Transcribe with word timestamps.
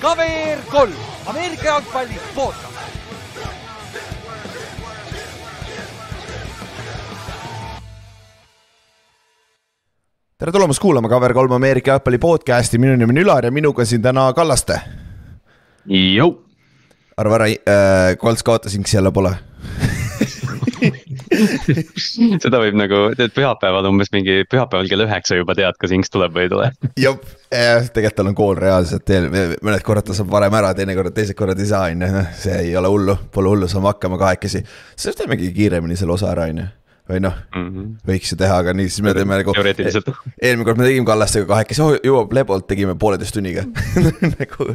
KVR 0.00 0.58
kolm, 0.70 0.92
Ameerika 1.26 1.64
jalgpalli 1.64 2.14
podcast. 2.34 2.64
tere 10.38 10.52
tulemast 10.52 10.80
kuulama 10.80 11.08
KVR3 11.08 11.54
Ameerika 11.54 11.90
jalgpalli 11.90 12.18
podcast'i, 12.18 12.78
minu 12.78 12.96
nimi 12.96 13.12
on 13.12 13.22
Ülar 13.26 13.44
ja 13.44 13.50
minuga 13.52 13.84
siin 13.84 14.02
täna 14.02 14.32
Kallaste. 14.32 14.80
Arva 17.16 17.34
ära 17.36 17.46
äh,, 17.52 18.16
Kolts 18.18 18.42
kaotasinks 18.42 18.94
jälle 18.94 19.12
pole 19.12 19.34
seda 22.44 22.60
võib 22.62 22.78
nagu, 22.78 23.02
tead 23.18 23.34
pühapäeval 23.36 23.88
umbes 23.90 24.12
mingi 24.14 24.42
pühapäeval 24.50 24.90
kell 24.90 25.04
üheksa 25.06 25.38
juba 25.40 25.56
tead, 25.58 25.78
kas 25.80 25.94
Inks 25.96 26.12
tuleb 26.12 26.34
või 26.36 26.46
ei 26.46 26.52
tule. 26.52 26.70
jah, 27.00 27.20
tegelikult 27.50 28.18
tal 28.20 28.32
on 28.32 28.36
kool 28.38 28.58
reaalselt, 28.60 29.14
mõned 29.62 29.86
korrad 29.86 30.08
ta 30.08 30.16
saab 30.16 30.32
varem 30.32 30.58
ära, 30.60 30.74
teinekord, 30.76 31.14
teised 31.16 31.38
korrad 31.38 31.60
ei 31.60 31.70
saa, 31.70 31.88
on 31.92 32.04
ju, 32.06 32.26
see 32.42 32.58
ei 32.66 32.76
ole 32.78 32.90
hullu, 32.92 33.16
pole 33.32 33.54
hullu, 33.54 33.70
saame 33.70 33.92
hakkama 33.92 34.20
kahekesi. 34.20 34.64
siis 34.96 35.18
teemegi 35.18 35.52
kiiremini 35.56 35.98
selle 35.98 36.16
osa 36.18 36.32
ära, 36.34 36.50
on 36.50 36.64
ju 36.64 36.68
või 37.10 37.22
noh 37.24 37.36
mm 37.50 37.68
-hmm., 37.68 37.88
võiks 38.06 38.32
ju 38.32 38.38
teha, 38.40 38.60
aga 38.62 38.74
nii, 38.76 38.88
siis 38.90 39.04
me 39.04 39.14
teeme 39.16 39.40
nagu. 39.40 39.54
teoreetiliselt. 39.56 40.10
eelmine 40.44 40.66
kord 40.68 40.80
me 40.80 40.86
tegime 40.88 41.06
Kallastega 41.08 41.48
kahekesi 41.50 41.82
oh,, 41.84 41.94
jõuab 42.06 42.32
lebolt, 42.36 42.66
tegime 42.70 42.94
pooleteist 43.00 43.34
tunniga 43.36 43.64
nagu, 44.40 44.68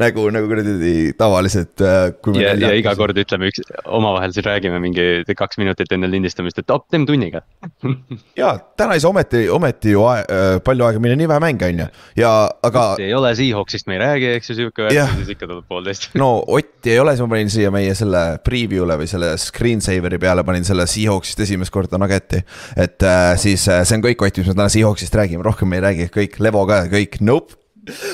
nagu, 0.00 0.26
nagu 0.34 0.50
kuradi 0.50 1.12
tavaliselt. 1.18 1.82
Äh, 1.84 2.12
ja, 2.40 2.54
ja 2.58 2.72
iga 2.78 2.94
kord 2.98 3.18
ütleme 3.18 3.50
üks, 3.52 3.62
omavahel 3.84 4.34
siis 4.34 4.46
räägime 4.46 4.80
mingi 4.82 5.06
kaks 5.36 5.60
minutit 5.60 5.92
enne 5.94 6.10
lindistamist, 6.10 6.58
et 6.62 6.72
op, 6.74 6.88
teeme 6.92 7.08
tunniga 7.08 7.42
ja 8.40 8.54
täna 8.78 8.96
ei 8.96 9.04
saa 9.04 9.12
ometi, 9.12 9.44
ometi 9.52 9.94
ju 9.94 10.06
aeg, 10.08 10.26
äh, 10.32 10.56
palju 10.64 10.88
aega 10.88 11.02
minna, 11.02 11.18
nii 11.20 11.30
vähe 11.30 11.44
mänge 11.44 11.68
on 11.68 11.84
ju, 11.84 11.88
ja 12.22 12.32
aga. 12.68 12.86
ei 13.02 13.12
ole 13.16 13.34
Seahawksist 13.36 13.88
me 13.90 13.98
ei 13.98 14.02
räägi, 14.02 14.30
eks 14.38 14.52
ju 14.52 14.58
sihuke 14.60 14.86
värk, 14.88 15.16
siis 15.18 15.34
ikka 15.36 15.48
tuleb 15.48 15.66
poolteist 15.68 16.10
no 16.18 16.30
Otti 16.52 16.92
ei 16.94 17.00
ole, 17.02 17.14
siis 17.16 17.24
ma 17.26 17.34
panin 17.34 17.52
siia 17.52 17.70
meie 17.74 17.94
selle 17.98 18.22
preview'le 18.44 18.98
või 19.00 19.08
selle 19.10 19.32
screensaver'i 19.40 20.20
peale 20.22 20.44
panin 20.46 20.66
selle 20.66 20.86
Seahawksist 20.90 21.40
esimest 21.46 21.72
korda 21.74 21.81
korda 21.82 22.00
Nuggeti. 22.00 22.42
et 22.76 23.02
äh, 23.02 23.34
siis 23.40 23.66
äh, 23.68 23.82
see 23.88 23.98
on 23.98 24.06
kõik 24.06 24.22
Ott, 24.22 24.38
mis 24.38 24.48
me 24.48 24.54
täna 24.54 24.70
Seahawksist 24.72 25.18
räägime, 25.18 25.44
rohkem 25.46 25.74
ei 25.76 25.82
räägi, 25.84 26.08
kõik, 26.14 26.38
Levo 26.44 26.64
ka, 26.70 26.84
kõik, 26.92 27.18
nope. 27.20 27.58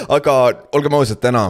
aga 0.09 0.37
olgem 0.77 0.97
ausad, 0.97 1.21
täna, 1.23 1.49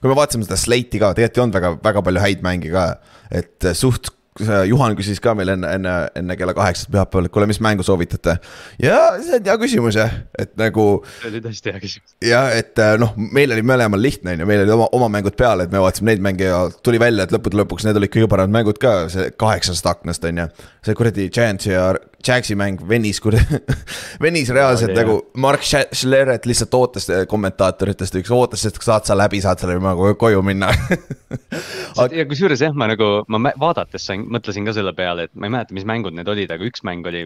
kui 0.00 0.10
me 0.10 0.16
vaatasime 0.16 0.46
seda 0.48 0.58
slate'i 0.60 1.00
ka, 1.02 1.12
tegelikult 1.16 1.38
ei 1.38 1.44
olnud 1.44 1.58
väga, 1.60 1.72
väga 1.84 2.04
palju 2.08 2.24
häid 2.24 2.44
mänge 2.46 2.72
ka, 2.72 2.86
et 3.30 3.68
äh, 3.68 3.76
suht 3.76 4.10
Juhan 4.42 4.96
küsis 4.98 5.20
ka 5.22 5.30
meil 5.38 5.52
enne, 5.52 5.68
enne, 5.76 5.90
enne 6.18 6.34
kella 6.34 6.50
kaheksat 6.56 6.88
pühapäeval, 6.90 7.28
et 7.28 7.32
kuule, 7.34 7.46
mis 7.46 7.60
mängu 7.62 7.84
soovitate. 7.86 8.34
ja 8.82 8.96
see 9.22 9.36
on 9.38 9.44
hea 9.46 9.54
küsimus 9.62 9.94
jah, 9.94 10.16
et 10.38 10.50
nagu. 10.58 10.86
see 11.20 11.30
oli 11.30 11.42
tõesti 11.44 11.70
hea 11.70 11.82
küsimus. 11.82 12.16
jah, 12.18 12.48
et 12.50 12.82
äh, 12.82 12.96
noh, 12.98 13.12
meil 13.14 13.54
oli 13.54 13.62
mõlemal 13.62 14.02
lihtne, 14.02 14.34
on 14.34 14.42
ju, 14.42 14.48
meil 14.50 14.64
olid 14.64 14.74
oma, 14.74 14.88
oma 14.98 15.10
mängud 15.14 15.38
peal, 15.38 15.62
et 15.62 15.70
me 15.70 15.82
vaatasime 15.84 16.10
neid 16.10 16.24
mänge 16.26 16.48
ja 16.50 16.64
tuli 16.82 16.98
välja, 16.98 17.28
et 17.28 17.36
lõppude 17.36 17.60
lõpuks 17.62 17.86
need 17.86 18.00
olid 18.02 18.10
kõige 18.16 18.32
paremad 18.32 18.56
mängud 18.58 18.82
ka, 18.82 18.96
see 19.14 19.30
kaheksast 19.38 19.86
aknast 19.86 20.26
on 20.26 20.42
ju. 20.42 20.48
see 20.82 20.98
kuradi 20.98 21.28
Giants 21.30 21.70
ja 21.70 21.92
Jaxi 22.28 22.56
mäng 22.58 22.82
venis 22.88 23.20
kuradi 23.22 23.60
venis 24.24 24.50
reaalselt 24.54 24.94
ja, 24.94 25.02
nagu 25.02 25.18
Mark 25.40 25.64
Schleret 25.64 26.48
lihtsalt 26.48 26.74
ootas 26.78 27.08
kommentaatoritest, 27.30 28.18
üks 28.20 28.32
ootas, 28.34 28.66
et 28.68 28.80
saad 28.82 29.08
sa 29.08 29.16
läbi, 29.18 29.42
saad 29.44 29.62
selle 29.62 29.78
nagu 29.82 30.14
koju 30.20 30.44
minna? 30.46 30.72
Ja 31.94 32.24
kusjuures 32.26 32.58
jah, 32.58 32.72
ma 32.74 32.88
nagu, 32.90 33.06
ma 33.30 33.52
vaadates 33.60 34.02
sain, 34.08 34.24
mõtlesin 34.34 34.66
ka 34.66 34.72
selle 34.74 34.90
peale, 34.96 35.28
et 35.28 35.32
ma 35.38 35.46
ei 35.46 35.52
mäleta, 35.54 35.74
mis 35.76 35.86
mängud 35.86 36.16
need 36.16 36.28
olid, 36.28 36.50
aga 36.50 36.66
üks 36.66 36.82
mäng 36.86 37.06
oli 37.06 37.22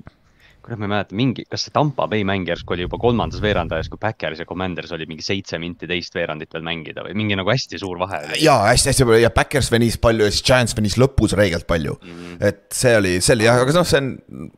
kurat, 0.69 0.81
ma 0.81 0.87
ei 0.87 0.93
mäleta, 0.93 1.17
mingi, 1.17 1.45
kas 1.49 1.65
see 1.67 1.75
Tampa 1.75 2.06
Bay 2.11 2.25
mäng 2.29 2.47
järsku 2.49 2.75
oli 2.77 2.84
juba 2.84 2.99
kolmandas 3.01 3.41
veerandajas, 3.43 3.89
kui 3.89 4.01
Backers 4.01 4.43
ja 4.43 4.47
Commanders 4.49 4.93
oli 4.93 5.06
mingi 5.09 5.25
seitse 5.25 5.59
minti 5.59 5.89
teist 5.89 6.15
veerandit 6.15 6.53
veel 6.55 6.65
mängida 6.67 7.05
või 7.06 7.17
mingi 7.19 7.39
nagu 7.39 7.51
hästi 7.51 7.81
suur 7.81 7.99
vahe 8.01 8.21
oli. 8.27 8.41
ja 8.45 8.59
hästi-hästi 8.69 9.07
palju 9.09 9.23
ja 9.23 9.33
Backers 9.34 9.71
venis 9.73 9.99
palju 10.03 10.28
ja 10.28 10.34
siis 10.34 10.45
Giants 10.47 10.77
venis 10.77 10.99
lõpus 11.01 11.34
räigelt 11.39 11.67
palju 11.69 11.97
mm. 11.97 12.19
-hmm. 12.19 12.47
et 12.51 12.61
see 12.75 12.97
oli, 12.97 13.15
see 13.25 13.37
oli 13.39 13.49
jah, 13.49 13.62
aga 13.65 13.77
noh, 13.78 13.89
see 13.89 14.03
on, 14.03 14.12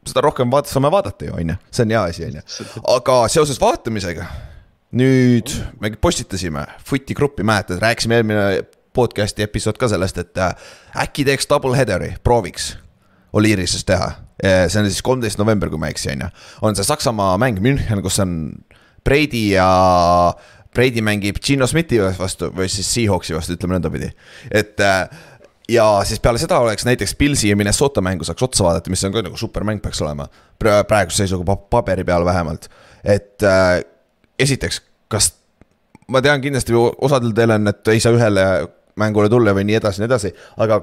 seda 0.06 0.25
rohkem 0.26 0.53
vaata, 0.53 0.72
saame 0.72 0.91
vaadata 0.93 1.31
ju, 1.31 1.37
on 1.38 1.54
ju, 1.54 1.59
see 1.70 1.87
on 1.87 1.97
hea 1.97 2.03
asi, 2.10 2.26
on 2.26 2.41
ju. 2.41 2.44
aga 2.97 3.20
seoses 3.28 3.60
vaatamisega, 3.62 4.26
nüüd 5.00 5.54
me 5.81 5.94
postitasime 6.00 6.66
Footi 6.84 7.15
gruppi, 7.15 7.47
mäletad, 7.47 7.78
rääkisime 7.82 8.20
eelmine 8.20 8.65
podcast'i 8.97 9.47
episood 9.47 9.78
ka 9.78 9.88
sellest, 9.88 10.19
et 10.19 10.38
äh, 10.38 10.54
äkki 11.04 11.25
teeks 11.25 11.47
double 11.50 11.78
header'i, 11.78 12.16
prooviks 12.25 12.75
Oliirises 13.32 13.84
teha 13.87 14.10
Eh, 14.10 14.29
see 14.40 14.80
on 14.80 14.88
siis 14.88 15.02
kolmteist 15.04 15.40
november, 15.40 15.68
kui 15.70 15.80
ma 15.80 15.90
ei 15.90 15.96
eksi, 15.96 16.14
on 16.14 16.26
ju. 16.26 16.30
on 16.68 16.78
see 16.78 16.86
Saksamaa 16.88 17.34
mäng 17.40 17.60
München, 17.64 18.02
kus 18.04 18.20
on 18.22 18.38
Brady 19.04 19.50
ja 19.54 19.68
Brady 20.74 21.02
mängib 21.02 21.40
Gino 21.42 21.66
Smithi 21.66 21.98
vastu 22.18 22.50
või 22.54 22.68
siis 22.70 22.88
Seahawksi 22.94 23.34
vastu, 23.34 23.56
ütleme 23.58 23.76
nõndapidi. 23.76 24.12
et 24.50 24.80
eh, 24.80 25.22
ja 25.70 25.86
siis 26.06 26.20
peale 26.22 26.38
seda 26.38 26.58
oleks 26.62 26.86
näiteks 26.86 27.14
Pilsi 27.18 27.50
ja 27.50 27.56
Minnesota 27.56 28.00
mängu 28.00 28.24
saaks 28.24 28.42
otsa 28.42 28.64
vaadata, 28.64 28.90
mis 28.90 29.04
on 29.04 29.14
ka 29.14 29.22
nagu 29.26 29.36
supermäng 29.36 29.82
peaks 29.82 30.02
olema. 30.02 30.28
praeguse 30.58 31.24
seisuga 31.24 31.56
paberi 31.56 32.04
peal 32.04 32.24
vähemalt, 32.24 32.68
et 33.04 33.42
äh, 33.42 33.80
esiteks, 34.38 34.82
kas 35.08 35.32
ma 36.08 36.22
tean 36.22 36.40
kindlasti 36.40 36.74
osadel 36.76 37.34
teil 37.34 37.50
on, 37.50 37.68
et 37.68 37.88
ei 37.88 38.00
saa 38.00 38.14
ühele 38.14 38.46
mängule 39.00 39.28
tulla 39.28 39.54
või 39.56 39.64
nii 39.68 39.78
edasi, 39.78 40.02
nii 40.02 40.10
edasi, 40.10 40.32
aga 40.60 40.82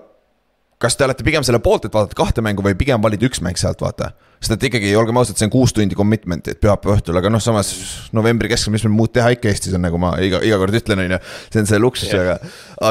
kas 0.82 0.98
te 0.98 1.06
olete 1.08 1.26
pigem 1.26 1.46
selle 1.46 1.60
poolt, 1.64 1.88
et 1.88 1.94
vaadata 1.94 2.18
kahte 2.18 2.44
mängu 2.46 2.62
või 2.66 2.78
pigem 2.78 3.02
valida 3.02 3.26
üks 3.26 3.42
mäng 3.42 3.58
sealt, 3.58 3.82
vaata. 3.82 4.12
sest 4.38 4.54
et 4.54 4.68
ikkagi, 4.68 4.92
olgem 4.94 5.18
ausad, 5.18 5.34
see 5.40 5.48
on 5.48 5.52
kuus 5.56 5.72
tundi 5.74 5.98
commitment, 5.98 6.46
et 6.52 6.60
pühapäeva 6.62 7.00
õhtul, 7.00 7.18
aga 7.18 7.32
noh, 7.34 7.42
samas 7.42 7.72
novembri 8.14 8.52
keskel, 8.52 8.70
mis 8.76 8.86
meil 8.86 8.94
muud 8.94 9.10
teha 9.16 9.32
ikka 9.34 9.50
Eestis 9.50 9.74
on, 9.74 9.82
nagu 9.82 9.98
ma 10.02 10.12
iga, 10.22 10.44
iga 10.46 10.60
kord 10.62 10.78
ütlen, 10.78 11.02
on 11.02 11.16
ju. 11.16 11.20
see 11.50 11.64
on 11.64 11.70
see 11.72 11.82
luksus, 11.82 12.14
aga, 12.14 12.38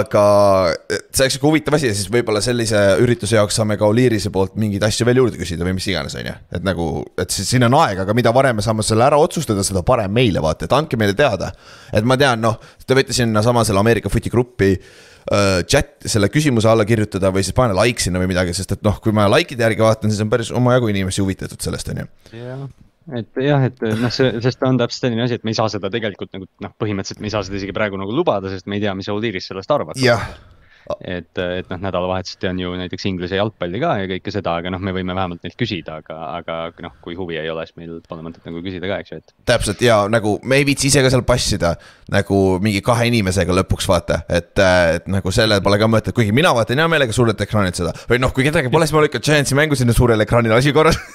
aga 0.01 0.25
see 0.91 1.23
oleks 1.23 1.39
sihuke 1.39 1.47
huvitav 1.53 1.79
asi 1.79 1.93
ja 1.93 1.95
siis 1.95 2.11
võib-olla 2.11 2.43
sellise 2.43 2.83
ürituse 3.07 3.39
jaoks 3.39 3.63
saame 3.63 3.79
ka 3.79 3.87
Oliirise 3.87 4.35
poolt 4.35 4.59
mingeid 4.59 4.83
asju 4.91 5.07
veel 5.07 5.23
juurde 5.23 5.39
küsida 5.39 5.63
või 5.63 5.79
mis 5.79 5.87
iganes, 5.87 6.19
on 6.19 6.27
ju. 6.27 6.37
et 6.59 6.67
nagu, 6.67 6.91
et 7.23 7.31
siis 7.31 7.55
siin 7.55 7.71
on 7.71 7.79
aega, 7.85 8.03
aga 8.03 8.19
mida 8.19 8.35
varem 8.35 8.59
me 8.59 8.67
saame 8.67 8.83
selle 8.83 9.07
ära 9.07 9.23
otsustada, 9.23 9.63
seda 9.63 9.87
parem 9.87 10.11
meile, 10.11 10.43
vaata, 10.43 10.67
et 10.67 10.75
andke 10.75 10.99
meile 10.99 11.15
teada. 11.15 11.55
et 11.95 12.03
ma 12.03 12.19
tean, 12.19 12.43
noh, 12.43 12.59
te 12.83 12.99
võite 12.99 13.15
sinnasama 13.15 13.63
selle 13.63 13.87
Ameerika 13.87 14.11
footi 14.11 14.35
gruppi 14.35 14.75
Äh, 15.27 15.65
chat, 15.67 15.97
selle 16.07 16.29
küsimuse 16.31 16.69
alla 16.71 16.85
kirjutada 16.87 17.33
või 17.35 17.43
siis 17.43 17.57
pane 17.57 17.75
like 17.75 18.03
sinna 18.03 18.21
või 18.23 18.31
midagi, 18.31 18.53
sest 18.55 18.77
et 18.77 18.83
noh, 18.87 19.01
kui 19.03 19.15
ma 19.17 19.25
like'ide 19.33 19.65
järgi 19.65 19.83
vaatan, 19.83 20.13
siis 20.13 20.23
on 20.23 20.31
päris 20.31 20.53
omajagu 20.55 20.93
inimesi 20.93 21.25
huvitatud 21.25 21.59
sellest, 21.63 21.91
on 21.91 22.05
ju. 22.05 22.07
jah, 22.39 22.63
et 23.19 23.41
jah, 23.43 23.65
et 23.67 23.83
noh, 23.99 24.13
see, 24.15 24.37
sest 24.45 24.63
ta 24.63 24.71
on 24.71 24.79
täpselt 24.79 25.09
selline 25.09 25.27
asi, 25.27 25.41
et 25.41 25.47
me 25.47 25.51
ei 25.51 25.59
saa 25.59 25.67
seda 25.73 25.91
tegelikult 25.91 26.31
nagu 26.37 26.47
noh, 26.63 26.75
põhimõtteliselt 26.79 27.25
me 27.25 27.27
ei 27.27 27.35
saa 27.35 27.43
seda 27.47 27.59
isegi 27.59 27.75
praegu 27.75 27.99
nagu 27.99 28.15
lubada, 28.15 28.53
sest 28.55 28.71
me 28.71 28.79
ei 28.79 28.87
tea, 28.87 28.95
mis 28.95 29.11
Audiris 29.11 29.51
sellest 29.51 29.75
arvab. 29.75 29.99
jah 29.99 30.31
et, 31.01 31.31
et 31.39 31.71
noh, 31.71 31.81
nädalavahetuseti 31.83 32.49
on 32.51 32.61
ju 32.61 32.73
näiteks 32.79 33.07
Inglise 33.11 33.39
jalgpalli 33.39 33.81
ka 33.83 33.93
ja 34.01 34.09
kõike 34.11 34.33
seda, 34.35 34.57
aga 34.61 34.73
noh, 34.73 34.83
me 34.83 34.95
võime 34.97 35.17
vähemalt 35.17 35.43
neilt 35.45 35.59
küsida, 35.59 36.01
aga, 36.03 36.19
aga 36.39 36.59
noh, 36.85 36.97
kui 37.05 37.17
huvi 37.19 37.39
ei 37.41 37.51
ole, 37.53 37.67
siis 37.67 37.79
meil 37.81 37.99
pole 38.07 38.25
mõtet 38.27 38.47
nagu 38.47 38.63
küsida 38.65 38.91
ka, 38.91 39.01
eks 39.03 39.15
ju, 39.15 39.21
et. 39.23 39.35
täpselt 39.49 39.83
ja 39.85 40.03
nagu 40.13 40.37
me 40.47 40.61
ei 40.61 40.69
viitsi 40.69 40.91
ise 40.91 41.05
ka 41.05 41.13
seal 41.13 41.27
passida 41.27 41.75
nagu 42.13 42.41
mingi 42.63 42.83
kahe 42.87 43.09
inimesega 43.11 43.57
lõpuks 43.63 43.89
vaata, 43.91 44.23
et, 44.29 44.53
et 44.99 45.11
nagu 45.11 45.35
sellel 45.35 45.65
pole 45.65 45.81
ka 45.83 45.91
mõtet, 45.91 46.15
kuigi 46.17 46.35
mina 46.37 46.55
vaatan 46.57 46.85
hea 46.85 46.91
meelega 46.93 47.17
suurelt 47.17 47.41
ekraanilt 47.43 47.79
seda 47.79 47.95
või 48.11 48.23
noh, 48.23 48.35
kui 48.37 48.47
kedagi 48.47 48.73
pole, 48.73 48.87
siis 48.87 48.97
ma 48.97 49.07
lükkan 49.07 49.25
Giantsi 49.27 49.59
mängu 49.59 49.79
sinna 49.79 49.97
suurele 49.97 50.27
ekraanile, 50.27 50.59
asi 50.61 50.75
korras 50.77 51.01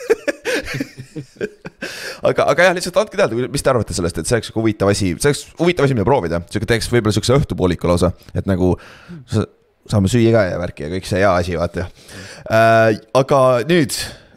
aga, 2.28 2.46
aga 2.52 2.68
jah, 2.68 2.76
lihtsalt 2.78 3.00
andke 3.02 3.20
teada, 3.20 3.48
mis 3.54 3.64
te 3.64 3.72
arvate 3.72 3.96
sellest, 3.98 4.22
et 4.22 4.30
see 4.30 4.38
oleks 4.38 4.50
sihuke 4.50 4.62
huvitav 4.62 4.92
asi, 4.92 5.14
see 5.16 5.32
oleks 5.32 5.44
huvitav 5.60 5.88
asi, 5.88 5.98
mida 5.98 6.08
proovida, 6.08 6.42
sihuke 6.52 6.70
teeks 6.70 6.90
võib-olla 6.92 7.16
sihukese 7.16 7.40
õhtupooliku 7.40 7.90
lausa, 7.90 8.14
et 8.38 8.50
nagu 8.50 8.76
saame 9.90 10.12
süüa 10.12 10.34
ka 10.36 10.48
ja 10.50 10.58
värki 10.62 10.88
ja 10.88 10.92
kõik 10.94 11.08
see 11.10 11.22
hea 11.24 11.32
asi, 11.36 11.58
vaata 11.60 11.88
äh,. 12.52 13.00
aga 13.18 13.40
nüüd, 13.70 13.96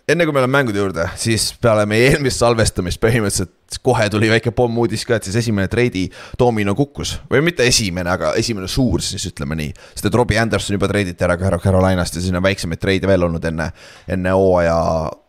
enne 0.08 0.26
kui 0.26 0.34
me 0.34 0.42
läheme 0.42 0.58
mängude 0.58 0.80
juurde, 0.80 1.06
siis 1.20 1.50
peale 1.62 1.86
meie 1.88 2.10
eelmist 2.12 2.40
salvestamist 2.42 3.00
põhimõtteliselt 3.02 3.78
kohe 3.84 4.06
tuli 4.12 4.28
väike 4.30 4.52
pommuudis 4.54 5.02
ka, 5.08 5.18
et 5.18 5.26
siis 5.26 5.38
esimene 5.40 5.68
treidi 5.72 6.04
domino 6.38 6.74
kukkus. 6.78 7.16
või 7.30 7.42
mitte 7.42 7.66
esimene, 7.66 8.10
aga 8.10 8.34
esimene 8.38 8.68
suur 8.68 9.02
siis 9.02 9.24
ütleme 9.30 9.56
nii. 9.58 9.72
sest 9.94 10.08
et 10.08 10.14
Robbie 10.14 10.38
Anderson 10.38 10.76
juba 10.78 10.88
treiditi 10.88 11.24
ära 11.24 11.38
Carolinast 11.38 12.16
ja 12.16 12.22
siis 12.22 12.32
on 12.32 12.42
väiksemaid 12.42 12.80
treide 12.80 13.10
veel 13.10 13.24
olnud 13.28 13.44
enne, 13.44 13.70
enne 14.08 14.34
hooaja 14.36 14.76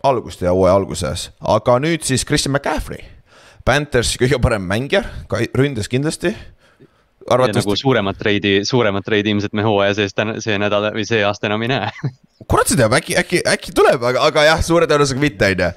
algust 0.04 0.42
ja 0.42 0.54
hooaja 0.54 0.76
alguses. 0.76 1.30
aga 1.42 1.80
nüüd 1.80 2.04
siis 2.04 2.26
Christian 2.26 2.54
McCaffrey. 2.56 3.04
Panthers 3.66 4.14
kõige 4.22 4.38
parem 4.38 4.62
mängija, 4.62 5.02
ründes 5.58 5.88
kindlasti 5.90 6.36
arvatavasti. 7.30 7.66
nagu 7.66 7.76
suuremat 7.80 8.18
treidi, 8.18 8.60
suuremat 8.66 9.06
treidi 9.06 9.34
ilmselt 9.34 9.54
me 9.54 9.66
hooaja 9.66 9.98
sees 10.02 10.14
täna, 10.14 10.40
see 10.44 10.58
nädal 10.62 10.92
või 10.96 11.06
see 11.08 11.24
aasta 11.26 11.50
enam 11.50 11.66
ei 11.66 11.72
näe 11.74 11.90
kurat 12.52 12.70
see 12.70 12.78
teab, 12.78 12.94
äkki, 12.98 13.16
äkki, 13.18 13.40
äkki 13.48 13.74
tuleb, 13.76 14.04
aga, 14.06 14.26
aga 14.28 14.44
jah, 14.50 14.62
suure 14.66 14.88
tõenäosusega 14.90 15.22
mitte, 15.22 15.48
on 15.54 15.64
ju. 15.64 15.70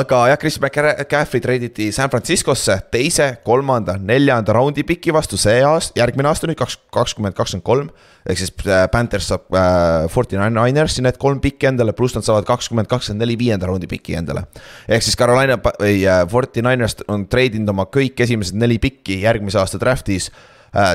aga 0.00 0.20
jah, 0.32 0.38
Chris 0.42 0.58
McCaffrey 0.60 1.42
treiditi 1.44 1.88
San 1.94 2.10
Franciscosse 2.12 2.76
teise, 2.92 3.30
kolmanda, 3.46 3.94
neljanda 3.96 4.56
raundi 4.56 4.84
piki 4.86 5.14
vastu 5.14 5.38
see 5.40 5.62
aasta, 5.64 5.94
järgmine 6.00 6.32
aasta 6.32 6.50
nüüd 6.50 6.58
kaks, 6.58 6.80
kakskümmend, 6.92 7.38
kakskümmend 7.38 7.66
kolm. 7.66 7.90
ehk 8.28 8.36
siis 8.36 8.52
äh, 8.66 8.84
Panthers 8.92 9.30
saab 9.30 9.54
äh, 9.56 10.10
Forty 10.12 10.36
Ninersi 10.36 11.00
need 11.06 11.16
kolm 11.22 11.40
pikki 11.40 11.70
endale, 11.70 11.94
pluss 11.96 12.18
nad 12.18 12.26
saavad 12.26 12.44
kakskümmend, 12.44 12.90
kakskümmend 12.90 13.24
neli 13.24 13.38
viienda 13.40 13.70
raundi 13.70 13.88
piki 13.88 14.18
endale. 14.18 14.44
ehk 14.88 15.06
siis 15.06 15.16
Carolina 15.16 15.56
või 15.62 16.02
äh, 16.04 16.26
Forty 16.28 16.66
Niners 16.66 17.00
on 17.08 17.28
treidinud 17.30 17.70
oma 17.72 17.86
kõik 17.86 18.20
esimesed 18.26 18.58
neli 18.58 18.82
pikki 18.82 19.22
järgmise 19.22 19.62
aasta 19.62 19.80
draft'is 19.80 20.32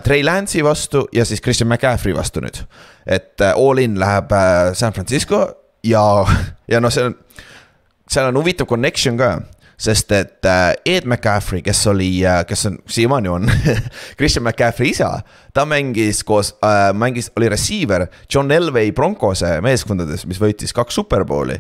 Trey 0.04 0.24
Lance'i 0.24 0.64
vastu 0.64 1.08
ja 1.14 1.26
siis 1.26 1.42
Christian 1.44 1.68
McCaffrey 1.70 2.16
vastu 2.16 2.40
nüüd. 2.44 2.62
et 3.06 3.42
äh, 3.42 3.54
all 3.56 3.78
in 3.78 4.00
läheb 4.00 4.32
äh, 4.32 4.74
San 4.74 4.94
Francisco 4.94 5.50
ja, 5.84 6.26
ja 6.72 6.80
noh, 6.80 6.94
see 6.94 7.04
on, 7.06 7.18
seal 8.10 8.30
on 8.32 8.40
huvitav 8.40 8.68
connection 8.68 9.18
ka 9.18 9.36
sest 9.78 10.12
et 10.16 10.46
äh, 10.48 10.74
Ed 10.86 11.06
McCaffrey, 11.06 11.62
kes 11.62 11.88
oli, 11.92 12.10
äh, 12.26 12.46
kes 12.48 12.66
on, 12.66 12.78
siiamaani 12.88 13.30
on 13.30 13.52
Christian 14.18 14.46
McCaffrey 14.46 14.94
isa, 14.94 15.20
ta 15.54 15.66
mängis 15.66 16.24
koos 16.24 16.54
äh,, 16.64 16.94
mängis, 16.94 17.32
oli 17.36 17.50
receiver 17.50 18.08
John 18.34 18.52
Elway 18.52 18.92
Broncose 18.92 19.58
meeskondades, 19.62 20.26
mis 20.26 20.40
võitis 20.42 20.74
kaks 20.76 20.96
superbowli 20.96 21.60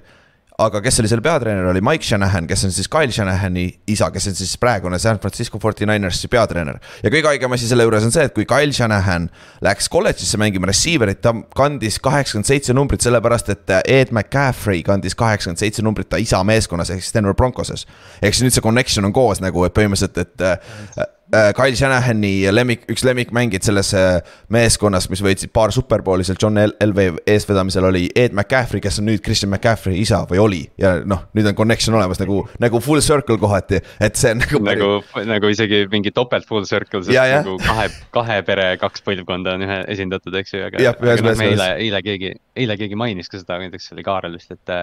aga 0.61 0.79
kes 0.83 1.01
oli 1.01 1.09
selle 1.11 1.23
peatreener, 1.23 1.65
oli 1.67 1.81
Mike 1.83 2.05
Shanahan, 2.07 2.47
kes 2.47 2.63
on 2.67 2.71
siis 2.71 2.87
Kyle 2.91 3.11
Shanahani 3.11 3.65
isa, 3.91 4.07
kes 4.11 4.29
on 4.31 4.37
siis 4.37 4.53
praegune 4.61 4.99
San 4.99 5.19
Francisco 5.19 5.59
49ers'i 5.59 6.29
peatreener. 6.31 6.79
ja 7.03 7.11
kõige 7.11 7.27
haigem 7.27 7.57
asi 7.57 7.67
selle 7.67 7.83
juures 7.83 8.05
on 8.07 8.13
see, 8.15 8.23
et 8.23 8.35
kui 8.35 8.47
Kyle 8.47 8.73
Shanahan 8.73 9.27
läks 9.65 9.89
kolledžisse 9.91 10.39
mängima 10.39 10.69
receiver'it, 10.71 11.19
ta 11.25 11.33
kandis 11.55 11.99
kaheksakümmend 12.03 12.47
seitse 12.47 12.75
numbrit, 12.75 13.03
sellepärast 13.03 13.51
et 13.51 13.75
Ed 13.83 14.13
McCaffrey 14.15 14.83
kandis 14.87 15.17
kaheksakümmend 15.19 15.59
seitse 15.59 15.83
numbrit 15.83 16.09
ta 16.09 16.21
isa 16.21 16.39
meeskonnas 16.47 16.93
ehk 16.95 17.03
siis 17.03 17.17
Denver 17.17 17.35
Broncoses. 17.35 17.87
ehk 18.21 18.33
siis 18.33 18.47
nüüd 18.47 18.55
see 18.55 18.63
connection 18.63 19.05
on 19.05 19.13
koos 19.15 19.43
nagu, 19.43 19.65
et 19.67 19.75
põhimõtteliselt, 19.75 20.23
et 20.23 21.14
Kyle 21.31 21.75
Shanahani 21.75 22.45
lemmik, 22.53 22.83
üks 22.91 23.01
lemmikmängijad 23.05 23.65
selles 23.65 23.89
äh, 23.97 24.19
meeskonnas, 24.53 25.07
mis 25.09 25.23
võitsid 25.25 25.49
paar 25.55 25.73
superbowli 25.73 26.25
seal 26.27 26.37
John 26.41 26.59
Elway 26.61 27.15
eestvedamisel 27.33 27.87
oli 27.89 28.03
Ed 28.13 28.35
McCaffrey, 28.35 28.83
kes 28.83 29.01
on 29.01 29.09
nüüd 29.09 29.23
Christian 29.25 29.49
McCaffrey 29.49 29.97
isa 30.03 30.21
või 30.29 30.41
oli. 30.43 30.61
ja 30.81 30.99
noh, 31.01 31.23
nüüd 31.33 31.49
on 31.49 31.57
connection 31.57 31.97
olemas 31.97 32.21
nagu, 32.21 32.43
nagu 32.61 32.81
full 32.83 33.01
circle 33.05 33.39
kohati, 33.41 33.81
et 34.05 34.21
see 34.21 34.35
on 34.35 34.43
nagu. 34.43 34.61
nagu, 34.67 34.91
nagu 35.31 35.49
isegi 35.49 35.81
mingi 35.91 36.13
topelt 36.13 36.45
full 36.45 36.69
circle, 36.69 37.01
sest 37.01 37.17
ja, 37.17 37.25
nagu 37.39 37.57
kahe, 37.63 37.89
kahe 38.13 38.37
pere 38.45 38.69
kaks 38.81 39.01
põlvkonda 39.07 39.57
on 39.57 39.65
ühe 39.65 39.81
esindatud, 39.95 40.37
eks 40.43 40.53
ju, 40.53 40.61
aga. 40.67 40.93
aga 40.93 41.17
noh, 41.25 41.33
me 41.41 41.49
eile, 41.55 41.71
eile 41.87 42.05
keegi, 42.05 42.35
eile 42.61 42.77
keegi 42.77 43.01
mainis 43.01 43.33
ka 43.33 43.41
seda, 43.41 43.57
näiteks 43.65 43.95
oli 43.97 44.05
Kaarel 44.05 44.37
vist, 44.37 44.53
et 44.53 44.77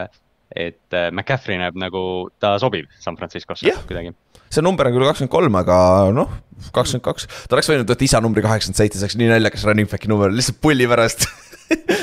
et 0.52 1.00
McCaffrey 1.08 1.56
näeb 1.56 1.78
nagu, 1.80 2.02
ta 2.42 2.58
sobib 2.60 2.90
San 3.00 3.16
Franciscosse 3.16 3.72
kuidagi 3.86 4.10
see 4.52 4.64
number 4.64 4.88
on 4.88 4.96
küll 4.96 5.08
kakskümmend 5.08 5.32
kolm, 5.32 5.56
aga 5.62 5.76
noh, 6.14 6.34
kakskümmend 6.74 7.06
kaks, 7.06 7.28
ta 7.46 7.56
oleks 7.56 7.70
võinud 7.72 7.88
võtta 7.88 8.06
isa 8.06 8.20
numbri 8.24 8.44
kaheksakümmend 8.44 8.80
seitse, 8.82 9.00
see 9.00 9.08
oleks 9.08 9.18
nii 9.20 9.32
naljakas 9.32 9.64
running 9.68 9.90
back'i 9.90 10.10
number, 10.12 10.34
lihtsalt 10.34 10.60
pulli 10.62 10.88
pärast 10.90 11.26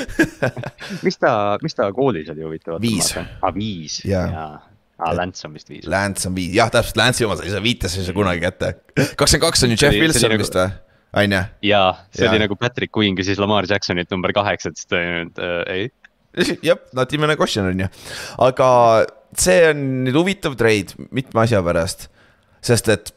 mis 1.05 1.19
ta, 1.21 1.31
mis 1.63 1.77
ta 1.77 1.91
koolis 1.95 2.31
oli 2.33 2.45
huvitav? 2.47 2.81
viis. 2.81 3.13
aa, 3.17 3.25
ah, 3.45 3.55
viis 3.55 4.01
yeah., 4.07 4.33
jaa 4.33 4.49
aa 4.99 5.13
ah,, 5.13 5.15
Lance 5.15 5.47
on 5.47 5.53
vist 5.55 5.69
viis. 5.71 5.85
Lance 5.87 6.27
on 6.27 6.33
viis, 6.35 6.51
jah, 6.57 6.67
täpselt, 6.73 6.97
Lance'i 6.99 7.23
oma 7.23 7.37
sa 7.39 7.45
ei 7.47 7.53
saa 7.53 7.63
viite, 7.63 7.87
sa 7.87 8.01
ei 8.01 8.07
saa 8.09 8.15
kunagi 8.17 8.41
kätte. 8.43 8.73
kakskümmend 9.15 9.45
kaks 9.45 9.63
on 9.63 9.71
ju 9.71 9.77
Jeff 9.79 9.95
Wilson 9.95 10.33
nagu- 10.33 10.43
vist 10.43 10.57
või? 10.59 10.73
on 11.21 11.35
ju? 11.37 11.41
jaa, 11.69 11.87
see 12.13 12.27
oli 12.27 12.41
nagu 12.43 12.57
Patrick 12.59 12.91
Queen 12.95 13.15
küsis 13.17 13.39
Lamar 13.39 13.67
Jacksonit 13.69 14.11
number 14.11 14.33
kaheksa, 14.35 14.73
ütles 14.73 14.89
ta 14.89 14.99
äh, 14.99 15.63
ei. 15.71 15.87
jah, 16.67 16.77
even 17.13 17.31
a 17.31 17.37
question 17.39 17.71
on 17.71 17.85
ju, 17.85 17.89
aga 18.45 18.69
see 19.37 19.61
on 19.71 19.85
nüüd 20.05 20.19
huvitav 20.19 20.57
trade 20.59 21.07
mitme 21.15 21.45
asja 21.45 21.63
pärast 21.65 22.09
sest 22.61 22.89
et 22.89 23.13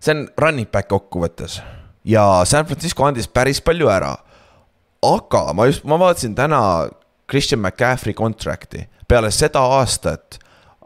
see 0.00 0.14
on 0.14 0.26
running 0.40 0.70
back 0.70 0.88
kokkuvõttes 0.92 1.60
ja 2.06 2.44
San 2.46 2.66
Francisco 2.66 3.06
andis 3.06 3.28
päris 3.28 3.60
palju 3.60 3.90
ära. 3.90 4.16
aga 5.02 5.52
ma 5.54 5.66
just, 5.66 5.84
ma 5.84 5.98
vaatasin 5.98 6.34
täna 6.34 6.88
Christian 7.30 7.60
McCaffrey 7.60 8.14
contract'i, 8.14 8.86
peale 9.08 9.30
seda 9.30 9.60
aastat 9.60 10.38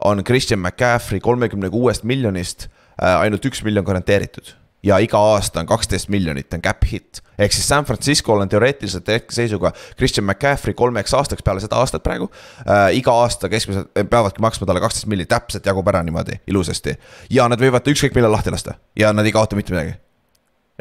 on 0.04 0.24
Christian 0.24 0.60
McCaffrey 0.60 1.20
kolmekümne 1.20 1.70
kuuest 1.70 2.04
miljonist 2.04 2.68
äh, 3.02 3.20
ainult 3.20 3.44
üks 3.44 3.62
miljon 3.64 3.84
garanteeritud 3.84 4.54
ja 4.82 4.98
iga 4.98 5.18
aasta 5.34 5.60
on 5.60 5.68
kaksteist 5.68 6.08
miljonit 6.08 6.54
on 6.54 6.62
cap 6.64 6.84
hit. 6.88 7.20
Ehk 7.40 7.56
siis 7.56 7.68
San 7.68 7.86
Francisco'l 7.88 8.44
on 8.44 8.52
teoreetiliselt 8.52 9.08
hetkeseisuga 9.08 9.72
Christian 9.96 10.26
McCaffrey 10.26 10.74
kolmeks 10.74 11.14
aastaks 11.16 11.44
peale 11.46 11.62
seda 11.64 11.80
aastat 11.80 12.04
praegu 12.04 12.28
äh,. 12.30 12.90
iga 12.98 13.14
aasta 13.22 13.48
keskmiselt 13.48 13.90
eh, 13.96 14.04
peavadki 14.04 14.42
maksma 14.44 14.68
talle 14.68 14.82
kaksteist 14.84 15.08
miljonit, 15.10 15.32
täpselt 15.32 15.66
jagub 15.66 15.88
ära 15.88 16.04
niimoodi 16.06 16.40
ilusasti. 16.46 16.96
ja 17.30 17.48
nad 17.48 17.60
võivad 17.60 17.88
ükskõik 17.92 18.16
millal 18.16 18.32
lahti 18.36 18.52
lasta 18.54 18.76
ja 18.98 19.12
nad 19.16 19.26
ei 19.26 19.34
kaota 19.34 19.58
mitte 19.58 19.74
midagi 19.74 19.96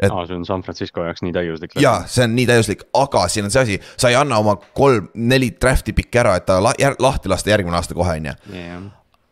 et.... 0.00 0.10
aa, 0.10 0.26
see 0.26 0.36
on 0.36 0.46
San 0.48 0.62
Francisco 0.66 1.04
jaoks 1.04 1.24
nii 1.24 1.34
täiuslik. 1.34 1.76
jaa, 1.80 2.04
see 2.10 2.24
on 2.26 2.36
nii 2.36 2.46
täiuslik, 2.50 2.84
aga 2.96 3.26
siin 3.32 3.48
on 3.48 3.54
see 3.54 3.64
asi, 3.64 3.80
sa 4.00 4.12
ei 4.12 4.18
anna 4.18 4.40
oma 4.42 4.56
kolm-neli 4.76 5.52
draft'i 5.60 5.94
pikki 5.96 6.22
ära, 6.22 6.36
et 6.40 6.48
ta 6.48 6.60
la 6.62 6.74
lahti 6.98 7.32
lasta 7.32 7.52
järgmine 7.52 7.78
aasta 7.78 7.96
kohe, 7.96 8.16
on 8.20 8.30
ju. 8.30 8.78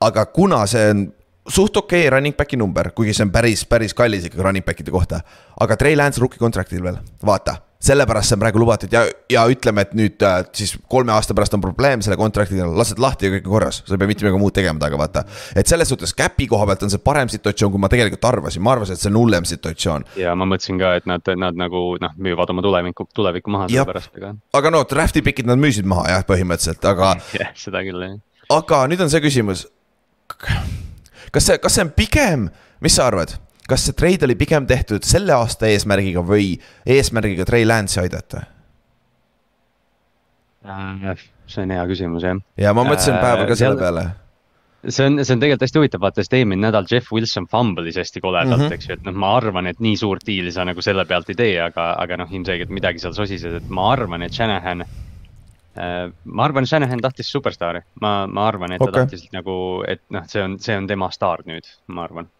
aga 0.08 0.26
kuna 0.34 0.64
see 0.70 0.90
on 0.92 1.06
suht 1.48 1.76
okei 1.76 2.06
okay 2.06 2.10
running 2.10 2.36
back'i 2.36 2.56
number, 2.56 2.92
kuigi 2.94 3.14
see 3.16 3.26
on 3.26 3.32
päris, 3.32 3.64
päris 3.68 3.94
kallis 3.96 4.28
ikkagi 4.28 4.44
running 4.44 4.66
back'ide 4.66 4.92
kohta. 4.92 5.20
aga 5.60 5.76
Trey 5.76 5.96
Lance 5.96 6.20
rookie 6.20 6.38
contract'il 6.38 6.82
veel, 6.82 6.98
vaata, 7.24 7.56
sellepärast 7.82 8.30
see 8.30 8.36
on 8.36 8.42
praegu 8.42 8.60
lubatud 8.60 8.92
ja, 8.92 9.04
ja 9.30 9.44
ütleme, 9.50 9.84
et 9.86 9.94
nüüd 9.98 10.22
äh, 10.26 10.40
siis 10.56 10.74
kolme 10.90 11.12
aasta 11.14 11.34
pärast 11.34 11.54
on 11.54 11.62
probleem 11.62 12.02
selle 12.04 12.18
contract'iga, 12.20 12.66
lased 12.78 13.00
lahti 13.02 13.28
ja 13.28 13.34
kõik 13.36 13.46
on 13.46 13.54
korras, 13.54 13.80
sa 13.86 13.94
ei 13.94 14.02
pea 14.02 14.10
mitte 14.10 14.26
midagi 14.26 14.42
muud 14.42 14.54
tegema 14.54 14.82
taga, 14.82 14.98
vaata. 15.00 15.24
et 15.58 15.70
selles 15.70 15.90
suhtes 15.90 16.14
cap'i 16.18 16.48
koha 16.50 16.66
pealt 16.68 16.84
on 16.86 16.92
see 16.94 17.02
parem 17.02 17.30
situatsioon, 17.32 17.72
kui 17.74 17.82
ma 17.82 17.90
tegelikult 17.92 18.28
arvasin, 18.32 18.64
ma 18.66 18.74
arvasin, 18.76 18.98
et 18.98 19.04
see 19.04 19.12
on 19.12 19.20
hullem 19.20 19.46
situatsioon. 19.48 20.08
ja 20.20 20.34
ma 20.38 20.48
mõtlesin 20.50 20.80
ka, 20.82 20.94
et 21.00 21.06
nad, 21.10 21.32
nad 21.46 21.58
nagu 21.58 21.84
noh, 22.02 22.18
müüvad 22.28 22.54
oma 22.54 22.66
tulevikku, 22.66 23.08
tulevikku 23.14 23.54
maha 23.54 23.70
selle 23.70 23.86
pärast, 23.92 24.12
aga. 24.18 24.34
aga 24.60 24.74
no 24.74 24.82
draft'i 24.90 25.24
pikid 25.24 25.48
nad 25.48 25.62
müüsid 25.62 25.88
maha 25.88 26.10
jah, 26.16 26.26
põhimõtteliselt, 26.28 26.82
aga. 26.92 27.14
jah, 27.40 27.54
seda 27.58 27.82
küll 27.86 28.04
jah. 28.04 28.18
aga 28.58 28.84
nüüd 28.90 29.06
on 29.06 29.14
see 29.14 29.22
küsimus 29.24 29.68
kas 31.32 31.48
see, 31.48 31.58
kas 31.62 31.78
see 31.78 31.86
on 31.86 31.94
pigem, 31.96 32.46
mis 32.84 32.98
sa 32.98 33.08
arvad, 33.10 33.34
kas 33.68 33.88
see 33.88 33.96
treid 33.96 34.24
oli 34.26 34.36
pigem 34.38 34.68
tehtud 34.68 35.06
selle 35.06 35.34
aasta 35.36 35.70
eesmärgiga 35.70 36.24
või 36.24 36.54
eesmärgiga 36.86 37.48
Trey 37.48 37.66
Lance'i 37.68 38.04
aidata? 38.04 38.46
Äh, 40.68 41.26
see 41.48 41.64
on 41.64 41.76
hea 41.76 41.84
küsimus 41.88 42.24
jah. 42.26 42.40
ja 42.60 42.72
ma 42.76 42.84
mõtlesin 42.84 43.14
äh, 43.16 43.22
päeval 43.22 43.46
ka 43.48 43.56
selle 43.56 43.78
peale 43.80 44.08
see 44.86 45.06
on, 45.06 45.18
see 45.24 45.34
on 45.34 45.42
tegelikult 45.42 45.64
hästi 45.66 45.80
huvitav, 45.80 46.02
vaata, 46.02 46.22
sest 46.22 46.34
eelmine 46.38 46.62
nädal 46.62 46.86
Jeff 46.90 47.12
Wilson 47.14 47.48
fumble'is 47.50 47.98
hästi 47.98 48.22
koledalt 48.22 48.60
mm, 48.60 48.66
-hmm. 48.66 48.74
eks 48.74 48.88
ju, 48.88 48.96
et 48.98 49.04
noh, 49.06 49.16
ma 49.24 49.34
arvan, 49.36 49.66
et 49.66 49.80
nii 49.82 49.96
suurt 49.96 50.26
diili 50.26 50.52
sa 50.54 50.64
nagu 50.68 50.82
selle 50.84 51.04
pealt 51.08 51.30
ei 51.32 51.38
tee, 51.38 51.54
aga, 51.62 51.90
aga 51.98 52.20
noh, 52.22 52.32
ilmselgelt 52.32 52.70
midagi 52.74 53.02
seal 53.02 53.16
sosises, 53.16 53.58
et 53.60 53.68
ma 53.68 53.90
arvan, 53.92 54.22
et 54.22 54.34
Shanahan 54.34 54.84
ma 55.78 56.44
arvan, 56.44 56.66
Shanahan 56.66 57.02
tahtis 57.04 57.30
superstaari, 57.32 57.84
ma, 58.02 58.12
ma 58.26 58.48
arvan, 58.48 58.74
et 58.74 58.82
okay. 58.82 58.92
ta 58.92 59.04
tahtis 59.04 59.28
nagu, 59.34 59.54
et 59.88 60.02
noh, 60.14 60.26
see 60.30 60.42
on, 60.42 60.58
see 60.62 60.76
on 60.78 60.88
tema 60.90 61.10
staar 61.14 61.44
nüüd, 61.48 61.68
ma 61.94 62.06
arvan. 62.08 62.30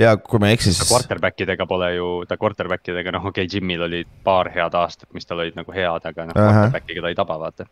ja 0.00 0.16
kui 0.16 0.40
ma 0.42 0.50
ei 0.50 0.58
eksi, 0.58 0.72
siis. 0.74 0.88
Quarterback 0.90 1.44
idega 1.44 1.66
pole 1.68 1.92
ju, 1.96 2.08
ta 2.28 2.38
quarterback 2.40 2.92
idega, 2.94 3.14
noh, 3.14 3.30
okei 3.30 3.46
okay,, 3.46 3.52
Jimmy'l 3.54 3.86
oli 3.88 4.02
paar 4.24 4.50
head 4.54 4.76
aastat, 4.78 5.10
mis 5.16 5.28
tal 5.28 5.44
olid 5.44 5.56
nagu 5.58 5.74
head, 5.76 6.10
aga 6.12 6.28
noh 6.28 6.36
uh 6.36 6.42
-huh., 6.42 6.58
quarterback'iga 6.58 7.06
ta 7.06 7.14
ei 7.14 7.18
taba, 7.22 7.38
vaata 7.46 7.68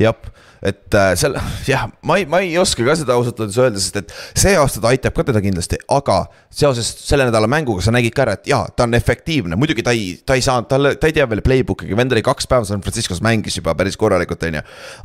jah, 0.00 0.30
et 0.60 0.94
äh, 0.96 1.12
seal 1.18 1.36
jah, 1.68 1.86
ma 2.06 2.18
ei, 2.20 2.26
ma 2.28 2.40
ei 2.44 2.52
oska 2.60 2.84
ka 2.84 2.94
seda 3.00 3.16
ausalt 3.16 3.40
öeldes 3.40 3.58
öelda, 3.60 3.80
sest 3.80 3.98
et 4.02 4.14
see 4.42 4.52
aasta 4.60 4.82
ta 4.82 4.92
aitab 4.92 5.16
ka 5.16 5.24
teda 5.30 5.42
kindlasti, 5.44 5.80
aga 5.96 6.22
seoses 6.52 6.88
selle 7.06 7.26
nädala 7.28 7.48
mänguga 7.50 7.84
sa 7.84 7.94
nägid 7.94 8.14
ka 8.16 8.26
ära, 8.26 8.36
et 8.38 8.50
jaa, 8.50 8.66
ta 8.76 8.88
on 8.88 8.96
efektiivne, 8.98 9.58
muidugi 9.60 9.84
ta 9.86 9.94
ei, 9.96 10.14
ta 10.26 10.36
ei 10.36 10.44
saanud, 10.44 10.68
talle, 10.70 10.94
ta 11.00 11.08
ei 11.10 11.16
tea 11.16 11.28
veel 11.30 11.44
playbook'i, 11.46 11.90
vend 11.96 12.16
oli 12.16 12.24
kaks 12.26 12.48
päeva 12.50 12.68
San 12.68 12.84
Franciscos 12.84 13.22
mängis 13.24 13.56
juba 13.60 13.76
päris 13.78 13.98
korralikult, 14.00 14.44
on 14.48 14.60
ju, 14.60 14.64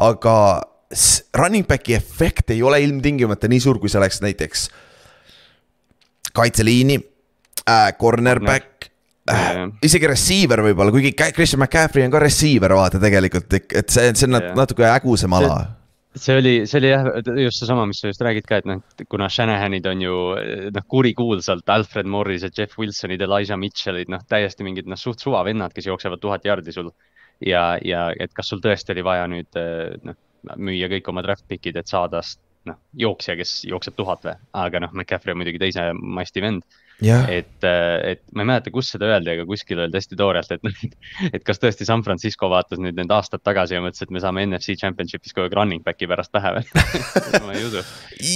aga 0.10 0.36
running 1.40 1.68
back'i 1.68 1.96
efekt 1.98 2.52
ei 2.56 2.62
ole 2.64 2.82
ilmtingimata 2.84 3.50
nii 3.52 3.64
suur, 3.64 3.80
kui 3.82 3.92
see 3.92 4.00
oleks 4.02 4.22
näiteks 4.24 4.68
kaitseliini 6.36 7.00
äh,, 7.64 7.94
cornerback 8.00 8.75
äh, 9.32 9.64
isegi 9.86 10.10
receiver 10.10 10.62
võib-olla, 10.66 10.94
kuigi 10.94 11.14
Christian 11.16 11.62
McCaffrey 11.64 12.06
on 12.06 12.14
ka 12.14 12.22
receiver, 12.24 12.76
vaata 12.78 13.02
tegelikult, 13.02 13.58
et 13.58 13.90
see, 13.94 14.14
see 14.14 14.30
on 14.30 14.38
natuke 14.58 14.86
hägusam 14.88 15.36
ala. 15.38 15.58
see 16.16 16.38
oli, 16.40 16.54
see 16.70 16.80
oli 16.80 16.92
jah, 16.94 17.10
just 17.42 17.60
seesama, 17.60 17.88
mis 17.90 18.00
sa 18.04 18.12
just 18.12 18.24
räägid 18.24 18.48
ka, 18.48 18.62
et 18.62 18.70
noh, 18.70 18.84
kuna 19.12 19.28
Shanahanid 19.32 19.88
on 19.92 20.04
ju 20.06 20.20
noh, 20.76 20.86
kurikuulsalt 20.92 21.74
Alfred 21.76 22.08
Morrised, 22.08 22.56
Jeff 22.58 22.80
Wilsonid, 22.80 23.26
Elijah 23.26 23.60
Mitchellid, 23.60 24.12
noh, 24.14 24.24
täiesti 24.30 24.68
mingid 24.68 24.88
noh, 24.92 25.00
suht 25.00 25.24
suva 25.26 25.44
vennad, 25.48 25.76
kes 25.76 25.90
jooksevad 25.92 26.24
tuhat 26.24 26.48
jardi 26.48 26.76
sul. 26.76 26.94
ja, 27.44 27.76
ja 27.84 28.08
et 28.20 28.32
kas 28.34 28.48
sul 28.48 28.62
tõesti 28.64 28.94
oli 28.96 29.04
vaja 29.04 29.28
nüüd 29.28 29.60
noh, 30.08 30.16
müüa 30.56 30.88
kõik 30.94 31.10
oma 31.12 31.24
draft 31.26 31.44
pick'id, 31.50 31.76
et 31.76 31.92
saada 31.92 32.22
noh, 32.70 32.80
jooksja, 32.98 33.36
kes 33.38 33.58
jookseb 33.68 33.98
tuhat 33.98 34.24
või, 34.26 34.38
aga 34.64 34.82
noh, 34.86 34.94
McCaffrey 34.94 35.36
on 35.36 35.42
muidugi 35.42 35.62
teise 35.62 35.90
masti 35.94 36.44
vend 36.46 36.64
et, 37.02 37.64
äh, 37.64 38.12
et 38.12 38.22
ma 38.36 38.44
ei 38.44 38.50
mäleta, 38.50 38.72
kus 38.72 38.90
seda 38.94 39.10
öeldi, 39.10 39.34
aga 39.34 39.46
kuskil 39.48 39.82
öeldi 39.84 40.00
hästi 40.00 40.18
toorelt, 40.20 40.52
et 40.56 40.64
noh, 40.68 40.78
et 41.32 41.44
kas 41.46 41.60
tõesti 41.60 41.88
San 41.88 42.04
Francisco 42.06 42.50
vaatas 42.52 42.80
nüüd 42.82 42.96
need 42.98 43.12
aastad 43.12 43.44
tagasi 43.44 43.76
ja 43.76 43.82
mõtles, 43.84 44.06
et 44.06 44.14
me 44.16 44.22
saame 44.24 44.46
NFC 44.48 44.78
Championship'is 44.80 45.36
kogu 45.36 45.50
aeg 45.50 45.58
running 45.58 45.84
back'i 45.86 46.08
pärast 46.10 46.32
pähe 46.36 46.54
või 46.56 46.64
ma 47.48 47.56
ei 47.58 47.66
usu. 47.68 47.84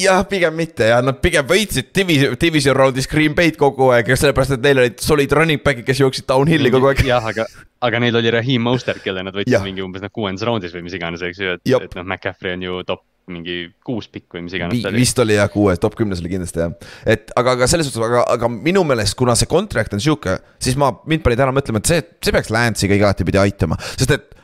jah, 0.03 0.23
pigem 0.29 0.57
mitte 0.59 0.91
ja 0.91 0.99
nad 1.05 1.21
pigem 1.23 1.47
võitsid 1.49 1.93
division, 1.95 2.35
division 2.39 2.77
round'is 2.77 3.09
Green 3.11 3.37
Bay'd 3.37 3.59
kogu 3.59 3.91
aeg 3.95 4.11
ja 4.11 4.19
sellepärast, 4.19 4.57
et 4.57 4.65
neil 4.67 4.83
olid 4.83 5.03
solid 5.03 5.37
running 5.39 5.63
back'id, 5.63 5.87
kes 5.87 6.03
jooksid 6.03 6.27
downhill'i 6.29 6.73
kogu 6.75 6.91
aeg. 6.91 7.05
jah, 7.07 7.31
aga, 7.31 7.47
aga 7.85 8.03
neil 8.03 8.19
oli 8.19 8.35
Raheem 8.35 8.67
Mostert, 8.67 9.03
kelle 9.05 9.23
nad 9.25 9.35
võtsid 9.35 9.63
mingi 9.65 9.85
umbes 9.85 10.03
noh 10.03 10.13
kuuendas 10.13 10.43
round'is 10.47 10.75
või 10.75 10.87
mis 10.89 10.99
iganes, 10.99 11.23
eks 11.25 11.43
ju, 11.43 11.55
et, 11.55 11.63
et 11.79 11.95
noh, 11.95 12.05
McCaffrey 12.05 12.59
on 12.59 12.67
ju 12.67 12.83
top 12.87 13.05
mingi 13.31 13.59
kuus 13.86 14.09
pikk 14.12 14.38
või 14.38 14.45
mis 14.48 14.55
iganes 14.57 14.81
ta 14.83 14.91
oli. 14.91 15.03
vist 15.03 15.21
oli 15.24 15.38
jah, 15.38 15.51
kuues, 15.53 15.81
top 15.81 15.98
kümnes 16.00 16.24
oli 16.24 16.33
kindlasti 16.33 16.63
jah. 16.63 16.89
et 17.05 17.33
aga, 17.39 17.57
aga 17.57 17.69
selles 17.71 17.89
suhtes, 17.89 18.01
aga, 18.05 18.25
aga 18.36 18.50
minu 18.51 18.83
meelest, 18.88 19.17
kuna 19.19 19.38
see 19.39 19.50
contract 19.50 19.95
on 19.98 20.03
sihuke, 20.03 20.39
siis 20.62 20.77
ma, 20.79 20.91
mind 21.09 21.25
panid 21.25 21.45
ära 21.45 21.55
mõtlema, 21.55 21.83
et 21.83 21.93
see, 21.93 22.03
see 22.25 22.36
peaks 22.36 22.51
Lance'iga 22.53 22.98
igatipidi 22.98 23.41
aitama, 23.41 23.79
sest 23.95 24.17
et 24.17 24.36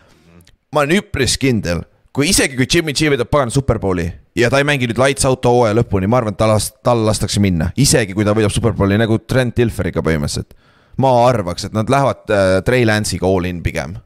ma 0.75 0.83
olen 0.83 0.99
üpris 1.01 1.37
kindel 1.41 1.85
kui 2.15 2.29
isegi, 2.31 2.55
kui 2.55 2.67
Jimmy 2.71 2.93
G 2.95 3.09
võidab 3.11 3.27
pagan 3.31 3.51
Superbowli 3.51 4.05
ja 4.39 4.47
ta 4.51 4.61
ei 4.61 4.67
mängi 4.67 4.87
nüüd 4.87 4.99
lights 5.01 5.27
out 5.27 5.43
hooaja 5.49 5.75
lõpuni, 5.75 6.07
ma 6.07 6.21
arvan, 6.21 6.35
et 6.35 6.39
ta 6.39 6.47
las-, 6.47 6.71
tal 6.85 7.03
lastakse 7.07 7.43
minna, 7.43 7.71
isegi 7.75 8.15
kui 8.15 8.27
ta 8.27 8.35
võidab 8.37 8.53
Superbowli 8.55 8.99
nagu 9.01 9.19
Trent 9.27 9.57
Dilferiga 9.59 10.03
põhimõtteliselt. 10.05 10.55
ma 11.03 11.11
arvaks, 11.27 11.67
et 11.67 11.73
nad 11.75 11.89
lähevad 11.91 12.31
äh, 12.31 12.57
Trey 12.63 12.85
Lance'iga 12.87 13.27
all 13.27 13.49
in 13.49 13.59
pigem 13.63 13.97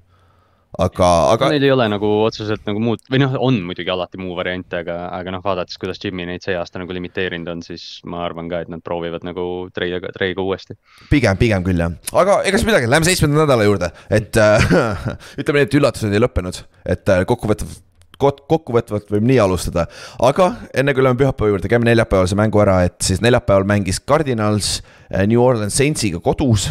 aga, 0.86 1.10
aga. 1.34 1.50
Neil 1.54 1.66
ei 1.68 1.74
ole 1.74 1.88
nagu 1.92 2.10
otseselt 2.26 2.64
nagu 2.68 2.82
muud 2.84 3.04
või 3.12 3.22
noh, 3.24 3.36
on 3.50 3.60
muidugi 3.66 3.92
alati 3.94 4.20
muu 4.22 4.36
variante, 4.38 4.82
aga, 4.84 4.98
aga 5.16 5.34
noh, 5.36 5.44
vaadates, 5.46 5.80
kuidas 5.82 6.02
Jimmy 6.04 6.28
neid 6.30 6.46
see 6.46 6.56
aasta 6.60 6.82
nagu 6.82 6.96
limiteerinud 6.96 7.52
on, 7.54 7.64
siis 7.66 8.00
ma 8.10 8.24
arvan 8.28 8.52
ka, 8.52 8.64
et 8.64 8.72
nad 8.72 8.84
proovivad 8.86 9.26
nagu 9.28 9.44
treiga, 9.76 10.02
treiga 10.16 10.46
uuesti. 10.46 10.78
pigem, 11.12 11.38
pigem 11.40 11.66
küll 11.68 11.84
jah, 11.84 11.94
aga 12.24 12.40
ega 12.48 12.62
siis 12.62 12.70
midagi, 12.70 12.90
lähme 12.92 13.08
seitsmenda 13.08 13.44
nädala 13.44 13.68
juurde, 13.68 13.92
et 14.10 14.40
äh, 14.40 14.72
ütleme 15.42 15.62
nii, 15.62 15.70
et 15.70 15.78
üllatused 15.82 16.16
ei 16.16 16.24
lõppenud, 16.24 16.64
et 16.96 17.16
äh, 17.16 17.24
kokkuvõttes 17.30 17.86
kokkuvõtvalt 18.20 19.08
võib 19.14 19.24
nii 19.30 19.38
alustada, 19.40 19.86
aga 20.28 20.50
enne 20.76 20.92
kui 20.92 21.06
läheme 21.06 21.22
pühapäeva 21.22 21.54
juurde, 21.54 21.70
käime 21.72 21.88
neljapäevase 21.88 22.36
mängu 22.36 22.60
ära, 22.60 22.82
et 22.90 22.98
siis 23.06 23.22
neljapäeval 23.24 23.68
mängis 23.70 24.02
Cardinals 24.04 24.80
äh, 25.08 25.24
New 25.24 25.40
Orleans 25.40 25.78
Saintsiga 25.80 26.20
kodus 26.24 26.68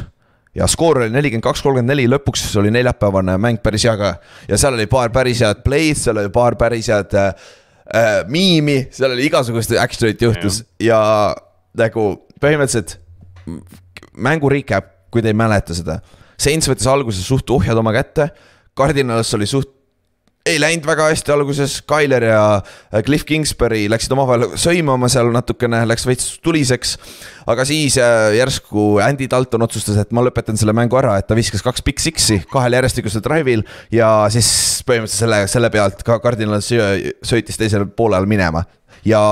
ja 0.58 0.66
skoor 0.70 1.02
oli 1.02 1.12
nelikümmend 1.14 1.46
kaks, 1.46 1.62
kolmkümmend 1.64 1.92
neli, 1.92 2.06
lõpuks 2.10 2.44
oli 2.60 2.72
neljapäevane 2.74 3.36
mäng 3.40 3.62
päris 3.62 3.86
hea 3.86 3.94
ka. 3.98 4.14
ja 4.50 4.58
seal 4.60 4.76
oli 4.78 4.88
paar 4.90 5.12
päris 5.14 5.42
head 5.44 5.62
play'd, 5.64 5.98
seal 6.00 6.18
oli 6.18 6.32
paar 6.34 6.58
päris 6.60 6.90
head 6.90 7.14
äh, 7.18 7.48
äh, 7.94 8.12
miimi, 8.30 8.80
seal 8.94 9.14
oli 9.14 9.28
igasugust 9.28 9.74
action'it 9.78 10.22
juhtus 10.22 10.62
ja, 10.80 10.98
ja 10.98 11.00
nagu 11.84 12.10
põhimõtteliselt 12.42 12.98
mängu 14.18 14.50
recap, 14.52 14.92
kui 15.12 15.22
te 15.24 15.30
ei 15.30 15.36
mäleta 15.36 15.74
seda. 15.76 16.00
Saints 16.38 16.68
võttis 16.70 16.86
alguses 16.90 17.26
suht 17.26 17.50
ohjad 17.50 17.78
oma 17.78 17.94
kätte, 17.94 18.28
Cardinals 18.78 19.32
oli 19.34 19.46
suht 19.50 19.77
ei 20.48 20.58
läinud 20.60 20.86
väga 20.88 21.08
hästi 21.10 21.32
alguses, 21.34 21.78
Tyler 21.88 22.24
ja 22.28 22.42
äh, 22.58 23.02
Cliff 23.06 23.26
Kingsbury 23.28 23.84
läksid 23.90 24.12
omavahel 24.16 24.46
sõimama 24.60 25.10
seal 25.12 25.30
natukene, 25.34 25.82
läks 25.88 26.06
veits 26.08 26.30
tuliseks. 26.44 26.96
aga 27.48 27.64
siis 27.68 27.98
äh, 28.02 28.34
järsku 28.38 28.98
Andy 29.04 29.28
Dalton 29.30 29.64
otsustas, 29.66 29.98
et 30.00 30.12
ma 30.16 30.24
lõpetan 30.24 30.58
selle 30.60 30.74
mängu 30.76 30.98
ära, 31.00 31.18
et 31.18 31.28
ta 31.28 31.36
viskas 31.38 31.64
kaks 31.64 31.84
Big 31.86 32.00
Six'i 32.02 32.40
kahel 32.52 32.78
järjestikusel 32.78 33.24
drive'il 33.24 33.64
ja 33.94 34.10
siis 34.32 34.50
põhimõtteliselt 34.88 35.24
selle, 35.24 35.40
selle 35.52 35.72
pealt 35.74 36.04
ka 36.06 36.20
Cardinal 36.24 36.64
söötis 36.64 37.60
teisel 37.60 37.88
poolel 37.88 38.28
minema. 38.28 38.64
ja 39.06 39.22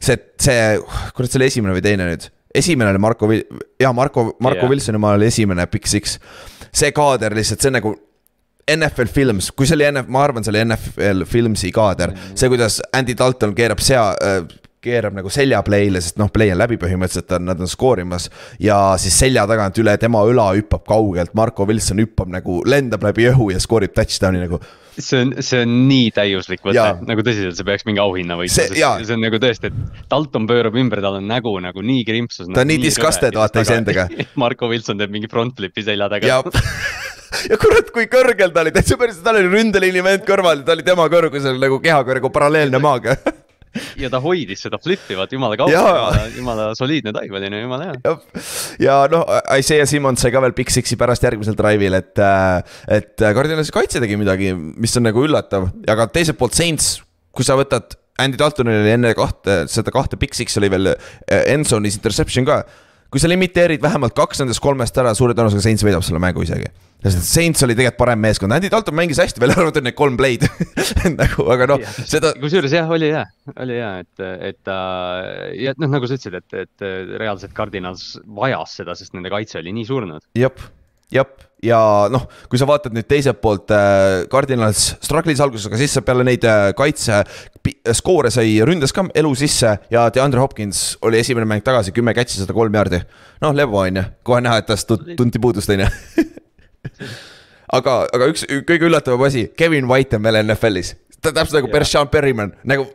see, 0.00 0.18
see, 0.40 0.76
kurat, 1.14 1.30
see 1.30 1.40
oli 1.40 1.50
esimene 1.50 1.76
või 1.76 1.84
teine 1.84 2.06
nüüd? 2.10 2.30
esimene 2.54 2.90
oli 2.90 2.98
Marko, 2.98 3.28
jaa, 3.80 3.92
Marko, 3.94 4.32
Marko 4.42 4.64
yeah. 4.64 4.70
Wilsoni 4.70 4.98
omal 4.98 5.18
oli 5.18 5.28
esimene 5.30 5.66
Big 5.70 5.86
Six. 5.86 6.18
see 6.72 6.92
kaader 6.94 7.34
lihtsalt, 7.34 7.62
see 7.62 7.70
on 7.70 7.78
nagu 7.78 7.94
NFL 8.76 9.10
Films, 9.12 9.50
kui 9.56 9.68
see 9.68 9.78
oli 9.78 9.88
NF, 9.90 10.10
ma 10.12 10.24
arvan, 10.26 10.46
see 10.46 10.54
oli 10.54 10.62
NFL 10.64 11.24
Filmsi 11.30 11.72
kaader, 11.74 12.14
see, 12.34 12.50
kuidas 12.52 12.80
Andy 12.96 13.16
Dalton 13.18 13.54
keerab 13.56 13.82
sea 13.84 14.10
äh,, 14.14 14.42
keerab 14.84 15.16
nagu 15.16 15.30
selja 15.32 15.60
play'le, 15.64 16.00
sest 16.00 16.18
noh, 16.20 16.30
play 16.32 16.52
on 16.54 16.60
läbi 16.60 16.78
põhimõtteliselt, 16.80 17.34
nad 17.44 17.60
on 17.60 17.68
skoorimas. 17.68 18.30
ja 18.62 18.78
siis 19.00 19.18
selja 19.20 19.46
tagant 19.48 19.76
üle 19.82 19.96
tema 20.00 20.22
õla 20.24 20.50
hüppab 20.56 20.86
kaugelt, 20.88 21.34
Marko 21.36 21.66
Wilson 21.68 22.00
hüppab 22.00 22.30
nagu, 22.32 22.60
lendab 22.68 23.04
läbi 23.04 23.28
õhu 23.30 23.50
ja 23.52 23.60
skoorib 23.60 23.92
touchdown'i 23.96 24.40
nagu. 24.40 24.60
see 24.96 25.20
on, 25.20 25.34
see 25.44 25.62
on 25.64 25.74
nii 25.88 26.08
täiuslik 26.16 26.64
võte, 26.64 26.86
nagu 27.08 27.24
tõsiselt, 27.26 27.58
see 27.58 27.68
peaks 27.68 27.86
mingi 27.88 28.02
auhinna 28.02 28.38
võitma, 28.40 28.56
sest 28.56 28.76
see 28.76 29.16
on 29.16 29.24
nagu 29.24 29.40
tõesti, 29.42 29.70
et 29.70 30.08
Dalton 30.10 30.48
pöörab 30.48 30.76
ümber, 30.80 31.04
tal 31.04 31.20
on 31.20 31.28
nägu 31.28 31.52
nagu 31.62 31.84
nii 31.84 32.06
krimpsus. 32.08 32.48
ta 32.48 32.64
on 32.64 32.72
nii 32.72 32.80
disgusted 32.82 33.36
vaata 33.36 33.66
iseendaga. 33.66 34.08
Marko 34.42 34.72
Wilson 34.72 35.00
teeb 35.00 35.12
mingi 35.12 35.28
front 35.30 35.56
flip'i 35.60 35.84
selja 35.84 36.08
taga 36.12 36.40
ja 37.50 37.58
kurat, 37.60 37.92
kui 37.94 38.08
kõrgel 38.10 38.52
ta 38.54 38.64
oli, 38.64 38.72
täitsa 38.74 38.96
päris, 39.00 39.20
tal 39.24 39.38
oli 39.38 39.50
ründeliini 39.52 40.02
vend 40.04 40.24
kõrval 40.28 40.64
ta 40.66 40.74
oli 40.74 40.86
tema 40.86 41.06
kõrgusel 41.12 41.60
nagu 41.62 41.78
kehaga 41.82 42.16
nagu 42.18 42.32
paralleelne 42.34 42.80
maaga 42.82 43.16
ja 44.02 44.10
ta 44.12 44.20
hoidis 44.22 44.64
seda 44.66 44.80
flip'i, 44.82 45.16
vaat 45.18 45.32
jumala 45.34 45.58
kaua, 45.60 46.10
jumala, 46.36 46.70
soliidne 46.78 47.12
dive 47.16 47.38
oli, 47.40 47.50
no 47.52 47.62
jumala 47.62 47.90
hea. 47.90 48.16
ja 48.86 48.98
noh, 49.12 49.24
Isaiah 49.56 49.88
Simmons 49.88 50.22
sai 50.24 50.32
ka 50.34 50.42
veel 50.44 50.56
Big 50.56 50.72
Six'i 50.72 50.98
pärast 51.00 51.24
järgmisel 51.26 51.58
drive'il, 51.58 51.96
et, 52.00 52.12
äh, 52.18 52.76
et 52.98 53.14
Cardinalise 53.20 53.74
kaitse 53.74 54.02
tegi 54.02 54.18
midagi, 54.20 54.52
mis 54.54 54.96
on 54.98 55.08
nagu 55.08 55.24
üllatav, 55.26 55.70
aga 55.90 56.10
teiselt 56.12 56.40
poolt 56.40 56.56
Saints, 56.58 56.98
kui 57.34 57.46
sa 57.46 57.58
võtad 57.60 57.96
Andy 58.20 58.36
Daltonil 58.40 58.82
oli 58.82 58.92
enne 58.92 59.14
kahte, 59.16 59.64
seda 59.72 59.92
kahte 59.94 60.18
Big 60.20 60.36
Six 60.36 60.58
oli 60.60 60.70
veel 60.72 60.92
äh, 60.92 61.44
Enzonis 61.54 61.96
interception 61.98 62.48
ka 62.48 62.62
kui 63.10 63.22
sa 63.22 63.30
limiteerid 63.30 63.82
vähemalt 63.82 64.14
kaks 64.16 64.42
nendest 64.42 64.62
kolmest 64.62 64.96
ära, 65.02 65.12
suure 65.18 65.34
tõenäosusega 65.34 65.66
Saints 65.66 65.84
võidab 65.86 66.06
selle 66.06 66.22
mängu 66.22 66.44
isegi. 66.46 66.70
sest 67.02 67.26
Saints 67.26 67.64
oli 67.66 67.74
tegelikult 67.74 67.98
parem 67.98 68.22
meeskond, 68.22 68.54
Andy 68.54 68.70
Dalton 68.72 68.96
mängis 68.96 69.20
hästi, 69.22 69.42
välja 69.42 69.58
arvatud 69.58 69.86
need 69.86 69.98
kolm 69.98 70.18
play'd 70.20 70.46
nagu, 71.20 71.46
aga 71.54 71.70
noh, 71.72 71.86
seda. 72.00 72.34
kusjuures 72.40 72.74
jah, 72.76 72.90
oli 72.90 73.12
hea, 73.14 73.24
oli 73.56 73.78
hea, 73.80 73.92
et, 74.04 74.26
et 74.50 74.60
ta 74.66 74.80
uh, 75.20 75.46
ja 75.58 75.74
noh, 75.80 75.90
nagu 75.96 76.06
sa 76.06 76.18
ütlesid, 76.18 76.38
et, 76.38 76.58
et 76.66 77.16
reaalselt 77.20 77.56
Cardinals 77.56 78.12
vajas 78.26 78.78
seda, 78.80 78.98
sest 78.98 79.16
nende 79.16 79.32
kaitse 79.32 79.58
oli 79.62 79.74
nii 79.80 79.88
surnud. 79.90 80.30
jep 80.38 80.62
jah, 81.14 81.28
ja 81.64 81.78
noh, 82.12 82.26
kui 82.50 82.60
sa 82.60 82.68
vaatad 82.68 82.94
nüüd 82.96 83.08
teiselt 83.10 83.40
poolt 83.42 83.72
äh,, 83.74 84.24
Cardinals 84.32 84.94
struggle'is 85.04 85.42
alguses, 85.44 85.68
aga 85.68 85.80
siis 85.80 85.96
peale 86.06 86.24
neid 86.26 86.44
äh, 86.48 86.70
kaitse 86.76 87.22
skoore 87.96 88.32
sai 88.32 88.58
ründes 88.66 88.94
ka 88.96 89.04
elu 89.14 89.32
sisse 89.38 89.74
ja 89.92 90.06
DeAndre 90.14 90.40
Hopkins 90.42 90.96
oli 91.06 91.20
esimene 91.20 91.48
mäng 91.48 91.64
tagasi, 91.66 91.94
kümme 91.96 92.14
catch'i, 92.16 92.40
sada 92.40 92.56
kolm 92.56 92.74
jaardi. 92.74 93.02
noh, 93.44 93.56
Levo 93.56 93.82
on 93.82 94.00
ju, 94.00 94.06
kohe 94.26 94.40
näha, 94.44 94.62
et 94.62 94.70
tast 94.70 94.90
tunti 95.16 95.42
puudust, 95.42 95.70
on 95.74 95.84
ju. 95.84 95.90
aga, 97.78 97.98
aga 98.08 98.30
üks 98.32 98.46
kõige 98.68 98.88
üllatavam 98.88 99.28
asi, 99.28 99.50
Kevin 99.56 99.90
White 99.90 100.16
on 100.16 100.24
veel 100.24 100.40
NFL-is, 100.46 100.94
ta 101.20 101.34
täpselt 101.34 101.60
nagu 101.60 101.72
Bershawn 101.72 102.08
Perryman, 102.12 102.54
nagu 102.64 102.88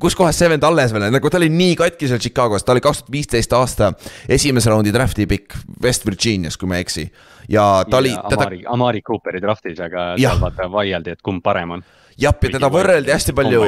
kus 0.00 0.16
kohas 0.16 0.38
see 0.38 0.48
vend 0.48 0.64
alles 0.64 0.92
veel, 0.94 1.08
nagu 1.12 1.30
ta 1.30 1.40
oli 1.40 1.50
nii 1.52 1.74
katki 1.80 2.08
seal 2.08 2.22
Chicagos, 2.22 2.64
ta 2.64 2.72
oli 2.72 2.84
kaks 2.84 3.02
tuhat 3.02 3.12
viisteist 3.12 3.52
aasta 3.56 3.92
esimese 4.30 4.72
raundi 4.72 4.94
draft'i 4.94 5.26
pikk 5.28 5.58
West 5.82 6.06
Virginias, 6.06 6.56
kui 6.56 6.70
ma 6.70 6.78
ei 6.78 6.86
eksi. 6.86 7.08
Ja 7.48 7.66
ta 7.88 7.98
oli. 7.98 8.12
Amari, 8.12 8.62
Amari 8.68 9.02
Cooperi 9.02 9.42
draft'is, 9.42 9.80
aga 9.82 10.12
seal 10.20 10.40
vaata 10.42 10.68
vaieldi, 10.72 11.16
et 11.16 11.22
kumb 11.24 11.42
parem 11.44 11.78
on. 11.78 11.84
jah, 12.16 12.32
ja 12.32 12.54
teda 12.56 12.70
võrreldi 12.72 13.14
hästi 13.14 13.34
palju 13.36 13.66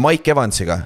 Mike 0.00 0.34
Evansiga 0.34 0.80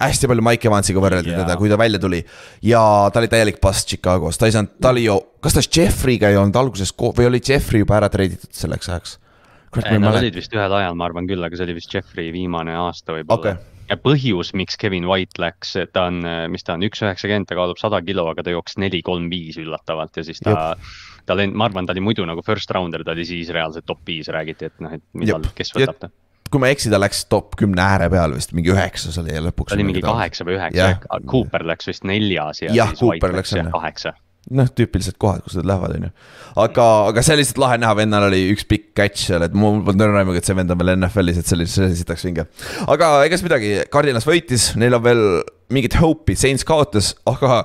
hästi 0.00 0.30
palju 0.30 0.44
Mike 0.44 0.68
Evansiga 0.70 1.02
võrreldi 1.04 1.32
yeah. 1.34 1.42
teda, 1.44 1.56
kui 1.60 1.68
ta 1.68 1.78
välja 1.80 2.00
tuli. 2.00 2.22
ja 2.64 2.82
ta 3.12 3.20
oli 3.20 3.28
täielik 3.32 3.60
pass 3.60 3.86
Chicagos, 3.86 4.38
ta 4.40 4.48
ei 4.48 4.54
saanud, 4.56 4.78
ta 4.80 4.94
oli 4.94 5.04
ju, 5.04 5.18
kas 5.44 5.56
ta 5.56 5.64
Jeffrey'ga 5.64 6.30
ei 6.32 6.38
olnud 6.40 6.56
alguses 6.56 6.94
või 6.96 7.28
oli 7.28 7.42
Jeffrey 7.44 7.84
juba 7.84 7.98
ära 8.00 8.08
treiditud 8.12 8.52
selleks 8.56 8.88
ajaks? 8.88 9.18
Nad 9.70 10.16
olid 10.16 10.34
vist 10.34 10.54
ühel 10.56 10.72
ajal, 10.80 10.96
ma 10.98 11.06
arvan 11.06 11.28
küll, 11.30 11.44
aga 11.46 11.54
see 11.54 11.68
oli 11.68 11.76
vist 11.76 11.92
Jeffrey 11.94 12.32
viimane 12.34 12.74
aasta 12.74 13.14
võib-olla 13.14 13.52
okay 13.54 13.69
ja 13.90 13.98
põhjus, 14.00 14.52
miks 14.56 14.78
Kevin 14.80 15.08
White 15.10 15.42
läks, 15.42 15.74
ta 15.94 16.06
on, 16.10 16.22
mis 16.52 16.66
ta 16.66 16.76
on, 16.76 16.86
üks 16.86 17.02
üheksakümmend, 17.04 17.48
ta 17.50 17.58
kaalub 17.58 17.80
sada 17.80 18.00
kilo, 18.06 18.28
aga 18.30 18.44
ta 18.46 18.54
jooksis 18.54 18.80
neli, 18.82 19.02
kolm, 19.06 19.28
viis 19.32 19.58
üllatavalt 19.60 20.20
ja 20.20 20.26
siis 20.26 20.42
ta. 20.44 20.72
ta 21.26 21.36
oli, 21.36 21.50
ma 21.50 21.68
arvan, 21.68 21.88
ta 21.88 21.94
oli 21.96 22.04
muidu 22.04 22.26
nagu 22.28 22.44
first 22.46 22.70
rounder, 22.74 23.04
ta 23.06 23.14
oli 23.16 23.26
siis 23.28 23.52
reaalselt 23.54 23.88
top 23.88 24.02
viis, 24.06 24.30
räägiti, 24.32 24.70
et 24.70 24.82
noh, 24.84 24.96
et 24.96 25.04
millal, 25.18 25.50
kes 25.56 25.74
võtab 25.76 26.02
ta 26.06 26.12
kui 26.50 26.58
ma 26.58 26.66
ei 26.66 26.74
eksi, 26.74 26.90
ta 26.90 26.98
läks 26.98 27.28
top 27.30 27.54
kümne 27.58 27.78
ääre 27.78 28.08
peal 28.10 28.32
vist, 28.34 28.50
mingi 28.56 28.72
üheksas 28.72 29.20
oli 29.22 29.36
ja 29.36 29.42
lõpuks. 29.44 29.70
ta 29.70 29.76
oli 29.78 29.86
mingi 29.86 30.02
kaheksa 30.02 30.46
või 30.48 30.56
üheksa, 30.56 30.88
Cooper 31.30 31.62
läks 31.68 31.86
vist 31.86 32.06
neljas 32.10 32.64
ja, 32.64 32.72
ja 32.74 32.88
siis 32.90 33.04
White 33.06 33.30
läks 33.36 33.54
kaheksa 33.70 34.16
noh, 34.56 34.70
tüüpilised 34.74 35.16
kohad, 35.22 35.44
kus 35.46 35.56
nad 35.58 35.68
lähevad, 35.70 35.94
on 35.96 36.06
ju. 36.08 36.10
aga, 36.64 36.86
aga 37.10 37.24
see 37.24 37.36
oli 37.36 37.44
lihtsalt 37.44 37.60
lahe 37.62 37.78
näha, 37.80 37.96
vennal 37.98 38.26
oli 38.26 38.40
üks 38.54 38.66
pikk 38.70 38.90
catch 38.98 39.28
seal, 39.28 39.44
et 39.46 39.54
mul 39.56 39.80
polnud 39.86 40.06
õrna 40.06 40.24
aimugi, 40.24 40.42
et 40.42 40.48
see 40.48 40.58
vend 40.58 40.74
on 40.74 40.80
veel 40.80 40.94
NFL-is, 40.96 41.40
et 41.40 41.50
see 41.50 41.58
oli, 41.58 41.68
see 41.70 41.86
oli 41.86 41.98
sitaks 42.00 42.26
vinge. 42.26 42.46
aga 42.90 43.12
ega 43.26 43.38
siis 43.38 43.46
midagi, 43.46 43.74
Cardinals 43.92 44.26
võitis, 44.28 44.70
neil 44.80 44.98
on 44.98 45.04
veel 45.06 45.22
mingit 45.70 45.98
hope'i, 46.00 46.38
Saints 46.38 46.66
kaotas, 46.66 47.12
aga 47.30 47.62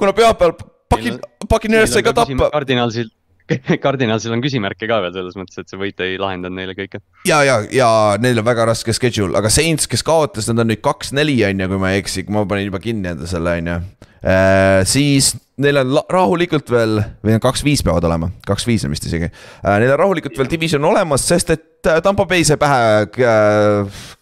kuna 0.00 0.16
pühapäeval 0.16 0.56
Paki-, 0.94 1.18
Puccaneers 1.48 1.94
sai 1.94 2.04
ka 2.04 2.12
tappa. 2.16 2.50
Cardinalsil 2.52 3.08
Cardinalsil 3.84 4.32
on 4.32 4.42
küsimärke 4.44 4.88
ka 4.88 5.00
veel 5.04 5.12
selles 5.16 5.36
mõttes, 5.36 5.60
et 5.60 5.70
see 5.70 5.80
võit 5.80 6.00
ei 6.04 6.16
lahendanud 6.20 6.56
neile 6.56 6.76
kõike. 6.78 7.02
ja, 7.28 7.42
ja, 7.46 7.60
ja 7.72 7.90
neil 8.22 8.40
on 8.40 8.46
väga 8.46 8.68
raske 8.70 8.94
schedule, 8.96 9.36
aga 9.38 9.52
Saints, 9.52 9.88
kes 9.90 10.04
kaotas, 10.06 10.48
nad 10.50 10.64
on 10.64 10.72
nüüd 10.72 10.82
kaks-neli, 10.84 11.36
on 11.48 11.64
ju, 11.64 11.70
kui 11.74 11.82
ma 11.82 11.92
ei 11.92 12.02
eksi, 12.02 12.24
ma 12.32 12.46
panin 12.48 12.70
juba 12.70 12.80
kinni 12.82 13.12
enda 13.12 13.28
selle, 13.30 13.58
on 13.60 13.72
ju. 13.72 13.78
Äh, 14.24 14.80
siis 14.88 15.34
neil 15.60 15.76
on 15.82 15.98
rahulikult 16.10 16.70
veel, 16.72 16.96
või 17.24 17.36
kaks-viis 17.44 17.84
peavad 17.84 18.06
olema, 18.08 18.30
kaks-viis 18.48 18.86
on 18.88 18.94
vist 18.94 19.04
isegi. 19.10 19.28
Äh, 19.28 19.76
neil 19.82 19.92
on 19.92 20.00
rahulikult 20.00 20.38
veel 20.40 20.48
division 20.48 20.88
olemas, 20.88 21.26
sest 21.28 21.52
et 21.52 21.90
äh, 21.90 22.00
Tampo 22.04 22.24
Bay 22.30 22.46
sai 22.48 22.56
pähe 22.60 23.04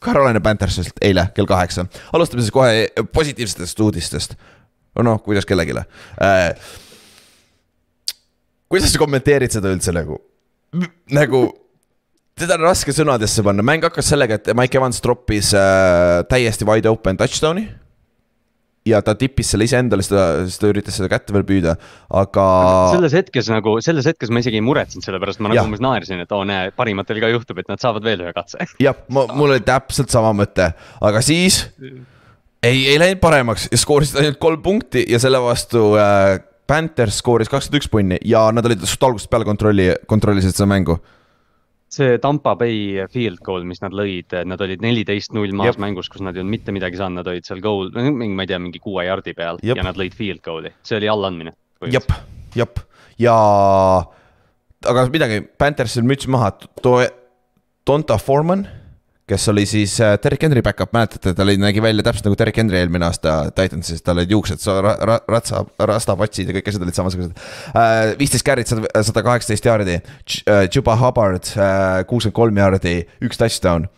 Carolina 0.02 0.43
Panthersilt 0.43 0.99
eile 1.00 1.29
kell 1.37 1.47
kaheksa. 1.47 1.87
alustame 2.12 2.43
siis 2.43 2.55
kohe 2.55 2.88
positiivsetest 3.14 3.81
uudistest. 3.87 4.35
noh, 4.99 5.23
kuidas 5.23 5.47
kellelegi 5.47 5.79
kuidas 8.73 8.95
sa 8.95 9.02
kommenteerid 9.02 9.52
seda 9.52 9.73
üldse 9.73 9.93
nagu, 9.95 10.17
nagu 11.12 11.45
teda 12.38 12.57
on 12.57 12.64
raske 12.64 12.95
sõnadesse 12.97 13.45
panna, 13.45 13.64
mäng 13.67 13.85
hakkas 13.85 14.09
sellega, 14.14 14.41
et 14.41 14.50
Mike 14.57 14.81
Evans 14.81 15.02
troppis 15.05 15.52
äh, 15.57 16.23
täiesti 16.31 16.67
wide 16.69 16.91
open 16.91 17.21
touchdown'i 17.21 17.69
ja 18.88 18.99
ta 19.05 19.14
tippis 19.19 19.52
selle 19.52 19.67
iseendale, 19.69 20.02
ta, 20.07 20.23
siis 20.47 20.59
ta 20.59 20.71
üritas 20.71 20.97
seda 20.99 21.11
kätte 21.12 21.35
veel 21.35 21.45
püüda, 21.47 21.76
aga. 22.19 22.47
selles 22.97 23.14
hetkes 23.14 23.50
nagu, 23.52 23.76
selles 23.85 24.09
hetkes 24.11 24.33
ma 24.33 24.43
isegi 24.43 24.59
ei 24.59 24.64
muretsenud 24.64 25.07
selle 25.07 25.21
pärast, 25.23 25.43
ma 25.43 25.52
nagu 25.52 25.69
umbes 25.69 25.83
naersin, 25.85 26.23
et 26.25 26.35
oo 26.35 26.43
näe, 26.49 26.73
parimatel 26.75 27.21
ka 27.23 27.31
juhtub, 27.31 27.61
et 27.62 27.71
nad 27.71 27.83
saavad 27.83 28.07
veel 28.07 28.25
ühe 28.25 28.33
katse. 28.35 28.67
jah, 28.83 29.05
mul 29.12 29.52
oli 29.52 29.62
täpselt 29.67 30.11
sama 30.14 30.33
mõte, 30.35 30.73
aga 30.99 31.23
siis 31.23 31.62
ei, 31.79 32.88
ei 32.88 32.99
läinud 32.99 33.23
paremaks 33.23 33.69
ja 33.71 33.79
skoorisid 33.79 34.19
ainult 34.23 34.41
kolm 34.43 34.64
punkti 34.64 35.05
ja 35.11 35.23
selle 35.23 35.43
vastu 35.45 35.93
äh, 36.00 36.41
Panthers 36.73 37.19
skooris 37.21 37.50
kakskümmend 37.52 37.83
üks 37.83 37.91
punni 37.93 38.17
ja 38.25 38.47
nad 38.55 38.64
olid 38.64 38.85
suht 38.87 39.05
algusest 39.05 39.29
peale 39.33 39.45
kontrolli, 39.49 39.91
kontrollisid 40.09 40.55
seda 40.57 40.71
mängu 40.71 40.97
see 41.93 42.17
Tampa 42.23 42.55
Bay 42.57 43.05
field 43.12 43.43
goal, 43.45 43.67
mis 43.69 43.83
nad 43.83 43.93
lõid, 43.93 44.33
nad 44.49 44.61
olid 44.64 44.81
neliteist 44.81 45.35
null 45.37 45.52
maas 45.57 45.75
Jep. 45.75 45.83
mängus, 45.85 46.09
kus 46.09 46.23
nad 46.25 46.33
ei 46.33 46.41
olnud 46.41 46.55
mitte 46.55 46.73
midagi 46.73 46.97
saanud, 46.97 47.21
nad 47.21 47.29
olid 47.29 47.45
seal 47.45 47.61
goal, 47.61 47.91
mingi, 47.93 48.33
ma 48.33 48.47
ei 48.47 48.49
tea, 48.49 48.61
mingi 48.62 48.81
kuue 48.81 49.05
jardi 49.05 49.35
peal 49.37 49.61
Jep. 49.61 49.76
ja 49.76 49.85
nad 49.85 50.00
lõid 50.00 50.17
field 50.17 50.41
goal'i, 50.47 50.73
see 50.88 50.97
oli 50.97 51.11
allaandmine. 51.12 51.52
jep, 51.93 52.14
jep 52.57 52.81
ja 53.21 53.37
aga 54.88 55.05
midagi, 55.12 55.43
Panthersil 55.61 56.07
müts 56.09 56.31
maha, 56.33 56.55
too 56.81 57.02
Donta 57.85 58.17
Foreman 58.17 58.64
kes 59.33 59.49
oli 59.49 59.65
siis 59.69 59.95
äh, 60.01 60.15
Derek 60.23 60.43
Henry 60.45 60.62
back-up, 60.65 60.93
mäletate, 60.93 61.33
ta 61.37 61.45
oli, 61.45 61.57
nägi 61.61 61.83
välja 61.83 62.05
täpselt 62.05 62.29
nagu 62.29 62.37
Derek 62.39 62.59
Henry 62.61 62.79
eelmine 62.83 63.09
aasta 63.09 63.37
Titansis, 63.57 64.05
tal 64.05 64.21
olid 64.21 64.33
juuksed, 64.35 64.62
ra-, 64.85 65.21
ratsa, 65.31 65.65
rastapatsid 65.81 66.51
ja 66.51 66.57
kõik 66.59 66.69
asjad 66.73 66.85
olid 66.87 66.99
samasugused. 66.99 67.45
Äh, 67.73 68.15
viisteist 68.21 68.47
carry't, 68.47 68.69
sada, 68.69 69.05
sada 69.07 69.25
kaheksateist 69.27 69.69
jaardi, 69.69 70.01
Juba 70.73 70.97
Hubbard 71.01 71.55
äh, 71.57 72.03
kuuskümmend 72.09 72.37
kolm 72.37 72.61
jaardi, 72.61 72.99
üks 73.25 73.41
touchdown 73.41 73.89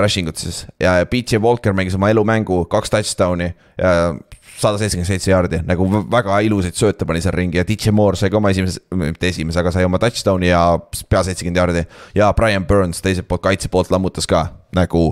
rushing 0.00 0.24
ut 0.30 0.40
siis 0.40 0.62
ja 0.80 0.94
BJ 1.04 1.36
Walker 1.44 1.74
mängis 1.76 1.92
oma 1.98 2.08
elumängu, 2.08 2.62
kaks 2.72 2.94
touchdown'i 2.94 3.50
ja 3.76 4.14
sada 4.56 4.80
seitsekümmend 4.80 5.10
seitse 5.10 5.30
jaardi, 5.30 5.60
nagu 5.68 5.86
väga 6.12 6.40
ilusaid 6.46 6.76
sööte 6.78 7.06
pani 7.08 7.22
seal 7.24 7.34
ringi 7.36 7.60
ja 7.60 7.64
DJ 7.68 7.92
Moore 7.96 8.18
sai 8.18 8.32
ka 8.32 8.40
oma 8.40 8.52
esimese, 8.54 8.82
mitte 8.96 9.30
esimese, 9.30 9.60
aga 9.60 9.72
sai 9.74 9.86
oma 9.88 10.00
touchdown'i 10.02 10.50
ja 10.50 10.62
pea 10.80 11.24
seitsekümmend 11.26 11.60
jaardi. 11.60 11.86
ja 12.16 12.32
Brian 12.36 12.66
Burns 12.66 13.02
teiselt 13.04 13.28
poolt, 13.28 13.44
kaitse 13.44 13.72
poolt 13.72 13.92
lammutas 13.92 14.28
ka 14.30 14.46
nagu 14.76 15.10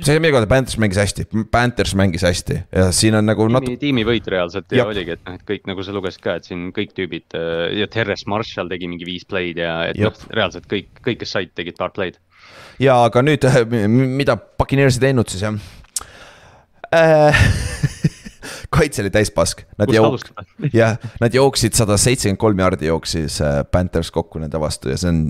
see 0.00 0.18
minu 0.22 0.32
kohta 0.34 0.48
Panthers 0.48 0.78
mängis 0.80 0.98
hästi, 0.98 1.26
Panthers 1.52 1.94
mängis 1.98 2.24
hästi. 2.26 2.58
Ja 2.72 2.86
siin 2.96 3.14
on 3.18 3.26
nagu 3.28 3.46
natu.... 3.52 3.74
tiimivõit 3.80 4.26
reaalselt 4.32 4.72
ja 4.72 4.86
oligi, 4.88 5.16
et 5.16 5.24
noh, 5.28 5.36
et 5.38 5.44
kõik 5.48 5.68
nagu 5.68 5.84
sa 5.84 5.94
lugesid 5.94 6.24
ka, 6.24 6.36
et 6.40 6.48
siin 6.48 6.70
kõik 6.76 6.94
tüübid 6.96 7.36
äh, 7.38 7.66
ja 7.82 7.88
Terres 7.92 8.24
Marshall 8.30 8.72
tegi 8.72 8.88
mingi 8.90 9.08
viis 9.08 9.28
play'd 9.28 9.60
ja 9.60 9.76
et 9.90 10.00
noh, 10.00 10.16
reaalselt 10.32 10.66
kõik, 10.70 10.90
kõik, 11.04 11.20
kes 11.22 11.36
said, 11.36 11.52
tegid 11.58 11.78
paar 11.78 11.94
play'd. 11.94 12.18
ja 12.82 13.02
aga 13.06 13.22
nüüd, 13.24 13.46
mida 13.92 14.36
Puccaneers 14.40 14.98
ei 14.98 15.06
teinud 15.08 15.32
siis 15.32 15.44
jah? 15.44 15.60
Äh, 16.92 17.44
kaitse 18.74 19.02
oli 19.02 19.10
täis 19.14 19.30
pask. 19.34 19.64
Nad 19.78 19.92
jook-, 19.94 20.28
jah, 20.80 20.96
nad 21.20 21.34
jooksid 21.34 21.76
sada 21.78 21.96
seitsekümmend 22.00 22.40
kolm 22.40 22.62
jaardi 22.62 22.88
jooksis 22.90 23.40
äh, 23.44 23.60
Panthers 23.70 24.10
kokku 24.14 24.42
nende 24.42 24.60
vastu 24.60 24.92
ja 24.92 24.98
see 25.00 25.10
on, 25.10 25.22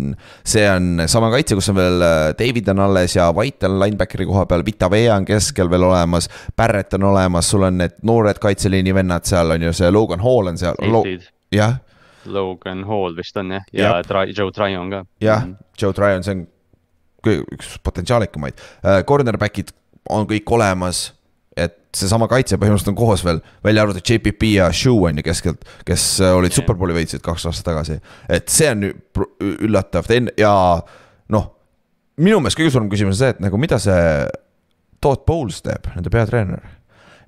see 0.45 0.65
on 0.71 1.05
sama 1.11 1.31
kaitse, 1.35 1.57
kus 1.59 1.71
on 1.73 1.79
veel 1.79 2.07
äh, 2.07 2.25
David 2.39 2.73
on 2.73 2.83
alles 2.87 3.17
ja 3.17 3.31
White 3.37 3.69
on 3.69 3.79
linebackeri 3.83 4.27
koha 4.29 4.47
peal, 4.51 4.65
Vitavea 4.67 5.17
on 5.17 5.29
keskel 5.29 5.71
veel 5.73 5.87
olemas. 5.89 6.29
Barrett 6.57 6.95
on 6.99 7.09
olemas, 7.13 7.51
sul 7.51 7.69
on 7.69 7.81
need 7.83 7.99
noored 8.07 8.41
kaitseliini 8.43 8.95
vennad 8.95 9.29
seal 9.29 9.57
on 9.57 9.69
ju, 9.69 9.75
see 9.77 9.91
Logan 9.93 10.23
Hall 10.25 10.53
on 10.53 10.61
seal 10.61 10.79
Lo. 10.93 11.05
jah. 11.53 11.81
Logan 12.25 12.85
Hall 12.87 13.17
vist 13.17 13.37
on 13.37 13.51
jah, 13.57 13.65
ja, 13.73 13.97
ja 13.97 14.03
Tri 14.07 14.35
Joe 14.37 14.53
Tryon 14.55 14.91
ka. 14.91 15.05
jah, 15.21 15.47
Joe 15.81 15.95
Tryon, 15.97 16.23
see 16.23 16.37
on 16.37 16.47
üks 17.23 17.77
potentsiaalikumaid, 17.87 18.59
äh, 18.83 19.03
cornerback'id 19.07 19.71
on 20.11 20.27
kõik 20.27 20.51
olemas 20.55 21.13
et 21.57 21.75
seesama 21.97 22.29
kaitse 22.31 22.57
põhimõtteliselt 22.57 22.93
on 22.95 22.99
koos 22.99 23.25
veel, 23.25 23.41
välja 23.65 23.85
arvatud 23.85 24.09
JPP 24.09 24.55
ja 24.55 24.69
Shu 24.73 24.95
on 25.09 25.21
ju 25.21 25.25
keskelt, 25.27 25.67
kes 25.89 26.07
äh, 26.25 26.35
olid 26.37 26.55
superbowli 26.57 26.97
võitsid 26.97 27.25
kaks 27.25 27.47
aastat 27.51 27.69
tagasi. 27.69 27.99
et 28.33 28.49
see 28.53 28.71
on 28.73 28.87
üllatav, 28.89 30.09
ja 30.41 30.55
noh, 31.33 31.51
minu 32.17 32.41
meelest 32.41 32.59
kõige 32.59 32.73
suurem 32.73 32.89
küsimus 32.93 33.17
on 33.19 33.21
see, 33.21 33.35
et 33.37 33.45
nagu 33.45 33.61
mida 33.61 33.79
see 33.83 34.03
Todd 35.03 35.27
Bowles 35.27 35.61
teeb, 35.65 35.91
nende 35.97 36.13
peatreener. 36.15 36.65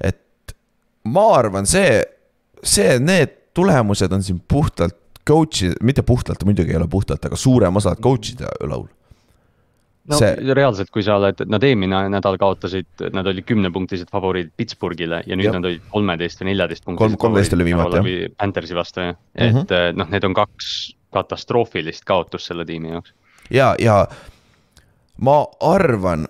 et 0.01 0.57
ma 1.05 1.29
arvan, 1.37 1.69
see, 1.69 2.01
see, 2.63 2.99
need 3.03 3.41
tulemused 3.55 4.13
on 4.13 4.25
siin 4.25 4.41
puhtalt 4.49 4.97
coach'i, 5.29 5.73
mitte 5.85 6.03
puhtalt, 6.05 6.43
muidugi 6.45 6.73
ei 6.73 6.81
ole 6.81 6.89
puhtalt, 6.91 7.25
aga 7.25 7.37
suurem 7.37 7.77
osa 7.81 7.95
coach'ide 7.97 8.49
õlul 8.65 8.89
no 10.11 10.19
see... 10.21 10.55
reaalselt, 10.57 10.91
kui 10.95 11.05
sa 11.07 11.17
oled, 11.21 11.45
nad 11.51 11.65
eelmine 11.67 12.03
nädal 12.13 12.37
kaotasid, 12.41 12.89
nad 13.15 13.27
olid 13.31 13.47
kümnepunktised 13.49 14.11
favoriidid 14.13 14.53
Pittsburghile 14.59 15.23
ja 15.27 15.39
nüüd 15.39 15.49
ja. 15.49 15.55
nad 15.57 15.69
olid 15.71 15.83
kolmeteist 15.93 16.43
või 16.43 16.51
neljateist 16.53 16.85
punktised. 16.87 17.19
kolmteist 17.21 17.57
oli 17.57 17.69
viimati 17.71 18.01
jah. 18.01 18.37
Panthersi 18.41 18.77
vastu 18.77 19.05
jah, 19.05 19.19
et 19.35 19.51
mm 19.53 19.65
-hmm. 19.65 19.99
noh, 20.01 20.13
need 20.13 20.29
on 20.29 20.37
kaks 20.37 20.71
katastroofilist 21.15 22.05
kaotust 22.05 22.51
selle 22.51 22.67
tiimi 22.69 22.95
jaoks. 22.95 23.15
ja, 23.51 23.75
ja 23.79 24.07
ma 25.21 25.45
arvan, 25.61 26.27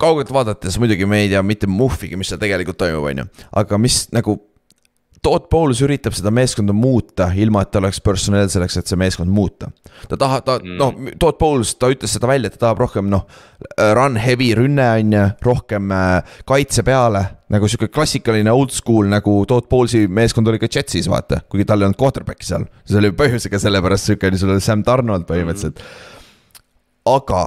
kaugelt 0.00 0.32
vaadates 0.32 0.78
muidugi 0.78 1.06
me 1.06 1.20
ei 1.24 1.28
tea 1.28 1.42
mitte 1.42 1.66
muhvigi, 1.66 2.16
mis 2.16 2.28
seal 2.32 2.40
tegelikult 2.40 2.78
toimub, 2.78 3.10
on 3.10 3.24
ju, 3.24 3.26
aga 3.52 3.78
mis 3.78 4.06
nagu 4.12 4.40
Todd 5.26 5.48
Bowles 5.50 5.80
üritab 5.82 6.14
seda 6.14 6.30
meeskonda 6.30 6.74
muuta, 6.76 7.26
ilma 7.34 7.64
et 7.64 7.72
ta 7.74 7.80
oleks 7.80 7.98
personeel 8.04 8.46
selleks, 8.52 8.76
et 8.78 8.90
see 8.90 8.98
meeskond 9.00 9.32
muuta. 9.34 9.72
ta 10.06 10.18
tahab, 10.20 10.44
ta 10.46 10.54
mm. 10.60 10.76
noh, 10.78 11.16
Todd 11.18 11.38
Bowles, 11.40 11.72
ta 11.80 11.88
ütles 11.90 12.12
seda 12.14 12.28
välja, 12.30 12.46
et 12.46 12.54
ta 12.54 12.68
tahab 12.68 12.84
rohkem 12.84 13.08
noh, 13.10 13.24
run 13.98 14.18
heavy 14.22 14.52
rünne 14.54 14.86
on 15.00 15.16
ju, 15.16 15.24
rohkem 15.48 15.90
äh, 15.96 16.36
kaitse 16.46 16.84
peale. 16.86 17.24
nagu 17.50 17.68
sihuke 17.70 17.86
klassikaline 17.94 18.50
old 18.50 18.72
school 18.74 19.06
nagu 19.10 19.34
Todd 19.50 19.66
Bowles'i 19.70 20.06
meeskond 20.10 20.46
oli 20.50 20.62
ka 20.62 20.70
Jetsis, 20.70 21.10
vaata, 21.10 21.40
kuigi 21.50 21.66
tal 21.66 21.82
ei 21.82 21.88
olnud 21.88 21.98
quarterback'i 21.98 22.46
seal. 22.46 22.68
see 22.86 23.00
oli 23.02 23.10
põhjusega 23.18 23.60
sellepärast 23.62 24.12
sihuke 24.12 24.30
oli, 24.30 24.38
sul 24.38 24.54
oli 24.54 24.62
Sam 24.62 24.86
Donald 24.86 25.26
põhimõtteliselt 25.26 25.82
mm.. 25.82 26.62
aga 27.16 27.42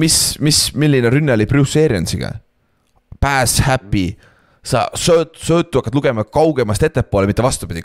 mis, 0.00 0.20
mis, 0.44 0.62
milline 0.76 1.12
rünne 1.12 1.36
oli 1.38 1.48
Bruce 1.48 1.88
Ariansiga? 1.88 2.34
Pass 3.20 3.64
happy 3.64 4.10
mm 4.12 4.33
sa 4.64 4.86
sööt, 4.96 5.34
söötu 5.36 5.80
hakkad 5.80 5.96
lugema 5.96 6.24
kaugemast 6.24 6.82
ettepoole, 6.86 7.28
mitte 7.28 7.44
vastupidi, 7.44 7.82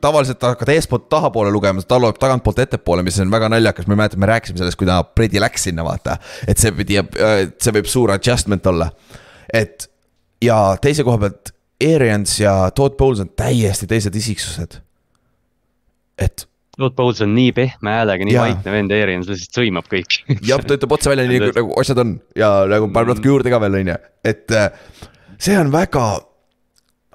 tavaliselt 0.00 0.42
hakkad 0.44 0.72
eespoolt 0.74 1.08
tahapoole 1.12 1.52
lugema, 1.52 1.82
ta 1.88 1.98
loeb 2.00 2.18
tagantpoolt 2.20 2.60
ettepoole, 2.66 3.04
mis 3.06 3.18
on 3.24 3.32
väga 3.32 3.48
naljakas, 3.54 3.88
ma 3.88 3.96
ei 3.96 4.02
mäleta, 4.02 4.20
me 4.20 4.28
rääkisime 4.28 4.60
sellest, 4.60 4.78
kui 4.80 4.88
ta 4.88 5.00
Bredi 5.04 5.40
läks 5.40 5.64
sinna, 5.70 5.84
vaata. 5.86 6.18
et 6.48 6.60
see 6.60 6.74
pidi, 6.76 7.00
see 7.56 7.76
võib 7.78 7.88
suur 7.90 8.12
adjustment 8.14 8.66
olla. 8.68 8.90
et 9.52 9.88
ja 10.44 10.58
teise 10.82 11.06
koha 11.06 11.22
pealt, 11.24 11.54
Arians 11.84 12.36
ja 12.40 12.54
Todd 12.76 12.98
Bowles 13.00 13.20
on 13.24 13.30
täiesti 13.36 13.88
teised 13.88 14.14
isiksused. 14.14 14.76
et 16.18 16.46
Todd 16.76 16.96
Bowles 16.98 17.22
on 17.24 17.32
nii 17.32 17.52
pehme 17.56 17.96
häälega, 17.96 18.28
nii 18.28 18.36
vaikne 18.38 18.76
vend, 18.76 18.92
Arians 18.92 19.30
lihtsalt 19.30 19.62
sõimab 19.62 19.88
kõiki 19.88 20.36
jah, 20.44 20.60
ta 20.60 20.76
ütleb 20.76 20.92
otse 20.98 21.14
välja, 21.14 21.24
nii 21.32 21.48
nagu 21.62 21.74
asjad 21.80 22.04
on 22.04 22.16
ja 22.36 22.52
nagu 22.68 22.92
paneb 22.92 23.14
natuke 23.14 23.32
juurde 23.32 23.52
ka 23.52 23.62
veel, 23.64 23.80
on 23.80 23.92
ju, 23.94 23.98
et 24.34 24.52
äh, 24.52 24.70
see 25.44 25.56
on 25.60 25.72
väga, 25.72 26.04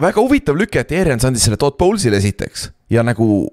väga 0.02 0.22
huvitav 0.22 0.58
lüke, 0.60 0.84
et 0.84 0.94
Arians 1.00 1.26
andis 1.26 1.48
selle 1.48 1.58
Todd 1.60 1.78
Bowles'ile 1.80 2.20
esiteks. 2.22 2.70
Ja 2.94 3.04
nagu 3.06 3.48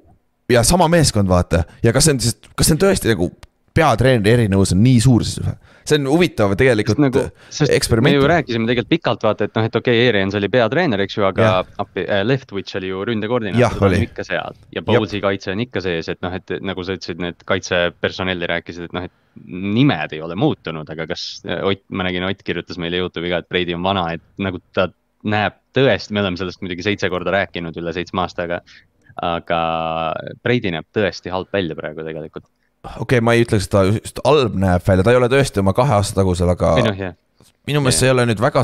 ja 0.52 0.62
sama 0.64 0.88
meeskond, 0.92 1.28
vaata, 1.28 1.64
ja 1.82 1.92
kas 1.94 2.06
see 2.06 2.16
on 2.16 2.22
siis, 2.22 2.36
kas 2.54 2.68
see 2.68 2.76
on 2.76 2.82
tõesti 2.84 3.10
nagu 3.12 3.30
peatreeneri 3.76 4.36
erinevus 4.40 4.74
on 4.74 4.82
nii 4.84 5.00
suur 5.04 5.24
siis 5.26 5.42
või? 5.44 5.56
see 5.86 5.98
on 6.00 6.08
huvitav 6.10 6.54
tegelikult 6.58 7.00
nagu, 7.02 7.22
eksperiment. 7.70 8.08
me 8.10 8.16
ju 8.16 8.30
rääkisime 8.30 8.66
tegelikult 8.66 8.90
pikalt 8.90 9.26
vaata, 9.26 9.46
et 9.46 9.54
noh, 9.54 9.66
et 9.68 9.76
okei 9.78 10.00
okay,, 10.00 10.08
Arians 10.10 10.34
oli 10.38 10.48
peatreener, 10.50 11.02
eks 11.04 11.18
ju, 11.18 11.26
aga 11.28 11.50
appi 11.82 12.02
äh,, 12.02 12.24
Leftwich 12.26 12.78
oli 12.80 12.90
ju 12.90 13.04
ründekoordinaator, 13.06 13.78
ta 13.78 13.90
on 13.92 14.06
ikka 14.08 14.26
seal. 14.26 14.58
ja 14.74 14.82
Bowles'i 14.86 15.22
kaitse 15.22 15.52
on 15.54 15.62
ikka 15.62 15.82
sees, 15.84 16.10
et 16.12 16.22
noh, 16.26 16.34
et 16.34 16.56
nagu 16.58 16.86
sa 16.86 16.96
ütlesid, 16.98 17.22
need 17.22 17.46
kaitsepersonelli 17.48 18.50
rääkisid, 18.50 18.88
et 18.88 18.96
noh, 18.96 19.06
et 19.06 19.46
nimed 19.46 20.16
ei 20.16 20.22
ole 20.24 20.38
muutunud, 20.38 20.88
aga 20.90 21.08
kas 21.12 21.28
Ott, 21.46 21.84
ma 21.94 22.06
nägin, 22.08 22.26
Ott 22.26 22.42
kirjutas 22.46 22.80
meile 22.82 22.98
Youtube'i 23.02 23.30
ka, 23.30 23.44
et 23.44 23.50
Brady 23.52 23.76
on 23.76 23.86
vana, 23.86 24.08
et 24.16 24.24
nagu 24.42 24.58
ta 24.74 24.88
näeb 25.26 25.58
tõesti, 25.76 26.14
me 26.14 26.22
oleme 26.22 26.40
sellest 26.40 26.62
muidugi 26.62 26.84
seitse 26.86 27.10
korda 27.12 27.34
rääkinud 27.34 27.76
üle 27.78 27.94
seitsme 27.94 28.24
aastaga. 28.24 28.62
aga 29.22 29.58
Brady 30.44 30.74
näeb 30.74 30.84
tõesti 30.92 31.30
halb 31.32 31.48
välja 31.52 31.76
praegu 31.78 32.04
tegelikult. 32.04 32.44
Okei 32.86 33.18
okay,, 33.18 33.24
ma 33.24 33.36
ei 33.36 33.44
ütleks, 33.46 33.68
et 33.68 33.74
ta 33.74 33.84
just 33.88 34.20
halb 34.24 34.56
näeb 34.60 34.84
välja, 34.86 35.06
ta 35.06 35.14
ei 35.14 35.20
ole 35.20 35.30
tõesti 35.32 35.62
oma 35.62 35.76
kahe 35.76 35.98
aasta 35.98 36.20
tagusel, 36.20 36.50
aga. 36.52 36.76
noh, 36.86 37.14
minu 37.66 37.80
meelest 37.82 38.02
see 38.02 38.06
ei 38.06 38.14
ole 38.14 38.24
nüüd 38.28 38.40
väga, 38.40 38.62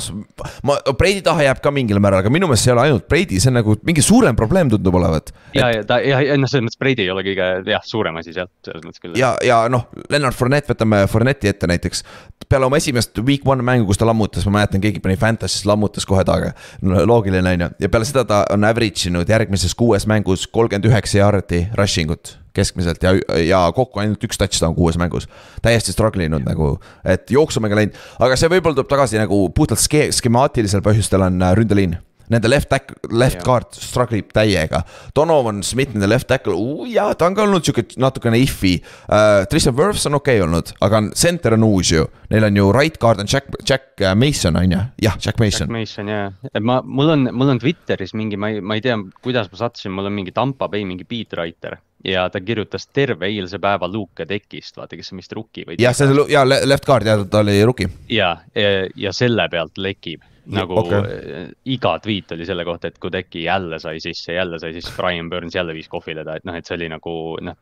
ma, 0.68 0.76
Breidi 0.98 1.22
taha 1.26 1.42
jääb 1.48 1.61
ka 1.62 1.72
mingil 1.74 1.98
määral, 2.02 2.22
aga 2.22 2.30
minu 2.32 2.46
meelest 2.46 2.66
see 2.66 2.70
ei 2.70 2.74
ole 2.76 2.85
ainult 2.87 3.08
Breidi, 3.11 3.40
see 3.42 3.50
on 3.50 3.56
nagu 3.58 3.74
mingi 3.87 4.04
suurem 4.04 4.37
probleem 4.38 4.70
tundub 4.70 4.98
olevat. 4.98 5.32
ja 5.56 5.70
et..., 5.72 5.80
ja 5.80 5.87
ta 5.88 5.98
ja, 6.04 6.20
ja 6.22 6.37
noh, 6.38 6.50
selles 6.50 6.68
mõttes 6.68 6.78
Breidi 6.78 7.06
ei 7.06 7.11
ole 7.14 7.24
kõige 7.26 7.48
jah, 7.72 7.82
suurem 7.87 8.20
asi 8.20 8.35
seal, 8.37 8.50
selles 8.66 8.85
mõttes 8.87 9.02
küll. 9.02 9.16
ja, 9.18 9.32
ja 9.46 9.64
noh, 9.72 9.88
Lennart 10.12 10.38
Fournette, 10.38 10.70
võtame 10.70 11.02
Fournette'i 11.11 11.50
ette 11.50 11.70
näiteks. 11.70 12.04
peale 12.46 12.68
oma 12.68 12.78
esimest 12.78 13.18
week 13.26 13.46
one 13.48 13.66
mängu, 13.66 13.88
kus 13.90 13.98
ta 13.98 14.06
lammutas, 14.06 14.46
ma 14.46 14.61
mäletan, 14.61 14.82
keegi 14.85 15.02
pani 15.02 15.18
Fantasy's 15.18 15.66
lammutas 15.66 16.06
kohe 16.06 16.22
taga 16.28 16.54
no,. 16.82 17.02
loogiline 17.11 17.56
on 17.56 17.66
ju, 17.66 17.70
ja 17.82 17.90
peale 17.90 18.06
seda 18.06 18.24
ta 18.28 18.44
on 18.54 18.70
average 18.70 19.11
inud 19.11 19.35
järgmises 19.35 19.74
kuues 19.74 20.06
mängus 20.06 20.46
kolmkümmend 20.46 20.92
üheksa 20.92 21.24
jaardi 21.24 21.66
rushing 21.78 22.14
ut 22.14 22.37
keskmiselt 22.57 23.03
ja, 23.03 23.15
ja 23.41 23.62
kokku 23.75 24.03
ainult 24.03 24.25
üks 24.25 24.41
touchdown 24.41 24.77
kuues 24.77 24.99
mängus. 25.01 25.29
täiesti 25.62 25.95
struggle 25.95 26.25
inud 26.29 26.47
nagu, 26.47 26.75
et 27.05 27.31
jooksumega 27.31 27.79
läinud, 27.79 28.01
aga 28.23 28.38
see 28.38 28.53
võib-olla 28.53 28.79
tuleb 28.79 28.91
tagasi 28.93 29.21
nagu 29.21 29.45
puhtalt 29.55 29.83
ske-, 29.83 30.11
skemaatilisel 30.15 30.85
põhjustel 30.85 31.25
on 31.29 31.43
äh, 31.43 31.55
ründeliin 31.59 31.99
Nende 32.33 32.49
left 32.49 32.71
tack, 32.73 32.95
left 33.12 33.42
guard 33.45 33.75
struggle 33.77 34.18
ib 34.23 34.31
täiega. 34.33 34.83
Donovan 35.16 35.61
Smith, 35.66 35.92
nende 35.92 36.09
left 36.09 36.31
tackle 36.31 36.57
jaa, 36.88 37.12
ta 37.18 37.29
on 37.29 37.37
ka 37.37 37.45
olnud 37.45 37.66
sihuke 37.66 37.99
natukene 38.01 38.40
if'i 38.40 38.79
uh,. 38.81 39.45
Tristan 39.51 39.77
Wirfs 39.77 40.07
on 40.09 40.16
okei 40.18 40.38
okay 40.40 40.47
olnud, 40.47 40.73
aga 40.85 41.03
center 41.18 41.59
on 41.59 41.66
uus 41.68 41.92
ju. 41.92 42.07
Neil 42.33 42.49
on 42.49 42.57
ju 42.57 42.71
right 42.73 42.97
guard 43.01 43.21
on 43.21 43.29
Jack, 43.29 43.53
Jack 43.68 44.01
äh, 44.01 44.16
Mason 44.16 44.57
on 44.57 44.73
ju, 44.73 44.81
jah, 45.05 45.18
Jack 45.21 45.40
Mason. 45.42 45.68
Jack 45.68 45.77
Mason 45.77 46.09
jaa, 46.09 46.27
et 46.53 46.64
ma, 46.64 46.81
mul 46.85 47.12
on, 47.16 47.29
mul 47.37 47.53
on 47.55 47.61
Twitteris 47.61 48.16
mingi, 48.16 48.40
ma 48.40 48.53
ei, 48.53 48.64
ma 48.64 48.79
ei 48.79 48.85
tea, 48.85 48.97
kuidas 49.25 49.53
ma 49.53 49.61
sattusin, 49.61 49.92
mul 49.92 50.09
on 50.09 50.16
mingi 50.16 50.33
Tampa 50.33 50.71
Bay 50.73 50.87
mingi 50.88 51.05
beat 51.09 51.37
writer 51.37 51.77
ja 52.05 52.25
ta 52.33 52.40
kirjutas 52.42 52.88
terve 52.90 53.29
eilse 53.29 53.61
päeva 53.62 53.88
Luke 53.88 54.27
Dekist, 54.29 54.77
vaata, 54.77 54.97
kes 54.99 55.12
on 55.12 55.23
vist 55.23 55.37
rookie 55.37 55.68
või. 55.68 55.79
jah, 55.83 55.95
see 55.95 56.09
on, 56.09 56.25
jaa, 56.31 56.45
left 56.49 56.88
guard 56.88 57.07
ja 57.07 57.21
ta 57.25 57.45
oli 57.45 57.61
rookie. 57.64 57.90
ja, 58.11 58.35
ja, 58.57 58.75
ja 58.97 59.12
selle 59.14 59.47
pealt 59.53 59.79
lekib 59.79 60.25
nagu 60.50 60.74
okay. 60.81 60.98
Äh, 60.98 61.50
iga 61.70 61.94
tweet 62.02 62.33
oli 62.35 62.46
selle 62.48 62.64
kohta, 62.66 62.90
et 62.90 62.98
Kudeki 63.02 63.44
jälle 63.44 63.78
sai 63.83 64.00
sisse, 64.02 64.35
jälle 64.35 64.59
sai 64.59 64.72
sisse, 64.74 64.92
Brian 64.96 65.31
Burns 65.31 65.55
jälle 65.55 65.74
viis 65.74 65.88
kohvile 65.92 66.24
ta, 66.26 66.37
et 66.38 66.46
noh, 66.48 66.57
et 66.59 66.66
see 66.66 66.76
oli 66.78 66.88
nagu 66.90 67.14
noh. 67.44 67.59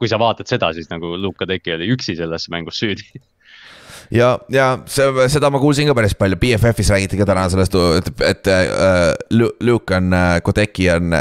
kui 0.00 0.08
sa 0.10 0.18
vaatad 0.20 0.48
seda, 0.48 0.72
siis 0.76 0.88
nagu 0.92 1.14
Luke 1.20 1.42
Kudeki 1.44 1.76
oli 1.76 1.90
üksi 1.92 2.16
selles 2.16 2.48
mängus 2.52 2.80
süüdi 2.80 3.20
ja, 4.14 4.34
ja 4.52 4.70
see, 4.90 5.28
seda 5.32 5.52
ma 5.52 5.60
kuulsin 5.62 5.90
ka 5.90 5.96
päris 5.98 6.16
palju, 6.18 6.40
BFF-is 6.40 6.92
räägiti 6.94 7.20
ka 7.20 7.28
täna 7.28 7.46
sellest, 7.52 7.76
et, 8.00 8.12
et 8.32 8.52
äh, 8.52 9.12
Luke 9.60 9.96
on 9.96 10.12
äh,, 10.16 10.38
Kudeki 10.44 10.90
on 10.96 11.20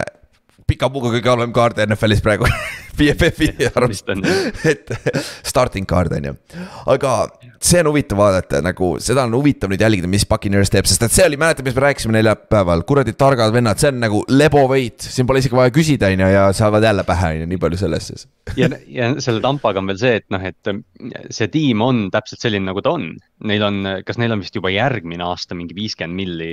pika 0.67 0.89
puuga 0.89 1.11
kõige 1.11 1.33
halvem 1.33 1.53
kaart 1.55 1.83
NFL-is 1.87 2.23
praegu 2.23 2.47
BFF-i 2.97 3.67
arvamust, 3.69 4.09
et 4.69 4.91
starting 5.45 5.87
card 5.89 6.13
on 6.17 6.29
ju. 6.29 6.35
aga 6.93 7.13
see 7.63 7.79
on 7.79 7.89
huvitav 7.89 8.19
vaadata 8.19 8.59
nagu, 8.63 8.89
seda 9.03 9.23
on 9.27 9.35
huvitav 9.37 9.71
nüüd 9.71 9.81
jälgida, 9.81 10.09
mis 10.11 10.25
Puccaneers 10.29 10.71
teeb, 10.73 10.87
sest 10.89 11.05
et 11.05 11.15
see 11.15 11.25
oli, 11.25 11.39
mäletad, 11.39 11.65
mis 11.65 11.75
me 11.77 11.85
rääkisime 11.85 12.15
neljapäeval, 12.17 12.83
kuradi 12.87 13.15
targad 13.17 13.53
vennad, 13.55 13.79
see 13.79 13.91
on 13.93 14.01
nagu 14.03 14.21
lebovõit, 14.31 15.05
siin 15.15 15.29
pole 15.29 15.41
isegi 15.41 15.57
vaja 15.57 15.73
küsida, 15.73 16.11
on 16.11 16.25
ju, 16.25 16.31
ja 16.35 16.47
saavad 16.55 16.85
jälle 16.85 17.05
pähe, 17.07 17.31
on 17.35 17.43
ju, 17.43 17.49
nii 17.53 17.61
palju 17.63 17.79
sellest 17.79 18.11
siis. 18.11 18.25
ja, 18.59 18.69
ja 18.91 19.13
selle 19.23 19.43
Tampaga 19.43 19.81
on 19.81 19.91
veel 19.91 20.01
see, 20.01 20.17
et 20.21 20.27
noh, 20.33 20.43
et 20.43 20.73
see 21.33 21.51
tiim 21.53 21.83
on 21.85 22.05
täpselt 22.13 22.43
selline, 22.43 22.67
nagu 22.69 22.83
ta 22.83 22.97
on. 22.97 23.13
Neil 23.47 23.63
on, 23.65 23.79
kas 24.07 24.19
neil 24.21 24.35
on 24.35 24.43
vist 24.43 24.55
juba 24.55 24.71
järgmine 24.71 25.23
aasta 25.25 25.55
mingi 25.57 25.75
viiskümmend 25.75 26.15
milli 26.15 26.51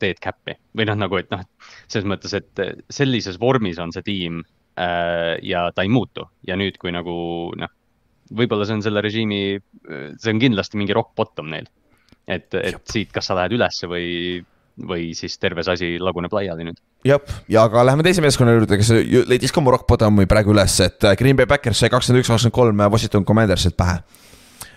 dead 0.00 0.20
cap'i 0.22 0.56
või 0.76 0.86
noh, 0.88 1.00
nagu, 1.06 1.18
et 1.20 1.32
noh, 1.32 1.42
selles 1.88 2.08
mõttes, 2.08 2.36
et 2.36 2.62
sellises 2.92 3.40
vormis 3.40 3.80
on 3.82 3.92
see 3.92 4.04
tiim 4.06 4.44
Äh, 4.44 4.65
ja 4.76 5.62
ta 5.72 5.84
ei 5.86 5.88
muutu 5.88 6.26
ja 6.46 6.56
nüüd, 6.58 6.76
kui 6.76 6.92
nagu 6.92 7.14
noh, 7.56 7.70
võib-olla 8.36 8.66
see 8.68 8.76
on 8.76 8.84
selle 8.84 9.02
režiimi, 9.04 9.40
see 10.20 10.34
on 10.34 10.42
kindlasti 10.42 10.80
mingi 10.80 10.96
rock 10.96 11.14
bottom 11.16 11.48
neil. 11.52 11.68
et, 12.26 12.52
et 12.58 12.78
siit, 12.90 13.12
kas 13.14 13.30
sa 13.30 13.36
lähed 13.38 13.54
ülesse 13.56 13.88
või, 13.88 14.42
või 14.88 15.12
siis 15.16 15.38
terve 15.38 15.64
see 15.64 15.76
asi 15.76 15.90
laguneb 16.02 16.32
laiali 16.36 16.66
nüüd. 16.68 16.80
jah, 17.06 17.36
ja 17.48 17.64
aga 17.68 17.84
läheme 17.86 18.04
teise 18.06 18.24
meeskonna 18.24 18.56
juurde, 18.56 18.78
kes 18.80 18.92
leidis 19.30 19.54
ka 19.54 19.62
oma 19.62 19.76
rock 19.76 19.86
bottom'i 19.88 20.26
praegu 20.30 20.52
üles, 20.54 20.78
et 20.84 21.06
äh, 21.06 21.16
Green 21.18 21.38
Bay 21.38 21.48
Packers 21.48 21.80
sai 21.80 21.92
kakskümmend 21.92 22.24
üks, 22.24 22.32
kakskümmend 22.32 22.56
kolm 22.56 22.82
Washington 22.92 23.24
Commandersilt 23.24 23.76
pähe. 23.78 24.00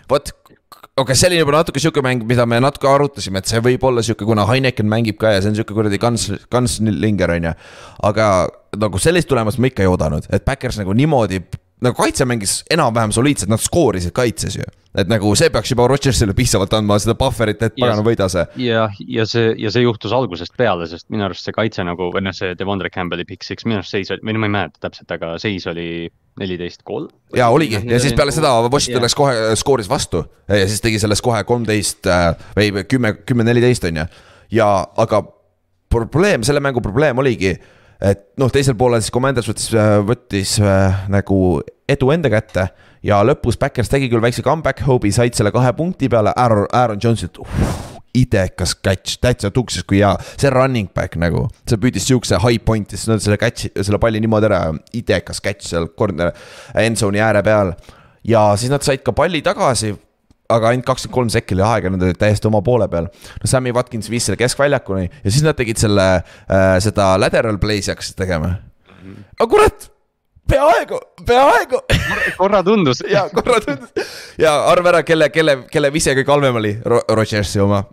vot 0.10 0.32
okei 0.32 1.02
okay,, 1.02 1.16
see 1.18 1.30
oli 1.32 1.42
juba 1.42 1.58
natuke 1.58 1.82
sihuke 1.82 2.04
mäng, 2.06 2.24
mida 2.28 2.46
me 2.46 2.62
natuke 2.64 2.88
arutasime, 2.92 3.42
et 3.42 3.52
see 3.52 3.62
võib 3.66 3.84
olla 3.90 4.04
sihuke, 4.06 4.28
kuna 4.28 4.46
Heineken 4.50 4.88
mängib 4.90 5.20
ka 5.20 5.34
ja 5.36 5.44
see 5.44 5.52
on 5.52 5.60
sihuke 5.60 5.76
kuradi 5.76 6.00
guns, 6.02 6.30
gunslinger 6.52 7.36
on 7.36 7.50
ju. 7.50 7.54
aga 8.12 8.30
nagu 8.78 9.02
sellist 9.02 9.30
tulemust 9.30 9.62
ma 9.62 9.70
ikka 9.70 9.86
ei 9.86 9.90
oodanud, 9.90 10.28
et 10.34 10.46
Backers 10.46 10.78
nagu 10.82 10.94
niimoodi, 10.98 11.42
nagu 11.84 11.96
kaitse 11.98 12.28
mängis 12.28 12.60
enam-vähem 12.72 13.14
soliidselt, 13.16 13.50
nad 13.52 13.62
skoorisid 13.64 14.14
kaitses 14.16 14.60
ju. 14.60 14.68
et 15.00 15.10
nagu 15.10 15.30
see 15.38 15.52
peaks 15.54 15.70
juba 15.70 15.86
Rodgersile 15.88 16.34
piisavalt 16.36 16.74
andma 16.74 16.98
seda 17.00 17.14
buffer'it, 17.18 17.62
et 17.62 17.76
pagana 17.78 18.04
võida 18.06 18.26
see. 18.32 18.46
ja, 18.66 18.88
ja 19.08 19.26
see, 19.30 19.54
ja 19.62 19.72
see 19.74 19.84
juhtus 19.86 20.14
algusest 20.16 20.56
peale, 20.58 20.88
sest 20.90 21.08
minu 21.14 21.28
arust 21.28 21.46
see 21.46 21.56
kaitse 21.56 21.86
nagu, 21.86 22.10
või 22.14 22.26
noh, 22.26 22.36
see 22.36 22.56
Devondre 22.60 22.90
Campbelli 22.94 23.26
pick 23.30 23.46
six, 23.46 23.68
minu 23.70 23.80
arust 23.80 23.96
seis 23.96 24.12
oli, 24.14 24.26
või 24.26 24.36
no 24.36 24.44
ma 24.44 24.50
ei 24.50 24.56
mäleta 24.58 24.88
täpselt, 24.88 25.14
aga 25.14 25.36
seis 25.42 25.68
oli 25.70 26.10
neliteist 26.40 26.84
kolm. 26.88 27.10
ja 27.36 27.50
oligi 27.54 27.80
ja 27.86 28.00
siis 28.02 28.16
peale 28.18 28.34
seda 28.36 28.52
Washington 28.68 29.06
läks 29.06 29.18
kohe, 29.18 29.34
skooris 29.60 29.90
vastu 29.92 30.24
ja 30.48 30.68
siis 30.68 30.82
tegi 30.84 31.02
sellest 31.02 31.24
kohe 31.26 31.42
kolmteist 31.48 32.08
äh, 32.10 32.32
või 32.58 32.86
kümme, 32.90 33.14
kümme, 33.28 33.46
neliteist 33.48 33.88
on 33.90 34.04
ju. 34.04 34.08
ja 34.60 34.70
aga 34.98 35.24
probleem, 35.90 36.46
selle 36.46 36.62
mängu 36.64 36.82
probleem 36.86 37.18
oligi 37.22 37.56
et 38.02 38.22
noh, 38.40 38.52
teisel 38.54 38.78
poolel 38.80 39.04
siis 39.04 39.14
Commanders 39.14 39.50
võttis, 39.50 39.74
võttis 40.08 40.56
äh, 40.64 41.04
nagu 41.12 41.60
edu 41.90 42.12
enda 42.14 42.32
kätte 42.32 42.70
ja 43.06 43.20
lõpus 43.26 43.60
Backers 43.60 43.92
tegi 43.92 44.10
küll 44.12 44.24
väikse 44.24 44.44
comeback, 44.46 44.84
Hobi 44.88 45.12
said 45.16 45.36
selle 45.38 45.54
kahe 45.56 45.72
punkti 45.76 46.10
peale, 46.12 46.34
Aaron, 46.36 46.68
Aaron 46.76 47.00
Jonesilt 47.04 47.40
idekas 48.18 48.74
catch, 48.82 49.20
täitsa 49.22 49.52
tuksis 49.54 49.86
kui 49.88 50.00
hea, 50.02 50.12
see 50.40 50.50
running 50.54 50.90
back 50.96 51.18
nagu, 51.22 51.46
see 51.70 51.80
püüdis 51.82 52.08
sihukese 52.10 52.40
high 52.42 52.62
point'i, 52.66 52.98
siis 52.98 53.12
nad 53.12 53.24
selle 53.24 53.38
catch'i, 53.42 53.72
selle 53.78 54.00
palli 54.02 54.22
niimoodi 54.24 54.50
ära, 54.50 54.64
idekas 54.98 55.42
catch 55.46 55.68
seal 55.70 55.90
corner, 56.00 56.34
endzone'i 56.80 57.22
ääre 57.24 57.44
peal. 57.46 57.76
ja 58.26 58.50
siis 58.60 58.72
nad 58.72 58.84
said 58.84 59.04
ka 59.06 59.14
palli 59.16 59.42
tagasi 59.46 59.94
aga 60.50 60.72
ainult 60.74 60.88
kakskümmend 60.88 61.16
kolm 61.16 61.30
sekki 61.34 61.58
oli 61.58 61.66
aega, 61.66 61.92
nad 61.94 62.04
olid 62.08 62.20
täiesti 62.20 62.50
oma 62.50 62.62
poole 62.66 62.88
peal. 62.92 63.10
no 63.10 63.50
Sammy 63.50 63.74
Watkins 63.76 64.10
viis 64.10 64.26
selle 64.28 64.40
keskväljakuni 64.42 65.06
ja 65.10 65.30
siis 65.30 65.46
nad 65.46 65.58
tegid 65.60 65.82
selle 65.82 66.08
äh,, 66.18 66.76
seda 66.84 67.14
lateral 67.22 67.60
play'si 67.62 67.94
hakkasid 67.94 68.18
tegema. 68.20 68.56
aga 69.38 69.50
kurat, 69.50 69.90
peaaegu, 70.50 71.00
peaaegu 71.28 71.82
korra 72.38 72.64
tundus 72.64 73.04
ja 73.10 73.28
korra 73.34 73.60
tundus 73.64 74.10
ja 74.40 74.56
arva 74.72 74.96
ära, 74.96 75.04
kelle, 75.08 75.30
kelle, 75.34 75.62
kelle 75.72 75.94
vise 75.94 76.16
kõige 76.18 76.34
halvem 76.34 76.60
oli 76.62 76.76
Ro, 76.86 77.02
Rodgersi 77.20 77.62
oma 77.64 77.84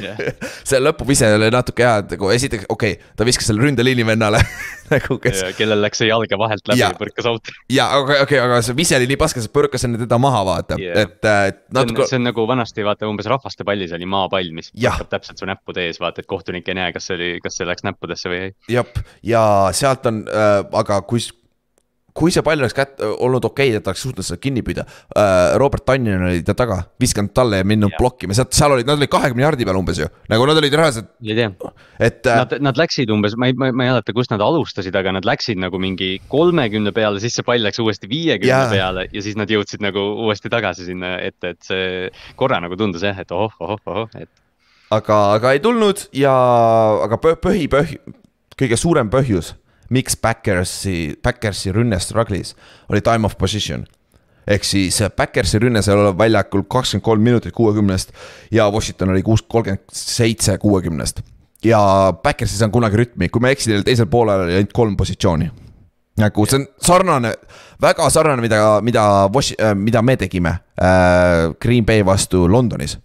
yeah. 0.00 0.16
see 0.68 0.80
lõpuvise 0.80 1.28
oli 1.36 1.50
natuke 1.52 1.84
hea, 1.84 1.96
et 2.02 2.14
nagu 2.16 2.30
esiteks, 2.34 2.66
okei 2.72 2.96
okay,, 2.96 3.12
ta 3.18 3.26
viskas 3.28 3.48
selle 3.50 3.64
ründeliini 3.64 4.06
vennale 4.06 4.40
nagu 4.92 5.18
kes. 5.22 5.42
kellel 5.58 5.82
läks 5.84 6.02
see 6.02 6.08
jalge 6.10 6.38
vahelt 6.40 6.72
läbi 6.72 6.82
ja 6.82 6.92
põrkas 6.98 7.28
out. 7.28 7.52
ja 7.72 7.90
okay,, 7.98 8.22
okei 8.24 8.38
okay,, 8.38 8.44
aga 8.44 8.62
see 8.64 8.76
vise 8.78 8.96
oli 8.98 9.10
nii 9.10 9.20
paske, 9.20 9.44
sa 9.44 9.52
põrkas 9.52 9.86
enne 9.88 10.00
teda 10.00 10.18
maha, 10.22 10.44
vaata 10.48 10.80
yeah., 10.80 11.04
et, 11.04 11.18
et 11.52 11.60
natuke. 11.74 12.08
see 12.10 12.20
on 12.20 12.28
nagu 12.30 12.46
vanasti 12.48 12.86
vaata 12.86 13.10
umbes 13.10 13.28
rahvaste 13.30 13.66
pallis 13.68 13.94
oli 13.96 14.08
maapall, 14.08 14.52
mis 14.56 14.72
põrkab 14.74 15.12
täpselt 15.16 15.42
su 15.42 15.48
näppude 15.48 15.86
ees, 15.88 16.00
vaata, 16.02 16.24
et 16.24 16.30
kohtunik 16.30 16.68
ei 16.72 16.78
näe, 16.78 16.96
kas 16.96 17.10
see 17.10 17.18
oli, 17.18 17.30
kas 17.44 17.60
see 17.60 17.68
läks 17.68 17.86
näppudesse 17.86 18.32
või 18.32 18.42
ei. 18.48 18.56
jah, 18.78 19.04
ja 19.26 19.44
sealt 19.76 20.08
on 20.10 20.24
äh,, 20.28 20.58
aga 20.82 21.02
kui 21.08 21.22
kui 22.16 22.32
see 22.32 22.44
pall 22.44 22.60
oleks 22.60 22.74
kät-, 22.76 23.00
olnud 23.00 23.44
okei 23.48 23.70
okay,, 23.70 23.80
et 23.80 23.88
oleks 23.88 24.02
suutnud 24.04 24.26
seda 24.26 24.40
kinni 24.42 24.62
püüda 24.64 24.84
uh,. 24.84 25.54
Robert 25.60 25.84
Tannin 25.88 26.26
oli 26.28 26.42
ta 26.46 26.54
taga, 26.56 26.78
viskanud 27.00 27.32
talle 27.36 27.62
ja 27.62 27.66
minnud 27.68 27.94
blokkima, 27.98 28.36
sealt, 28.36 28.52
seal 28.56 28.74
olid, 28.76 28.88
nad 28.88 29.00
olid 29.00 29.10
kahekümne 29.12 29.44
jardi 29.46 29.66
peal 29.68 29.78
umbes 29.80 30.02
ju. 30.02 30.08
nagu 30.32 30.46
nad 30.48 30.60
olid 30.60 30.76
reaalselt. 30.78 31.08
ei 31.24 31.36
tea, 31.38 31.50
et 31.98 32.20
uh,. 32.28 32.42
Nad, 32.42 32.56
nad 32.68 32.80
läksid 32.80 33.12
umbes, 33.14 33.36
ma 33.40 33.48
ei, 33.48 33.56
ma 33.56 33.70
ei 33.70 33.76
mäleta, 33.84 34.14
kust 34.16 34.34
nad 34.34 34.44
alustasid, 34.44 34.96
aga 34.98 35.16
nad 35.16 35.28
läksid 35.28 35.60
nagu 35.62 35.80
mingi 35.82 36.14
kolmekümne 36.32 36.92
peale, 36.96 37.22
siis 37.22 37.38
see 37.38 37.46
pall 37.46 37.64
läks 37.64 37.80
uuesti 37.82 38.10
viiekümne 38.10 38.68
peale 38.72 39.08
ja 39.12 39.24
siis 39.24 39.38
nad 39.40 39.50
jõudsid 39.52 39.84
nagu 39.84 40.04
uuesti 40.26 40.52
tagasi 40.52 40.88
sinna 40.90 41.16
ette, 41.24 41.56
et 41.56 41.72
see 41.72 42.12
korra 42.36 42.60
nagu 42.62 42.76
tundus 42.78 43.04
jah, 43.06 43.16
et 43.18 43.32
ohoh, 43.32 43.56
ohoh, 43.62 43.80
ohoh, 43.88 44.20
et. 44.20 44.30
aga, 44.92 45.22
aga 45.38 45.56
ei 45.56 45.64
tulnud 45.64 46.08
ja, 46.16 46.34
aga 47.06 47.20
põhi, 47.22 47.68
põhi, 47.72 47.98
kõige 48.58 48.78
suurem 48.80 49.08
põhjus 49.12 49.54
miks 49.92 50.16
Backersi, 50.16 51.14
Backersi 51.22 51.72
rünne 51.72 51.98
struggle'is 52.00 52.54
oli 52.88 53.02
time 53.04 53.28
of 53.28 53.36
position. 53.38 53.86
ehk 54.46 54.64
siis 54.66 54.98
Backersi 55.16 55.60
rünne 55.62 55.82
seal 55.82 56.00
olev 56.02 56.18
väljakul 56.18 56.64
kakskümmend 56.66 57.04
kolm 57.04 57.22
minutit 57.22 57.54
kuuekümnest 57.54 58.12
ja 58.50 58.70
Washington 58.70 59.14
oli 59.14 59.22
kuus, 59.22 59.42
kolmkümmend 59.42 59.84
seitse 59.92 60.58
kuuekümnest. 60.58 61.22
ja 61.64 61.80
Backersis 62.22 62.56
ei 62.56 62.64
saanud 62.64 62.72
kunagi 62.72 62.96
rütmi, 62.96 63.28
kui 63.28 63.40
ma 63.40 63.52
ei 63.52 63.58
eksi, 63.58 63.70
neil 63.70 63.84
teisel 63.86 64.06
poolel 64.10 64.46
oli 64.46 64.58
ainult 64.58 64.72
kolm 64.72 64.96
positsiooni 64.96 65.50
nagu 66.20 66.44
see 66.46 66.58
on 66.58 66.66
sarnane, 66.82 67.32
väga 67.80 68.08
sarnane, 68.12 68.42
mida, 68.42 68.80
mida, 68.84 69.04
mida 69.74 70.02
me 70.02 70.16
tegime 70.16 70.58
äh, 70.76 71.54
Green 71.60 71.86
Bay 71.86 72.04
vastu 72.04 72.44
Londonis 72.48 72.98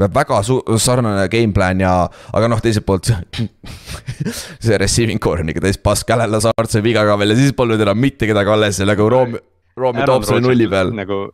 väga 0.00 0.40
sarnane 0.78 1.26
game 1.32 1.54
plan 1.56 1.80
ja, 1.80 1.94
aga 2.36 2.50
noh, 2.50 2.60
teiselt 2.62 2.86
poolt 2.86 3.10
see 3.10 4.78
receiving 4.82 5.20
ikka 5.20 5.64
täis 5.64 5.80
pask, 5.82 6.10
Allan 6.14 6.32
Lazard 6.32 6.70
sai 6.70 6.84
viga 6.84 7.04
ka 7.06 7.18
veel 7.20 7.34
ja 7.34 7.40
siis 7.40 7.56
polnud 7.56 7.80
enam 7.80 7.98
mitte 8.00 8.28
kedagi 8.28 8.52
alles 8.52 8.80
ja 8.80 8.86
nagu 8.88 9.08
Room, 9.10 9.36
Roomi 9.76 10.06
Toops 10.06 10.30
oli 10.34 10.46
nulli 10.46 10.68
peal. 10.70 10.92
nagu 10.96 11.26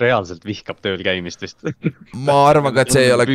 reaalselt 0.00 0.44
vihkab 0.46 0.78
tööl 0.84 1.02
käimist 1.02 1.42
vist 1.42 1.64
ma 2.14 2.44
arvan 2.50 2.74
ka, 2.74 2.84
et 2.84 2.94
see 2.94 3.08
ei 3.08 3.14
ole. 3.14 3.26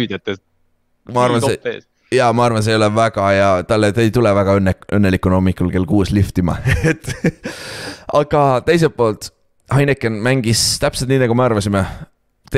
ma 1.11 1.27
arvan, 1.27 1.43
see 1.43 1.79
ja 2.15 2.31
ma 2.33 2.47
arvan, 2.47 2.63
see 2.63 2.75
ei 2.75 2.79
ole 2.79 2.89
väga 2.95 3.29
hea, 3.33 3.51
talle, 3.69 3.91
ta 3.95 4.03
ei 4.05 4.13
tule 4.13 4.31
väga 4.35 4.57
õnne, 4.59 4.75
õnnelikuna 4.97 5.39
hommikul 5.39 5.71
kell 5.73 5.87
kuus 5.89 6.13
liftima 6.15 6.57
et 6.91 7.09
aga 8.13 8.45
teiselt 8.67 8.97
poolt 8.97 9.31
Heineken 9.73 10.19
mängis 10.21 10.59
täpselt 10.77 11.09
nii, 11.09 11.23
nagu 11.23 11.33
me 11.33 11.41
arvasime 11.47 11.81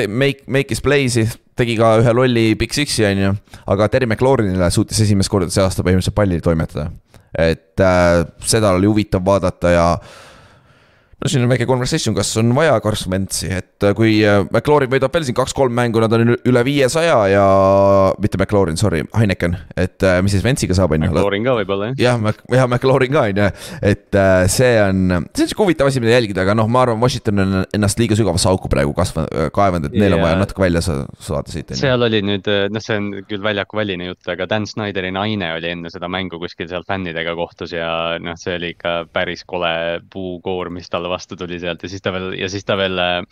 make, 0.08 0.44
make'is 0.46 0.82
play'si, 0.84 1.26
tegi 1.58 1.76
ka 1.78 1.96
ühe 2.02 2.14
lolli 2.14 2.46
Big 2.58 2.74
Six'i, 2.76 3.04
on 3.08 3.22
ju. 3.24 3.34
aga 3.74 3.88
Terry 3.92 4.08
McLaurinile 4.08 4.70
suutis 4.74 5.00
esimest 5.04 5.32
korda 5.32 5.50
see 5.52 5.64
aasta 5.64 5.84
põhimõtteliselt 5.86 6.16
palli 6.16 6.40
toimetada. 6.44 6.90
et 7.38 7.80
äh, 7.84 8.24
seda 8.40 8.72
oli 8.76 8.88
huvitav 8.88 9.24
vaadata 9.24 9.72
ja 9.74 9.86
no 11.18 11.30
siin 11.30 11.42
on 11.42 11.50
väike 11.50 11.66
conversation, 11.66 12.14
kas 12.14 12.30
on 12.38 12.52
vaja 12.54 12.76
Carson 12.82 13.10
Wentzi, 13.10 13.48
et 13.50 13.82
äh, 13.82 13.94
kui 13.98 14.20
äh, 14.22 14.44
McLaurin 14.52 14.90
võidab 14.92 15.14
veel 15.14 15.26
siin 15.26 15.36
kaks-kolm 15.38 15.74
mängu, 15.74 15.98
nad 16.02 16.14
on 16.14 16.36
üle 16.36 16.62
viiesaja 16.66 17.16
ja. 17.32 17.46
mitte 18.22 18.38
McLaurin, 18.38 18.78
sorry, 18.78 19.02
Heineken, 19.18 19.56
et 19.74 20.04
äh, 20.06 20.20
mis 20.22 20.36
siis 20.36 20.44
Wentsiga 20.46 20.76
saab, 20.78 20.94
on 20.94 21.08
ju. 21.08 21.10
McLaurin 21.10 21.46
ka 21.46 21.56
võib-olla 21.58 21.90
jah. 21.90 22.20
jah, 22.22 22.44
jah, 22.54 22.68
McLaurin 22.70 23.14
ka 23.14 23.24
on 23.26 23.42
ju, 23.42 23.48
et 23.90 24.20
see 24.54 24.70
on, 24.84 25.02
see 25.32 25.48
on 25.48 25.50
sihuke 25.50 25.66
huvitav 25.66 25.90
asi, 25.90 26.02
mida 26.04 26.14
jälgida, 26.14 26.44
aga 26.46 26.54
noh, 26.58 26.70
ma 26.70 26.84
arvan, 26.86 27.02
Washington 27.02 27.42
on 27.42 27.56
ennast 27.74 27.98
liiga 27.98 28.18
sügavasse 28.18 28.50
auku 28.52 28.70
praegu 28.70 28.94
kasvanud, 28.94 29.50
kaevanud, 29.54 29.90
et 29.90 29.98
neil 29.98 30.14
on 30.14 30.22
vaja 30.22 30.38
natuke 30.38 30.62
välja 30.62 30.84
saada 30.86 31.50
siit. 31.50 31.74
seal 31.78 32.06
oli 32.06 32.22
nüüd, 32.22 32.46
noh, 32.46 32.84
see 32.84 33.00
on 33.00 33.10
küll 33.26 33.42
väljaku 33.42 33.80
väline 33.80 34.12
jutt, 34.12 34.22
aga 34.30 34.46
Dan 34.50 34.70
Snyderi 34.70 35.10
naine 35.14 35.50
oli 35.56 35.74
enne 35.74 35.90
seda 35.90 36.06
mängu 36.12 36.38
kuskil 36.38 36.70
seal 36.70 36.86
fännidega 36.86 37.34
kohtus 37.38 37.74
ja 37.74 37.90
noh, 38.22 38.38
see 38.38 38.54
oli 38.54 38.72
ikka 38.76 38.94
päris 39.10 39.42
kole 39.48 39.74
puukoor, 40.12 40.70
mis 40.70 40.86
talle 40.92 41.07
vastu 41.10 41.36
tuli 41.36 41.60
sealt 41.62 41.82
ja 41.82 41.90
siis 41.90 42.04
ta 42.04 42.12
veel 42.14 42.32
ja 42.38 42.48
siis 42.52 42.66
ta 42.68 42.76
veel 42.78 42.98
äh, 43.02 43.22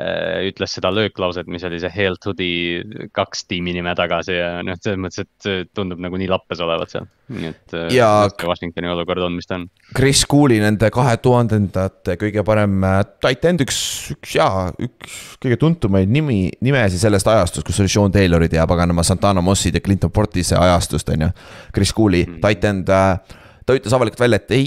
äh, 0.00 0.46
ütles 0.48 0.74
seda 0.76 0.90
lööklauset, 0.94 1.48
mis 1.50 1.64
oli 1.66 1.78
see 1.82 1.90
Hail 1.92 2.16
to 2.22 2.34
the 2.36 3.08
kaks 3.14 3.44
tiimi 3.50 3.74
nime 3.76 3.94
tagasi 3.98 4.36
ja 4.36 4.48
noh, 4.66 4.78
selles 4.80 5.00
mõttes, 5.00 5.26
et 5.26 5.70
tundub 5.76 6.00
nagu 6.02 6.18
nii 6.20 6.28
lappes 6.30 6.62
olevat 6.64 6.94
seal. 6.94 7.06
nii 7.34 7.50
et 7.50 7.76
äh, 7.76 7.86
ja 7.94 8.08
Washingtoni 8.44 8.90
olukord 8.90 9.24
on, 9.24 9.36
mis 9.38 9.48
ta 9.48 9.58
on. 9.60 9.68
Chris 9.94 10.24
Cooley, 10.30 10.60
nende 10.62 10.90
kahe 10.94 11.16
tuhandendate 11.22 12.18
kõige 12.20 12.44
parem 12.46 12.88
äh, 12.88 13.00
tight 13.22 13.46
end, 13.50 13.64
üks, 13.64 13.78
üks 14.16 14.34
jaa, 14.38 14.66
üks 14.82 15.38
kõige 15.42 15.60
tuntumaid 15.60 16.10
nimi, 16.10 16.48
nimesi 16.64 17.00
sellest 17.00 17.30
ajastust, 17.30 17.66
kus 17.68 17.80
oli 17.84 17.92
Sean 17.92 18.14
Taylorid 18.14 18.54
ja 18.56 18.66
paganama 18.70 19.06
Santana 19.06 19.44
Mossid 19.44 19.78
ja 19.78 19.84
Clinton 19.84 20.12
Portise 20.14 20.58
ajastust, 20.58 21.14
on 21.14 21.28
ju. 21.28 21.32
Chris 21.74 21.94
Cooley 21.94 22.26
mm., 22.26 22.52
end 22.64 22.90
äh, 22.90 23.40
ta 23.64 23.76
ütles 23.76 23.94
avalikult 23.96 24.20
välja, 24.20 24.40
et 24.42 24.52
ei, 24.54 24.66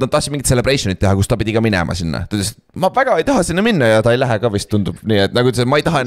nad 0.00 0.10
tahtsid 0.12 0.32
mingit 0.34 0.48
celebration'it 0.48 1.00
teha, 1.00 1.12
kus 1.18 1.28
ta 1.28 1.36
pidi 1.40 1.54
ka 1.56 1.62
minema 1.64 1.96
sinna. 1.96 2.24
ta 2.30 2.38
ütles, 2.38 2.54
et 2.56 2.80
ma 2.80 2.90
väga 2.94 3.18
ei 3.20 3.26
taha 3.28 3.44
sinna 3.46 3.64
minna 3.64 3.90
ja 3.90 4.00
ta 4.04 4.14
ei 4.14 4.20
lähe 4.20 4.38
ka 4.42 4.50
vist 4.52 4.70
tundub 4.72 5.00
nii, 5.04 5.26
et 5.26 5.36
nagu 5.36 5.52
ütles, 5.52 5.66
et 5.66 5.70
ma 5.70 5.80
ei 5.80 5.86
taha, 5.86 6.02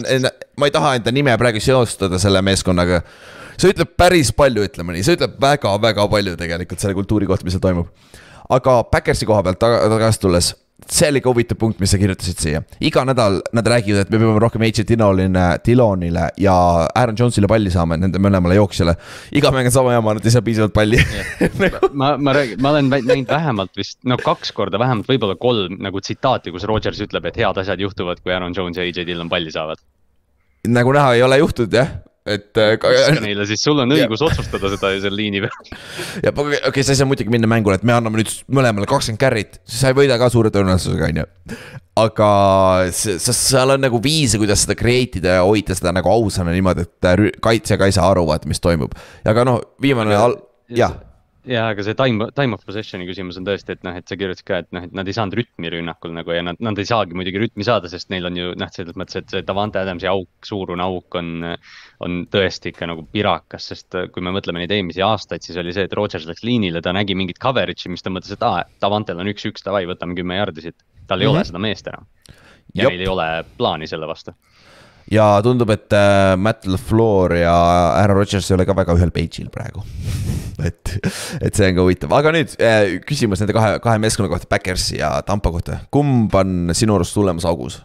ma 0.60 0.70
ei 0.70 0.74
taha 0.74 0.96
enda 1.00 1.14
nime 1.16 1.36
praegu 1.42 1.62
seostada 1.64 2.20
selle 2.22 2.42
meeskonnaga. 2.46 3.04
see 3.58 3.74
ütleb 3.74 3.94
päris 3.98 4.34
palju, 4.34 4.66
ütleme 4.70 4.98
nii, 4.98 5.06
see 5.06 5.18
ütleb 5.20 5.38
väga-väga 5.42 6.08
palju 6.10 6.36
tegelikult 6.40 6.82
selle 6.82 6.98
kultuuri 6.98 7.30
kohta, 7.30 7.46
mis 7.46 7.58
seal 7.58 7.64
toimub. 7.64 7.94
aga 8.50 8.82
Backersi 8.90 9.30
koha 9.30 9.46
pealt 9.46 9.62
tagasi 9.62 10.26
tulles 10.26 10.54
see 10.90 11.10
oli 11.10 11.22
ka 11.24 11.32
huvitav 11.32 11.58
punkt, 11.60 11.80
mis 11.82 11.92
sa 11.94 12.00
kirjutasid 12.02 12.40
siia. 12.42 12.62
iga 12.84 13.04
nädal 13.08 13.40
nad 13.56 13.68
räägivad, 13.68 14.06
et 14.06 14.14
me 14.14 14.20
peame 14.22 14.42
rohkem 14.42 14.66
AJ 14.66 14.86
Dillonile, 14.90 15.46
Dillonile 15.66 16.30
ja 16.42 16.56
Aaron 16.96 17.18
Jones'ile 17.20 17.50
palli 17.52 17.72
saama, 17.74 17.98
nende 17.98 18.22
mõlemale 18.24 18.58
jooksjale. 18.60 18.96
iga 19.32 19.52
mäng 19.56 19.70
on 19.72 19.76
sama 19.76 19.96
jama, 19.96 20.16
nad 20.18 20.26
ei 20.26 20.36
saa 20.36 20.46
piisavalt 20.46 20.76
palli 20.76 21.02
ma, 22.00 22.16
ma 22.18 22.38
räägin, 22.38 22.62
ma 22.62 22.74
olen 22.76 22.92
näinud 22.94 23.30
vähemalt 23.30 23.78
vist, 23.78 24.00
no 24.04 24.18
kaks 24.22 24.54
korda, 24.56 24.80
vähemalt 24.82 25.10
võib-olla 25.10 25.38
kolm 25.40 25.78
nagu 25.84 26.02
tsitaati, 26.02 26.54
kus 26.54 26.68
Rodgers 26.70 27.02
ütleb, 27.06 27.28
et 27.30 27.42
head 27.42 27.62
asjad 27.64 27.84
juhtuvad, 27.84 28.24
kui 28.24 28.34
Aaron 28.36 28.56
Jones 28.56 28.80
ja 28.80 28.88
AJ 28.88 29.06
Dillon 29.08 29.30
palli 29.32 29.52
saavad. 29.52 29.82
nagu 30.68 30.96
näha, 30.96 31.14
ei 31.18 31.24
ole 31.24 31.42
juhtunud 31.44 31.80
jah 31.80 31.94
et. 32.26 32.50
viska 32.56 33.22
neile, 33.24 33.46
siis 33.50 33.64
sul 33.64 33.80
on 33.84 33.94
õigus 33.96 34.24
ja. 34.24 34.30
otsustada 34.30 34.72
seda 34.74 34.94
seal 35.04 35.16
liini 35.18 35.44
peal. 35.44 35.72
ja 36.24 36.34
okei 36.34 36.60
okay,, 36.70 36.86
sa 36.86 36.96
ei 36.96 37.00
saa 37.02 37.10
muidugi 37.10 37.34
minna 37.34 37.50
mängule, 37.52 37.78
et 37.80 37.88
me 37.88 37.96
anname 37.96 38.22
nüüd 38.22 38.34
mõlemale 38.54 38.90
kakskümmend 38.90 39.22
carry't, 39.22 39.60
siis 39.68 39.84
sa 39.84 39.94
ei 39.94 39.98
võida 39.98 40.20
ka 40.22 40.30
suure 40.34 40.52
tõenäosusega, 40.54 41.12
on 41.12 41.24
ju. 41.24 41.58
aga 42.04 42.30
sa, 42.96 43.38
seal 43.38 43.76
on 43.76 43.84
nagu 43.84 44.02
viise, 44.04 44.42
kuidas 44.42 44.66
seda 44.66 44.78
create 44.80 45.22
ida 45.22 45.40
ja 45.40 45.48
hoida 45.48 45.78
seda 45.78 45.96
nagu 45.96 46.12
ausana 46.12 46.56
niimoodi, 46.56 46.88
et 46.88 47.40
kaitsja 47.44 47.80
ka 47.80 47.90
ei 47.90 47.96
saa 47.96 48.12
aru, 48.14 48.28
vaata, 48.30 48.50
mis 48.52 48.64
toimub. 48.64 48.96
aga 49.28 49.48
noh, 49.48 49.62
viimane, 49.84 50.20
jah 50.74 51.02
jah, 51.50 51.70
aga 51.74 51.84
see 51.86 51.96
time, 52.00 52.28
time 52.38 52.56
of 52.56 52.64
possession'i 52.66 53.06
küsimus 53.08 53.38
on 53.40 53.48
tõesti, 53.48 53.76
et 53.76 53.84
noh, 53.86 53.96
et 54.00 54.08
sa 54.08 54.16
kirjutasid 54.20 54.46
ka, 54.48 54.60
et 54.64 54.70
noh, 54.76 54.86
et 54.88 54.94
nad 54.96 55.10
ei 55.10 55.16
saanud 55.16 55.36
rütmi 55.40 55.72
rünnakul 55.74 56.14
nagu 56.16 56.36
ja 56.36 56.44
nad, 56.46 56.60
nad 56.64 56.80
ei 56.80 56.88
saagi 56.88 57.18
muidugi 57.18 57.42
rütmi 57.42 57.68
saada, 57.68 57.92
sest 57.92 58.12
neil 58.14 58.30
on 58.30 58.40
ju 58.40 58.54
noh, 58.60 58.72
selles 58.74 58.98
mõttes, 59.00 59.20
et 59.20 59.34
see 59.34 59.44
Davante 59.48 59.82
Adamsi 59.82 60.08
auk, 60.12 60.30
suurune 60.48 60.86
auk 60.86 61.20
on, 61.20 61.50
on 62.06 62.22
tõesti 62.32 62.72
ikka 62.72 62.88
nagu 62.94 63.06
pirakas, 63.12 63.68
sest 63.74 64.00
kui 64.16 64.26
me 64.26 64.34
mõtleme 64.36 64.64
neid 64.64 64.76
eelmisi 64.76 65.04
aastaid, 65.06 65.44
siis 65.46 65.60
oli 65.60 65.76
see, 65.76 65.88
et 65.90 65.98
Rodgers 66.00 66.28
läks 66.30 66.46
liinile, 66.48 66.84
ta 66.84 66.96
nägi 66.96 67.18
mingit 67.20 67.42
coverage'i, 67.44 67.92
mis 67.92 68.06
ta 68.06 68.14
mõtles, 68.14 68.36
et 68.38 68.48
aa, 68.48 68.64
Davantel 68.84 69.20
on 69.20 69.32
üks-üks, 69.34 69.66
davai, 69.68 69.84
võtame 69.90 70.16
kümme 70.20 70.40
jardi 70.40 70.70
siit. 70.70 70.80
tal 71.08 71.22
ei 71.22 71.28
mm 71.28 71.32
-hmm. 71.32 71.38
ole 71.38 71.46
seda 71.46 71.60
meest 71.60 71.88
enam. 71.88 72.08
ja 72.74 72.84
Jop. 72.84 72.92
neil 72.92 73.02
ei 73.02 73.08
ole 73.08 73.46
plaani 73.58 73.88
selle 73.88 74.08
vastu 74.08 74.32
ja 75.14 75.28
tundub, 75.46 75.72
et 75.74 75.94
äh, 75.96 76.34
Matt 76.40 76.68
LaFleur 76.70 77.38
ja 77.38 77.54
härra 78.00 78.18
Rodgers 78.18 78.50
ei 78.50 78.58
ole 78.58 78.68
ka 78.68 78.76
väga 78.78 78.98
ühel 78.98 79.14
page'il 79.16 79.52
praegu. 79.54 79.86
Et, 80.64 80.92
et 81.42 81.58
see 81.58 81.66
on 81.66 81.74
ka 81.76 81.84
huvitav, 81.84 82.12
aga 82.14 82.30
nüüd 82.32 82.52
äh, 82.62 83.00
küsimus 83.04 83.42
nende 83.42 83.56
kahe, 83.58 83.80
kahe 83.84 83.98
meeskonna 84.00 84.30
kohta, 84.32 84.46
Backersi 84.48 85.00
ja 85.00 85.10
Tampa 85.26 85.50
kohta, 85.52 85.80
kumb 85.92 86.32
on 86.38 86.70
sinu 86.78 86.94
arust 86.96 87.18
hullemas 87.18 87.48
augus? 87.50 87.80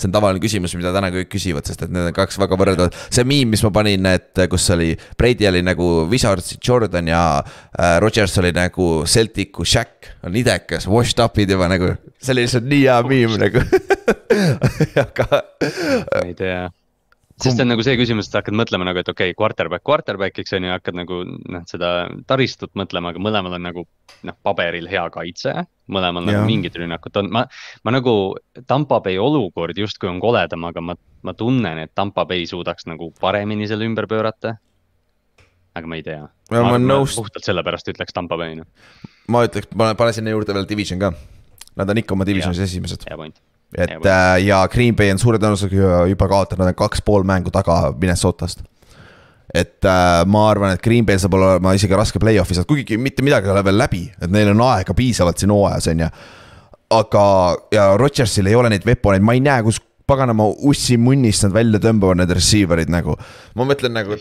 See 0.00 0.08
on 0.08 0.14
tavaline 0.14 0.42
küsimus, 0.42 0.74
mida 0.78 0.92
täna 0.94 1.10
kõik 1.14 1.30
küsivad, 1.34 1.68
sest 1.68 1.84
et 1.84 1.92
need 1.92 2.10
on 2.10 2.16
kaks 2.16 2.40
väga 2.40 2.58
võrreldavad. 2.60 2.96
see 3.12 3.26
miim, 3.28 3.52
mis 3.52 3.64
ma 3.66 3.72
panin, 3.74 4.08
et 4.10 4.44
kus 4.50 4.68
oli, 4.74 4.94
Brady 5.20 5.48
oli 5.50 5.62
nagu 5.66 5.90
Wizards 6.10 6.56
Jordan 6.56 7.10
ja 7.10 7.22
äh, 7.40 7.98
Rodgers 8.02 8.38
oli 8.42 8.54
nagu 8.56 8.90
Celticu 9.06 9.66
Shaq, 9.66 10.10
on 10.26 10.36
idekas, 10.36 10.88
washed 10.90 11.22
up'id 11.22 11.52
juba 11.52 11.68
nagu. 11.70 11.94
see 12.20 12.34
oli 12.34 12.46
lihtsalt 12.46 12.68
nii 12.70 12.84
hea 12.86 13.00
miim 13.08 13.38
nagu 13.40 13.64
aga. 15.06 15.30
ma 15.30 16.26
ei 16.26 16.36
tea 16.38 16.68
sest 17.40 17.56
see 17.56 17.64
on 17.64 17.70
nagu 17.72 17.84
see 17.84 17.96
küsimus, 17.98 18.28
et 18.28 18.36
hakkad 18.38 18.56
mõtlema 18.56 18.86
nagu, 18.88 19.00
et 19.00 19.08
okei 19.10 19.32
okay,, 19.32 19.36
quarterback 19.38 19.84
quarterback'iks 19.86 20.54
on 20.56 20.66
ju, 20.66 20.72
hakkad 20.74 20.96
nagu 20.98 21.20
noh, 21.26 21.64
seda 21.70 21.90
taristut 22.30 22.72
mõtlema, 22.78 23.12
aga 23.14 23.22
mõlemal 23.22 23.56
on 23.56 23.64
nagu 23.64 23.84
noh, 24.28 24.36
paberil 24.46 24.88
hea 24.90 25.04
kaitse. 25.14 25.54
mõlemal 25.90 26.26
ja. 26.26 26.36
nagu 26.36 26.46
mingid 26.46 26.76
rünnakud 26.78 27.16
on, 27.18 27.30
ma, 27.34 27.44
ma 27.84 27.94
nagu 27.94 28.14
Tampa 28.70 29.00
Bay 29.04 29.18
olukord 29.18 29.78
justkui 29.78 30.10
on 30.10 30.20
koledam, 30.22 30.68
aga 30.68 30.84
ma, 30.84 30.96
ma 31.26 31.34
tunnen, 31.34 31.82
et 31.84 31.94
Tampa 31.94 32.26
Bay 32.28 32.46
suudaks 32.46 32.86
nagu 32.90 33.12
paremini 33.20 33.68
selle 33.70 33.88
ümber 33.88 34.06
pöörata. 34.10 34.56
aga 35.74 35.86
ma 35.86 35.96
ei 35.96 36.02
tea. 36.06 36.24
Nõust... 36.50 37.18
puhtalt 37.18 37.46
sellepärast 37.46 37.88
ütleks 37.92 38.14
Tampa 38.14 38.38
Bay 38.40 38.58
noh. 38.58 38.68
ma 39.28 39.44
ütleks, 39.48 39.72
ma 39.74 39.94
panen 39.98 40.16
sinna 40.16 40.34
juurde 40.34 40.54
veel 40.54 40.68
division 40.68 41.00
ka. 41.00 41.14
Nad 41.78 41.88
on 41.88 42.02
ikka 42.02 42.16
oma 42.16 42.26
divisionis 42.26 42.60
esimesed. 42.66 43.06
hea 43.08 43.16
point 43.16 43.38
et 43.76 43.92
ja, 43.92 44.00
äh, 44.00 44.40
ja 44.46 44.64
Green 44.68 44.96
Bay 44.96 45.12
on 45.14 45.20
suure 45.22 45.38
tõenäosusega 45.38 46.04
juba 46.10 46.28
kaotanud, 46.30 46.72
kaks 46.78 47.04
pool 47.06 47.26
mängu 47.26 47.52
taga 47.54 47.92
Minnesotast. 47.96 48.64
et 49.54 49.84
äh, 49.84 50.24
ma 50.26 50.44
arvan, 50.50 50.74
et 50.74 50.82
Green 50.82 51.06
Bay 51.06 51.18
saab 51.18 51.34
olema 51.38 51.74
isegi 51.74 51.96
raske 51.98 52.22
play-off'i 52.22 52.54
saada, 52.54 52.68
kuigi 52.70 52.98
mitte 52.98 53.22
midagi 53.26 53.48
ei 53.48 53.54
ole 53.54 53.64
veel 53.66 53.78
läbi, 53.78 54.04
et 54.20 54.30
neil 54.30 54.52
on 54.52 54.62
aega 54.68 54.94
piisavalt 54.94 55.42
siin 55.42 55.50
hooajas, 55.54 55.90
on 55.90 56.04
ju. 56.04 56.10
aga, 56.94 57.24
ja 57.74 57.86
Rodgersil 57.98 58.46
ei 58.46 58.58
ole 58.58 58.70
neid 58.70 58.86
veponeid, 58.86 59.22
ma 59.26 59.34
ei 59.34 59.42
näe, 59.42 59.62
kus 59.66 59.80
paganama 60.10 60.48
ussi 60.66 60.96
munnist 60.98 61.46
nad 61.46 61.54
välja 61.54 61.80
tõmbavad, 61.82 62.18
need 62.18 62.34
receiver'id 62.34 62.90
nagu. 62.90 63.16
ma 63.58 63.66
mõtlen 63.66 63.94
nagu, 63.94 64.18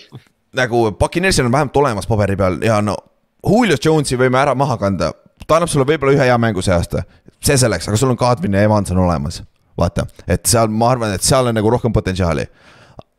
nagu 0.58 0.84
Puccineersil 0.98 1.50
on 1.50 1.56
vähemalt 1.56 1.78
olemas 1.82 2.10
paberi 2.10 2.38
peal 2.38 2.62
ja 2.66 2.82
no 2.86 2.98
Julio 3.46 3.78
Jones'i 3.80 4.18
võime 4.20 4.42
ära 4.42 4.56
maha 4.58 4.78
kanda, 4.82 5.14
ta 5.50 5.58
annab 5.58 5.72
sulle 5.72 5.88
võib-olla 5.90 6.14
ühe 6.16 6.30
hea 6.30 6.38
mängu 6.42 6.62
see 6.66 6.76
aasta 6.76 7.04
see 7.44 7.58
selleks, 7.58 7.88
aga 7.90 7.98
sul 8.00 8.14
on 8.14 8.20
Kadrin 8.20 8.56
ja 8.56 8.68
Evans 8.68 8.92
on 8.94 9.02
olemas. 9.06 9.42
vaata, 9.80 10.06
et 10.28 10.46
seal 10.46 10.68
ma 10.68 10.92
arvan, 10.92 11.14
et 11.16 11.24
seal 11.24 11.48
on 11.48 11.56
nagu 11.56 11.70
rohkem 11.72 11.94
potentsiaali. 11.96 12.46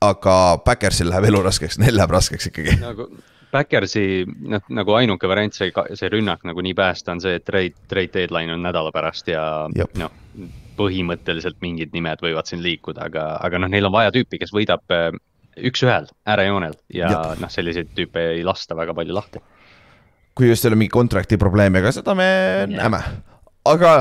aga 0.00 0.34
Backersil 0.64 1.10
läheb 1.10 1.28
elu 1.28 1.42
raskeks, 1.44 1.78
neil 1.78 1.96
läheb 1.96 2.10
raskeks 2.16 2.48
ikkagi 2.48 2.78
nagu 2.80 3.10
Backersi 3.50 4.24
noh, 4.48 4.62
nagu 4.70 4.94
ainuke 4.94 5.28
variant 5.28 5.56
see, 5.56 5.72
see 5.98 6.10
rünnak 6.12 6.44
nagu 6.46 6.62
nii 6.62 6.74
päästa 6.76 7.16
on 7.16 7.22
see, 7.22 7.34
et 7.40 7.44
trade, 7.44 7.74
trade 7.90 8.12
deadline 8.14 8.54
on 8.54 8.62
nädala 8.62 8.92
pärast 8.94 9.28
ja 9.28 9.42
noh. 9.98 10.12
põhimõtteliselt 10.78 11.58
mingid 11.60 11.90
nimed 11.92 12.22
võivad 12.22 12.48
siin 12.48 12.62
liikuda, 12.64 13.08
aga, 13.10 13.24
aga 13.42 13.60
noh, 13.60 13.72
neil 13.72 13.90
on 13.90 13.96
vaja 13.96 14.14
tüüpi, 14.14 14.38
kes 14.40 14.54
võidab 14.54 14.94
äh, 14.94 15.10
üks-ühel 15.66 16.06
äärejoonel 16.30 16.78
ja 16.94 17.10
Jab. 17.10 17.42
noh, 17.42 17.50
selliseid 17.52 17.90
tüüpe 17.96 18.30
ei 18.36 18.46
lasta 18.46 18.78
väga 18.78 18.94
palju 18.96 19.16
lahti. 19.16 19.42
Kui 20.36 20.50
just 20.50 20.64
ei 20.64 20.70
ole 20.72 20.80
mingi 20.80 20.92
contract'i 20.94 21.38
probleemi, 21.40 21.82
aga 21.82 21.92
seda 21.94 22.16
me 22.18 22.30
näeme. 22.70 23.02
Aga 23.68 23.94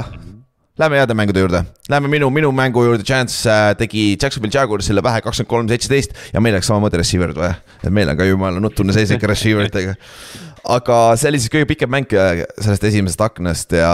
Lähme 0.80 0.96
heade 0.96 1.12
mängude 1.12 1.42
juurde, 1.42 1.60
lähme 1.92 2.08
minu, 2.08 2.30
minu 2.32 2.54
mängu 2.56 2.86
juurde, 2.86 3.04
Chance 3.04 3.50
äh, 3.52 3.74
tegi 3.76 4.14
Jacksonville 4.16 4.54
Jaguarsile 4.54 5.02
pähe 5.04 5.20
kakskümmend 5.26 5.50
kolm, 5.52 5.68
seitseteist. 5.68 6.14
Ja 6.32 6.40
meil 6.40 6.56
oleks 6.56 6.70
samamoodi 6.72 7.02
receiver'id 7.02 7.36
vaja. 7.36 7.58
et 7.84 7.92
meil 7.92 8.08
on 8.08 8.16
ka 8.16 8.24
jumala 8.24 8.62
nutune 8.64 8.96
seis 8.96 9.12
ikka 9.12 9.28
receiver 9.28 9.68
itega. 9.68 9.98
aga 10.78 11.00
see 11.20 11.34
oli 11.34 11.42
siis 11.44 11.52
kõige 11.52 11.68
pikem 11.74 11.92
mäng 11.92 12.16
äh, 12.16 12.46
sellest 12.62 12.88
esimesest 12.88 13.26
aknast 13.28 13.76
ja 13.76 13.92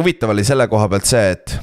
huvitav 0.00 0.32
oli 0.32 0.46
selle 0.48 0.64
koha 0.72 0.88
pealt 0.88 1.10
see, 1.12 1.36
et 1.36 1.58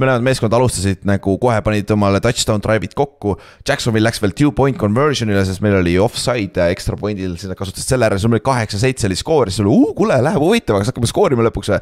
mõlemad 0.00 0.24
meeskond 0.26 0.54
alustasid 0.56 1.04
nagu 1.06 1.36
kohe 1.38 1.60
panid 1.62 1.90
omale 1.94 2.18
touchdown 2.22 2.62
drive'id 2.62 2.96
kokku. 2.98 3.36
Jacksonvil 3.66 4.02
läks 4.06 4.20
veel 4.22 4.34
two 4.34 4.50
point 4.56 4.78
conversion'ile, 4.80 5.44
sest 5.46 5.62
meil 5.64 5.78
oli 5.78 5.94
offside 6.02 6.66
extra 6.74 6.98
point'il, 6.98 7.36
siis 7.38 7.52
nad 7.52 7.58
kasutasid 7.58 7.94
selle 7.94 8.08
ära, 8.08 8.18
siis 8.18 8.26
meil 8.28 8.40
oli 8.40 8.48
kaheksa-seitse 8.50 9.08
oli 9.10 9.18
skoor, 9.20 9.52
siis 9.52 9.62
oli, 9.62 9.94
kuule, 9.94 10.18
läheb 10.26 10.42
huvitavaks, 10.42 10.90
hakkame 10.90 11.10
skoorima 11.10 11.46
lõpuks 11.46 11.74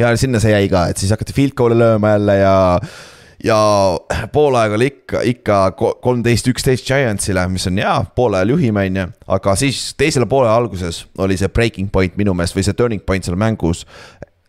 ja 0.00 0.12
sinna 0.18 0.42
see 0.42 0.54
jäi 0.54 0.68
ka, 0.72 0.88
et 0.90 1.02
siis 1.02 1.14
hakati 1.14 1.36
field 1.36 1.58
goal'e 1.58 1.78
lööma 1.78 2.16
jälle 2.16 2.38
ja 2.40 2.54
ja 3.42 3.58
poolaeg 4.32 4.72
oli 4.72 4.86
ikka, 4.86 5.22
ikka 5.26 5.56
kolmteist, 6.02 6.46
üksteist 6.50 6.86
Giantsile, 6.86 7.42
mis 7.50 7.66
on 7.66 7.78
hea, 7.82 7.94
poolajal 8.16 8.54
juhime, 8.54 8.86
on 8.90 9.00
ju. 9.00 9.06
aga 9.38 9.54
siis 9.58 9.80
teisele 9.98 10.26
poole 10.30 10.50
alguses 10.50 11.04
oli 11.18 11.38
see 11.38 11.50
breaking 11.50 11.90
point 11.92 12.18
minu 12.18 12.34
meelest 12.38 12.58
või 12.58 12.66
see 12.66 12.78
turning 12.78 13.02
point 13.06 13.26
seal 13.26 13.38
mängus 13.38 13.86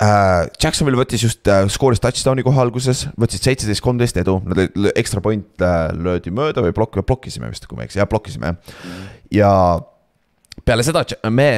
äh, 0.02 0.48
Jacksonvil 0.62 0.98
võttis 0.98 1.24
just 1.26 1.48
äh,, 1.50 1.66
skooris 1.72 2.02
touchdown'i 2.04 2.46
kohe 2.46 2.60
alguses, 2.62 3.06
võtsid 3.20 3.46
seitseteist, 3.46 3.84
kolmteist 3.84 4.18
edu, 4.22 4.40
nad 4.48 4.60
lõid 4.60 4.92
ekstra 5.00 5.22
point 5.24 5.64
äh, 5.64 5.86
löödi 5.94 6.34
mööda 6.34 6.64
või 6.66 6.74
plokk, 6.76 7.04
blokkisime 7.06 7.52
vist, 7.52 7.68
kui 7.70 7.78
ma 7.78 7.86
ei 7.86 7.92
eksi, 7.92 8.02
jah 8.02 8.10
blokkisime 8.10 8.56
mm. 8.56 9.06
ja 9.38 9.52
peale 10.66 10.86
seda 10.86 11.06
me 11.30 11.50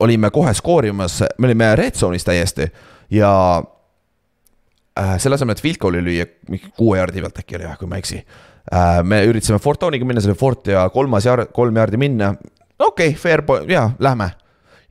olime 0.00 0.30
kohe 0.34 0.52
skoorimas, 0.56 1.20
me 1.38 1.50
olime 1.50 1.74
red 1.78 1.98
zone'is 1.98 2.26
täiesti 2.26 2.68
ja 3.16 3.32
äh, 3.58 5.16
selle 5.18 5.38
asemel, 5.38 5.58
et 5.58 5.64
field 5.64 5.80
goal'i 5.82 6.04
lüüa 6.04 6.28
mingi 6.50 6.72
kuue 6.76 7.00
jaardi 7.00 7.24
pealt 7.24 7.42
äkki 7.42 7.58
oli 7.58 7.68
jah, 7.68 7.78
kui 7.80 7.90
ma 7.90 7.98
ei 7.98 8.06
eksi 8.06 8.20
äh,. 8.20 9.00
me 9.02 9.24
üritasime 9.28 9.60
Fort 9.62 9.82
Downiga 9.82 10.08
minna, 10.08 10.22
see 10.22 10.32
oli 10.32 10.40
Fort 10.40 10.70
ja 10.72 10.86
kolmas 10.94 11.26
jaard, 11.28 11.50
kolm 11.56 11.76
jaardi 11.82 12.00
minna. 12.00 12.34
okei 12.78 13.12
okay,, 13.12 13.18
fair 13.18 13.42
point, 13.46 13.68
jaa, 13.70 13.90
lähme 13.98 14.30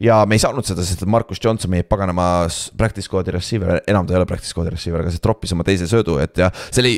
ja 0.04 0.22
me 0.28 0.38
ei 0.38 0.44
saanud 0.44 0.68
seda, 0.68 0.84
sest 0.86 1.06
Markus 1.10 1.42
Johnson, 1.44 1.72
meie 1.74 1.86
paganama 1.88 2.48
practice 2.78 3.08
squad'i 3.10 3.34
receiver, 3.36 3.82
enam 3.90 4.08
ta 4.08 4.16
ei 4.16 4.22
ole 4.22 4.30
practice 4.30 4.54
squad'i 4.54 4.74
receiver, 4.74 5.04
aga 5.04 5.14
see 5.14 5.24
troppis 5.24 5.56
oma 5.56 5.66
teise 5.68 5.90
söödu, 5.92 6.18
et 6.24 6.40
ja 6.40 6.52
see 6.70 6.84
oli 6.84 6.96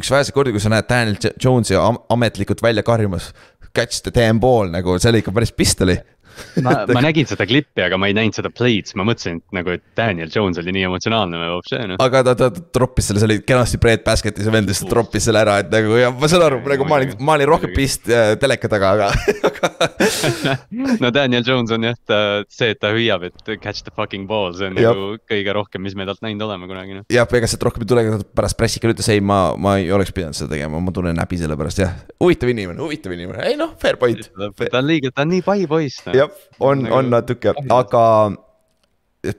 üks 0.00 0.10
väheseid 0.12 0.36
kordi, 0.36 0.54
kui 0.54 0.62
sa 0.62 0.72
näed 0.72 0.88
Daniel 0.88 1.18
Jones'i 1.42 1.78
ametlikult 2.14 2.62
välja 2.62 2.84
karjumas. 2.86 3.32
Catch 3.74 4.02
the 4.02 4.10
damn 4.14 4.40
ball 4.42 4.70
nagu, 4.70 4.96
see 4.98 5.12
oli 5.12 5.20
ikka 5.22 5.34
päris 5.34 5.52
pistoli 5.54 5.94
ma, 6.66 6.74
ma 6.90 7.04
nägin 7.04 7.28
seda 7.30 7.46
klippi, 7.48 7.84
aga 7.86 7.98
ma 8.00 8.10
ei 8.10 8.16
näinud 8.16 8.36
seda 8.36 8.52
play'd, 8.52 8.90
siis 8.90 8.98
ma 8.98 9.06
mõtlesin, 9.08 9.40
et 9.40 9.58
nagu, 9.60 9.76
et 9.76 9.84
Daniel 9.98 10.32
Jones 10.34 10.60
oli 10.62 10.74
nii 10.76 10.86
emotsionaalne 10.90 11.40
hoopis 11.50 11.76
aga 12.00 12.24
ta, 12.30 12.36
ta 12.38 12.50
troppis 12.50 13.10
selle, 13.10 13.22
see 13.22 13.30
oli 13.30 13.38
kenasti 13.46 13.80
Brett 13.82 14.04
Basketti, 14.06 14.44
see 14.44 14.54
vend 14.54 14.70
lihtsalt 14.70 14.90
troppis 14.92 15.26
selle 15.28 15.42
ära, 15.44 15.60
et 15.64 15.72
nagu 15.72 15.98
ja 16.00 16.12
ma 16.14 16.30
saan 16.30 16.46
aru, 16.48 16.62
nagu 16.74 16.88
ma 16.88 17.00
olin, 17.00 17.16
ma 17.24 17.38
olin 17.38 17.50
rohkem 17.50 17.74
pist 17.76 18.10
äh, 18.10 18.34
teleka 18.40 18.70
taga, 18.72 18.96
aga 18.96 19.10
no 21.02 21.10
Daniel 21.10 21.42
Jones 21.46 21.70
on 21.70 21.84
jah, 21.84 21.96
ta, 22.06 22.18
see, 22.50 22.72
et 22.74 22.80
ta 22.80 22.90
hüüab, 22.94 23.24
et 23.28 23.52
catch 23.62 23.84
the 23.84 23.92
fucking 23.94 24.26
ball, 24.28 24.52
see 24.56 24.68
on 24.68 24.78
Jab. 24.78 24.96
nagu 24.96 25.18
kõige 25.28 25.54
rohkem, 25.56 25.82
mis 25.84 25.96
me 25.98 26.06
talt 26.08 26.22
näinud 26.24 26.44
oleme 26.46 26.68
kunagi 26.70 26.98
noh. 26.98 27.06
jah, 27.12 27.28
ega 27.40 27.50
sealt 27.50 27.66
rohkem 27.66 27.84
ei 27.84 27.90
tule, 27.90 28.04
pärast 28.36 28.58
pressikal 28.60 28.94
ütles 28.94 29.08
ei, 29.12 29.22
ma, 29.24 29.40
ma 29.60 29.76
ei 29.80 29.90
oleks 29.94 30.14
pidanud 30.16 30.38
seda 30.38 30.54
tegema, 30.54 30.80
ma 30.82 30.94
tunnen 30.94 31.20
häbi 31.20 31.40
selle 31.40 31.58
pärast, 31.60 31.82
jah. 31.82 31.96
huvitav 32.22 32.52
inimene, 32.52 32.80
huvitav 32.82 33.14
inimene, 33.16 33.44
ei 33.50 33.58
noh, 33.60 33.74
fair 33.80 34.00
point. 34.00 34.30
ta 34.60 34.80
on 34.80 34.88
liiga, 34.88 35.12
ta 35.14 35.26
on 35.26 35.34
nii 35.34 35.44
pai 35.46 35.64
poiss 35.70 36.04
no.. 36.08 36.14
Jah, 36.20 36.46
on 36.60 36.84
nagu..., 36.84 36.96
on 37.00 37.12
natuke, 37.16 37.54
aga 37.72 38.04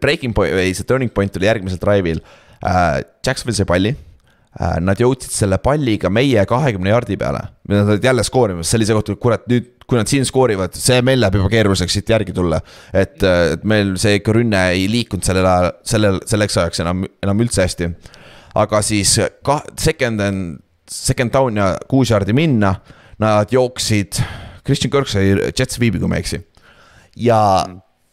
breaking 0.02 0.36
point 0.38 0.54
või 0.54 0.72
see 0.78 0.88
turning 0.88 1.12
point 1.14 1.34
tuli 1.34 1.50
järgmisel 1.50 1.82
drive'il 1.82 2.22
äh,. 2.22 3.02
Jacksonvil 3.26 3.58
sai 3.58 3.68
palli 3.70 3.94
äh,. 3.96 4.78
Nad 4.84 5.02
jõudsid 5.02 5.34
selle 5.34 5.58
palliga 5.64 6.12
meie 6.14 6.44
kahekümne 6.48 6.92
jardi 6.94 7.18
peale. 7.20 7.44
Nad 7.72 7.90
olid 7.96 8.06
jälle 8.06 8.26
skoorimas, 8.28 8.70
see 8.70 8.82
oli 8.82 8.90
see 8.90 8.98
koht, 8.98 9.14
kurat 9.24 9.48
nüüd, 9.50 9.72
kui 9.88 10.00
nad 10.00 10.12
siin 10.12 10.28
skoorivad, 10.28 10.76
see 10.78 11.02
meil 11.06 11.22
läheb 11.24 11.40
juba 11.40 11.52
keeruliseks 11.52 11.98
siit 11.98 12.12
järgi 12.14 12.36
tulla. 12.36 12.62
et, 12.94 13.18
et 13.24 13.64
meil 13.68 13.96
see 14.02 14.20
ikka 14.20 14.36
rünne 14.38 14.66
ei 14.76 14.86
liikunud 14.92 15.26
sellel 15.26 15.48
ajal, 15.48 15.72
sellel, 15.94 16.20
selleks 16.30 16.60
ajaks 16.62 16.84
enam, 16.86 17.06
enam 17.24 17.46
üldse 17.46 17.66
hästi. 17.66 17.92
aga 18.62 18.84
siis 18.84 19.18
ka 19.48 19.62
second 19.80 20.22
and, 20.22 20.62
second 20.92 21.32
down 21.34 21.58
ja 21.58 21.74
kuus 21.90 22.12
jardi 22.12 22.36
minna, 22.36 22.76
nad 23.22 23.52
jooksid. 23.52 24.20
Christian 24.62 24.92
Kirk 24.94 25.10
sai 25.10 25.32
jet 25.58 25.72
sweep'i, 25.72 25.98
kui 25.98 26.10
ma 26.12 26.20
ei 26.20 26.26
eksi 26.26 26.44
ja 27.18 27.40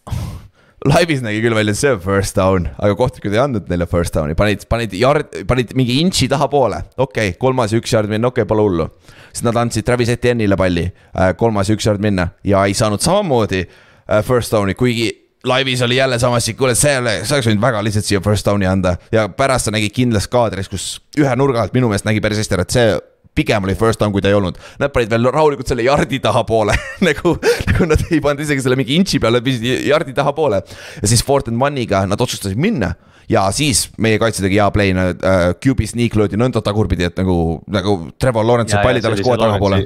laivis 0.93 1.23
nägi 1.25 1.43
küll 1.43 1.57
välja, 1.57 1.75
see 1.77 1.93
on 1.95 2.01
first 2.03 2.39
down, 2.39 2.69
aga 2.79 2.97
kohtunikud 2.99 3.35
ei 3.35 3.43
andnud 3.43 3.71
neile 3.71 3.87
first 3.91 4.15
down'i, 4.17 4.37
panid, 4.39 4.65
panid 4.71 4.95
yard, 4.99 5.41
panid 5.49 5.75
mingi 5.79 5.99
intši 6.03 6.31
tahapoole. 6.33 6.83
okei 6.97 7.33
okay,, 7.33 7.39
kolmas 7.41 7.75
ja 7.75 7.83
üks 7.83 7.95
yard 7.95 8.11
minna, 8.11 8.31
okei 8.31 8.45
okay,, 8.45 8.49
pole 8.49 8.67
hullu. 8.67 8.89
siis 9.33 9.45
nad 9.47 9.59
andsid 9.59 9.87
Travis 9.87 10.13
Etienne'ile 10.15 10.59
palli, 10.59 10.87
äh, 10.89 11.33
kolmas 11.37 11.71
ja 11.71 11.79
üks 11.79 11.87
yard 11.89 12.03
minna. 12.03 12.31
Ja 12.45 12.65
ei 12.67 12.75
saanud 12.79 13.03
samamoodi 13.05 13.65
äh, 13.65 14.23
first 14.25 14.55
down'i, 14.55 14.75
kuigi 14.79 15.11
laivis 15.45 15.83
oli 15.83 15.97
jälle 15.97 16.19
samas, 16.19 16.51
kuule, 16.59 16.75
see 16.75 16.93
ei 16.93 17.03
ole, 17.03 17.15
sa 17.25 17.37
oleks 17.37 17.49
võinud 17.51 17.63
väga 17.63 17.83
lihtsalt 17.85 18.07
siia 18.09 18.23
first 18.25 18.47
down'i 18.47 18.67
anda. 18.69 18.97
Ja 19.15 19.29
pärast 19.29 19.69
sa 19.69 19.75
nägid 19.75 19.95
kindlas 19.95 20.29
kaadris, 20.31 20.71
kus 20.71 20.89
ühe 21.19 21.37
nurga 21.39 21.63
alt 21.63 21.77
minu 21.77 21.91
meelest 21.91 22.07
nägi 22.09 22.23
päris 22.25 22.43
hästi 22.43 22.59
ära, 22.59 22.67
et 22.67 22.75
see 22.75 22.89
pigem 23.38 23.68
oli 23.68 23.77
first 23.79 24.03
down, 24.03 24.14
kui 24.14 24.24
ta 24.24 24.33
ei 24.33 24.38
olnud. 24.38 24.59
Nad 24.83 24.94
panid 24.94 25.12
veel 25.14 25.31
rahulikult 25.33 25.70
selle 25.70 25.87
jardi 25.87 26.20
tahapoole 26.24 26.77
nagu, 27.09 27.37
nagu 27.70 27.90
nad 27.90 28.07
ei 28.11 28.22
pannud 28.24 28.44
isegi 28.46 28.64
selle 28.64 28.79
mingi 28.79 28.98
intši 28.98 29.22
peale, 29.22 29.42
viisid 29.44 29.87
jardi 29.88 30.16
tahapoole. 30.16 30.62
ja 31.03 31.11
siis 31.11 31.24
fourth 31.27 31.53
and 31.53 31.62
one'iga 31.62 32.05
nad 32.09 32.20
otsustasid 32.20 32.59
minna 32.59 32.94
ja 33.29 33.44
siis 33.53 33.87
meie 34.01 34.18
kaitse 34.20 34.42
tegi 34.44 34.59
hea 34.61 34.68
play, 34.74 34.94
uh, 34.96 35.51
QB 35.61 35.88
sneak 35.90 36.16
löödi 36.16 36.38
nõnda 36.40 36.62
tagurpidi, 36.64 37.09
et 37.11 37.18
nagu, 37.20 37.59
nagu 37.68 37.98
Trevor 38.20 38.46
Lawrence'i 38.46 38.81
pallid 38.85 39.09
oleks 39.09 39.24
kohe 39.27 39.40
tagapoole 39.40 39.83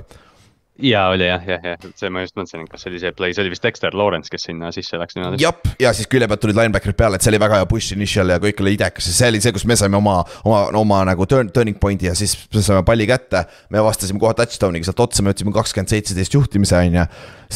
ja 0.78 1.08
oli 1.08 1.26
jah, 1.26 1.42
jah, 1.46 1.64
jah, 1.64 1.82
see 1.98 2.08
ma 2.12 2.22
just 2.22 2.34
mõtlesin, 2.38 2.64
et 2.64 2.72
kas 2.72 2.84
see 2.84 2.90
oli 2.92 3.00
see 3.02 3.12
play, 3.16 3.34
see 3.36 3.44
oli 3.44 3.52
vist 3.52 3.64
Dexter 3.64 3.94
Lawrence, 3.96 4.32
kes 4.32 4.46
sinna 4.48 4.70
sisse 4.72 4.96
läks 5.00 5.16
niimoodi. 5.18 5.42
jah, 5.42 5.58
ja 5.82 5.92
siis 5.96 6.08
külje 6.10 6.28
pealt 6.30 6.42
tulid 6.42 6.56
linebacker'id 6.56 6.96
peale, 6.98 7.18
et 7.18 7.24
see 7.24 7.32
oli 7.32 7.40
väga 7.42 7.60
hea 7.60 7.68
push 7.68 7.96
initial 7.96 8.32
ja 8.32 8.38
kõik 8.42 8.62
oli 8.64 8.74
idekas 8.78 9.10
ja 9.10 9.14
see 9.18 9.30
oli 9.34 9.42
see, 9.44 9.52
kus 9.52 9.66
me 9.68 9.76
saime 9.78 10.00
oma, 10.00 10.18
oma, 10.48 10.64
oma 10.80 11.02
nagu 11.10 11.28
turn, 11.28 11.52
turning 11.52 11.76
point'i 11.82 12.08
ja 12.08 12.16
siis 12.18 12.34
me 12.54 12.64
saime 12.64 12.86
palli 12.88 13.06
kätte. 13.10 13.44
me 13.74 13.84
vastasime 13.84 14.22
kohe 14.22 14.32
touchdown'iga 14.38 14.88
sealt 14.88 15.04
otsa, 15.04 15.24
me 15.24 15.34
võtsime 15.34 15.52
kakskümmend 15.54 15.92
seitseteist 15.92 16.40
juhtimise, 16.40 16.80
on 16.80 17.00
ju. 17.02 17.06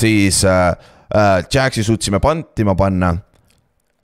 siis 0.04 0.44
äh, 0.44 0.68
äh, 1.08 1.36
Jaxi 1.52 1.86
suutsime 1.88 2.20
pantima 2.20 2.76
panna 2.76 3.14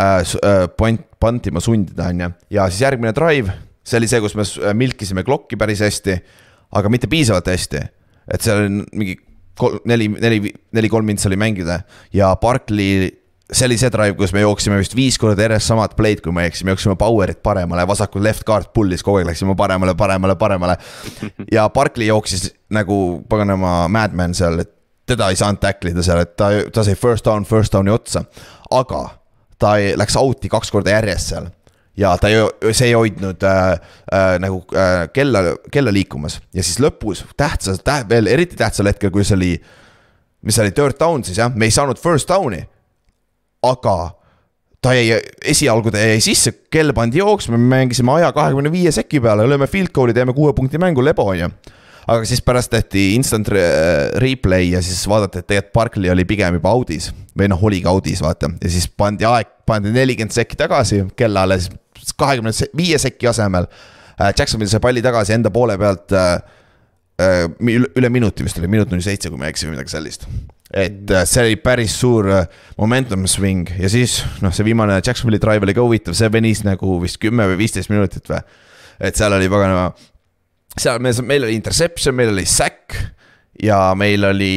äh,. 0.01 0.21
äh 0.25 0.69
point, 0.77 1.05
pantima 1.21 1.61
sundida, 1.61 2.09
on 2.09 2.29
ju, 2.29 2.35
ja 2.57 2.71
siis 2.71 2.87
järgmine 2.89 3.13
drive, 3.13 3.61
see 3.85 4.01
oli 4.01 4.09
see, 4.09 4.25
kus 4.25 4.39
me 4.41 4.49
milkisime 4.73 5.25
klokki 5.27 5.61
päris 5.61 5.85
hästi, 5.85 6.23
aga 6.73 6.89
mitte 6.89 7.13
piisavalt 7.13 7.53
hästi 7.53 7.91
et 8.31 8.45
seal 8.45 8.67
on 8.67 8.83
mingi 8.93 9.17
kolm, 9.59 9.81
neli, 9.89 10.09
neli, 10.21 10.53
neli-kolm 10.73 11.11
intsi 11.13 11.29
oli 11.31 11.39
mängida 11.41 11.83
ja 12.15 12.35
Barkley 12.41 13.11
see 13.53 13.69
oli 13.69 13.77
see 13.81 13.91
drive, 13.93 14.17
kus 14.17 14.33
me 14.33 14.43
jooksime 14.45 14.79
vist 14.81 14.95
viis 14.97 15.19
korda 15.21 15.45
järjest 15.45 15.69
samad 15.69 15.97
play'd, 15.99 16.23
kui 16.25 16.33
ma 16.33 16.45
ei 16.45 16.51
eksi, 16.51 16.65
me 16.65 16.73
jooksime 16.73 16.97
power'it 17.01 17.43
paremale, 17.45 17.85
vasakul 17.89 18.25
left 18.25 18.47
guard 18.49 18.71
pull'is, 18.73 19.05
kogu 19.05 19.21
aeg 19.21 19.29
läksime 19.29 19.57
paremale, 19.59 19.93
paremale, 19.99 20.37
paremale. 20.41 20.79
ja 21.57 21.67
Barkley 21.75 22.09
jooksis 22.09 22.49
nagu 22.73 22.97
paganama 23.29 23.91
madman 23.93 24.37
seal, 24.37 24.63
et 24.65 24.73
teda 25.13 25.29
ei 25.29 25.37
saanud 25.37 25.61
tackle 25.61 25.93
ida 25.93 26.05
seal, 26.07 26.23
et 26.25 26.33
ta, 26.39 26.49
ta 26.73 26.87
sai 26.87 26.97
first 26.97 27.29
down, 27.29 27.45
first 27.49 27.75
down'i 27.75 27.93
otsa. 27.93 28.25
aga 28.73 29.03
ta 29.61 29.75
läks 30.01 30.17
out'i 30.17 30.49
kaks 30.53 30.73
korda 30.73 30.97
järjest 30.97 31.35
seal 31.35 31.53
ja 31.97 32.15
ta 32.19 32.31
ei, 32.33 32.41
see 32.73 32.91
ei 32.91 32.97
hoidnud 32.97 33.45
äh, 33.47 33.73
äh, 34.13 34.39
nagu 34.43 34.63
äh, 34.77 35.07
kella, 35.13 35.45
kella 35.73 35.93
liikumas. 35.93 36.41
Ja 36.55 36.65
siis 36.65 36.81
lõpus 36.81 37.25
tähtsas 37.37 37.83
tä,, 37.85 38.03
veel 38.09 38.31
eriti 38.33 38.57
tähtsal 38.57 38.89
hetkel, 38.91 39.13
kui 39.15 39.27
see 39.27 39.37
oli, 39.37 39.53
mis 40.43 40.57
see 40.57 40.67
oli, 40.67 40.75
third 40.77 40.99
down 41.01 41.25
siis 41.27 41.39
jah, 41.43 41.53
me 41.55 41.69
ei 41.69 41.75
saanud 41.75 42.01
first 42.01 42.31
down'i. 42.31 42.65
aga 43.63 43.97
ta 44.83 44.95
jäi, 44.97 45.21
esialgu 45.47 45.93
ta 45.95 46.01
jäi 46.01 46.21
sisse, 46.25 46.51
kell 46.71 46.91
pandi 46.93 47.21
jooksma, 47.21 47.59
me 47.59 47.77
mängisime 47.77 48.17
aja 48.17 48.33
kahekümne 48.35 48.73
viie 48.73 48.91
seki 48.93 49.21
peale, 49.23 49.47
lööme 49.47 49.69
field 49.71 49.93
goal'i, 49.95 50.17
teeme 50.17 50.35
kuue 50.35 50.51
punkti 50.57 50.81
mängu, 50.83 51.05
lebo 51.05 51.29
on 51.31 51.39
ju 51.39 51.51
aga 52.07 52.27
siis 52.27 52.43
pärast 52.45 52.73
tehti 52.73 53.13
instant 53.17 53.49
re 53.53 53.65
replay 54.23 54.73
ja 54.73 54.83
siis 54.85 55.05
vaadati, 55.09 55.43
et 55.43 55.49
tegelikult 55.51 55.75
Barkley 55.77 56.11
oli 56.13 56.25
pigem 56.29 56.59
juba 56.59 56.73
out'is 56.75 57.11
või 57.39 57.49
noh, 57.53 57.61
oligi 57.63 57.89
out'is 57.89 58.23
vaata 58.25 58.51
ja 58.57 58.73
siis 58.73 58.89
pandi 58.89 59.27
aeg, 59.29 59.53
pandi 59.69 59.93
nelikümmend 59.95 60.35
sekki 60.35 60.59
tagasi 60.59 61.05
kellale, 61.17 61.61
siis 61.63 62.17
kahekümne 62.19 62.53
viie 62.77 62.99
sekki 62.99 63.31
asemel. 63.31 63.69
Äh, 64.19 64.33
Jacksonvil 64.39 64.71
sai 64.71 64.83
palli 64.83 65.03
tagasi 65.05 65.37
enda 65.37 65.53
poole 65.55 65.79
pealt 65.81 66.13
äh, 66.17 66.35
äh, 67.23 67.47
üle 67.71 68.11
minuti 68.13 68.45
vist 68.45 68.59
oli, 68.61 68.71
minut 68.73 68.91
null 68.93 69.05
seitse, 69.05 69.31
kui 69.31 69.41
ma 69.41 69.49
ei 69.49 69.55
eksi 69.55 69.69
või 69.69 69.77
midagi 69.77 69.95
sellist. 69.95 70.27
et 70.73 71.11
see 71.29 71.43
oli 71.43 71.57
päris 71.61 71.93
suur 72.01 72.31
momentum 72.81 73.27
swing 73.29 73.69
ja 73.77 73.91
siis 73.93 74.23
noh, 74.41 74.55
see 74.57 74.65
viimane 74.65 74.95
Jacksonvili 75.05 75.41
drive 75.41 75.69
oli 75.69 75.75
ka 75.77 75.85
huvitav, 75.85 76.17
see 76.17 76.31
venis 76.33 76.63
nagu 76.65 76.97
vist 77.03 77.21
kümme 77.21 77.45
või 77.51 77.59
viisteist 77.61 77.93
minutit 77.93 78.31
või. 78.33 78.41
et 78.97 79.19
seal 79.19 79.37
oli 79.37 79.51
paganama, 79.53 79.91
seal 80.79 81.03
meil, 81.05 81.21
meil 81.27 81.49
oli 81.49 81.59
interception, 81.59 82.17
meil 82.17 82.33
oli 82.33 82.47
sack 82.49 82.97
ja 83.63 83.93
meil 83.99 84.25
oli. 84.25 84.55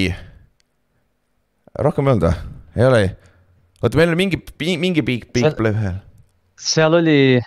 rohkem 1.80 2.08
ei 2.08 2.16
olnud 2.16 2.28
või? 2.28 2.36
ei 2.76 2.90
ole? 2.90 3.04
oota, 3.82 3.98
meil 3.98 4.14
oli 4.14 4.22
mingi, 4.24 4.42
mingi 4.80 5.06
big, 5.06 5.30
big 5.36 5.56
play 5.58 5.76
veel 5.76 6.02
seal 6.60 6.94
oli, 6.94 7.42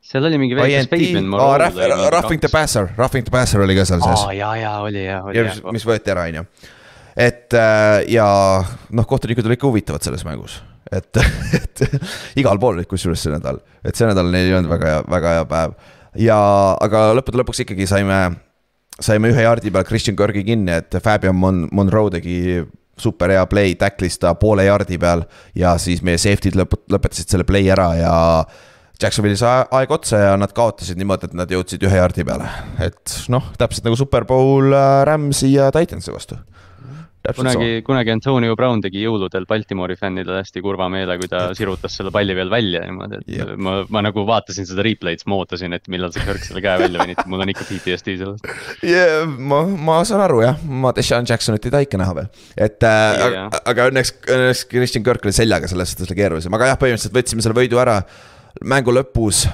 seal 0.00 0.28
oli 0.28 0.38
mingi 0.40 0.58
väike 0.58 0.84
Spaceman. 0.86 1.32
aa, 1.40 1.70
Roughing 2.12 2.40
the 2.40 2.52
Passer, 2.52 2.90
Roughing 2.98 3.24
the 3.24 3.32
Passer 3.32 3.64
oli 3.64 3.76
ka 3.78 3.86
seal 3.88 4.04
sees. 4.04 4.26
aa, 4.26 4.36
ja, 4.36 4.52
ja 4.60 4.74
oli 4.84 5.06
ja, 5.06 5.22
oli 5.24 5.40
ja. 5.40 5.56
mis 5.72 5.86
võeti 5.88 6.12
ära, 6.12 6.28
on 6.28 6.42
ju. 6.42 6.44
et 7.16 7.56
äh, 7.56 8.02
ja 8.12 8.28
noh, 8.90 9.08
kohtunikud 9.08 9.48
olid 9.48 9.60
ikka 9.60 9.70
huvitavad 9.70 10.04
selles 10.04 10.26
mängus 10.28 10.60
et, 10.92 11.16
et 11.58 11.84
igal 12.40 12.60
pool 12.60 12.82
kusjuures 12.88 13.24
see 13.24 13.32
nädal, 13.32 13.62
et 13.84 13.96
see 13.96 14.08
nädal 14.08 14.30
neil 14.32 14.50
ei 14.50 14.56
olnud 14.58 14.72
väga 14.72 14.92
hea, 14.92 15.02
väga 15.16 15.34
hea 15.38 15.48
päev. 15.48 15.76
Ja, 16.18 16.38
aga 16.80 17.10
lõppude 17.16 17.40
lõpuks 17.40 17.64
ikkagi 17.64 17.86
saime, 17.90 18.20
saime 19.00 19.32
ühe 19.32 19.46
jaardi 19.46 19.72
peal 19.72 19.86
Christian 19.88 20.18
Kirki 20.18 20.44
kinni, 20.46 20.78
et 20.82 20.98
Fabian 21.02 21.36
Mon-, 21.38 21.66
Monroe 21.72 22.12
tegi 22.14 22.62
super 23.00 23.32
hea 23.32 23.44
play, 23.50 23.74
tacklis 23.78 24.18
ta 24.20 24.34
poole 24.38 24.66
jardi 24.66 24.98
peal 25.00 25.24
ja 25.58 25.76
siis 25.80 26.02
meie 26.04 26.20
safety'd 26.20 26.58
lõp-, 26.58 26.76
lõpetasid 26.92 27.32
selle 27.32 27.46
play 27.48 27.70
ära 27.72 27.88
ja 27.98 28.12
Jacksonvili 29.02 29.36
sai 29.38 29.64
aeg 29.74 29.90
otsa 29.94 30.20
ja 30.20 30.34
nad 30.38 30.52
kaotasid 30.54 31.00
niimoodi, 31.00 31.30
et 31.30 31.36
nad 31.36 31.50
jõudsid 31.50 31.82
ühe 31.88 31.98
jardi 31.98 32.24
peale, 32.26 32.46
et 32.84 33.16
noh, 33.32 33.48
täpselt 33.58 33.88
nagu 33.88 33.98
Superbowl 33.98 34.76
äh, 34.76 35.02
Rams'i 35.08 35.54
ja 35.56 35.72
Titansi 35.74 36.14
vastu. 36.14 36.38
Kunagi, 37.36 37.82
kunagi 37.86 38.12
Antonio 38.14 38.56
Brown 38.58 38.82
tegi 38.82 39.02
jõuludel 39.04 39.46
Baltimori 39.48 39.96
fännidele 39.98 40.40
hästi 40.40 40.62
kurva 40.64 40.88
meele, 40.92 41.16
kui 41.20 41.30
ta 41.30 41.44
sirutas 41.56 41.94
selle 41.98 42.12
palli 42.14 42.34
veel 42.36 42.50
välja 42.52 42.82
niimoodi, 42.86 43.20
et 43.22 43.32
yeah. 43.36 43.54
ma, 43.56 43.78
ma 43.92 44.02
nagu 44.08 44.24
vaatasin 44.28 44.66
seda 44.68 44.84
replay'd, 44.86 45.22
siis 45.22 45.30
ma 45.30 45.38
ootasin, 45.42 45.76
et 45.78 45.86
millal 45.92 46.12
see 46.14 46.24
Kirk 46.26 46.44
selle 46.46 46.62
käe 46.64 46.80
välja 46.82 47.02
venitab, 47.04 47.30
mul 47.30 47.44
on 47.44 47.54
ikka 47.54 47.66
PTSD 47.68 48.16
sellest 48.20 48.48
yeah,. 48.86 49.26
ma, 49.26 49.62
ma 49.62 50.00
saan 50.08 50.24
aru 50.26 50.42
jah, 50.44 50.62
ma 50.66 50.94
Deshaun 50.96 51.28
Jacksonit 51.28 51.68
ei 51.68 51.74
taha 51.74 51.86
ikka 51.88 52.02
näha 52.02 52.16
veel, 52.18 52.30
et 52.56 52.88
äh, 52.88 53.08
yeah. 53.18 53.48
aga, 53.48 53.64
aga 53.74 53.90
õnneks, 53.92 54.16
õnneks 54.26 54.66
Christian 54.72 55.06
Kirk 55.06 55.28
oli 55.28 55.36
seljaga 55.36 55.70
selles 55.70 55.94
suhtes 55.94 56.10
oli 56.10 56.18
keerulisem, 56.18 56.58
aga 56.58 56.72
jah, 56.72 56.80
põhimõtteliselt 56.80 57.18
võtsime 57.18 57.44
selle 57.44 57.58
võidu 57.58 57.82
ära. 57.82 58.00
mängu 58.68 58.92
lõpus 58.92 59.46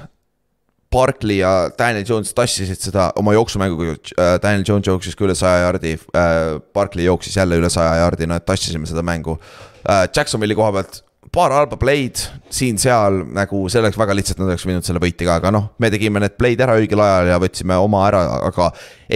Barkley 0.93 1.43
ja 1.43 1.71
Daniel 1.79 2.05
Jones 2.09 2.33
tassisid 2.35 2.81
seda 2.81 3.11
oma 3.21 3.35
jooksumänguga, 3.37 3.97
äh, 4.17 4.37
Daniel 4.43 4.65
Jones 4.69 4.89
jooksis 4.89 5.17
ka 5.17 5.27
üle 5.27 5.35
saja 5.37 5.67
jaardi, 5.67 5.99
äh, 6.17 6.57
Barkley 6.75 7.05
jooksis 7.05 7.37
jälle 7.37 7.59
üle 7.61 7.69
saja 7.73 7.99
jaardi, 8.03 8.27
no 8.27 8.39
tassisime 8.41 8.89
seda 8.89 9.05
mängu. 9.05 9.37
Äh, 9.85 10.07
Jacksonville'i 10.17 10.57
koha 10.57 10.73
pealt 10.79 11.03
paar 11.33 11.53
halba 11.53 11.77
play'd 11.77 12.23
siin-seal 12.49 13.21
nagu 13.37 13.67
see 13.69 13.83
oleks 13.83 13.99
väga 14.01 14.17
lihtsalt, 14.17 14.41
nad 14.41 14.49
oleks 14.49 14.65
võinud 14.65 14.87
selle 14.87 15.03
võiti 15.03 15.29
ka, 15.29 15.37
aga 15.43 15.53
noh, 15.53 15.69
me 15.79 15.91
tegime 15.93 16.23
need 16.25 16.39
play'd 16.41 16.63
ära 16.65 16.79
õigel 16.81 17.03
ajal 17.05 17.35
ja 17.35 17.41
võtsime 17.43 17.77
oma 17.85 18.07
ära, 18.09 18.23
aga 18.49 18.71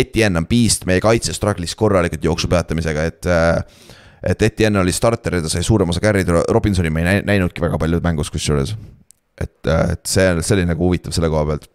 Etienne 0.05 0.43
on 0.43 0.49
beast, 0.51 0.85
meie 0.89 1.01
kaitse 1.01 1.33
struggle'is 1.33 1.77
korralikult 1.79 2.29
jooksu 2.29 2.53
peatamisega, 2.53 3.09
et 3.09 3.31
et 4.23 4.43
Etienne 4.45 4.79
oli 4.79 4.93
starter 4.95 5.39
ja 5.39 5.43
ta 5.43 5.51
sai 5.51 5.65
suurema 5.67 5.91
osa 5.91 6.05
carry'd, 6.05 6.29
Robinsoni 6.53 6.93
me 6.93 7.03
ei 7.03 7.25
näinudki 7.27 7.65
väga 7.65 7.81
palju 7.81 7.99
mängus 8.05 8.31
kusjuures 8.31 8.77
et, 9.41 9.67
äh, 9.67 9.93
et 9.93 10.07
see, 10.07 10.27
see 10.41 10.57
oli 10.59 10.67
nagu 10.69 10.89
huvitav 10.89 11.15
selle 11.15 11.31
koha 11.33 11.45
pealt. 11.51 11.69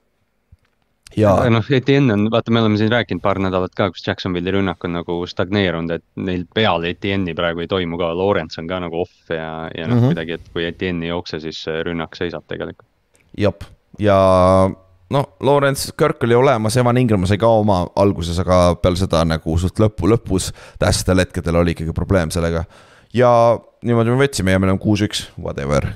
ja 1.17 1.33
noh, 1.49 1.69
Etienne 1.73 2.13
on, 2.13 2.27
vaata, 2.31 2.53
me 2.53 2.61
oleme 2.61 2.77
siin 2.77 2.91
rääkinud 2.93 3.23
paar 3.23 3.39
nädalat 3.41 3.75
ka, 3.75 3.89
kus 3.93 4.05
Jacksonville'i 4.07 4.53
rünnak 4.57 4.83
on 4.85 4.97
nagu 4.99 5.19
stagneerunud, 5.29 5.95
et 5.97 6.05
neil 6.29 6.45
peal 6.53 6.85
Etienne'i 6.89 7.35
praegu 7.37 7.63
ei 7.65 7.71
toimu 7.71 7.99
ka, 7.99 8.11
Lawrence 8.17 8.61
on 8.61 8.67
ka 8.69 8.81
nagu 8.83 9.01
off 9.05 9.31
ja, 9.33 9.69
ja 9.73 9.87
noh 9.87 9.95
mm 9.95 10.01
-hmm., 10.01 10.13
kuidagi, 10.13 10.37
et 10.37 10.51
kui 10.53 10.67
Etienne 10.67 11.07
ei 11.07 11.13
jookse, 11.15 11.39
siis 11.39 11.63
rünnak 11.85 12.15
seisab 12.15 12.45
tegelikult. 12.47 12.87
jep, 13.37 13.63
ja 13.99 14.19
no 15.09 15.23
Lawrence 15.39 15.91
Kirk 15.97 16.23
oli 16.23 16.35
olemas, 16.35 16.77
Evan 16.77 16.97
Ingram 16.97 17.25
sai 17.25 17.37
ka 17.37 17.47
oma 17.47 17.85
alguses, 17.95 18.39
aga 18.39 18.75
peale 18.81 18.99
seda 18.99 19.23
nagu 19.25 19.57
suht 19.57 19.79
lõppu, 19.79 20.09
lõpus 20.11 20.51
tähtsal 20.79 21.23
hetkedel 21.23 21.55
oli 21.55 21.75
ikkagi 21.75 21.95
probleem 21.95 22.31
sellega. 22.31 22.65
ja 23.13 23.31
niimoodi 23.81 24.13
me 24.13 24.25
võtsime 24.25 24.51
ja 24.51 24.59
meil 24.59 24.75
on 24.75 24.79
kuus-üks, 24.83 25.27
whatever 25.39 25.87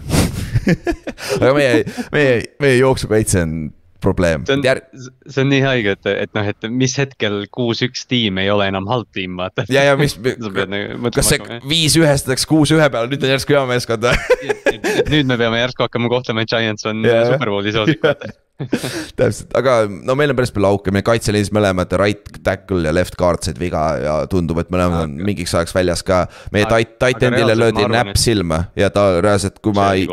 aga 1.42 1.54
meie, 1.58 1.86
meie, 2.14 2.42
meie 2.64 2.82
jooksukaitse 2.82 3.46
on 3.46 3.56
probleem. 4.02 4.46
see 4.46 4.58
on 4.58 4.64
Jär..., 4.66 4.82
see 5.28 5.44
on 5.44 5.52
nii 5.52 5.62
haige, 5.64 5.96
et, 5.96 6.10
et 6.26 6.34
noh, 6.38 6.48
et 6.52 6.70
mis 6.74 6.94
hetkel 7.00 7.46
kuus-üks 7.54 8.06
tiim 8.10 8.42
ei 8.42 8.50
ole 8.54 8.68
enam 8.72 8.90
halb 8.90 9.10
tiim, 9.16 9.38
vaata. 9.40 9.66
ja, 9.72 9.86
ja 9.92 9.98
mis, 10.00 10.18
nagu 10.42 11.14
kas 11.16 11.32
see 11.34 11.60
viis 11.70 11.98
ühest 12.00 12.30
läks 12.32 12.48
kuus 12.50 12.74
ühe 12.76 12.90
peale, 12.92 13.12
nüüd 13.12 13.26
on 13.26 13.36
järsku 13.36 13.58
hea 13.58 13.66
meeskond 13.70 14.10
või? 14.10 14.56
nüüd 15.14 15.30
me 15.30 15.38
peame 15.40 15.62
järsku 15.62 15.88
hakkama 15.88 16.12
kohtlema, 16.12 16.46
et 16.46 16.52
Giants 16.52 16.88
on 16.90 17.06
yeah. 17.06 17.28
superbowli 17.30 17.76
soosik, 17.76 18.02
vaata 18.04 18.34
täpselt, 19.18 19.54
aga 19.58 19.78
no 19.90 20.14
meil 20.18 20.34
on 20.34 20.38
päris 20.38 20.52
palju 20.54 20.70
auke, 20.70 20.94
meie 20.94 21.06
kaitseliinis 21.06 21.50
mõlemad 21.56 21.94
right 21.98 22.42
tackle 22.46 22.84
ja 22.86 22.94
left 22.94 23.18
guard 23.18 23.42
said 23.46 23.58
viga 23.62 23.86
ja 24.02 24.18
tundub, 24.30 24.60
et 24.62 24.70
mõlemad 24.74 25.08
on 25.08 25.16
mingiks 25.30 25.56
ajaks 25.58 25.74
väljas 25.78 26.06
ka. 26.06 26.26
meie 26.54 26.68
tight, 26.70 26.98
tight 27.02 27.26
end'ile 27.26 27.58
löödi 27.58 27.88
näpp 27.90 28.20
silma 28.22 28.68
ja 28.78 28.92
ta 28.94 29.16
reaalselt, 29.24 29.58
kui 29.64 29.74
ma 29.78 29.94
ei 29.98 30.06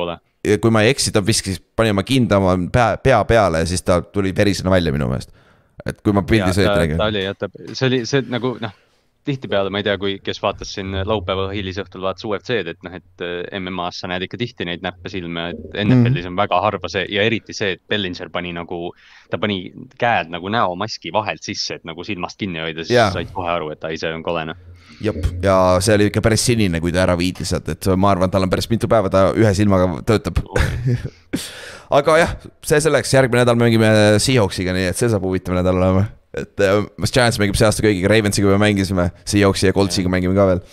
kui 0.43 0.73
ma 0.75 0.85
ei 0.85 0.93
eksi, 0.95 1.13
ta 1.15 1.23
viskas, 1.25 1.61
pani 1.77 1.93
oma 1.95 2.05
kinda 2.07 2.39
oma 2.41 2.57
pea, 2.73 2.97
pea 3.03 3.23
peale 3.29 3.65
ja 3.65 3.69
siis 3.69 3.83
ta 3.87 4.01
tuli 4.03 4.35
verisena 4.37 4.71
välja 4.71 4.95
minu 4.95 5.09
meelest. 5.11 5.33
et 5.87 6.03
kui 6.03 6.13
ma 6.15 6.23
pildi 6.27 6.53
sõita 6.55 6.77
nägin. 6.79 7.01
ta 7.01 7.09
oli 7.11 7.25
jah, 7.25 7.39
ta, 7.39 7.49
see 7.73 7.89
oli, 7.89 8.05
see 8.09 8.23
nagu 8.31 8.55
noh, 8.63 8.77
tihtipeale 9.29 9.71
ma 9.71 9.83
ei 9.83 9.87
tea, 9.87 9.97
kui, 10.01 10.15
kes 10.25 10.41
vaatas 10.43 10.71
siin 10.77 10.95
laupäeva 11.07 11.49
hilisõhtul 11.53 12.03
vaatas 12.07 12.25
UFC-d, 12.25 12.73
et 12.73 12.87
noh, 12.87 12.97
et 12.97 13.25
äh, 13.25 13.59
MM-as 13.59 14.01
sa 14.03 14.11
näed 14.11 14.25
ikka 14.25 14.41
tihti 14.41 14.67
neid 14.69 14.85
näppe 14.85 15.13
silma, 15.13 15.51
et 15.53 15.79
NFL-is 15.85 16.25
mm. 16.25 16.33
on 16.33 16.39
väga 16.39 16.63
harva 16.65 16.91
see 16.93 17.05
ja 17.13 17.27
eriti 17.29 17.57
see, 17.57 17.75
et 17.77 17.85
Bellinger 17.91 18.33
pani 18.35 18.55
nagu, 18.57 18.93
ta 19.31 19.41
pani 19.43 19.61
käed 20.01 20.33
nagu 20.35 20.51
näomaski 20.55 21.13
vahelt 21.15 21.45
sisse, 21.45 21.79
et 21.79 21.87
nagu 21.89 22.07
silmast 22.07 22.41
kinni 22.41 22.63
hoida, 22.63 22.87
siis 22.87 22.97
yeah. 22.97 23.13
said 23.15 23.35
kohe 23.35 23.51
aru, 23.53 23.73
et 23.75 23.85
ai, 23.85 23.99
see 24.01 24.15
on 24.15 24.25
kole 24.27 24.49
noh 24.53 24.67
ja 25.03 25.57
see 25.85 25.95
oli 25.95 26.09
ikka 26.11 26.23
päris 26.25 26.45
sinine, 26.49 26.81
kui 26.83 26.93
ta 26.95 27.05
ära 27.05 27.17
viidi 27.19 27.47
sealt, 27.47 27.69
et 27.71 27.89
ma 27.97 28.13
arvan, 28.13 28.31
tal 28.33 28.47
on 28.47 28.53
päris 28.53 28.69
mitu 28.71 28.91
päeva, 28.91 29.11
ta 29.13 29.29
ühe 29.37 29.53
silmaga 29.57 30.01
töötab 30.09 30.41
aga 31.99 32.21
jah, 32.21 32.37
see 32.67 32.81
selleks, 32.85 33.13
järgmine 33.15 33.45
nädal 33.45 33.59
mängime 33.61 33.91
Seahawksiga, 34.23 34.75
nii 34.77 34.91
et 34.91 35.01
see 35.01 35.11
saab 35.13 35.27
huvitav 35.27 35.57
nädal 35.57 35.79
olema. 35.79 36.07
et 36.39 36.61
äh, 36.61 36.83
Giants 37.09 37.39
mängib 37.41 37.57
see 37.57 37.67
aasta 37.67 37.83
kõigiga, 37.83 38.11
Ravensiga 38.13 38.51
me 38.53 38.59
mängisime, 38.61 39.09
Seahawksi 39.29 39.71
ja 39.71 39.77
Coltsiga 39.77 40.11
mängime 40.13 40.37
ka 40.37 40.49
veel. 40.51 40.65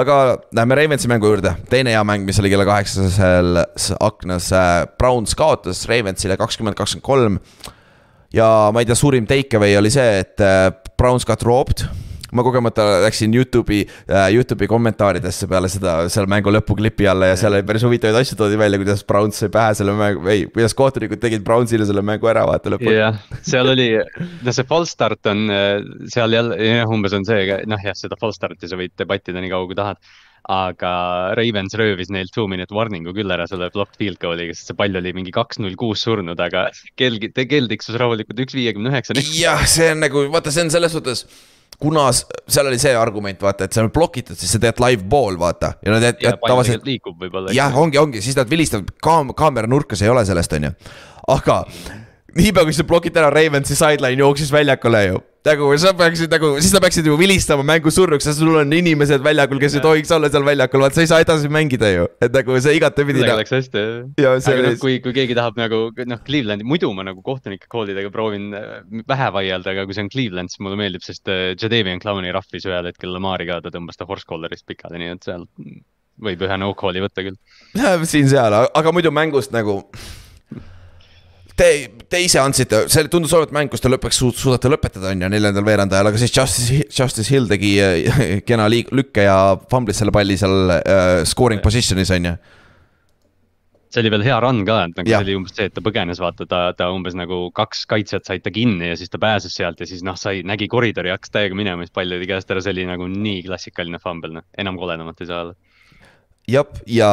aga 0.00 0.16
lähme 0.56 0.78
Ravensi 0.80 1.10
mängu 1.10 1.30
juurde, 1.30 1.54
teine 1.70 1.94
hea 1.94 2.02
mäng, 2.06 2.26
mis 2.26 2.40
oli 2.42 2.50
kella 2.52 2.66
kaheksasel 2.68 3.60
aknas, 4.00 4.50
äh, 4.56 4.80
Browns 4.98 5.36
kaotas 5.38 5.84
Ravensile 5.90 6.38
kakskümmend, 6.40 6.78
kakskümmend 6.78 7.06
kolm. 7.06 7.38
ja 8.34 8.48
ma 8.74 8.82
ei 8.82 8.88
tea, 8.88 8.98
suurim 8.98 9.28
takeaway 9.30 9.78
oli 9.78 9.92
see, 9.94 10.24
et 10.24 10.42
äh, 10.42 10.72
Browns 10.98 11.28
got 11.28 11.46
robbed 11.46 11.86
ma 12.34 12.44
kogemata 12.46 12.86
läksin 13.04 13.34
Youtube'i 13.36 13.84
äh,, 13.84 14.28
Youtube'i 14.34 14.68
kommentaaridesse 14.70 15.48
peale 15.50 15.70
seda, 15.72 15.96
selle 16.12 16.30
mängu 16.30 16.52
lõpuklipi 16.54 17.08
alla 17.10 17.30
ja 17.32 17.38
seal 17.40 17.56
oli 17.56 17.66
päris 17.68 17.86
huvitavaid 17.86 18.20
asju 18.20 18.38
toodi 18.40 18.58
välja, 18.60 18.80
kuidas 18.82 19.04
Browns 19.08 19.40
sai 19.42 19.52
pähe 19.54 19.78
selle 19.78 19.96
mängu, 19.98 20.26
ei, 20.32 20.46
kuidas 20.50 20.76
kohtunikud 20.78 21.22
tegid 21.22 21.46
Brownsile 21.46 21.86
selle 21.88 22.04
mängu 22.06 22.30
ära, 22.30 22.44
vaata 22.50 22.74
lõpuni. 22.74 22.98
jah, 22.98 23.18
seal 23.46 23.72
oli, 23.74 23.88
no 24.44 24.54
see 24.54 24.68
false 24.68 24.94
start 24.94 25.32
on 25.32 25.46
äh, 25.52 25.80
seal 26.12 26.36
jälle, 26.36 26.60
jah, 26.60 26.90
umbes 26.90 27.16
on 27.16 27.26
see, 27.28 27.46
noh 27.70 27.88
jah, 27.88 27.96
seda 27.98 28.18
false 28.20 28.40
start'i 28.40 28.70
sa 28.70 28.78
võid 28.80 28.94
debattida 28.98 29.42
nii 29.42 29.52
kaua, 29.54 29.70
kui 29.70 29.78
tahad 29.78 30.02
aga 30.50 30.90
Ravens 31.38 31.72
röövis 31.78 32.10
neilt 32.12 32.34
two 32.34 32.44
minute 32.50 32.74
warning'u 32.74 33.14
küll 33.16 33.32
ära 33.32 33.46
selle 33.48 33.70
blocked 33.72 33.96
field 34.00 34.20
goal'iga, 34.20 34.52
sest 34.56 34.72
see 34.72 34.76
pall 34.76 35.00
oli 35.00 35.14
mingi 35.16 35.32
kaks 35.32 35.60
null 35.62 35.76
kuus 35.80 36.04
surnud, 36.04 36.40
aga 36.40 36.66
kell, 37.00 37.16
kell 37.32 37.70
tiksus 37.70 37.96
rahulikult 38.00 38.44
üks 38.44 38.56
viiekümne 38.56 38.92
üheksani. 38.92 39.24
jah, 39.38 39.64
see 39.64 39.88
on 39.94 40.04
nagu, 40.04 40.26
vaata, 40.34 40.52
see 40.52 40.66
on 40.66 40.74
selles 40.74 40.92
suhtes 40.92 41.24
kuna 41.80 42.06
seal 42.12 42.68
oli 42.68 42.78
see 42.80 42.94
argument, 42.96 43.42
vaata, 43.42 43.66
et 43.66 43.76
see 43.76 43.82
on 43.82 43.90
blokitud, 43.94 44.38
siis 44.38 44.54
sa 44.54 44.60
teed 44.62 44.80
live 44.84 45.04
ball, 45.10 45.38
vaata. 45.40 45.74
ja 45.84 45.94
nad 45.94 46.22
ja, 46.22 46.36
tavaliselt. 46.36 46.86
liigub 46.86 47.20
võib-olla. 47.20 47.54
jah, 47.56 47.76
ongi, 47.78 47.98
ongi, 47.98 48.22
siis 48.24 48.38
nad 48.38 48.50
vilistavad, 48.50 48.94
kaam-, 49.04 49.34
kaamera 49.36 49.70
nurkas 49.70 50.02
ei 50.02 50.12
ole 50.12 50.24
sellest, 50.28 50.56
on 50.58 50.70
ju. 50.70 50.74
aga 51.34 51.62
niipea, 52.38 52.66
kui 52.66 52.76
sa 52.76 52.86
blokid 52.88 53.16
ära, 53.20 53.30
Ravensi 53.34 53.78
sideline 53.78 54.22
jooksis 54.22 54.52
väljakule 54.54 55.06
ju 55.08 55.22
nagu 55.44 55.66
sa 55.76 55.92
peaksid 55.92 56.32
nagu, 56.32 56.54
siis 56.56 56.72
sa 56.72 56.80
peaksid 56.80 57.04
ju 57.04 57.16
vilistama 57.20 57.64
mängu 57.68 57.90
surnuks, 57.92 58.24
sest 58.24 58.40
sul 58.40 58.54
on 58.56 58.70
inimesed 58.72 59.20
väljakul, 59.24 59.58
kes 59.60 59.76
ja. 59.76 59.80
ei 59.80 59.84
tohiks 59.84 60.12
olla 60.16 60.30
seal 60.32 60.46
väljakul, 60.46 60.80
vaat 60.80 60.96
sa 60.96 61.04
ei 61.04 61.10
saa 61.10 61.20
edasi 61.20 61.50
mängida 61.52 61.90
ju, 61.92 62.06
et 62.24 62.32
nagu 62.32 62.56
see 62.64 62.78
igatepidi. 62.78 63.20
Sellega 63.20 63.36
läks 63.42 63.52
hästi 63.52 63.82
jah. 64.22 64.38
aga 64.40 64.64
noh, 64.64 64.78
kui, 64.80 64.96
kui 65.04 65.12
keegi 65.16 65.36
tahab 65.36 65.60
nagu 65.60 65.82
noh, 66.08 66.22
Clevelandi, 66.24 66.64
muidu 66.68 66.88
ma 66.96 67.04
nagu 67.10 67.20
kohtunike 67.26 67.68
call 67.72 67.92
idega 67.92 68.12
proovin 68.14 68.56
äh, 68.56 68.80
vähe 69.12 69.28
vaielda, 69.36 69.76
aga 69.76 69.84
kui 69.84 69.98
see 69.98 70.06
on 70.06 70.10
Cleveland, 70.16 70.54
siis 70.54 70.64
mulle 70.64 70.80
meeldib, 70.80 71.04
sest 71.04 71.28
äh, 71.28 71.52
Jadavian 71.52 72.00
Clowni 72.00 72.32
rahvis 72.32 72.64
ühel 72.70 72.88
hetkel 72.88 73.12
Lamari 73.12 73.50
ka, 73.50 73.60
ta 73.60 73.74
tõmbas 73.74 74.00
ta 74.00 74.08
horse 74.08 74.24
collar'ist 74.30 74.64
pikali, 74.70 75.02
nii 75.02 75.12
et 75.18 75.28
seal 75.28 75.44
võib 76.24 76.48
ühe 76.48 76.60
no 76.62 76.72
call'i 76.78 77.04
võtta 77.04 77.26
küll. 77.26 77.36
siin-seal, 78.14 78.62
aga 78.64 78.96
muidu 78.96 79.12
mängust 79.12 79.52
nagu 79.52 79.82
Te, 81.54 81.66
te 82.10 82.18
ise 82.18 82.40
andsite, 82.42 82.80
see 82.90 83.06
tundus 83.10 83.32
olevat 83.36 83.52
mäng, 83.54 83.70
kus 83.70 83.82
te 83.82 83.90
lõpuks 83.90 84.16
su 84.18 84.32
suudate 84.34 84.70
lõpetada, 84.72 85.12
on 85.14 85.20
ju, 85.22 85.28
neljandal 85.30 85.62
veerandajal, 85.66 86.08
aga 86.10 86.18
siis 86.18 86.34
Justice, 86.34 86.80
Justice 86.90 87.30
Hill 87.30 87.46
tegi 87.50 87.76
äh, 87.78 88.24
kena 88.48 88.66
liig-, 88.70 88.90
lükke 88.90 89.28
ja 89.28 89.36
fumblis 89.70 90.02
selle 90.02 90.14
palli 90.14 90.34
seal 90.40 90.74
uh, 90.74 91.20
scoring 91.28 91.62
position'is, 91.62 92.10
on 92.16 92.26
ju. 92.30 92.34
See 93.94 94.02
oli 94.02 94.10
veel 94.10 94.24
hea 94.26 94.40
run 94.42 94.64
ka, 94.66 94.80
et 94.88 94.98
nagu 94.98 95.12
ja. 95.12 95.20
see 95.20 95.28
oli 95.28 95.36
umbes 95.38 95.54
see, 95.54 95.68
et 95.70 95.76
ta 95.76 95.84
põgenes, 95.86 96.18
vaata, 96.18 96.48
ta, 96.50 96.64
ta 96.74 96.88
umbes 96.90 97.14
nagu 97.14 97.44
kaks 97.54 97.84
kaitsjat 97.92 98.26
said 98.26 98.42
ta 98.42 98.50
kinni 98.50 98.90
ja 98.90 98.96
siis 98.98 99.12
ta 99.12 99.20
pääses 99.22 99.54
sealt 99.54 99.78
ja 99.78 99.86
siis 99.86 100.02
noh, 100.02 100.18
sai, 100.18 100.42
nägi 100.42 100.66
koridori, 100.72 101.12
hakkas 101.14 101.30
täiega 101.36 101.54
minema, 101.54 101.86
siis 101.86 101.94
pall 101.94 102.18
oli 102.18 102.26
käest 102.26 102.50
ära, 102.50 102.64
see 102.66 102.74
oli 102.74 102.88
nagu 102.90 103.06
nii 103.06 103.44
klassikaline 103.46 104.02
fumble, 104.02 104.40
noh, 104.40 104.48
enam 104.58 104.80
koledamat 104.80 105.22
ei 105.22 105.30
saa 105.30 105.44
olla 105.44 105.54
jah, 106.50 106.66
ja 106.90 107.08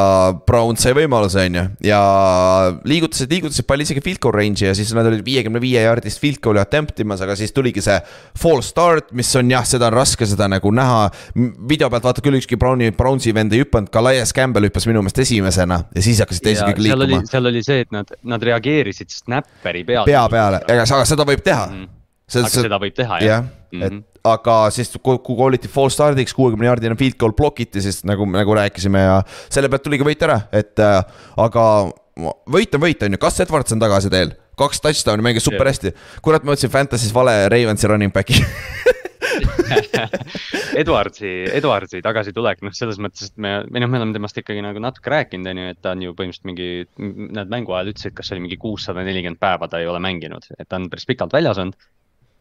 Brown 0.48 0.78
sai 0.80 0.94
võimaluse, 0.96 1.46
on 1.48 1.58
ju, 1.58 1.64
ja 1.88 2.00
liigutasid, 2.88 3.32
liigutasid 3.32 3.68
palli 3.68 3.86
isegi 3.88 4.04
field 4.04 4.20
goal 4.24 4.36
range'i 4.36 4.68
ja 4.68 4.74
siis 4.78 4.92
nad 4.98 5.08
olid 5.08 5.24
viiekümne 5.26 5.62
viie 5.64 5.84
jaardist 5.86 6.20
field 6.22 6.42
goal'i 6.44 6.62
attempt 6.62 7.00
imas, 7.04 7.24
aga 7.24 7.38
siis 7.40 7.56
tuligi 7.56 7.84
see 7.84 7.98
false 8.42 8.74
start, 8.74 9.14
mis 9.18 9.32
on 9.40 9.54
jah, 9.54 9.66
seda 9.68 9.88
on 9.92 9.96
raske 9.96 10.28
seda 10.28 10.50
nagu 10.52 10.74
näha. 10.76 11.08
video 11.70 11.90
pealt 11.94 12.10
vaata 12.10 12.26
küll 12.26 12.40
ükski 12.42 12.60
Browni, 12.60 12.92
Brownsi 12.96 13.34
vend 13.36 13.56
ei 13.56 13.64
hüpanud, 13.64 13.92
Calais 13.94 14.36
Campbell 14.36 14.68
hüppas 14.68 14.88
minu 14.90 15.06
meelest 15.06 15.24
esimesena 15.24 15.84
ja 15.96 16.04
siis 16.04 16.20
hakkasid 16.24 16.50
teised 16.50 16.68
kõik 16.68 16.84
liikuma. 16.90 17.24
seal 17.32 17.48
oli 17.52 17.64
see, 17.64 17.86
et 17.86 17.96
nad, 17.96 18.12
nad 18.24 18.44
reageerisid 18.52 19.16
snapperi 19.16 19.86
peale. 19.88 20.06
pea 20.12 20.28
peale, 20.32 20.64
aga 20.68 20.86
seda 21.08 21.28
võib 21.28 21.44
teha 21.46 21.66
mm. 21.72 21.82
-hmm 21.82 22.01
aga 22.40 22.50
see, 22.50 22.64
seda 22.64 22.80
võib 22.82 22.96
teha 22.96 23.20
jah 23.22 23.28
ja,. 23.28 23.42
-hmm. 23.44 23.86
et 23.88 24.12
aga 24.28 24.56
siis, 24.74 24.92
kui 25.02 25.18
kooliti 25.26 25.70
false 25.72 25.98
start'iks, 25.98 26.36
kuuekümne 26.38 26.70
jaardine 26.70 26.98
field 27.00 27.18
goal 27.20 27.34
blokiti, 27.38 27.82
siis 27.82 28.04
nagu, 28.08 28.28
nagu 28.30 28.56
rääkisime 28.58 29.02
ja 29.02 29.18
selle 29.50 29.70
pealt 29.72 29.84
tuligi 29.88 30.06
võit 30.06 30.22
ära, 30.28 30.44
et 30.54 30.80
äh, 30.80 31.02
aga 31.42 31.66
võit 32.52 32.78
on 32.78 32.84
võit, 32.84 33.02
on 33.06 33.18
ju, 33.18 33.22
kas 33.22 33.42
Edwards 33.46 33.74
on 33.74 33.82
tagasi 33.82 34.14
teel? 34.14 34.38
kaks 34.62 34.82
touchdown'i 34.84 35.24
mängis 35.26 35.46
super 35.48 35.66
hästi. 35.66 35.94
kurat, 36.22 36.44
ma 36.46 36.54
võtsin 36.54 36.70
Fantasy's 36.70 37.14
vale 37.16 37.48
Ravensi 37.50 37.88
running 37.90 38.14
back'i 38.14 38.38
Edwardsi, 40.82 41.30
Edwardsi 41.56 42.02
tagasitulek, 42.04 42.62
noh, 42.66 42.74
selles 42.76 43.00
mõttes, 43.02 43.32
et 43.32 43.42
me, 43.42 43.54
või 43.68 43.82
noh, 43.84 43.90
me 43.92 44.00
oleme 44.00 44.16
temast 44.16 44.38
ikkagi 44.38 44.62
nagu 44.64 44.82
natuke 44.84 45.12
rääkinud, 45.14 45.50
on 45.52 45.62
ju, 45.62 45.72
et 45.74 45.80
ta 45.82 45.94
on 45.96 46.04
ju 46.04 46.14
põhimõtteliselt 46.18 46.50
mingi, 46.50 46.68
nad 47.38 47.52
mängu 47.52 47.76
ajal 47.76 47.92
ütlesid, 47.94 48.16
kas 48.18 48.30
see 48.30 48.38
oli 48.38 48.46
mingi 48.46 48.60
kuussada 48.62 49.04
nelikümmend 49.06 49.42
päeva 49.42 49.70
ta 49.72 49.82
ei 49.82 49.90
ole 49.90 50.02
mänginud, 50.04 50.48
et 50.58 50.68
ta 50.70 50.80
on 50.80 50.90
päris 50.92 51.08
pikalt 51.10 51.34
väljas 51.36 51.62
olnud 51.64 51.78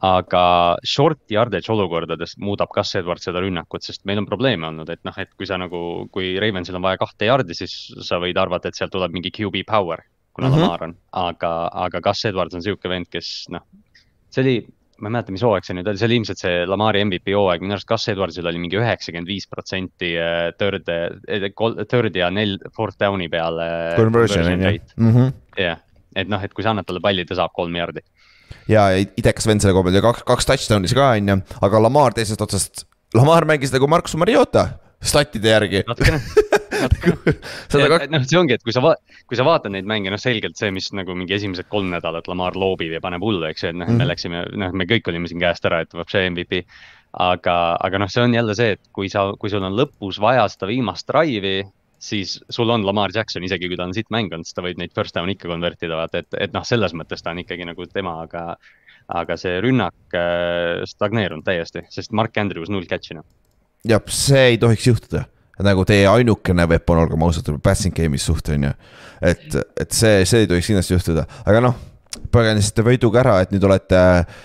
aga 0.01 0.43
short 0.87 1.29
yardage 1.33 1.69
olukordades 1.73 2.37
muudab 2.41 2.73
Gus 2.73 2.95
Edwards 2.97 3.27
seda 3.29 3.43
rünnakut, 3.45 3.85
sest 3.85 4.07
meil 4.09 4.23
on 4.23 4.29
probleeme 4.29 4.71
olnud, 4.71 4.89
et 4.93 5.03
noh, 5.05 5.17
et 5.21 5.31
kui 5.37 5.49
sa 5.49 5.59
nagu, 5.61 6.09
kui 6.15 6.33
Ravensil 6.41 6.79
on 6.79 6.87
vaja 6.87 7.01
kahte 7.03 7.29
yardi, 7.29 7.57
siis 7.57 7.75
sa 8.07 8.21
võid 8.23 8.41
arvata, 8.41 8.71
et 8.71 8.81
sealt 8.81 8.95
tuleb 8.95 9.13
mingi 9.13 9.33
QB 9.35 9.67
power, 9.69 10.03
kuna 10.33 10.49
mm 10.49 10.55
-hmm. 10.55 10.65
Lamar 10.65 10.85
on, 10.89 10.97
aga, 11.13 11.55
aga 11.87 12.01
Gus 12.01 12.25
Edwards 12.25 12.55
on 12.55 12.63
sihuke 12.63 12.89
vend, 12.89 13.11
kes 13.13 13.49
noh, 13.53 13.67
see 14.31 14.43
oli 14.43 14.57
ma 15.01 15.09
ei 15.09 15.13
mäleta, 15.13 15.33
mis 15.33 15.43
hooaeg 15.43 15.65
see 15.65 15.75
nüüd 15.77 15.89
oli, 15.89 15.99
see 15.99 16.09
oli 16.09 16.17
ilmselt 16.21 16.39
see 16.39 16.65
Lamari 16.69 17.05
MVP 17.05 17.33
hooaeg, 17.33 17.61
minu 17.61 17.73
arust 17.73 17.89
Gus 17.89 18.09
Edwardsil 18.09 18.47
oli 18.47 18.59
mingi 18.59 18.77
üheksakümmend 18.77 19.29
viis 19.29 19.47
protsenti 19.49 20.13
äh, 20.17 20.53
third, 20.61 20.89
äh, 20.89 21.85
third 21.89 22.17
ja 22.17 22.29
nel-, 22.31 22.61
fourth 22.77 22.99
down'i 23.01 23.29
peale. 23.29 23.97
Ju. 24.97 25.05
Mhm. 25.05 25.33
jah, 25.57 25.81
et 26.15 26.29
noh, 26.29 26.43
et 26.43 26.53
kui 26.53 26.63
sa 26.63 26.71
annad 26.71 26.87
talle 26.87 27.01
palli, 27.01 27.25
ta 27.25 27.35
saab 27.35 27.53
kolm 27.57 27.77
jardi 27.77 28.05
ja 28.71 28.91
idekas 28.99 29.49
vend 29.49 29.65
selle 29.65 29.75
koha 29.77 29.89
peal 29.89 29.99
ja 30.01 30.05
kaks, 30.05 30.27
kaks 30.29 30.49
touchdown'i 30.51 30.95
ka 30.97 31.11
on 31.17 31.35
ju, 31.35 31.41
aga 31.67 31.83
Lamar 31.87 32.17
teisest 32.17 32.41
otsast, 32.45 32.87
Lamar 33.17 33.47
mängis 33.49 33.75
nagu 33.75 33.89
Markus 33.91 34.17
Mariota 34.21 34.69
statide 35.01 35.55
järgi. 35.55 35.83
natukene 35.89 36.21
natukene 36.85 38.09
noh, 38.13 38.25
see 38.29 38.39
ongi, 38.41 38.57
et 38.57 38.65
kui 38.65 38.75
sa 38.75 38.83
va-, 38.85 38.97
kui 39.29 39.39
sa 39.39 39.47
vaatad 39.47 39.73
neid 39.75 39.89
mänge, 39.89 40.13
noh 40.13 40.21
selgelt 40.21 40.61
see, 40.61 40.71
mis 40.75 40.91
nagu 40.97 41.17
mingi 41.17 41.37
esimesed 41.37 41.69
kolm 41.73 41.91
nädalat 41.93 42.29
Lamar 42.31 42.59
loobib 42.59 42.93
ja 42.95 43.03
paneb 43.05 43.25
hullu, 43.25 43.47
eks 43.49 43.65
ju, 43.65 43.73
et 43.73 43.79
noh 43.79 43.87
mm, 43.87 43.91
-hmm. 43.91 43.99
me 43.99 44.05
mhm. 44.05 44.13
läksime, 44.13 44.45
noh, 44.65 44.73
me 44.77 44.89
kõik 44.91 45.13
olime 45.13 45.31
siin 45.31 45.43
käest 45.43 45.67
ära, 45.69 45.83
et 45.85 45.97
see 46.09 46.31
MVP. 46.31 46.65
aga, 47.11 47.77
aga 47.83 47.99
noh, 47.99 48.09
see 48.09 48.23
on 48.23 48.35
jälle 48.35 48.55
see, 48.55 48.77
et 48.77 48.81
kui 48.95 49.09
sa, 49.11 49.33
kui 49.39 49.51
sul 49.51 49.65
on 49.67 49.75
lõpus 49.75 50.21
vaja 50.23 50.45
seda 50.49 50.69
viimast 50.71 51.09
drive'i, 51.09 51.65
siis 52.01 52.39
sul 52.49 52.71
on 52.73 52.85
Lamar 52.87 53.13
Jackson, 53.15 53.45
isegi 53.45 53.69
kui 53.69 53.79
ta 53.79 53.87
on 53.87 53.95
siit 53.97 54.09
mänginud, 54.13 54.49
siis 54.49 54.57
ta 54.57 54.65
võib 54.65 54.81
neid 54.81 54.95
first 54.97 55.17
down'e 55.17 55.37
ikka 55.37 55.51
convert 55.51 55.83
ida, 55.85 55.99
vaata, 56.01 56.23
et, 56.25 56.39
et 56.47 56.55
noh, 56.57 56.65
selles 56.67 56.95
mõttes 56.97 57.23
ta 57.23 57.35
on 57.35 57.43
ikkagi 57.45 57.69
nagu 57.69 57.89
tema, 57.93 58.21
aga. 58.27 58.55
aga 59.11 59.35
see 59.35 59.57
rünnak 59.59 60.15
äh, 60.15 60.85
stagneerunud 60.87 61.43
täiesti, 61.43 61.81
sest 61.91 62.13
Mark 62.15 62.37
Andrews 62.39 62.71
null 62.71 62.87
catch'i 62.87 63.17
noh. 63.19 63.25
jah, 63.83 64.03
see 64.07 64.53
ei 64.53 64.59
tohiks 64.63 64.87
juhtuda 64.87 65.25
nagu 65.67 65.83
teie 65.85 66.07
ainukene 66.07 66.65
weapon, 66.71 67.03
olgem 67.03 67.25
ausad, 67.27 67.51
passing 67.63 67.97
game'is 67.97 68.25
suht 68.25 68.49
on 68.55 68.69
ju. 68.69 68.71
et, 69.33 69.59
et 69.83 69.91
see, 69.91 70.23
see 70.31 70.45
ei 70.45 70.51
tohiks 70.53 70.71
kindlasti 70.71 70.95
juhtuda, 70.95 71.27
aga 71.43 71.65
noh, 71.65 71.75
põgenesite 72.31 72.87
võiduga 72.87 73.25
ära, 73.25 73.35
et 73.43 73.51
nüüd 73.51 73.67
olete 73.67 73.99
äh, 73.99 74.39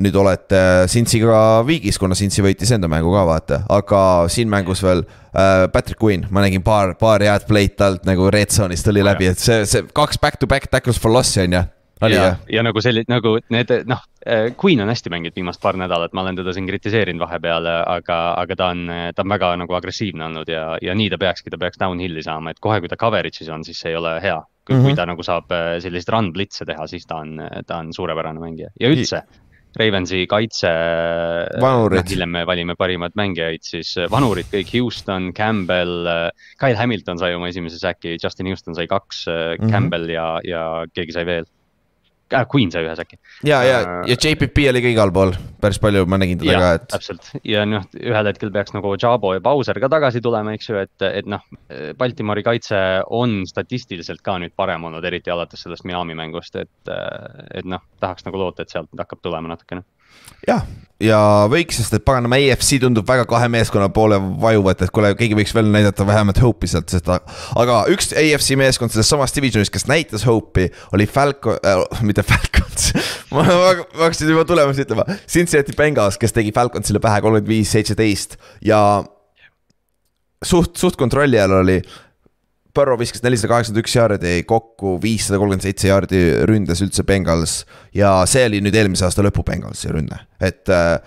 nüüd 0.00 0.16
olete 0.18 0.60
Cincy'ga 0.90 1.62
viigis, 1.66 1.98
kuna 2.02 2.16
Cincy 2.18 2.42
võitis 2.44 2.72
enda 2.74 2.90
mängu 2.90 3.12
ka 3.14 3.22
vaata, 3.28 3.60
aga 3.72 4.00
siin 4.32 4.50
mängus 4.50 4.82
veel 4.84 5.04
äh, 5.04 5.66
Patrick 5.72 6.02
Quinn, 6.02 6.26
ma 6.34 6.42
nägin 6.44 6.64
paar, 6.66 6.96
paar 6.98 7.22
head 7.22 7.46
play'd 7.48 7.76
talt 7.78 8.08
nagu 8.08 8.30
red 8.34 8.54
zone'is 8.54 8.82
tuli 8.84 9.04
läbi, 9.06 9.30
et 9.30 9.42
see, 9.42 9.62
see 9.70 9.86
kaks 9.94 10.18
back-to-back 10.22 10.70
tackles 10.72 10.98
for 11.00 11.14
loss'i 11.14 11.44
on 11.44 11.58
ju. 11.58 11.62
ja, 12.10 12.24
ja 12.50 12.64
nagu 12.66 12.82
selline, 12.82 13.06
nagu 13.08 13.36
need 13.54 13.70
noh, 13.88 14.02
äh, 14.26 14.48
Queen 14.58 14.82
on 14.82 14.90
hästi 14.90 15.12
mänginud 15.14 15.36
viimast 15.38 15.62
paar 15.62 15.78
nädalat, 15.78 16.12
ma 16.16 16.24
olen 16.24 16.40
teda 16.40 16.56
siin 16.56 16.66
kritiseerinud 16.66 17.22
vahepeal, 17.22 17.70
aga, 17.86 18.18
aga 18.40 18.58
ta 18.58 18.72
on, 18.74 18.90
ta 19.14 19.22
on 19.22 19.36
väga 19.36 19.52
nagu 19.62 19.78
agressiivne 19.78 20.26
olnud 20.26 20.50
ja, 20.50 20.66
ja 20.82 20.98
nii 20.98 21.12
ta 21.14 21.20
peakski, 21.22 21.54
ta 21.54 21.60
peaks 21.60 21.78
downhill'i 21.80 22.26
saama, 22.26 22.50
et 22.50 22.60
kohe, 22.60 22.80
kui 22.82 22.90
ta 22.90 22.98
coverage'is 23.00 23.52
on, 23.54 23.62
siis 23.68 23.78
see 23.84 23.94
ei 23.94 24.00
ole 24.00 24.18
hea. 24.24 24.42
kui 24.64 24.76
mm 24.76 24.84
-hmm. 24.84 24.96
ta 24.96 25.04
nagu 25.06 25.22
saab 25.22 25.50
äh, 25.52 25.78
selliseid 25.78 26.12
run 26.12 26.32
blitz'e 26.32 26.64
teha, 26.64 26.86
siis 26.88 27.06
ta 27.06 27.16
on, 27.20 27.40
ta 27.66 27.76
on 27.76 27.92
suurepärane 27.92 28.40
mängija 28.40 28.70
ja 28.80 28.88
üldse 28.88 29.22
Ravensi 29.78 30.24
kaitse. 30.30 30.70
hiljem 32.12 32.30
me 32.36 32.44
valime 32.46 32.76
parimaid 32.78 33.16
mängijaid, 33.18 33.64
siis 33.66 33.94
äh, 33.98 34.08
vanurid 34.10 34.48
kõik 34.52 34.70
Houston, 34.76 35.32
Campbell, 35.36 36.06
äh, 36.10 36.48
Kyle 36.60 36.78
Hamilton 36.78 37.20
sai 37.20 37.34
oma 37.34 37.50
esimese 37.50 37.80
säki, 37.82 38.16
Justin 38.22 38.50
Houston 38.52 38.76
sai 38.78 38.86
kaks 38.90 39.26
mm, 39.26 39.34
-hmm. 39.34 39.72
Campbell 39.72 40.10
ja, 40.10 40.28
ja 40.46 40.64
keegi 40.94 41.16
sai 41.16 41.26
veel 41.26 41.48
äh,, 42.32 42.46
Queen 42.50 42.72
sai 42.72 42.84
ühe 42.86 42.94
säki. 42.98 43.18
ja, 43.44 43.62
ja 43.66 43.80
uh,, 43.82 43.94
ja 44.08 44.16
JPP 44.16 44.66
oli 44.70 44.82
ka 44.84 44.92
igal 44.94 45.12
pool, 45.14 45.34
päris 45.60 45.80
palju 45.82 46.04
ma 46.10 46.18
nägin 46.20 46.40
teda 46.40 46.60
ka, 46.60 46.72
et. 46.78 46.86
täpselt 46.94 47.30
ja 47.44 47.64
noh, 47.68 47.86
ühel 48.00 48.30
hetkel 48.30 48.52
peaks 48.54 48.76
nagu 48.76 48.94
Jabo 49.00 49.34
ja 49.36 49.42
Bowser 49.44 49.80
ka 49.82 49.90
tagasi 49.92 50.22
tulema, 50.24 50.54
eks 50.56 50.70
ju, 50.70 50.78
et, 50.84 51.08
et 51.10 51.30
noh. 51.30 51.42
Baltimori 51.98 52.44
kaitse 52.46 52.78
on 53.14 53.42
statistiliselt 53.48 54.22
ka 54.24 54.36
nüüd 54.42 54.54
parem 54.56 54.84
olnud, 54.86 55.04
eriti 55.04 55.32
alates 55.32 55.64
sellest 55.64 55.86
Miami 55.88 56.16
mängust, 56.18 56.56
et, 56.60 56.92
et 57.54 57.66
noh, 57.68 57.82
tahaks 58.00 58.26
nagu 58.28 58.40
loota, 58.40 58.64
et 58.64 58.72
sealt 58.72 58.92
hakkab 58.98 59.22
tulema 59.24 59.50
natukene 59.54 59.84
jah, 60.48 60.64
ja 61.02 61.18
võiks, 61.50 61.78
sest 61.80 61.94
et 61.96 62.04
paganama 62.06 62.38
EFC 62.42 62.78
tundub 62.82 63.06
väga 63.08 63.26
kahe 63.28 63.48
meeskonna 63.52 63.88
poole 63.94 64.18
vajuvat, 64.42 64.84
et 64.84 64.92
kuule, 64.94 65.12
keegi 65.18 65.36
võiks 65.38 65.54
veel 65.56 65.70
näidata 65.72 66.06
vähemalt 66.06 66.40
hope'i 66.42 66.70
sealt, 66.70 66.92
sest 66.92 67.10
aga 67.10 67.80
üks 67.92 68.12
EFC 68.20 68.58
meeskond 68.60 68.94
selles 68.94 69.10
samas 69.10 69.34
divisionis, 69.36 69.72
kes 69.74 69.88
näitas 69.90 70.26
hope'i, 70.28 70.70
oli 70.96 71.08
Falcon 71.10 71.58
äh,, 71.60 71.82
mitte 72.08 72.24
Falcons. 72.26 72.92
Ma, 73.34 73.42
ma, 73.42 73.72
ma 73.74 74.06
hakkasin 74.06 74.30
juba 74.30 74.46
tulemusi 74.48 74.84
ütlema, 74.86 75.06
Cincinnati 75.26 75.74
Bengals, 75.76 76.20
kes 76.20 76.36
tegi 76.36 76.54
Falconsile 76.54 77.02
pähe 77.02 77.24
kolmkümmend 77.24 77.50
viis, 77.50 77.74
seitseteist 77.74 78.38
ja 78.64 78.80
suht, 80.44 80.76
suht 80.78 80.96
kontrolli 81.00 81.40
all 81.40 81.58
oli 81.62 81.80
Burrow 82.74 82.98
viskas 82.98 83.22
nelisada 83.22 83.52
kaheksakümmend 83.52 83.84
üks 83.84 83.94
jaardi, 83.94 84.32
kokku 84.50 84.96
viissada 85.02 85.38
kolmkümmend 85.38 85.62
seitse 85.62 85.90
jaardi 85.90 86.22
ründes 86.50 86.82
üldse 86.82 87.04
Bengals. 87.06 87.62
ja 87.94 88.16
see 88.30 88.48
oli 88.48 88.60
nüüd 88.64 88.74
eelmise 88.74 89.06
aasta 89.06 89.22
lõpu 89.22 89.44
Bengalsi 89.46 89.92
rünne, 89.94 90.18
et 90.42 90.70
äh, 90.72 90.98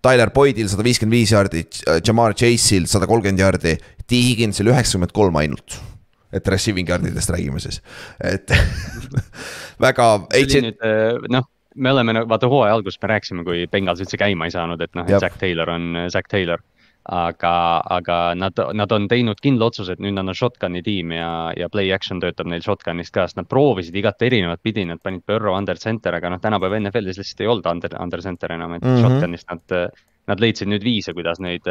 Tyler 0.00 0.32
Boydil 0.32 0.70
sada 0.72 0.84
viiskümmend 0.86 1.18
viis 1.18 1.34
jaardi, 1.34 1.66
Jamar 2.06 2.32
Chase'il 2.32 2.88
sada 2.88 3.08
kolmkümmend 3.10 3.42
jaardi, 3.42 3.76
T 4.08 4.20
Higginsil 4.30 4.72
üheksakümmend 4.72 5.12
kolm 5.16 5.36
ainult. 5.42 5.80
et 6.32 6.46
receiving 6.46 6.86
yard 6.86 7.02
idest 7.08 7.30
räägime 7.34 7.58
siis, 7.58 7.80
et 8.22 8.52
väga. 9.84 10.04
Äh, 10.38 11.16
noh, 11.28 11.48
me 11.74 11.90
oleme, 11.90 12.20
vaata 12.30 12.46
hooaja 12.48 12.76
alguses 12.78 13.02
me 13.02 13.08
rääkisime, 13.10 13.44
kui 13.44 13.64
Bengals 13.66 14.00
üldse 14.00 14.16
käima 14.16 14.46
ei 14.46 14.54
saanud, 14.54 14.80
et 14.80 14.94
noh, 14.94 15.08
et 15.10 15.20
Zack 15.20 15.40
Taylor 15.42 15.74
on 15.74 16.06
Zack 16.08 16.30
Taylor 16.30 16.62
aga, 17.08 17.80
aga 17.96 18.18
nad, 18.36 18.60
nad 18.76 18.92
on 18.92 19.08
teinud 19.08 19.40
kindla 19.42 19.70
otsuse, 19.70 19.96
et 19.96 20.02
nüüd 20.02 20.14
nad 20.16 20.28
on 20.28 20.36
shotgun'i 20.36 20.82
tiim 20.84 21.14
ja, 21.16 21.30
ja 21.56 21.70
play 21.72 21.92
action 21.94 22.20
töötab 22.22 22.50
neil 22.50 22.62
shotgun'ist 22.64 23.14
ka, 23.14 23.26
sest 23.28 23.40
nad 23.40 23.48
proovisid 23.50 23.96
igat 23.96 24.22
erinevat 24.26 24.62
pidi, 24.62 24.84
nad 24.88 25.00
panid 25.02 25.24
Burrow 25.28 25.56
under 25.56 25.80
center, 25.80 26.16
aga 26.18 26.34
noh, 26.34 26.42
tänapäeva 26.42 26.80
NFL-is 26.82 27.20
lihtsalt 27.22 27.44
ei 27.44 27.50
olnud 27.50 27.68
under, 27.72 27.96
under 28.02 28.24
center 28.24 28.56
enam, 28.56 28.76
et 28.76 28.84
mm 28.84 28.94
-hmm. 28.96 29.04
shotgun'ist 29.06 29.52
nad. 29.52 29.98
Nad 30.28 30.38
leidsid 30.38 30.68
nüüd 30.68 30.84
viise, 30.84 31.10
kuidas 31.10 31.40
neid 31.42 31.64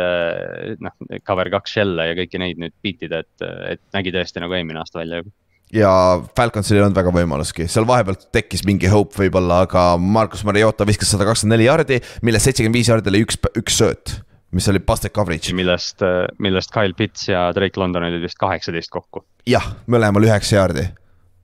noh, 0.84 0.92
cover 1.24 1.48
kaks 1.54 1.78
shell'e 1.78 2.10
ja 2.10 2.16
kõiki 2.18 2.40
neid 2.42 2.58
nüüd 2.60 2.74
beat 2.84 3.06
ida, 3.06 3.22
et, 3.24 3.46
et 3.72 3.82
nägi 3.96 4.12
tõesti 4.12 4.42
nagu 4.42 4.52
eelmine 4.58 4.82
aasta 4.82 5.00
välja 5.00 5.22
juba 5.22 5.32
ja 5.72 5.92
Falconsil 6.36 6.76
ei 6.76 6.82
olnud 6.82 6.98
väga 6.98 7.14
võimaluski, 7.14 7.68
seal 7.70 7.88
vahepeal 7.88 8.18
tekkis 8.34 8.66
mingi 8.66 8.90
hope 8.92 9.16
võib-olla, 9.16 9.62
aga 9.68 9.84
Marcus 10.02 10.44
Mariota 10.44 10.84
viskas 10.90 11.14
sada 11.14 11.30
kakskümmend 11.30 11.56
neli 11.56 11.70
jaardi, 11.70 12.02
millest 12.26 12.50
seitsekümmend 12.50 12.82
viis 12.82 12.90
jaardi 12.90 13.14
oli 13.14 13.24
üks, 13.24 13.40
üks 13.62 13.80
sööt 13.80 14.18
mis 14.52 14.70
oli 14.70 14.80
busted 14.80 15.14
coverage. 15.14 15.54
millest, 15.54 16.02
millest 16.40 16.74
Kyle 16.74 16.94
Pitts 16.98 17.30
ja 17.30 17.50
Drake 17.56 17.80
London 17.80 18.08
olid 18.08 18.24
vist 18.24 18.40
kaheksateist 18.40 18.92
kokku. 18.94 19.24
jah, 19.48 19.66
mõlemal 19.88 20.26
üheksa 20.26 20.60
jaardi. 20.60 20.88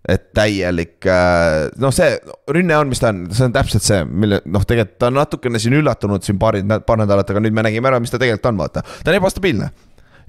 et 0.09 0.27
täielik, 0.37 0.99
äh, 1.09 1.71
noh, 1.81 1.93
see 1.93 2.11
rünne 2.53 2.77
on, 2.77 2.91
mis 2.91 3.01
ta 3.01 3.09
on, 3.09 3.23
see 3.33 3.47
on 3.47 3.55
täpselt 3.55 3.85
see, 3.85 4.03
mille 4.05 4.37
noh, 4.45 4.65
tegelikult 4.67 4.99
ta 5.01 5.09
on 5.09 5.17
natukene 5.17 5.61
siin 5.61 5.73
üllatunud 5.79 6.25
siin 6.25 6.37
paari, 6.41 6.61
paar 6.85 7.01
nädalat, 7.01 7.33
aga 7.33 7.41
nüüd 7.41 7.55
me 7.57 7.65
nägime 7.65 7.89
ära, 7.89 7.99
mis 8.01 8.13
ta 8.13 8.21
tegelikult 8.21 8.51
on, 8.51 8.59
vaata. 8.61 8.85
ta 8.85 9.13
on 9.13 9.17
ebastabiilne 9.17 9.71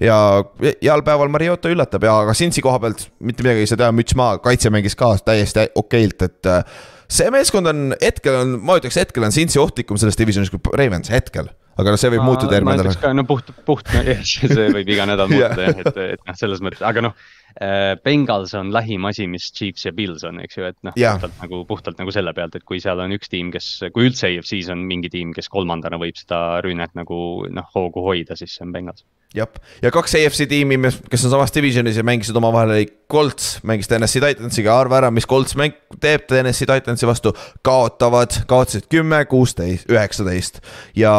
ja 0.01 0.17
heal 0.81 1.01
päeval 1.05 1.29
Mariota 1.33 1.69
üllatab 1.73 2.05
ja, 2.05 2.15
aga 2.25 2.33
Cincy 2.37 2.61
koha 2.65 2.81
pealt 2.81 3.07
mitte 3.17 3.45
midagi 3.45 3.65
ei 3.65 3.69
saa 3.69 3.81
teha, 3.83 3.93
müts 3.93 4.17
maha, 4.17 4.41
kaitse 4.41 4.73
mängis 4.73 4.97
ka 4.97 5.15
täiesti 5.25 5.69
okeilt, 5.77 6.25
et. 6.25 6.41
Äh, 6.49 6.83
see 7.07 7.29
meeskond 7.31 7.69
on 7.69 7.93
hetkel 8.01 8.41
on, 8.41 8.57
ma 8.65 8.75
ütleks 8.81 8.97
hetkel 8.99 9.25
on 9.25 9.33
Cincy 9.33 9.61
ohtlikum 9.61 9.97
selles 10.01 10.17
divisionis 10.19 10.51
kui 10.53 10.73
Ravens, 10.73 11.13
hetkel 11.13 11.53
aga 11.77 11.93
noh, 11.93 11.99
see 12.01 12.11
võib 12.13 12.23
ma, 12.23 12.27
muutuda 12.31 12.57
järgmine 12.57 12.83
nädal. 12.83 13.15
no 13.17 13.25
puht, 13.29 13.51
puht, 13.67 13.91
see 14.27 14.69
võib 14.75 14.93
iga 14.95 15.07
nädal 15.09 15.29
muutuda 15.33 15.67
jah, 15.69 15.81
et, 15.83 15.99
et 16.17 16.23
noh, 16.23 16.39
selles 16.39 16.63
mõttes, 16.63 16.85
aga 16.85 17.05
noh 17.09 17.17
äh,. 17.57 17.95
Bengals 18.03 18.53
on 18.57 18.69
lähim 18.73 19.07
asi, 19.09 19.25
mis 19.29 19.47
Chiefs 19.53 19.87
ja 19.87 19.93
Bills 19.95 20.25
on, 20.27 20.41
eks 20.43 20.59
ju, 20.59 20.67
et 20.69 20.77
noh, 20.85 20.93
puhtalt 20.93 21.39
nagu, 21.41 21.61
puhtalt 21.69 22.01
nagu 22.01 22.13
selle 22.13 22.33
pealt, 22.37 22.57
et 22.59 22.65
kui 22.67 22.81
seal 22.83 23.01
on 23.01 23.15
üks 23.15 23.31
tiim, 23.33 23.49
kes, 23.53 23.71
kui 23.95 24.09
üldse 24.09 24.29
EFC-s 24.29 24.69
on 24.73 24.83
mingi 24.89 25.09
tiim, 25.13 25.33
kes 25.35 25.49
kolmandana 25.53 25.99
võib 26.01 26.17
seda 26.19 26.61
rünnet 26.65 26.93
nagu 26.97 27.19
noh, 27.49 27.69
hoogu 27.73 28.05
hoida, 28.05 28.37
siis 28.37 28.53
see 28.57 28.67
on 28.67 28.75
Bengals 28.75 29.05
jah, 29.35 29.49
ja 29.81 29.91
kaks 29.93 30.15
AFC 30.19 30.47
tiimi, 30.49 30.77
kes 31.11 31.25
on 31.27 31.33
samas 31.33 31.53
divisionis 31.55 31.97
ja 31.99 32.05
mängisid 32.07 32.37
omavahel, 32.39 32.73
oli 32.75 32.87
Colts 33.11 33.57
mängis 33.67 33.89
Tennessee 33.89 34.23
Titansiga, 34.23 34.77
arva 34.79 35.01
ära, 35.01 35.11
mis 35.13 35.27
Colts 35.27 35.57
mäng 35.59 35.75
teeb 36.01 36.27
Tennessee 36.29 36.69
Titansi 36.69 37.09
vastu. 37.09 37.33
kaotavad, 37.65 38.43
kaotasid 38.47 38.87
kümme, 38.91 39.23
kuusteist, 39.25 39.89
üheksateist 39.91 40.61
ja 40.95 41.13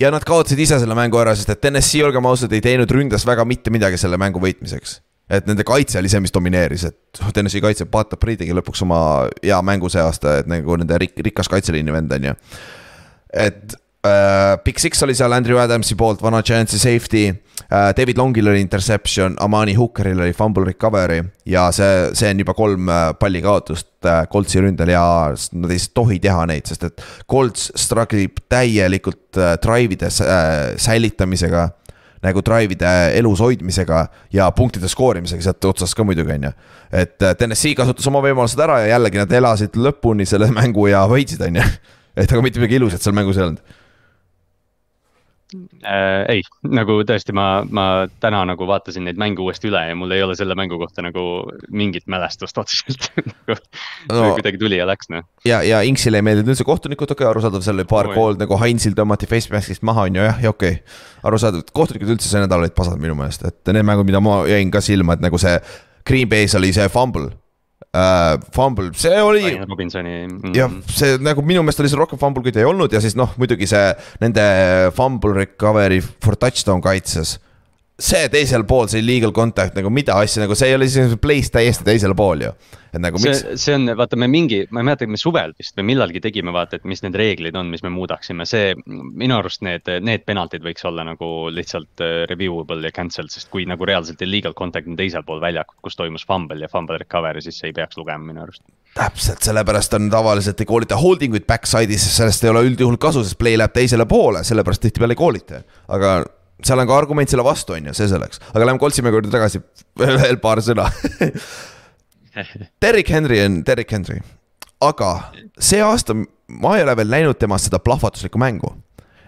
ja 0.00 0.10
nad 0.12 0.24
kaotasid 0.26 0.60
ise 0.62 0.78
selle 0.82 0.96
mängu 0.98 1.20
ära, 1.20 1.34
sest 1.36 1.50
et 1.54 1.60
Tennessee, 1.62 2.04
olgem 2.04 2.28
ausad, 2.28 2.52
ei 2.52 2.64
teinud 2.64 2.90
ründes 2.92 3.26
väga 3.26 3.46
mitte 3.48 3.72
midagi 3.74 4.00
selle 4.00 4.18
mängu 4.20 4.42
võitmiseks. 4.42 5.00
et 5.26 5.46
nende 5.48 5.64
kaitse 5.66 5.98
oli 5.98 6.08
see, 6.08 6.20
mis 6.22 6.34
domineeris, 6.34 6.84
et 6.86 7.22
Tennessee 7.36 7.64
kaitse, 7.64 7.88
Pat 7.90 8.14
Apri 8.14 8.36
tegi 8.38 8.54
lõpuks 8.54 8.84
oma 8.86 9.00
hea 9.42 9.58
mängu 9.66 9.90
see 9.90 10.02
aasta, 10.02 10.38
et 10.42 10.50
nagu 10.50 10.76
nende 10.78 11.00
rik-, 11.02 11.18
rikas 11.30 11.50
kaitseliini 11.50 11.94
vend 11.94 12.14
on 12.18 12.30
ju. 12.30 12.38
et. 13.46 13.82
Big 14.64 14.78
Six 14.82 15.02
oli 15.06 15.14
seal 15.16 15.32
Andrew 15.36 15.58
Adamsi 15.60 15.96
poolt, 15.98 16.22
vana 16.22 16.42
Giantsi 16.42 16.78
safety 16.78 17.28
uh,. 17.30 17.92
David 17.96 18.18
Longil 18.18 18.48
oli 18.52 18.60
interception, 18.60 19.36
Amani 19.42 19.74
Hookeril 19.74 20.20
oli 20.20 20.32
fumble 20.36 20.64
recovery 20.64 21.22
ja 21.46 21.70
see, 21.74 22.10
see 22.14 22.30
on 22.30 22.42
juba 22.44 22.54
kolm 22.54 22.90
palli 23.18 23.42
kaotust 23.42 24.06
Coltsi 24.32 24.60
ründel 24.62 24.92
ja 24.94 25.06
nad 25.34 25.72
ei 25.74 25.80
tohi 25.94 26.20
teha 26.22 26.44
neid, 26.46 26.68
sest 26.68 26.86
et 26.86 27.02
Colts 27.30 27.72
struggle 27.74 28.22
ib 28.22 28.38
täielikult 28.52 29.40
drive'ide 29.62 30.12
uh, 30.12 30.76
säilitamisega 30.78 31.66
nagu 32.24 32.42
drive'ide 32.44 32.92
elus 33.18 33.40
hoidmisega 33.44 34.04
ja 34.34 34.48
punktide 34.56 34.88
skoorimisega 34.90 35.44
sealt 35.44 35.68
otsast 35.68 35.96
ka 35.96 36.04
muidugi, 36.06 36.36
on 36.38 36.48
ju. 36.48 36.52
et 37.02 37.16
TNS-i 37.18 37.74
kasutas 37.78 38.06
oma 38.10 38.22
võimalused 38.24 38.60
ära 38.62 38.80
ja 38.82 38.94
jällegi 38.94 39.20
nad 39.20 39.34
elasid 39.40 39.76
lõpuni 39.78 40.26
selle 40.28 40.48
mängu 40.54 40.88
ja 40.90 41.04
võitsid, 41.10 41.42
on 41.46 41.60
ju. 41.60 41.66
et 42.20 42.30
aga 42.30 42.44
mitte 42.44 42.62
midagi 42.62 42.80
ilusat 42.80 43.04
seal 43.04 43.16
mängus 43.16 43.40
ei 43.40 43.48
olnud 43.48 43.76
äh,. 45.54 46.24
ei, 46.32 46.42
nagu 46.66 46.98
tõesti, 47.06 47.34
ma, 47.36 47.46
ma 47.64 47.86
täna 48.22 48.42
nagu 48.50 48.66
vaatasin 48.68 49.06
neid 49.06 49.20
mänge 49.20 49.42
uuesti 49.44 49.70
üle 49.70 49.82
ja 49.88 49.94
mul 49.98 50.14
ei 50.16 50.24
ole 50.24 50.36
selle 50.38 50.56
mängu 50.58 50.78
kohta 50.80 51.04
nagu 51.06 51.24
mingit 51.70 52.06
mälestust 52.10 52.58
otseselt 52.58 53.08
nagu 53.46 53.56
no, 54.10 54.32
kuidagi 54.38 54.60
tuli 54.62 54.80
ja 54.80 54.88
läks 54.88 55.10
noh. 55.14 55.26
ja, 55.46 55.62
ja 55.66 55.82
Inksile 55.86 56.20
ei 56.20 56.26
meeldinud 56.26 56.54
üldse 56.54 56.66
kohtunikud, 56.68 57.10
okei 57.10 57.24
okay,, 57.24 57.30
arusaadav, 57.32 57.64
seal 57.66 57.78
oli 57.78 57.88
paar 57.90 58.10
kool 58.14 58.38
nagu 58.40 58.60
Heinzil 58.60 58.96
tõmmati 58.98 59.30
face 59.30 59.52
mask'ist 59.54 59.86
maha, 59.86 60.08
on 60.10 60.20
ju, 60.20 60.26
jah, 60.28 60.42
ja 60.42 60.54
okei 60.54 60.78
okay.. 60.80 61.00
arusaadav, 61.26 61.66
kohtunikud 61.76 62.16
üldse 62.16 62.30
see 62.30 62.42
nädal 62.42 62.64
olid 62.64 62.76
pasad 62.76 63.00
minu 63.02 63.18
meelest, 63.18 63.46
et 63.46 63.74
need 63.74 63.86
mängud, 63.86 64.08
mida 64.08 64.22
ma 64.24 64.42
jäin 64.50 64.72
ka 64.74 64.84
silma, 64.84 65.16
et 65.16 65.24
nagu 65.24 65.40
see 65.40 65.58
Green 66.06 66.30
Bay's 66.30 66.54
oli 66.58 66.72
see 66.74 66.86
fumble 66.92 67.32
uh,. 67.96 68.36
Fumble, 68.52 68.90
see 68.98 69.22
oli. 69.22 69.56
Robinsoni 69.62 70.18
mm.. 70.26 70.54
jah, 70.56 70.72
see 70.92 71.16
nagu 71.22 71.44
minu 71.46 71.64
meelest 71.64 71.82
oli 71.84 71.92
see 71.92 72.00
rohkem 72.00 72.20
fumble, 72.20 72.44
kui 72.44 72.54
ta 72.54 72.62
ei 72.62 72.68
olnud 72.68 72.92
ja 72.92 73.02
siis 73.04 73.16
noh, 73.18 73.34
muidugi 73.40 73.68
see 73.70 73.90
nende 74.22 74.46
fumble 74.96 75.36
recovery 75.36 76.02
for 76.02 76.38
touchdown 76.40 76.84
kaitses 76.84 77.36
see 77.96 78.28
teisel 78.32 78.66
pool, 78.68 78.88
see 78.92 79.00
illegal 79.00 79.32
contact 79.32 79.76
nagu 79.78 79.90
mida 79.92 80.16
asja, 80.20 80.42
nagu 80.44 80.56
see 80.58 80.68
ei 80.68 80.76
ole 80.76 80.88
siis 80.90 81.14
play's 81.20 81.48
täiesti 81.52 81.86
teisel 81.86 82.12
pool 82.16 82.44
ju. 82.44 82.52
Et 82.96 83.02
nagu 83.02 83.20
miks. 83.20 83.42
see 83.60 83.74
on, 83.76 83.90
vaata, 83.98 84.18
me 84.20 84.28
mingi, 84.30 84.62
ma 84.74 84.82
ei 84.82 84.88
mäleta, 84.88 85.08
me 85.10 85.20
suvel 85.20 85.52
vist 85.58 85.76
või 85.78 85.90
millalgi 85.92 86.22
tegime 86.24 86.54
vaata, 86.54 86.78
et 86.78 86.86
mis 86.88 87.02
need 87.04 87.16
reeglid 87.18 87.56
on, 87.58 87.70
mis 87.72 87.84
me 87.86 87.92
muudaksime, 87.94 88.46
see. 88.48 88.74
minu 88.86 89.38
arust 89.38 89.62
need, 89.66 89.88
need 90.04 90.24
penaltid 90.28 90.64
võiks 90.64 90.86
olla 90.88 91.04
nagu 91.06 91.30
lihtsalt 91.52 92.04
äh, 92.04 92.24
reviewable 92.30 92.80
ja 92.86 92.94
cancel, 92.96 93.30
sest 93.32 93.50
kui 93.52 93.66
nagu 93.68 93.88
reaalselt 93.88 94.22
illegal 94.26 94.56
contact 94.58 94.88
on 94.90 94.98
teisel 94.98 95.24
pool 95.26 95.42
väljakut, 95.42 95.78
kus 95.84 95.98
toimus 95.98 96.26
fumble 96.28 96.58
ja 96.62 96.70
fumble 96.72 96.98
recovery, 97.02 97.44
siis 97.44 97.60
see 97.60 97.70
ei 97.70 97.76
peaks 97.76 97.98
lugema 98.00 98.32
minu 98.32 98.44
arust. 98.46 98.64
täpselt, 98.96 99.44
sellepärast 99.44 99.98
on 99.98 100.10
tavaliselt 100.12 100.60
ei 100.60 100.68
koolita 100.68 100.98
holding 101.00 101.36
uid 101.36 101.46
backside'is, 101.48 102.08
sellest 102.16 102.44
ei 102.44 102.52
ole 102.52 102.64
üldjuhul 102.70 102.98
kasu, 103.00 103.24
sest 103.26 103.38
play 103.38 103.58
läheb 103.58 103.74
teisele 103.76 104.08
poole, 104.08 104.44
sellepärast 104.46 104.86
tihtipeale 104.86 105.16
ei 105.16 105.20
koolita, 105.20 105.62
aga 105.92 106.18
seal 106.64 106.80
on 106.80 106.88
ka 106.88 106.96
argument 106.96 107.30
selle 107.30 107.44
vastu, 107.44 107.76
on 107.76 107.90
ju, 107.90 107.96
see 107.96 108.08
selleks, 108.10 108.40
aga 108.52 108.64
lähme 108.64 108.80
mängu 108.80 109.18
juurde 109.18 109.32
tagasi, 109.32 109.60
veel 110.00 110.40
paar 110.42 110.64
sõna 110.64 110.88
Derrick 112.82 113.12
Henry 113.12 113.42
on 113.44 113.60
Derrick 113.66 113.92
Henry, 113.92 114.20
aga 114.84 115.12
see 115.58 115.82
aasta 115.84 116.16
ma 116.16 116.76
ei 116.76 116.84
ole 116.84 116.96
veel 116.98 117.12
näinud 117.12 117.38
temast 117.40 117.68
seda 117.68 117.80
plahvatuslikku 117.82 118.40
mängu. 118.40 118.74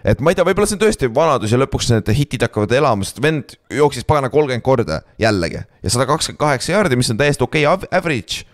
Et 0.07 0.21
ma 0.23 0.31
ei 0.31 0.37
tea, 0.37 0.45
võib-olla 0.47 0.67
see 0.69 0.77
on 0.77 0.83
tõesti 0.85 1.09
vanadus 1.11 1.51
ja 1.51 1.57
lõpuks 1.59 1.89
need 1.91 2.11
hitid 2.15 2.45
hakkavad 2.45 2.71
elama, 2.77 3.03
sest 3.03 3.19
vend 3.23 3.57
jooksis 3.75 4.07
pagana 4.07 4.29
kolmkümmend 4.31 4.63
korda 4.63 5.01
jällegi. 5.19 5.65
Ja 5.83 5.91
sada 5.91 6.07
kakskümmend 6.07 6.39
kaheksa 6.39 6.71
jaardi, 6.71 6.99
mis 6.99 7.11
on 7.11 7.19
täiesti 7.19 7.43
okei 7.43 7.65
okay 7.67 7.89
average. 7.99 8.45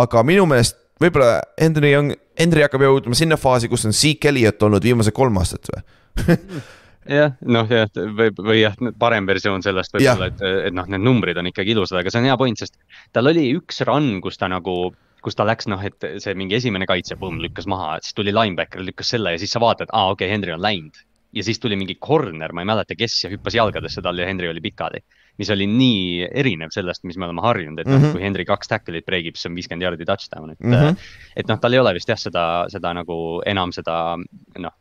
aga 0.00 0.22
minu 0.26 0.46
meelest 0.48 0.78
võib-olla 1.02 1.42
Henry 1.60 1.92
on, 1.98 2.14
Henry 2.38 2.64
hakkab 2.64 2.82
jõudma 2.86 3.18
sinna 3.18 3.36
faasi, 3.38 3.68
kus 3.68 3.84
on 3.84 3.92
Zeke 3.94 4.32
Elliot 4.32 4.62
olnud 4.64 4.82
viimased 4.82 5.14
kolm 5.14 5.36
aastat 5.38 5.68
või 5.70 5.84
jah, 7.08 7.34
noh 7.44 7.70
jah, 7.70 7.88
või, 7.94 8.30
või 8.38 8.58
jah, 8.60 8.76
parem 8.98 9.26
versioon 9.28 9.64
sellest 9.64 9.96
võib-olla, 9.96 10.30
et, 10.32 10.44
et 10.68 10.76
noh, 10.76 10.86
need 10.90 11.04
numbrid 11.04 11.38
on 11.40 11.50
ikkagi 11.50 11.74
ilusad, 11.74 12.00
aga 12.00 12.12
see 12.12 12.22
on 12.22 12.28
hea 12.30 12.36
point, 12.40 12.60
sest 12.60 12.78
tal 13.12 13.30
oli 13.30 13.48
üks 13.58 13.82
run, 13.88 14.18
kus 14.24 14.40
ta 14.40 14.50
nagu 14.52 14.92
kus 15.24 15.38
ta 15.38 15.46
läks, 15.48 15.68
noh, 15.72 15.80
et 15.80 16.04
see 16.20 16.36
mingi 16.36 16.58
esimene 16.58 16.86
kaitse, 16.88 17.16
põmm, 17.16 17.40
lükkas 17.40 17.68
maha, 17.70 17.96
siis 18.04 18.16
tuli 18.16 18.32
linebacker, 18.34 18.82
lükkas 18.84 19.14
selle 19.14 19.32
ja 19.34 19.40
siis 19.40 19.54
sa 19.56 19.62
vaatad, 19.64 19.88
aa, 19.88 20.12
okei 20.12 20.26
okay,, 20.28 20.34
Henry 20.34 20.52
on 20.52 20.60
läinud. 20.64 21.00
ja 21.34 21.42
siis 21.42 21.58
tuli 21.58 21.74
mingi 21.74 21.96
corner, 21.98 22.52
ma 22.54 22.62
ei 22.62 22.68
mäleta, 22.68 22.94
kes 22.94 23.16
ja 23.24 23.30
hüppas 23.32 23.56
jalgadesse 23.56 24.02
tal 24.04 24.20
ja 24.20 24.26
Henry 24.28 24.52
oli 24.52 24.60
pikali. 24.62 25.00
Mis 25.38 25.50
oli 25.50 25.66
nii 25.66 26.28
erinev 26.30 26.72
sellest, 26.74 27.04
mis 27.08 27.18
me 27.18 27.26
oleme 27.26 27.42
harjunud, 27.42 27.80
et 27.80 27.88
mm 27.88 27.98
-hmm. 27.98 28.12
kui 28.12 28.22
Henry 28.22 28.44
kaks 28.44 28.70
tackle'it 28.70 29.06
breigib, 29.06 29.36
siis 29.36 29.50
on 29.50 29.56
viiskümmend 29.58 29.82
jaardi 29.82 30.04
touchdown, 30.04 30.50
et 30.50 30.60
mm. 30.60 30.72
-hmm. 30.72 30.96
et 31.36 31.48
noh, 31.48 31.60
tal 31.60 31.72
ei 31.72 31.82
ole 31.82 31.94
vist 31.94 32.08
jah, 32.08 32.18
seda, 32.18 32.64
seda 32.68 32.94
nagu 32.94 33.42
enam 33.46 33.72
seda 33.72 34.16
noh 34.58 34.72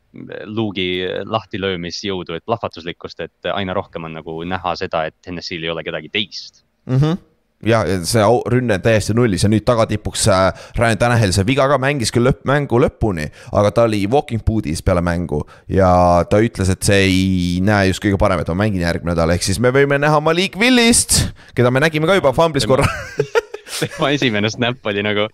luugi 0.45 1.07
lahtilöömisjõudu, 1.25 2.35
et 2.37 2.45
plahvatuslikkust, 2.45 3.19
et 3.19 3.53
aina 3.53 3.73
rohkem 3.73 4.03
on 4.03 4.13
nagu 4.13 4.43
näha 4.43 4.75
seda, 4.75 5.05
et 5.05 5.15
NSC-l 5.31 5.63
ei 5.63 5.69
ole 5.69 5.83
kedagi 5.83 6.09
teist 6.09 6.65
mm. 6.85 6.97
-hmm 6.97 7.32
ja 7.67 7.83
see 8.07 8.23
rünne 8.51 8.79
täiesti 8.83 9.15
nullis 9.17 9.45
ja 9.45 9.51
nüüd 9.51 9.65
tagatipuks 9.67 10.27
äh, 10.31 10.65
Ryan 10.79 11.01
Tanahel, 11.01 11.33
see 11.35 11.47
viga 11.47 11.67
ka 11.71 11.79
mängis 11.81 12.13
küll 12.13 12.27
lõpp, 12.27 12.43
mängu 12.49 12.81
lõpuni, 12.83 13.29
aga 13.51 13.73
ta 13.75 13.87
oli 13.89 14.03
walking 14.11 14.43
boot'is 14.45 14.83
peale 14.85 15.03
mängu 15.05 15.43
ja 15.71 16.23
ta 16.29 16.41
ütles, 16.43 16.71
et 16.73 16.83
see 16.85 17.03
ei 17.07 17.61
näe 17.65 17.91
just 17.91 18.03
kõige 18.03 18.19
parem, 18.21 18.43
et 18.43 18.51
ma 18.53 18.59
mängin 18.65 18.83
järgmine 18.85 19.13
nädal, 19.13 19.35
ehk 19.35 19.45
siis 19.45 19.61
me 19.63 19.73
võime 19.75 19.99
näha 20.01 20.19
Malik 20.23 20.57
Willist, 20.59 21.23
keda 21.57 21.71
me 21.73 21.83
nägime 21.83 22.09
ka 22.09 22.19
juba 22.19 22.35
Fumblis 22.35 22.67
korra 22.69 22.87
tema 23.81 24.11
esimene 24.15 24.51
snap 24.53 24.85
oli 24.91 25.03
nagu 25.05 25.27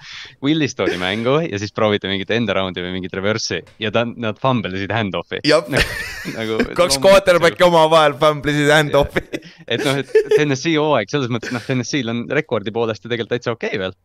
Willis 0.46 0.78
toodi 0.78 1.00
mängu 1.02 1.40
ja 1.46 1.60
siis 1.62 1.74
prooviti 1.76 2.12
mingit 2.12 2.32
end 2.36 2.52
around'i 2.52 2.84
või 2.84 2.96
mingit 2.98 3.16
reverse'i 3.18 3.62
ja 3.84 3.92
ta, 3.96 4.06
nad 4.10 4.40
fumble 4.42 4.74
isid 4.78 4.94
hand-off'i. 4.96 5.42
jah 5.48 5.66
nagu, 5.70 5.98
nagu 6.36 6.62
kaks 6.80 7.00
quarterback'i 7.04 7.66
omavahel 7.68 8.16
fumble 8.20 8.56
isid 8.56 8.72
hand-off'i. 8.74 9.26
et 9.72 9.84
noh, 9.86 10.00
et 10.00 10.16
TNS-i 10.36 10.76
hooaeg 10.78 11.12
selles 11.12 11.32
mõttes, 11.34 11.54
noh, 11.56 11.64
TNS-il 11.66 12.12
on 12.12 12.26
rekordi 12.40 12.74
poolest 12.76 13.06
ju 13.06 13.12
tegelikult 13.12 13.38
täitsa 13.38 13.56
okei 13.56 13.76
okay 13.76 13.84
veel. 13.84 13.98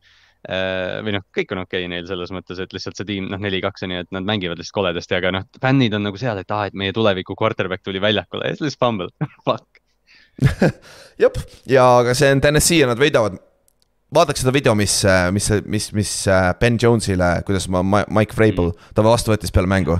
Äh, 0.44 0.98
või 1.04 1.14
noh, 1.16 1.24
kõik 1.32 1.54
on 1.54 1.62
okei 1.62 1.86
okay 1.86 1.92
neil 1.92 2.08
selles 2.08 2.32
mõttes, 2.34 2.58
et 2.60 2.74
lihtsalt 2.76 2.98
see 3.00 3.08
tiim, 3.08 3.30
noh, 3.32 3.40
neli-kaks 3.40 3.86
on 3.86 3.94
ju, 3.94 4.02
et 4.04 4.10
nad 4.12 4.26
mängivad 4.28 4.60
lihtsalt 4.60 4.76
koledasti, 4.76 5.16
aga 5.16 5.32
noh, 5.38 5.46
fännid 5.62 5.96
on 5.96 6.04
nagu 6.04 6.20
seal, 6.20 6.40
et 6.42 6.52
aa 6.52 6.66
ah,, 6.66 6.68
et 6.68 6.76
meie 6.76 6.92
tuleviku 6.96 7.36
quarterback 7.38 7.84
tuli 7.86 8.02
väljakule. 8.04 8.50
Ja 8.50 8.58
siis 8.58 8.68
lihtsalt 8.68 8.84
fumble. 8.84 9.32
Fuck. 9.46 9.80
Jep, 11.22 11.38
ja 11.70 11.86
aga 12.00 12.12
see 12.18 12.32
on 12.34 12.42
TNS-i 12.42 12.82
ja 12.82 12.90
nad 12.90 13.00
võidavad 13.00 13.38
vaadake 14.14 14.40
seda 14.40 14.52
video, 14.54 14.74
mis, 14.78 15.00
mis, 15.34 15.50
mis, 15.66 15.88
mis 15.96 16.12
äh, 16.30 16.52
Ben 16.60 16.78
Jones'ile, 16.80 17.36
kuidas 17.46 17.66
ma, 17.72 18.04
Mike 18.08 18.36
Vrabel, 18.36 18.72
mm. 18.72 18.94
ta 18.96 19.04
vastu 19.06 19.34
võttis 19.34 19.54
peale 19.54 19.70
mängu. 19.70 19.98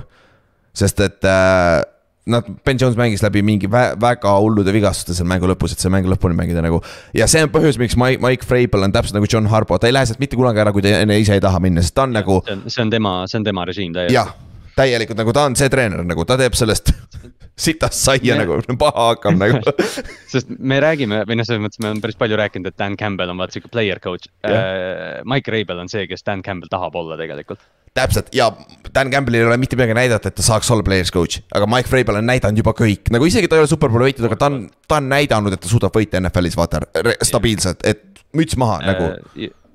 sest 0.75 0.99
et 0.99 1.23
äh, 1.23 1.81
nad, 2.25 2.47
Ben 2.65 2.77
Jones 2.81 2.97
mängis 2.97 3.23
läbi 3.23 3.41
mingi 3.45 3.67
vä 3.71 3.83
väga 4.01 4.33
hullude 4.39 4.73
vigastuste 4.73 5.15
seal 5.17 5.27
mängu 5.29 5.49
lõpus, 5.49 5.75
et 5.75 5.83
see 5.83 5.91
mäng 5.93 6.07
lõpuni 6.09 6.37
mängida 6.37 6.63
nagu. 6.65 6.81
ja 7.13 7.27
see 7.31 7.43
on 7.45 7.51
põhjus, 7.53 7.79
miks 7.81 7.97
Mike, 7.99 8.21
Mike 8.23 8.47
Vrabel 8.49 8.87
on 8.87 8.95
täpselt 8.95 9.19
nagu 9.19 9.29
John 9.31 9.49
Harbo, 9.51 9.77
ta 9.79 9.89
ei 9.89 9.95
lähe 9.95 10.09
sealt 10.09 10.21
mitte 10.23 10.39
kunagi 10.39 10.63
ära, 10.63 10.73
kui 10.75 10.85
ta 10.85 10.97
ise 11.17 11.37
ei 11.37 11.43
taha 11.43 11.61
minna, 11.63 11.83
sest 11.85 11.95
ta 11.95 12.07
on 12.07 12.15
nagu. 12.15 12.41
see 12.65 12.81
on 12.81 12.93
tema, 12.93 13.21
see 13.29 13.41
on 13.41 13.47
tema 13.47 13.65
režiim 13.69 13.93
täielikult. 13.93 14.17
jah, 14.17 14.33
täielikult 14.75 15.21
nagu 15.21 15.35
ta 15.35 15.45
on 15.49 15.57
see 15.59 15.69
treener, 15.69 16.03
nagu 16.07 16.25
ta 16.25 16.37
teeb 16.41 16.57
sellest 16.57 16.93
sitast 17.55 18.01
saia 18.03 18.35
nagu, 18.39 18.59
paha 18.83 19.07
hakkab 19.13 19.39
nagu. 19.39 19.61
Sest 20.33 20.51
me 20.59 20.79
räägime 20.83 21.23
või 21.27 21.39
noh, 21.39 21.47
selles 21.47 21.63
mõttes 21.63 21.81
me 21.81 21.91
oleme 21.91 22.03
päris 22.03 22.19
palju 22.19 22.39
rääkinud, 22.39 22.67
et 22.71 22.77
Dan 22.79 22.97
Campbell 22.99 23.31
on 23.31 23.39
vaata 23.39 23.55
sihuke 23.55 23.71
player 23.71 24.01
coach. 24.03 24.29
Yeah.. 24.43 25.23
Mike 25.27 25.51
Rabel 25.53 25.81
on 25.85 25.91
see, 25.91 26.05
kes 26.11 26.25
Dan 26.27 26.43
Campbell 26.45 26.71
tahab 26.71 26.97
olla 26.99 27.17
tegelikult. 27.19 27.63
täpselt 27.95 28.27
ja 28.35 28.49
Dan 28.91 29.11
Campbellil 29.11 29.45
ei 29.45 29.47
ole 29.47 29.57
mitte 29.57 29.77
midagi 29.79 29.95
näidata, 29.95 30.27
et 30.27 30.35
ta 30.35 30.43
saaks 30.43 30.71
olla 30.71 30.83
players 30.83 31.13
coach, 31.15 31.39
aga 31.55 31.67
Mike 31.71 31.87
Vrabel 31.91 32.19
on 32.19 32.27
näidanud 32.27 32.59
juba 32.59 32.73
kõik, 32.75 33.07
nagu 33.15 33.27
isegi 33.27 33.47
ta 33.47 33.55
ei 33.55 33.63
ole 33.63 33.71
superbowli 33.71 34.09
võitnud, 34.09 34.27
aga 34.27 34.37
ta 34.41 34.49
on, 34.51 34.57
ta 34.87 34.99
on 34.99 35.07
näidanud, 35.13 35.55
et 35.55 35.63
ta 35.63 35.71
suudab 35.71 35.95
võita 35.95 36.19
NFL-is 36.19 36.57
vaata 36.59 36.83
stabiilselt, 37.23 37.87
et 37.87 38.03
müts 38.35 38.59
maha 38.59 38.81
äh, 38.81 38.89
nagu 38.91 39.07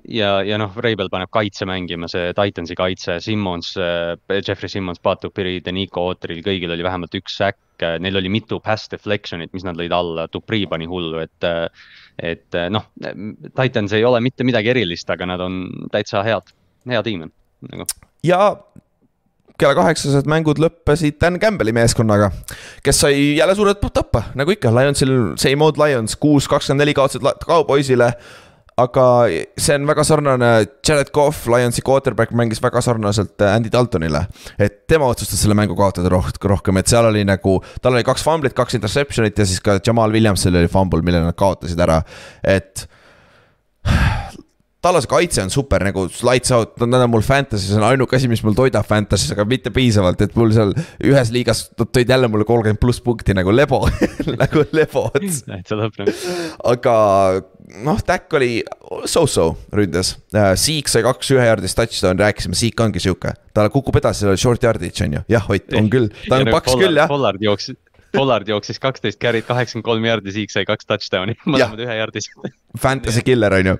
ja, 0.09 0.31
ja 0.47 0.59
noh, 0.61 0.77
Reibel 0.85 1.11
paneb 1.13 1.31
kaitse 1.35 1.67
mängima, 1.69 2.09
see 2.11 2.31
Titansi 2.37 2.77
kaitse, 2.79 3.19
Simmons, 3.25 3.73
äh, 3.81 4.15
Jeffrey 4.41 4.71
Simmons, 4.73 5.01
Patupiri, 5.03 5.59
Denico 5.65 6.07
Ootril, 6.09 6.43
kõigil 6.47 6.73
oli 6.75 6.87
vähemalt 6.87 7.17
üks 7.19 7.39
säkk. 7.41 7.59
Neil 7.81 8.19
oli 8.21 8.29
mitu 8.29 8.59
pass 8.61 8.91
deflection'it, 8.93 9.55
mis 9.57 9.65
nad 9.65 9.79
lõid 9.79 9.93
alla, 9.97 10.27
Dupri 10.33 10.67
pani 10.69 10.89
hullu, 10.89 11.23
et. 11.25 11.51
et 12.21 12.59
noh, 12.69 12.91
Titans 13.57 13.95
ei 13.97 14.05
ole 14.05 14.21
mitte 14.21 14.45
midagi 14.45 14.69
erilist, 14.75 15.09
aga 15.09 15.31
nad 15.31 15.41
on 15.41 15.63
täitsa 15.93 16.21
head, 16.27 16.53
hea 16.91 17.01
tiim 17.07 17.25
on 17.25 17.33
nagu. 17.71 17.87
ja 18.27 18.41
kella 19.61 19.77
kaheksased 19.77 20.29
mängud 20.31 20.61
lõppesid 20.63 21.19
Dan 21.21 21.39
Campbelli 21.41 21.73
meeskonnaga, 21.77 22.31
kes 22.85 23.03
sai 23.05 23.37
jälle 23.37 23.55
suurelt 23.57 23.83
tappa, 23.93 24.27
nagu 24.39 24.53
ikka, 24.55 24.73
Lionsil, 24.75 25.17
same 25.41 25.65
old 25.65 25.81
Lions, 25.81 26.17
kuus, 26.21 26.49
kakskümmend 26.49 26.85
neli 26.85 26.97
kaotasid 26.97 27.25
Cowboysile 27.45 28.13
aga 28.81 29.07
see 29.59 29.77
on 29.79 29.89
väga 29.89 30.05
sarnane, 30.07 30.51
Jared 30.87 31.11
Cough, 31.15 31.49
Lionsi 31.51 31.85
quarterback 31.87 32.35
mängis 32.37 32.63
väga 32.63 32.83
sarnaselt 32.85 33.41
äh, 33.43 33.55
Andy 33.55 33.73
Daltonile. 33.73 34.27
et 34.59 34.87
tema 34.91 35.09
otsustas 35.11 35.43
selle 35.43 35.57
mängu 35.59 35.77
kaotada 35.79 36.11
roh 36.13 36.31
rohkem, 36.45 36.81
et 36.81 36.91
seal 36.91 37.09
oli 37.09 37.25
nagu, 37.27 37.59
tal 37.83 37.97
oli 37.97 38.07
kaks 38.07 38.25
fumblit, 38.27 38.57
kaks 38.57 38.79
interception'it 38.79 39.39
ja 39.39 39.47
siis 39.49 39.61
ka 39.65 39.79
Jamal 39.87 40.13
Williamsil 40.13 40.57
oli 40.57 40.71
fumble, 40.71 41.03
mille 41.07 41.23
nad 41.25 41.37
kaotasid 41.39 41.81
ära, 41.81 42.01
et 42.45 42.87
tallase 44.85 45.09
kaitse 45.11 45.43
on 45.45 45.53
super 45.53 45.85
nagu 45.85 46.07
lights 46.27 46.53
out, 46.57 46.73
nad 46.87 47.05
on 47.05 47.13
mul 47.13 47.25
Fantasy's 47.25 47.77
on 47.77 47.85
ainuke 47.85 48.17
asi, 48.17 48.31
mis 48.33 48.43
mul 48.47 48.57
toidab 48.57 48.87
Fantasy's, 48.89 49.35
aga 49.35 49.45
mitte 49.49 49.73
piisavalt, 49.75 50.23
et 50.25 50.37
mul 50.39 50.55
seal 50.57 50.73
ühes 51.05 51.33
liigas 51.35 51.67
tõid 51.81 52.09
jälle 52.09 52.31
mulle 52.33 52.47
kolmkümmend 52.49 52.81
pluss 52.81 53.03
punkti 53.05 53.37
nagu 53.37 53.53
lebo 53.53 53.83
nagu 54.43 54.65
lebo 54.77 55.07
ots. 55.11 55.43
täitsa 55.51 55.79
lõpp. 55.81 56.01
aga 56.73 56.95
noh, 57.85 58.01
Tack 58.07 58.33
oli 58.39 58.63
so-so 59.09 59.53
ründes 59.77 60.15
uh,. 60.35 60.55
Seek 60.59 60.89
sai 60.91 61.05
kaks 61.07 61.35
ühejardist 61.37 61.79
touchdown'i, 61.79 62.25
rääkisime, 62.25 62.57
Seek 62.59 62.81
ongi 62.81 63.03
sihuke, 63.03 63.35
ta 63.55 63.69
kukub 63.73 64.01
edasi, 64.01 64.25
seal 64.25 64.33
oli 64.33 64.41
short 64.41 64.65
yardage 64.65 65.05
on 65.07 65.21
ju, 65.21 65.25
jah, 65.37 65.47
Ott, 65.51 65.77
on 65.77 65.93
küll, 65.93 66.09
ta 66.27 66.41
on 66.41 66.51
paks 66.55 66.73
küll 66.81 66.97
jah. 66.97 67.11
Pollard 67.11 67.45
jooksis, 67.45 67.77
Pollard 68.15 68.49
jooksis 68.49 68.81
kaksteist 68.83 69.21
carry't, 69.23 69.47
kaheksakümmend 69.49 69.87
kolm 69.87 70.07
jardi, 70.09 70.33
Siik 70.35 70.53
sai 70.53 70.65
kaks 70.69 70.89
touchdown'i, 70.89 71.37
mõlemad 71.51 71.83
ühejardised. 71.85 72.51
Fantasy 72.81 73.23
killer 73.27 73.55
on 73.61 73.73
ju 73.73 73.77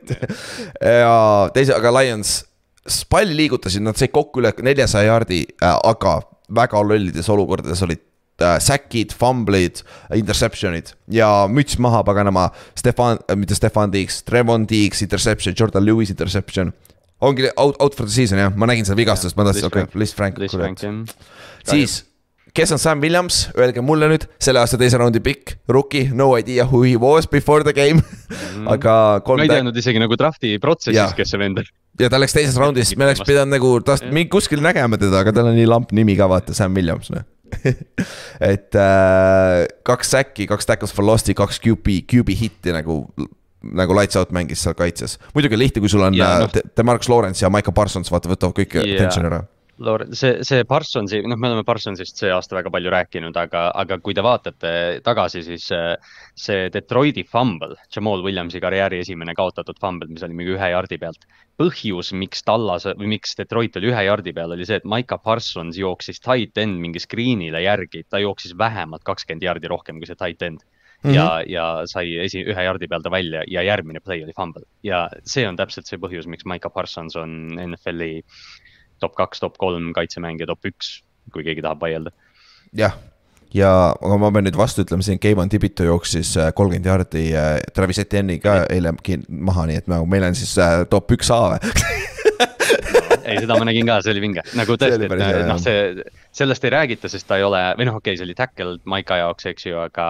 ja 1.02 1.14
teise, 1.54 1.74
aga 1.76 1.94
Lions, 1.98 2.36
palli 3.10 3.36
liigutasid, 3.42 3.84
nad 3.84 3.98
said 3.98 4.12
kokku 4.14 4.42
üle 4.42 4.52
neljasaja 4.66 5.10
jaardi 5.10 5.42
äh,, 5.46 5.74
aga 5.74 6.20
väga 6.54 6.82
lollides 6.82 7.28
olukordades 7.30 7.82
olid 7.86 8.02
äh, 8.42 8.58
säkid, 8.62 9.14
fumbleid, 9.16 9.82
interception'id 10.16 10.94
ja 11.14 11.30
müts 11.50 11.78
maha 11.78 12.02
paganama. 12.06 12.48
Stefan 12.78 13.20
äh,, 13.26 13.38
mitte 13.38 13.58
Stefan 13.58 13.92
Diggs, 13.92 14.22
Trevon 14.26 14.68
Diggs 14.68 15.02
interception, 15.06 15.54
Jordan 15.58 15.86
Lewis 15.86 16.10
interception. 16.10 16.72
ongi 17.20 17.50
out, 17.56 17.76
out 17.82 17.94
for 17.94 18.06
the 18.06 18.12
season 18.12 18.38
jah, 18.40 18.52
ma 18.56 18.66
nägin 18.66 18.86
seda 18.88 18.96
vigastust, 18.96 19.36
ma 19.36 19.44
tahtsin, 19.44 19.66
okei 19.68 19.84
okay,, 19.84 20.00
Liz 20.00 20.14
Frank. 20.16 20.38
Jah. 20.40 20.94
siis, 21.68 22.00
kes 22.56 22.74
on 22.74 22.80
Sam 22.82 23.02
Williams, 23.04 23.42
öelge 23.58 23.82
mulle 23.84 24.08
nüüd, 24.10 24.26
selle 24.42 24.62
aasta 24.62 24.78
teise 24.80 25.00
raundi 25.00 25.22
pikk, 25.24 25.56
rookie, 25.70 26.08
no 26.14 26.32
idea 26.38 26.66
who 26.68 26.82
he 26.86 26.96
was 27.00 27.28
before 27.30 27.66
the 27.66 27.74
game 27.76 28.02
aga 28.74 28.96
ma 29.18 29.26
kolm 29.26 29.44
ei 29.44 29.50
tag- 29.50 29.60
teadnud 29.60 29.82
isegi 29.82 30.02
nagu 30.02 30.18
draft'i 30.18 30.56
protsessis, 30.62 31.16
kes 31.18 31.34
see 31.34 31.42
vend 31.42 31.62
on. 31.62 31.68
ja 32.00 32.12
ta 32.12 32.20
läks 32.22 32.36
teises 32.36 32.56
raundis, 32.60 32.94
me 32.98 33.08
oleks 33.08 33.24
pidanud 33.26 33.54
nagu 33.56 33.74
tast 33.86 34.08
mingi 34.10 34.30
kuskil 34.32 34.62
nägema 34.64 35.00
teda, 35.00 35.24
aga 35.24 35.34
tal 35.36 35.52
on 35.52 35.58
nii 35.58 35.68
lamp 35.70 35.94
nimi 35.96 36.18
ka 36.18 36.30
vaata, 36.30 36.56
Sam 36.56 36.76
Williams 36.78 37.12
noh 37.14 37.26
et 38.52 38.74
äh, 38.78 39.66
kaks 39.86 40.14
säkki, 40.14 40.46
kaks 40.50 40.68
tackles 40.68 40.94
for 40.94 41.06
loss'i, 41.06 41.34
kaks 41.36 41.60
QB, 41.62 42.00
QB 42.10 42.36
hitti 42.38 42.74
nagu, 42.74 43.02
nagu 43.76 43.96
lights 43.96 44.18
out 44.20 44.34
mängis 44.34 44.62
seal 44.64 44.76
kaitses. 44.78 45.18
muidugi 45.34 45.58
lihtne, 45.58 45.82
kui 45.82 45.92
sul 45.92 46.04
on 46.06 46.16
yeah, 46.16 46.44
noh. 46.44 46.50
no. 46.52 46.70
Demarcus 46.76 47.10
Lawrence 47.12 47.44
ja 47.44 47.50
Michael 47.52 47.76
Parsons, 47.76 48.12
vaata, 48.12 48.30
võtavad 48.32 48.56
kõik 48.60 48.78
yeah. 48.78 48.86
Jaa. 48.86 49.00
attention'i 49.00 49.32
ära. 49.32 49.42
Lauren, 49.80 50.12
see, 50.12 50.42
see 50.44 50.64
Parsonsi, 50.68 51.22
noh, 51.24 51.38
me 51.40 51.48
oleme 51.48 51.64
Parsonsist 51.64 52.18
see 52.20 52.30
aasta 52.34 52.58
väga 52.58 52.72
palju 52.72 52.90
rääkinud, 52.92 53.36
aga, 53.40 53.62
aga 53.82 53.96
kui 54.04 54.12
te 54.16 54.24
vaatate 54.24 54.72
tagasi, 55.06 55.40
siis 55.46 55.70
äh, 55.72 55.94
see 56.36 56.66
Detroiti 56.74 57.24
fumble, 57.24 57.78
Jamal 57.94 58.20
Williamsi 58.26 58.60
karjääri 58.60 59.00
esimene 59.00 59.32
kaotatud 59.38 59.80
fumble, 59.80 60.10
mis 60.12 60.26
oli 60.26 60.36
mingi 60.36 60.56
ühe 60.58 60.72
jardi 60.74 61.00
pealt. 61.00 61.24
põhjus, 61.60 62.12
miks 62.16 62.44
Tallas 62.44 62.86
või 62.88 63.10
miks 63.14 63.34
Detroit 63.36 63.74
oli 63.76 63.90
ühe 63.90 64.04
jardi 64.06 64.32
peal, 64.36 64.52
oli 64.56 64.64
see, 64.68 64.78
et 64.80 64.88
Maiko 64.88 65.18
Parsons 65.24 65.76
jooksis 65.80 66.20
tight 66.24 66.60
end 66.60 66.80
mingi 66.80 67.00
screen'ile 67.00 67.60
järgi, 67.64 68.04
ta 68.08 68.20
jooksis 68.20 68.56
vähemalt 68.56 69.04
kakskümmend 69.04 69.44
jardi 69.44 69.68
rohkem 69.72 70.00
kui 70.00 70.08
see 70.08 70.16
tight 70.20 70.44
end. 70.44 70.64
Mm 71.00 71.10
-hmm. 71.10 71.14
ja, 71.14 71.42
ja 71.48 71.82
sai 71.88 72.18
esi, 72.20 72.42
ühe 72.44 72.62
jardi 72.64 72.88
peal 72.88 73.00
ta 73.00 73.10
välja 73.10 73.40
ja 73.48 73.62
järgmine 73.62 74.00
play 74.04 74.22
oli 74.22 74.32
fumble 74.36 74.66
ja 74.84 75.08
see 75.24 75.48
on 75.48 75.56
täpselt 75.56 75.86
see 75.88 75.96
põhjus, 75.96 76.26
miks 76.28 76.44
Maiko 76.44 76.68
Parsons 76.70 77.16
on 77.16 77.30
NFL-i 77.56 78.20
top 79.02 79.16
kaks, 79.18 79.42
top 79.42 79.58
kolm 79.60 79.92
kaitsemängija, 79.96 80.48
top 80.50 80.68
üks, 80.70 80.98
kui 81.34 81.46
keegi 81.46 81.64
tahab 81.64 81.82
vaielda. 81.84 82.12
jah, 82.76 82.96
ja 83.54 83.70
aga 83.92 84.18
ma 84.20 84.30
pean 84.34 84.46
nüüd 84.46 84.58
vastu 84.58 84.84
ütlema, 84.84 85.04
siin 85.06 85.20
Keivan 85.22 85.50
Tibito 85.50 85.86
jooksis 85.86 86.36
äh, 86.38 86.52
kolmkümmend 86.56 86.86
jaardi 86.86 87.24
äh, 87.34 87.52
Travis 87.74 88.00
Etienne'i 88.02 88.38
ka 88.42 88.62
eile 88.70 88.94
maha, 89.28 89.66
nii 89.70 89.80
et 89.82 89.90
nagu 89.90 90.06
meil 90.10 90.26
on 90.28 90.38
siis 90.38 90.54
äh, 90.62 90.84
top 90.90 91.10
üks 91.16 91.32
A 91.34 91.40
või? 91.54 91.74
Ei, 93.30 93.36
seda 93.38 93.54
ma 93.60 93.66
nägin 93.68 93.86
ka, 93.86 94.00
see 94.02 94.10
oli 94.10 94.22
vinge, 94.24 94.42
nagu 94.58 94.74
tõesti, 94.80 95.06
et 95.06 95.44
noh, 95.46 95.58
see, 95.62 96.06
sellest 96.34 96.64
ei 96.66 96.72
räägita, 96.74 97.06
sest 97.12 97.28
ta 97.28 97.36
ei 97.38 97.44
ole, 97.46 97.60
või 97.78 97.86
noh, 97.86 98.00
okei 98.00 98.16
okay,, 98.16 98.18
see 98.18 98.26
oli 98.26 98.34
tackle 98.34 98.72
Maika 98.90 99.20
jaoks, 99.20 99.46
eks 99.52 99.68
ju, 99.68 99.76
aga. 99.78 100.06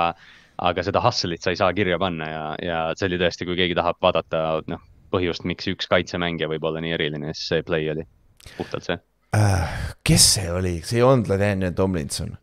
aga 0.60 0.82
seda 0.84 1.00
hustle'it 1.04 1.44
sa 1.44 1.52
ei 1.52 1.56
saa 1.56 1.68
kirja 1.76 1.96
panna 2.00 2.26
ja, 2.28 2.40
ja 2.64 2.78
see 2.96 3.10
oli 3.10 3.18
tõesti, 3.20 3.44
kui 3.48 3.58
keegi 3.58 3.76
tahab 3.76 3.96
vaadata, 4.00 4.62
noh, 4.72 4.80
põhjust, 5.12 5.44
miks 5.48 5.68
üks 5.68 5.88
kaitsemängija 5.90 6.48
võib 6.48 6.64
olla 6.68 6.80
nii 6.84 6.96
eriline, 6.96 7.34
siis 7.36 7.52
see 7.52 7.66
play 7.66 7.88
oli 7.92 8.06
puhtalt 8.56 8.84
see. 8.84 8.98
äh, 9.36 9.68
kes 10.04 10.34
see 10.34 10.50
oli, 10.52 10.80
see 10.84 11.00
ei 11.00 11.06
olnud 11.06 11.30
Ladanian 11.30 11.74
Tomlinson. 11.74 12.36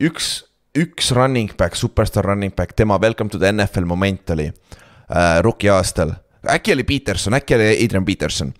üks, 0.00 0.44
üks 0.78 1.10
running 1.16 1.56
back, 1.56 1.74
superstaar 1.74 2.24
running 2.24 2.54
back, 2.54 2.76
tema 2.76 2.98
welcome 3.02 3.30
to 3.30 3.38
the 3.38 3.52
NFL 3.52 3.84
moment 3.84 4.30
oli 4.30 4.46
äh, 4.46 5.42
rookie 5.42 5.70
aastal. 5.70 6.14
äkki 6.48 6.72
oli 6.72 6.84
Peterson, 6.84 7.34
äkki 7.34 7.54
oli 7.54 7.84
Adrian 7.84 8.04
Peterson 8.04 8.54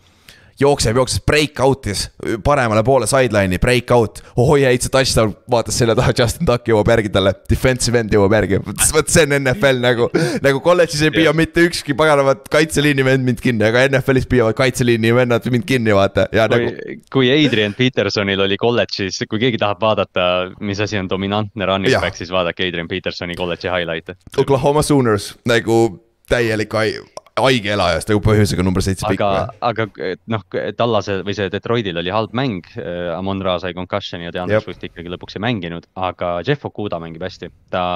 jookseb, 0.60 0.96
jookseb 0.96 1.24
breakout'is 1.28 2.06
paremale 2.44 2.82
poole 2.84 3.06
sideline'i, 3.10 3.58
breakout. 3.62 4.22
ohoi, 4.36 4.62
heitsa 4.66 4.90
touchdown, 4.92 5.34
vaatas 5.50 5.78
selja 5.78 5.96
taha, 5.98 6.14
Justin 6.18 6.48
Tuck 6.48 6.68
jõuab 6.70 6.90
järgi 6.94 7.12
talle, 7.12 7.32
defensive 7.50 8.00
end 8.00 8.14
jõuab 8.14 8.36
järgi. 8.38 8.60
vot 8.94 9.12
see 9.12 9.26
on 9.26 9.36
NFL 9.40 9.82
nagu, 9.82 10.08
nagu 10.44 10.62
kolledžis 10.64 11.04
ei 11.06 11.14
püüa 11.14 11.34
mitte 11.36 11.66
ükski 11.68 11.96
paganavat 11.98 12.48
kaitseliini 12.52 13.04
vend 13.06 13.26
mind 13.26 13.42
kinni, 13.44 13.66
aga 13.68 13.86
NFL-is 13.90 14.28
püüavad 14.30 14.56
kaitseliini 14.58 15.12
vennad 15.16 15.50
mind 15.52 15.68
kinni, 15.68 15.94
vaata. 15.96 16.28
ja 16.32 16.48
kui 16.50 16.64
nagu, 16.64 16.98
kui 17.12 17.30
Adrian 17.34 17.76
Petersonil 17.76 18.46
oli 18.46 18.58
kolledžis, 18.60 19.22
kui 19.28 19.42
keegi 19.42 19.60
tahab 19.62 19.82
vaadata, 19.84 20.30
mis 20.60 20.80
asi 20.80 21.00
on 21.00 21.10
dominantne 21.10 21.68
running 21.68 21.92
Jah. 21.92 22.04
back, 22.04 22.18
siis 22.18 22.32
vaadake 22.32 22.68
Adrian 22.68 22.88
Petersoni 22.88 23.36
kolledži 23.38 23.72
highlight'e. 23.72 24.16
Oklahoma 24.40 24.84
Sooners 24.86 25.34
nagu 25.48 25.82
täielik 26.30 26.74
hai- 27.36 27.46
haige 27.46 27.72
elajast 27.74 28.08
nagu 28.10 28.22
põhjusega 28.24 28.64
number 28.64 28.84
seitse 28.84 29.06
pikk 29.08 29.20
aga 29.20 29.52
aga 29.60 29.86
noh, 30.32 30.42
Tallase 30.76 31.20
või 31.26 31.36
see 31.36 31.50
Detroitil 31.52 32.00
oli 32.00 32.12
halb 32.14 32.32
mäng, 32.36 32.66
Amon 33.16 33.42
Ra 33.44 33.58
sai 33.62 33.74
concussion'i 33.76 34.28
ja 34.28 34.34
Deandre. 34.34 34.60
Swift 34.64 34.84
ikkagi 34.88 35.12
lõpuks 35.12 35.36
ei 35.36 35.44
mänginud, 35.44 35.86
aga 35.94 36.40
Jeff 36.46 36.64
Okuda 36.68 37.00
mängib 37.02 37.24
hästi, 37.26 37.52
ta 37.70 37.86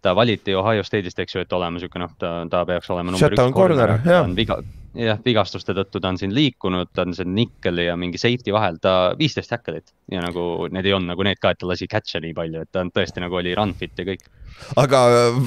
ta 0.00 0.14
valiti 0.16 0.54
Ohio 0.56 0.80
State'ist, 0.80 1.18
eks 1.20 1.34
ju, 1.34 1.42
et 1.44 1.52
olema 1.52 1.80
sihuke 1.80 2.00
noh, 2.00 2.12
ta, 2.18 2.46
ta 2.48 2.62
peaks 2.64 2.88
olema 2.88 3.12
number 3.12 3.34
Shutdown 3.34 3.50
üks 3.52 3.56
corner, 3.58 3.90
ta 4.00 4.22
on 4.24 4.32
viga, 4.38 4.56
jah, 4.96 5.18
vigastuste 5.24 5.74
tõttu 5.76 6.00
ta 6.00 6.08
on 6.08 6.18
siin 6.20 6.32
liikunud, 6.32 6.88
ta 6.96 7.04
on 7.04 7.12
see 7.16 7.28
nikkeli 7.28 7.84
ja 7.90 7.98
mingi 8.00 8.20
safety 8.20 8.54
vahel, 8.56 8.78
ta 8.80 9.12
viisteist 9.18 9.52
tackle'it 9.52 9.92
ja 10.12 10.24
nagu 10.24 10.70
need 10.72 10.88
ei 10.88 10.96
olnud 10.96 11.12
nagu 11.12 11.26
need 11.26 11.40
ka, 11.42 11.52
et 11.52 11.60
ta 11.60 11.68
lasi 11.68 11.88
catch'e 11.90 12.22
nii 12.24 12.32
palju, 12.36 12.64
et 12.64 12.72
ta 12.72 12.80
on 12.80 12.92
tõesti 12.96 13.20
nagu 13.20 13.36
oli 13.42 13.52
run 13.58 13.74
fit 13.76 13.92
ja 14.00 14.08
kõik. 14.08 14.24
Aga 14.80 15.02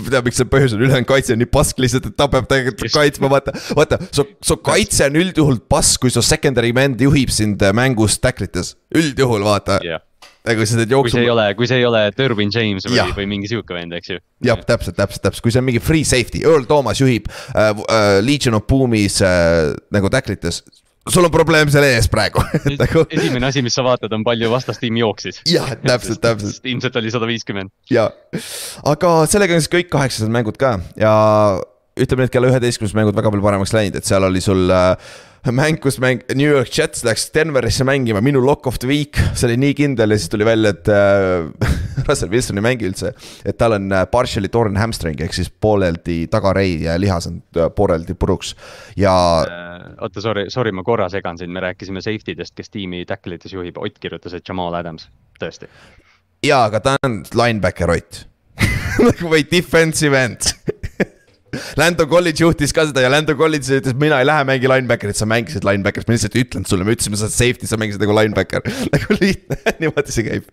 tead, 0.09 0.21
miks 0.25 0.39
see 0.41 0.49
põhjus 0.51 0.77
on, 0.77 0.85
ülejäänud 0.85 1.09
kaitse 1.09 1.35
on 1.35 1.41
nii 1.43 1.51
pask 1.53 1.81
lihtsalt, 1.83 2.09
et 2.11 2.17
ta 2.19 2.29
peab 2.31 2.47
tegelikult 2.49 2.93
kaitsma, 2.93 3.31
vaata, 3.31 3.55
vaata, 3.77 3.99
su, 4.11 4.25
su 4.43 4.57
kaitse 4.63 5.07
on 5.09 5.19
üldjuhul 5.23 5.61
pask, 5.71 6.01
kui 6.03 6.13
su 6.13 6.23
secondary 6.25 6.73
man 6.75 6.97
juhib 6.99 7.31
sind 7.33 7.63
äh, 7.63 7.75
mängus 7.75 8.19
tackle 8.23 8.49
ites, 8.49 8.75
üldjuhul 8.95 9.45
vaata 9.47 9.79
jah, 9.85 10.03
nagu 10.47 10.67
sa 10.67 10.79
teed 10.79 10.91
kui 10.91 10.97
jooksu 10.97 11.17
see 11.17 11.25
ei. 11.25 11.31
ole, 11.31 11.47
kui 11.57 11.69
see 11.69 11.79
ei 11.79 11.87
ole 11.87 12.03
Derwin 12.17 12.51
James 12.53 12.87
või 12.89 13.07
või 13.15 13.27
mingi 13.35 13.49
sihuke 13.51 13.75
vend, 13.75 13.95
eks 13.97 14.13
ju. 14.13 14.21
jah, 14.43 14.59
täpselt, 14.67 14.97
täpselt, 14.99 15.23
täpselt, 15.23 15.43
kui 15.45 15.55
see 15.55 15.63
on 15.63 15.67
mingi 15.69 15.83
free 15.83 16.07
safety, 16.07 16.43
Earl 16.43 16.67
Thomas 16.69 16.99
juhib 17.01 17.29
äh, 17.31 17.71
äh, 17.71 18.17
Legion 18.23 18.59
of 18.59 18.67
Boom'is 18.69 19.21
äh, 19.23 19.71
nagu 19.95 20.11
tackle 20.13 20.35
ites. 20.39 20.63
Sul 21.09 21.27
on 21.27 21.33
probleem 21.33 21.71
seal 21.73 21.85
ees 21.87 22.07
praegu 22.11 22.43
nagu 22.81 23.03
esimene 23.09 23.49
asi, 23.49 23.63
mis 23.65 23.75
sa 23.75 23.83
vaatad, 23.85 24.13
on 24.15 24.23
palju 24.27 24.51
vastastiim 24.53 24.97
jooksis. 25.01 25.41
jah, 25.49 25.75
täpselt, 25.83 26.21
täpselt. 26.23 26.63
ilmselt 26.63 26.95
oli 27.01 27.11
sada 27.13 27.29
viiskümmend. 27.29 27.73
ja, 27.91 28.09
aga 28.87 29.13
sellega 29.31 29.57
on 29.57 29.63
siis 29.63 29.73
kõik 29.73 29.91
kaheksased 29.93 30.31
mängud 30.33 30.59
ka 30.59 30.77
ja 30.99 31.13
ütleme 31.99 32.25
nüüd 32.25 32.33
kella 32.33 32.49
üheteistkümnes 32.53 32.95
mängud 32.97 33.17
väga 33.17 33.31
palju 33.33 33.45
paremaks 33.45 33.75
läinud, 33.75 33.99
et 33.99 34.07
seal 34.07 34.25
oli 34.25 34.41
sul 34.41 34.71
äh, 34.73 34.95
mäng, 35.51 35.79
kus 35.83 35.97
mäng 35.99 36.21
New 36.35 36.47
York 36.47 36.69
Jets 36.77 37.03
läks 37.03 37.25
Denverisse 37.35 37.83
mängima, 37.83 38.21
minu 38.23 38.39
lock 38.45 38.67
of 38.67 38.77
the 38.79 38.87
week, 38.87 39.19
see 39.35 39.49
oli 39.49 39.57
nii 39.59 39.73
kindel 39.75 40.15
ja 40.15 40.17
siis 40.19 40.31
tuli 40.31 40.45
välja, 40.47 40.71
et 40.71 40.87
äh, 40.87 41.73
Russell 42.07 42.31
Wilson 42.31 42.61
ei 42.61 42.63
mängi 42.63 42.87
üldse. 42.87 43.11
et 43.45 43.57
tal 43.59 43.75
on 43.75 43.91
äh, 43.91 44.05
partially 44.11 44.47
torn 44.47 44.77
hamstring 44.79 45.19
ehk 45.21 45.35
siis 45.35 45.51
pooleldi 45.51 46.27
tagarei 46.31 46.77
ja 46.85 46.95
lihas 46.99 47.27
on 47.27 47.41
äh, 47.57 47.67
pooleldi 47.75 48.15
puruks 48.15 48.53
ja 48.95 49.13
oota, 49.99 50.21
sorry, 50.23 50.47
sorry, 50.53 50.71
ma 50.71 50.83
korra 50.83 51.09
segan 51.11 51.37
sind, 51.37 51.51
me 51.51 51.63
rääkisime 51.63 52.01
safety 52.01 52.37
dest, 52.39 52.55
kes 52.55 52.71
tiimi 52.71 53.03
tackle 53.09 53.35
ites 53.35 53.53
juhib, 53.53 53.77
Ott 53.83 53.99
kirjutas, 53.99 54.37
et 54.37 54.47
Jamal 54.47 54.79
Adams, 54.79 55.09
tõesti. 55.43 55.67
jaa, 56.45 56.63
aga 56.69 56.79
ta 56.79 56.95
on 57.03 57.23
linebacker 57.35 57.91
Ott 57.97 58.23
nagu 59.03 59.27
või 59.27 59.43
defensive 59.49 60.23
end 60.23 60.53
Lando 61.79 62.07
College 62.09 62.43
juhtis 62.43 62.73
ka 62.75 62.85
seda 62.89 63.03
ja 63.03 63.11
Lando 63.13 63.35
College 63.37 63.79
ütles, 63.81 63.95
mina 63.99 64.19
ei 64.21 64.27
lähe 64.27 64.45
mängi 64.47 64.69
linebacker'it, 64.69 65.19
sa 65.19 65.27
mängisid 65.29 65.65
linebacker'it, 65.67 66.09
ma 66.09 66.17
lihtsalt 66.17 66.37
ütlen 66.39 66.67
sulle, 66.69 66.87
me 66.87 66.95
ütlesime, 66.95 67.19
sa 67.19 67.27
oled 67.27 67.35
safety, 67.35 67.69
sa 67.69 67.79
mängisid 67.81 68.03
nagu 68.03 68.17
linebacker. 68.17 68.65
nagu 68.95 69.17
lihtne, 69.19 69.59
niimoodi 69.81 70.15
see 70.15 70.27
käib. 70.27 70.49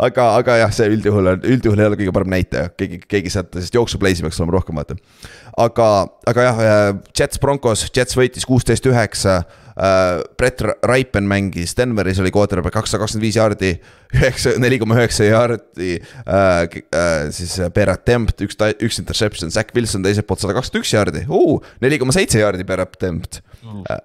aga, 0.00 0.30
aga 0.40 0.58
jah, 0.62 0.70
see 0.72 0.88
üldjuhul 0.94 1.34
on, 1.34 1.42
üldjuhul 1.44 1.82
ei 1.82 1.88
ole 1.90 1.98
kõige 2.00 2.14
parem 2.16 2.30
näitaja, 2.32 2.70
keegi, 2.78 3.02
keegi 3.04 3.32
sealt, 3.34 3.50
sest 3.60 3.76
jooksuplay'si 3.76 4.24
peaks 4.24 4.40
olema 4.40 4.56
rohkem, 4.56 4.80
vaata. 4.80 4.96
aga, 5.60 5.88
aga 6.32 6.46
jah, 6.46 6.62
Jets 7.12 7.40
Broncos, 7.42 7.84
Jets 7.92 8.16
võitis 8.16 8.48
kuusteist 8.48 8.88
üheksa. 8.88 9.42
Äh,. 9.76 10.20
Brett 10.38 10.62
Raipen 10.82 11.28
mängis 11.28 11.76
Denveris, 11.78 12.20
oli 12.22 12.32
quarterback 12.34 12.74
kakssada 12.76 13.02
kakskümmend 13.04 13.26
viis 13.26 13.38
jaardi, 13.38 13.72
üheksa, 14.18 14.54
neli 14.62 14.78
koma 14.82 15.00
üheksa 15.00 15.28
jaardi 15.28 15.96
äh,. 15.98 16.62
Äh, 16.92 17.26
siis 17.34 17.58
per 17.74 17.92
attempt, 17.92 18.40
üks, 18.44 18.58
üks 18.82 19.02
interception, 19.02 19.52
Zack 19.54 19.74
Wilson 19.76 20.04
teiselt 20.06 20.28
poolt 20.28 20.44
sada 20.44 20.56
kakskümmend 20.56 20.86
üks 20.86 20.94
jaardi 20.96 21.26
neli 21.82 22.00
koma 22.00 22.14
seitse 22.16 22.40
jaardi 22.42 22.66
per 22.68 22.82
attempt 22.84 23.40
mm. 23.62 23.84
äh, 23.90 24.00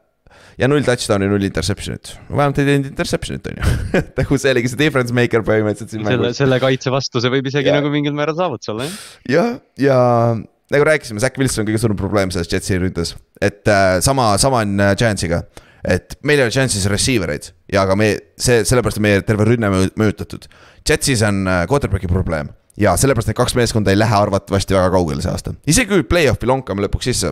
ja 0.58 0.68
null 0.70 0.86
touchdown'i, 0.86 1.30
null 1.30 1.46
interception'it, 1.48 2.14
vähemalt 2.32 2.60
ei 2.62 2.68
teinud 2.72 2.90
interception'it 2.90 3.50
on 3.52 3.60
ju 3.60 3.72
nagu 4.20 4.40
see 4.42 4.54
oligi 4.56 4.72
see 4.74 4.82
difference 4.82 5.16
maker 5.16 5.46
põhimõtteliselt 5.46 5.94
siin 5.94 6.08
selle, 6.08 6.34
selle 6.38 6.60
kaitse 6.64 6.94
vastu 6.94 7.22
see 7.24 7.34
võib 7.34 7.50
isegi 7.52 7.70
ja. 7.72 7.78
nagu 7.78 7.92
mingil 7.94 8.16
määral 8.18 8.38
saavutus 8.40 8.74
olla 8.74 8.88
jah. 8.88 8.96
jah, 9.34 9.52
ja 9.82 10.00
nagu 10.74 10.88
rääkisime, 10.88 11.22
Zack 11.24 11.40
Wilson 11.40 11.64
on 11.64 11.70
kõige 11.70 11.82
suurem 11.82 12.00
probleem 12.00 12.34
selles 12.34 12.52
Jetsi 12.52 12.80
ründes, 12.82 13.16
et 13.42 13.68
äh, 13.72 13.98
sama, 14.06 14.34
sama 14.42 14.64
on 14.66 14.78
äh, 14.84 14.94
Giantsiga. 15.00 15.44
Et 15.88 16.18
meil 16.26 16.42
ei 16.42 16.48
ole 16.48 16.52
Chance'is 16.52 16.88
receiver 16.92 17.30
eid 17.32 17.52
ja 17.72 17.86
ka 17.88 17.96
me, 17.96 18.10
see, 18.42 18.64
sellepärast 18.68 18.98
on 19.00 19.06
meie 19.06 19.22
terve 19.24 19.46
rünne 19.48 19.70
mõjutatud. 19.72 20.48
Jetsis 20.88 21.22
on 21.24 21.46
äh, 21.48 21.62
quarterback'i 21.70 22.10
probleem 22.12 22.50
ja 22.82 22.96
sellepärast 23.00 23.30
need 23.30 23.38
kaks 23.38 23.56
meeskonda 23.56 23.94
ei 23.94 24.00
lähe 24.00 24.18
arvatavasti 24.18 24.76
väga 24.76 24.90
kaugele 24.98 25.24
see 25.24 25.32
aasta, 25.32 25.54
isegi 25.70 25.94
kui 25.94 26.04
play-off'i 26.10 26.50
lonkame 26.50 26.84
lõpuks 26.84 27.12
sisse. 27.12 27.32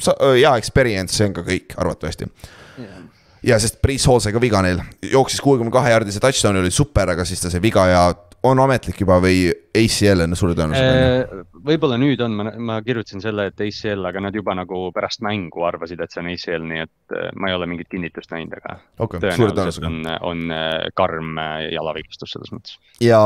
hea 0.00 0.56
experience, 0.56 1.18
see 1.18 1.28
on 1.28 1.36
ka 1.36 1.44
kõik 1.44 1.76
arvatavasti. 1.76 2.30
Yeah 2.80 3.00
ja 3.42 3.56
sest 3.60 3.80
Priis 3.82 4.04
Hall 4.08 4.20
sai 4.20 4.34
ka 4.34 4.40
viga 4.42 4.60
neil, 4.64 4.82
jooksis 5.12 5.40
kuuekümne 5.44 5.72
kahe 5.72 5.92
jaardise 5.94 6.20
touchdown'i 6.20 6.60
oli 6.60 6.72
super, 6.74 7.08
aga 7.14 7.24
siis 7.24 7.40
ta 7.40 7.52
sai 7.52 7.62
viga 7.64 7.86
ja 7.88 8.02
on 8.46 8.60
ametlik 8.60 9.00
juba 9.02 9.18
või 9.20 9.50
ACL 9.76 10.24
on 10.24 10.36
suure 10.38 10.54
tõenäosusega? 10.58 11.44
võib-olla 11.60 11.98
nüüd 12.00 12.20
on, 12.24 12.34
ma, 12.38 12.50
ma 12.70 12.78
kirjutasin 12.82 13.22
selle, 13.22 13.50
et 13.50 13.60
ACL, 13.62 14.02
aga 14.08 14.22
nad 14.24 14.34
juba 14.34 14.54
nagu 14.58 14.88
pärast 14.96 15.22
mängu 15.24 15.64
arvasid, 15.68 16.00
et 16.02 16.12
see 16.12 16.22
on 16.22 16.30
ACL, 16.32 16.64
nii 16.70 16.82
et 16.86 17.14
äh, 17.14 17.28
ma 17.38 17.50
ei 17.50 17.56
ole 17.56 17.68
mingit 17.70 17.90
kinnitust 17.92 18.32
näinud, 18.34 18.56
aga 18.58 18.78
okay, 19.04 19.20
tõenäoliselt 19.22 19.86
on, 19.86 20.00
on 20.26 20.54
äh, 20.56 20.88
karm 20.98 21.38
äh, 21.38 21.68
jalavigastus 21.74 22.34
selles 22.34 22.52
mõttes. 22.54 22.78
ja 23.04 23.20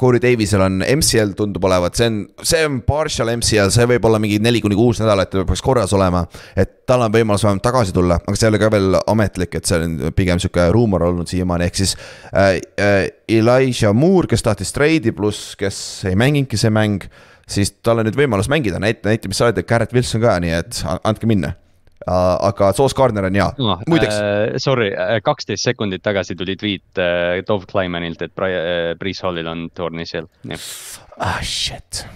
Corey 0.00 0.22
Davisel 0.22 0.64
on 0.66 0.84
MCL 0.84 1.34
tundub 1.38 1.66
olevat, 1.66 1.98
see 1.98 2.10
on, 2.10 2.20
see 2.46 2.62
on 2.68 2.80
partial 2.86 3.32
MCL, 3.34 3.72
see 3.74 3.88
võib 3.94 4.10
olla 4.10 4.20
mingi 4.22 4.38
neli 4.42 4.62
kuni 4.62 4.78
kuus 4.78 5.02
nädalat, 5.02 5.34
peaks 5.50 5.64
korras 5.64 5.96
olema. 5.96 6.26
et 6.54 6.80
tal 6.90 7.06
on 7.06 7.14
võimalus 7.14 7.44
vähemalt 7.46 7.64
tagasi 7.64 7.94
tulla, 7.96 8.20
aga 8.20 8.36
see 8.36 8.48
ei 8.48 8.52
ole 8.52 8.62
ka 8.62 8.70
veel 8.74 9.00
ametlik, 9.00 9.56
et 9.58 9.66
see 9.66 9.80
on 9.80 10.14
pigem 10.16 10.40
sihuke 10.42 10.68
ruumor 10.74 11.08
olnud 11.08 11.30
siiamaani, 11.30 11.70
ehk 11.70 11.82
siis 11.82 11.96
äh, 12.30 12.58
äh, 12.78 13.02
Elijah 13.30 13.94
Moore, 13.94 14.28
kes 14.30 14.42
tahtis 14.42 14.74
treidi, 14.74 15.12
pluss 15.14 15.54
kes 15.58 15.79
ei 16.08 16.18
mänginudki 16.18 16.60
see 16.60 16.72
mäng 16.74 17.08
siis 17.50 17.74
tal 17.82 18.00
on 18.00 18.08
nüüd 18.08 18.18
võimalus 18.18 18.50
mängida, 18.50 18.78
näit-, 18.82 19.02
näita, 19.06 19.30
mis 19.30 19.40
sa 19.40 19.48
oled, 19.48 19.58
Garrett 19.66 19.94
Wilson 19.96 20.22
ka, 20.22 20.36
nii 20.42 20.54
et 20.60 20.82
andke 21.02 21.28
minna 21.30 21.54
aga 22.06 22.70
Sauce 22.72 22.96
Gardner 22.96 23.26
on 23.28 23.36
hea 23.36 23.46
no,, 23.58 23.76
muideks 23.88 24.16
äh,. 24.16 24.56
Sorry, 24.62 24.88
äh, 24.94 25.18
kaksteist 25.24 25.66
sekundit 25.66 26.02
tagasi 26.02 26.36
tuli 26.38 26.56
tweet 26.56 26.98
äh, 26.98 27.42
Dov 27.46 27.66
Kleimanilt, 27.70 28.22
et 28.24 28.32
äh, 28.46 28.94
Priis 28.98 29.20
Hallil 29.22 29.48
on 29.50 29.68
torn 29.76 30.00
ACL, 30.00 30.28
jah. 30.48 30.66
ah 31.20 31.40
shit, 31.44 32.06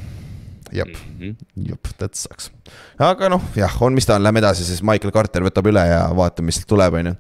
jep 0.73 0.89
mm, 0.89 1.19
-hmm. 1.21 1.69
jep, 1.69 1.93
that 1.99 2.15
sucks. 2.17 2.51
aga 2.99 3.29
noh, 3.29 3.43
jah, 3.57 3.77
on, 3.83 3.93
mis 3.95 4.07
ta 4.07 4.17
on, 4.17 4.25
lähme 4.25 4.41
edasi, 4.41 4.65
siis 4.65 4.83
Michael 4.83 5.13
Carter 5.13 5.45
võtab 5.45 5.69
üle 5.69 5.85
ja 5.87 6.07
vaatame, 6.17 6.49
mis 6.49 6.65
tuleb, 6.67 6.95
on 6.95 7.13
ju. 7.13 7.17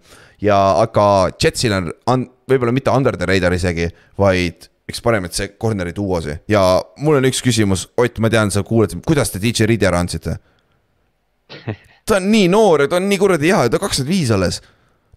ja 0.49 0.61
aga 0.81 1.07
Jetsil 1.37 1.73
on, 1.73 1.93
on 2.07 2.29
võib-olla 2.49 2.73
mitte 2.73 2.91
under 2.91 3.17
the 3.17 3.29
radar 3.29 3.53
isegi, 3.53 3.91
vaid 4.19 4.71
üks 4.91 5.01
paremaid 5.05 5.35
see 5.37 5.53
corner'i 5.61 5.95
duosi 5.97 6.37
ja 6.51 6.63
mul 7.01 7.21
on 7.21 7.29
üks 7.29 7.41
küsimus, 7.45 7.87
Ott, 8.01 8.19
ma 8.21 8.31
tean, 8.33 8.53
sa 8.53 8.65
kuuled, 8.67 8.97
kuidas 9.07 9.33
te 9.33 9.41
DJ 9.43 9.69
Reedi 9.71 9.89
ära 9.89 10.03
andsite? 10.05 10.37
ta 12.07 12.19
on 12.19 12.29
nii 12.33 12.49
noor 12.53 12.85
ja 12.85 12.91
ta 12.93 13.01
on 13.01 13.09
nii 13.09 13.21
kuradi 13.21 13.53
hea 13.53 13.65
ja 13.67 13.73
ta 13.73 13.81
kakskümmend 13.81 14.13
viis 14.13 14.33
alles. 14.35 14.61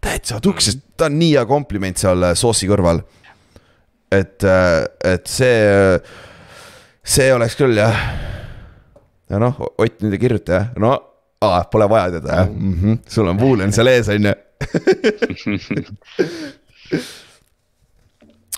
täitsa 0.03 0.39
tuksis, 0.43 0.79
ta 0.97 1.09
on 1.09 1.19
nii 1.19 1.33
hea 1.35 1.45
kompliment 1.49 1.99
seal 1.99 2.29
äh, 2.29 2.37
Soosi 2.37 2.69
kõrval. 2.69 3.03
et, 4.11 4.43
äh, 4.43 4.85
et 5.03 5.27
see, 5.27 5.99
see 7.03 7.33
oleks 7.33 7.59
küll 7.59 7.77
jah. 7.77 7.95
ja 9.27 9.43
noh, 9.43 9.59
Ott 9.75 10.01
nüüd 10.01 10.15
ei 10.15 10.23
kirjuta 10.23 10.61
jah, 10.61 10.73
no 10.79 10.95
aa, 11.43 11.63
pole 11.71 11.89
vaja 11.91 12.17
teda 12.17 12.41
jah 12.41 12.49
mm, 12.49 12.75
-hmm. 12.81 12.99
sul 13.09 13.27
on 13.27 13.39
Woolen 13.39 13.75
seal 13.75 13.91
ees 13.91 14.09
on 14.09 14.31
ju 14.31 14.35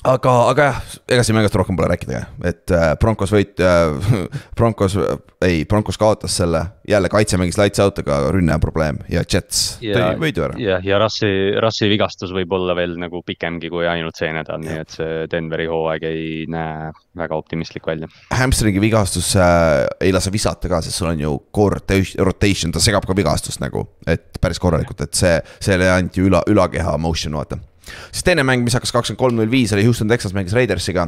aga, 0.08 0.34
aga 0.52 0.66
jah, 0.70 0.78
ega 1.12 1.24
siin 1.26 1.36
mängust 1.36 1.56
rohkem 1.60 1.78
pole 1.78 1.90
rääkida, 1.92 2.22
et 2.48 2.72
äh, 2.72 2.92
Broncos 3.02 3.34
võit 3.34 3.60
äh,, 3.64 3.92
Broncos, 4.58 4.96
ei, 5.44 5.66
Broncos 5.70 6.00
kaotas 6.00 6.38
selle, 6.40 6.62
jälle 6.88 7.12
kaitse 7.12 7.40
mängis 7.40 7.60
lights 7.60 7.82
out, 7.84 8.00
aga 8.04 8.22
rünne 8.34 8.56
on 8.56 8.64
probleem. 8.64 9.00
Ja 9.12 9.24
Jets 9.26 9.80
tõi 9.82 10.16
võidu 10.22 10.46
ära. 10.48 10.58
jah, 10.62 10.84
ja 10.86 11.00
Rassi, 11.02 11.30
Rassi 11.60 11.90
vigastus 11.92 12.34
võib 12.36 12.54
olla 12.56 12.76
veel 12.78 12.96
nagu 13.02 13.22
pikemgi 13.26 13.72
kui 13.72 13.88
ainult 13.90 14.20
see 14.20 14.32
nädal, 14.36 14.62
nii 14.64 14.80
et 14.84 14.96
see 14.96 15.24
Denveri 15.32 15.68
hooaeg 15.70 16.08
ei 16.10 16.28
näe 16.52 16.92
väga 17.20 17.40
optimistlik 17.40 17.88
välja. 17.90 18.10
Hamstringi 18.36 18.82
vigastus 18.84 19.34
äh, 19.40 19.86
ei 20.00 20.14
lase 20.16 20.32
visata 20.34 20.72
ka, 20.72 20.84
sest 20.86 21.02
sul 21.02 21.12
on 21.12 21.26
ju 21.26 21.36
core 21.56 21.84
rotation, 22.24 22.72
ta 22.72 22.84
segab 22.84 23.08
ka 23.08 23.18
vigastust 23.18 23.64
nagu, 23.64 23.84
et 24.08 24.40
päris 24.40 24.62
korralikult, 24.62 25.04
et 25.04 25.20
see, 25.20 25.36
selle 25.64 25.92
anti 25.92 26.24
üla, 26.24 26.44
ülakeha 26.48 26.96
motion 27.02 27.36
vaata 27.36 27.60
siis 28.12 28.26
teine 28.26 28.46
mäng, 28.48 28.66
mis 28.66 28.78
hakkas 28.78 28.94
kakskümmend 28.96 29.22
kolm 29.22 29.40
null 29.40 29.52
viis, 29.52 29.74
oli 29.76 29.86
Houston 29.88 30.10
Texas 30.12 30.36
mängis 30.36 30.56
Raidersiga. 30.58 31.08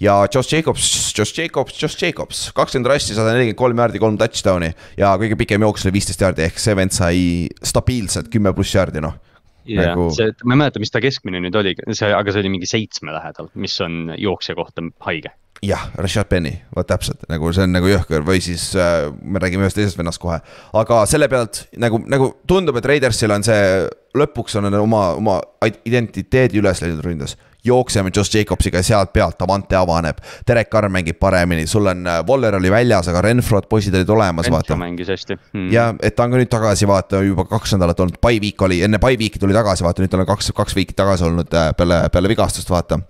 ja 0.00 0.26
Josh 0.34 0.54
Jacobs, 0.54 1.12
Josh 1.18 1.38
Jacobs, 1.38 1.82
Josh 1.82 2.02
Jacobs, 2.02 2.50
kakskümmend 2.54 2.90
rassi, 2.90 3.14
sada 3.14 3.32
nelikümmend 3.32 3.58
kolm 3.58 3.78
jaardi, 3.78 4.00
kolm 4.02 4.16
touchdown'i. 4.18 4.72
Ja 4.98 5.14
kõige 5.20 5.38
pikem 5.38 5.62
jooks 5.62 5.86
oli 5.86 5.94
viisteist 5.98 6.24
jaardi, 6.24 6.48
ehk 6.48 6.58
see 6.58 6.74
vend 6.76 6.96
sai 6.96 7.18
stabiilselt 7.62 8.32
kümme 8.32 8.54
pluss 8.56 8.74
jaardi, 8.74 9.04
noh 9.04 9.20
jah 9.68 9.92
nagu..., 9.92 10.08
see, 10.16 10.32
ma 10.44 10.56
ei 10.56 10.64
mäleta, 10.64 10.82
mis 10.82 10.94
ta 10.94 11.02
keskmine 11.04 11.42
nüüd 11.44 11.56
oli, 11.58 11.76
see, 11.90 12.10
aga 12.14 12.34
see 12.34 12.44
oli 12.44 12.56
mingi 12.56 12.70
seitsme 12.70 13.14
lähedal, 13.14 13.52
mis 13.54 13.78
on 13.84 14.14
jooksja 14.18 14.58
kohta 14.58 14.84
haige 15.06 15.34
jah, 15.62 15.84
Rashad 15.94 16.26
Penny, 16.30 16.52
vot 16.74 16.88
täpselt 16.90 17.22
nagu 17.30 17.50
see 17.54 17.66
on 17.66 17.74
nagu 17.76 17.86
jõhker 17.86 18.24
või 18.26 18.42
siis 18.42 18.72
äh, 18.74 19.06
me 19.22 19.42
räägime 19.42 19.66
ühest 19.66 19.78
teisest 19.78 19.98
vennast 19.98 20.20
kohe. 20.22 20.40
aga 20.78 21.02
selle 21.10 21.28
pealt 21.30 21.64
nagu, 21.78 22.02
nagu 22.10 22.32
tundub, 22.50 22.80
et 22.80 22.88
Raidersil 22.90 23.34
on 23.34 23.46
see, 23.46 23.86
lõpuks 24.18 24.58
on 24.58 24.72
oma, 24.80 25.04
oma 25.18 25.38
identiteedi 25.86 26.60
üles 26.60 26.82
leidnud 26.82 27.06
ründes. 27.06 27.36
Jookseme 27.64 28.10
Josh 28.16 28.36
Jacobsiga 28.36 28.78
ja 28.78 28.82
sealt 28.82 29.12
pealt 29.12 29.42
Avante 29.42 29.76
avaneb, 29.76 30.18
Derek 30.48 30.70
Carr 30.70 30.88
mängib 30.90 31.18
paremini, 31.20 31.66
sul 31.66 31.86
on, 31.86 32.06
äh, 32.06 32.24
Waller 32.28 32.56
oli 32.58 32.70
väljas, 32.70 33.08
aga 33.08 33.22
Renfrod, 33.22 33.68
poisid 33.70 33.94
olid 33.94 34.10
olemas, 34.10 34.50
vaata. 34.50 34.76
mängis 34.76 35.08
hästi 35.08 35.36
hmm.. 35.36 35.70
ja, 35.72 35.92
et 36.02 36.16
ta 36.16 36.26
on 36.26 36.34
ka 36.34 36.42
nüüd 36.42 36.50
tagasi, 36.50 36.88
vaata 36.90 37.22
juba 37.22 37.46
kaks 37.50 37.76
nädalat 37.76 38.02
olnud, 38.02 38.18
by 38.22 38.42
week 38.42 38.62
oli, 38.66 38.82
enne 38.82 38.98
by 39.02 39.16
week'i 39.18 39.42
tuli 39.42 39.54
tagasi, 39.54 39.86
vaata 39.86 40.02
nüüd 40.02 40.12
tal 40.12 40.24
on 40.24 40.30
kaks, 40.32 40.52
kaks 40.56 40.76
week'i 40.78 40.98
tagasi 40.98 41.28
olnud 41.28 41.54
äh, 41.54 41.70
peale, 41.78 42.02
peale 42.12 42.34
vigastust, 42.34 42.70
vaata. 42.70 43.00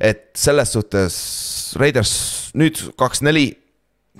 et 0.00 0.28
selles 0.38 0.72
suhtes 0.78 1.20
Raiders 1.76 2.16
nüüd 2.54 2.78
kaks-neli, 2.98 3.48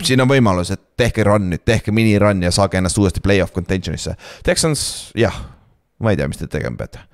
siin 0.02 0.20
on 0.20 0.28
võimalus, 0.28 0.74
et 0.74 0.82
tehke 0.98 1.24
run 1.24 1.50
nüüd, 1.52 1.62
tehke 1.64 1.94
mini 1.94 2.18
run 2.18 2.42
ja 2.42 2.50
saage 2.52 2.80
ennast 2.80 2.98
uuesti 2.98 3.22
play-off 3.24 3.54
contention'isse. 3.54 4.16
Texans, 4.44 5.12
jah, 5.16 5.44
ma 6.02 6.12
ei 6.12 6.18
tea, 6.18 6.26
mis 6.28 6.42
te 6.42 6.50
tegema 6.50 6.82
peate 6.82 7.06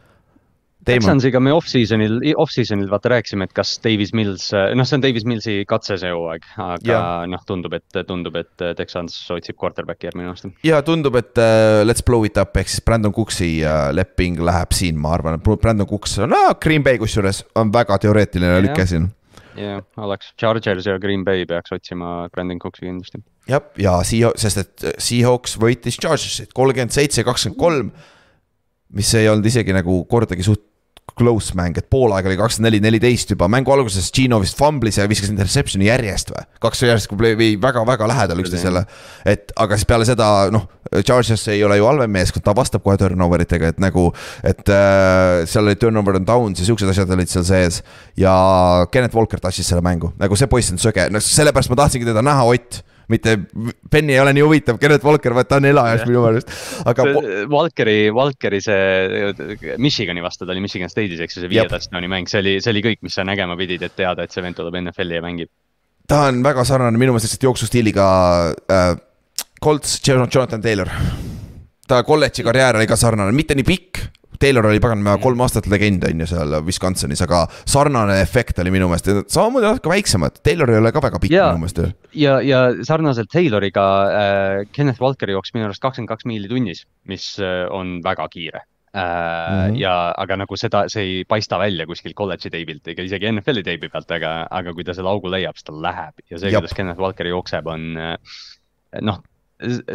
Texansiga 0.83 1.39
me 1.39 1.53
off-season'il, 1.55 2.17
off-season'il 2.43 2.91
vaata 2.91 3.13
rääkisime, 3.13 3.47
et 3.47 3.55
kas 3.55 3.77
Davis 3.85 4.11
Mills, 4.17 4.49
noh, 4.51 4.89
see 4.89 4.99
on 4.99 5.05
Davis 5.05 5.27
Millsi 5.29 5.61
katse 5.69 5.95
see 6.01 6.11
hooaeg, 6.11 6.49
aga 6.59 6.99
noh, 7.31 7.45
tundub, 7.47 7.77
et, 7.79 8.01
tundub, 8.09 8.39
et 8.41 8.67
Texans 8.79 9.15
otsib 9.35 9.59
quarterback'i 9.61 10.11
järgmine 10.11 10.33
aasta. 10.33 10.51
ja 10.67 10.83
tundub, 10.87 11.17
et 11.21 11.39
uh, 11.39 11.85
let's 11.87 12.03
blow 12.07 12.27
it 12.27 12.41
up 12.43 12.59
ehk 12.59 12.73
siis 12.73 12.83
Brandon 12.83 13.15
Cooksi 13.15 13.53
uh, 13.63 13.93
leping 13.95 14.43
läheb 14.43 14.75
siin, 14.75 14.99
ma 14.99 15.15
arvan, 15.15 15.39
et 15.39 15.51
Brandon 15.63 15.87
Cooks 15.87 16.19
on 16.25 16.35
no,, 16.35 16.45
Green 16.63 16.83
Bay 16.83 16.99
kusjuures 16.99 17.45
on 17.63 17.71
väga 17.75 18.01
teoreetiline 18.03 18.59
lüke 18.67 18.89
siin 18.91 19.13
jah, 19.59 19.85
oleks 20.03 20.33
Chargers 20.41 20.87
ja 20.87 20.99
Green 20.99 21.25
Bay 21.25 21.47
peaks 21.49 21.73
otsima 21.75 22.29
Brandon 22.33 22.59
Cooksi 22.59 22.87
kindlasti. 22.87 23.23
jah, 23.49 23.63
ja 23.79 23.95
Sea-, 24.07 24.35
sest 24.39 24.63
et 24.63 24.89
Seahawks 24.99 25.57
võitis 25.61 25.99
Chargersit 26.01 26.53
kolmkümmend 26.57 26.95
seitse, 26.95 27.25
kakskümmend 27.27 27.61
kolm. 27.61 27.95
mis 28.93 29.15
ei 29.17 29.29
olnud 29.29 29.47
isegi 29.49 29.73
nagu 29.73 30.03
kordagi 30.11 30.45
suht 30.45 30.72
close 31.19 31.57
mäng, 31.59 31.77
et 31.79 31.89
poolaeg 31.93 32.27
oli 32.29 32.39
kakskümmend 32.41 32.71
neli, 32.71 32.81
neliteist 32.85 33.35
juba, 33.35 33.49
mängu 33.53 33.73
alguses 33.75 34.11
Gino 34.15 34.39
vist 34.43 34.57
fumblis 34.59 34.99
ja 34.99 35.07
viskas 35.11 35.33
interception'i 35.33 35.89
järjest 35.89 36.33
või? 36.33 36.45
kaks 36.63 36.85
järjest 36.87 37.13
või 37.13 37.51
väga-väga 37.61 38.09
lähedal 38.09 38.43
üksteisele. 38.43 38.85
et 39.29 39.53
aga 39.57 39.79
siis 39.79 39.89
peale 39.89 40.07
seda 40.09 40.29
noh, 40.55 40.69
Chargers 41.01 41.47
ei 41.49 41.63
ole 41.65 41.79
ju 41.79 41.89
halvem 41.89 42.13
meeskond, 42.13 42.45
ta 42.45 42.55
vastab 42.57 42.85
kohe 42.85 42.99
turnover 43.01 43.45
itega, 43.45 43.73
et 43.73 43.83
nagu. 43.83 44.09
et 44.45 44.73
äh, 44.73 45.43
seal 45.49 45.69
oli 45.69 45.77
turnover 45.81 46.21
on 46.21 46.29
downs 46.29 46.61
ja 46.61 46.69
siuksed 46.69 46.89
asjad 46.93 47.13
olid 47.17 47.33
seal 47.33 47.45
sees. 47.49 47.83
ja 48.17 48.33
Kennet 48.93 49.15
Walker 49.15 49.41
tassis 49.41 49.69
selle 49.69 49.85
mängu, 49.85 50.15
nagu 50.21 50.39
see 50.39 50.51
poiss 50.51 50.73
on 50.73 50.81
söge, 50.81 51.09
no 51.13 51.21
sellepärast 51.23 51.73
ma 51.73 51.83
tahtsingi 51.85 52.09
teda 52.09 52.25
näha, 52.25 52.49
Ott 52.53 52.83
mitte, 53.13 53.37
Penny 53.91 54.15
ei 54.15 54.21
ole 54.23 54.35
nii 54.37 54.45
huvitav, 54.47 54.79
Kennet 54.83 55.05
Walker, 55.07 55.35
vaata 55.37 55.55
ta 55.55 55.61
on 55.61 55.69
elajas 55.71 56.05
minu 56.09 56.23
meelest, 56.27 56.55
aga. 56.89 57.07
Walkeri, 57.51 57.97
Walkeri 58.15 58.63
see 58.65 59.77
Michigani 59.83 60.25
vastu, 60.25 60.47
ta 60.47 60.55
oli 60.55 60.65
Michigan 60.65 60.93
State'is, 60.93 61.23
eks 61.25 61.39
ju, 61.39 61.45
see 61.45 61.53
viie 61.53 61.67
touchdown'i 61.71 62.11
mäng, 62.13 62.31
see 62.31 62.43
oli, 62.43 62.57
see 62.63 62.75
oli 62.75 62.85
kõik, 62.87 63.03
mis 63.07 63.19
sa 63.19 63.27
nägema 63.29 63.59
pidid, 63.59 63.85
et 63.87 63.97
teada, 63.99 64.27
et 64.27 64.35
see 64.35 64.45
vend 64.45 64.59
tuleb 64.59 64.79
NFL-i 64.85 65.21
ja 65.21 65.25
mängib. 65.25 65.53
ta 66.09 66.27
on 66.29 66.43
väga 66.45 66.65
sarnane 66.69 66.99
minu 66.99 67.15
meelest 67.15 67.31
lihtsalt 67.31 67.51
jooksustiiliga 67.51 68.07
äh, 68.71 68.97
Colts, 69.63 70.01
Jonathan 70.07 70.61
Taylor 70.63 70.91
ta 71.93 72.03
kolledži 72.07 72.45
karjäär 72.47 72.79
oli 72.79 72.89
ka 72.89 72.97
sarnane, 72.99 73.35
mitte 73.37 73.57
nii 73.59 73.67
pikk, 73.67 74.01
Taylor 74.43 74.67
oli 74.67 74.81
pagan 74.83 75.07
kolm 75.23 75.45
aastat 75.45 75.69
legend 75.71 76.03
on 76.09 76.25
ju 76.25 76.27
seal 76.27 76.57
Wisconsinis, 76.67 77.23
aga 77.23 77.45
sarnane 77.69 78.19
efekt 78.25 78.59
oli 78.63 78.73
minu 78.75 78.89
meelest, 78.91 79.31
samamoodi 79.31 79.69
natuke 79.69 79.93
väiksemad, 79.93 80.41
Taylor 80.43 80.73
ei 80.73 80.81
ole 80.83 80.91
ka 80.95 81.03
väga 81.05 81.21
pikk 81.23 81.37
ja, 81.37 81.47
minu 81.53 81.63
meelest 81.63 82.19
ja, 82.19 82.41
ja 82.43 82.65
sarnaselt 82.87 83.31
Tayloriga 83.33 83.87
äh, 84.09 84.57
Kenneth 84.75 85.03
Walker 85.03 85.31
jooksis 85.31 85.55
minu 85.55 85.69
arust 85.69 85.83
kakskümmend 85.85 86.11
kaks 86.11 86.27
miili 86.27 86.51
tunnis, 86.51 86.83
mis 87.07 87.33
äh, 87.39 87.65
on 87.71 88.01
väga 88.05 88.29
kiire. 88.33 88.67
Mm 88.93 89.01
-hmm. 89.01 89.77
ja, 89.81 90.13
aga 90.21 90.37
nagu 90.37 90.57
seda, 90.57 90.83
see 90.93 91.03
ei 91.03 91.25
paista 91.25 91.59
välja 91.59 91.87
kuskilt 91.87 92.15
kolledži 92.15 92.51
teibilt 92.53 92.89
ega 92.93 93.03
isegi 93.03 93.31
NFL-i 93.33 93.63
teibi 93.65 93.89
pealt, 93.89 94.11
aga, 94.11 94.47
aga 94.51 94.75
kui 94.75 94.85
ta 94.85 94.93
selle 94.93 95.09
augu 95.09 95.31
leiab, 95.33 95.57
siis 95.57 95.65
ta 95.65 95.73
läheb. 95.73 96.21
Ja 96.31 96.39
see, 96.39 96.53
kuidas 96.53 96.75
Kenneth 96.77 97.01
Walker 97.01 97.27
jookseb, 97.27 97.67
on 97.67 97.97
äh, 97.97 98.19
noh 99.01 99.23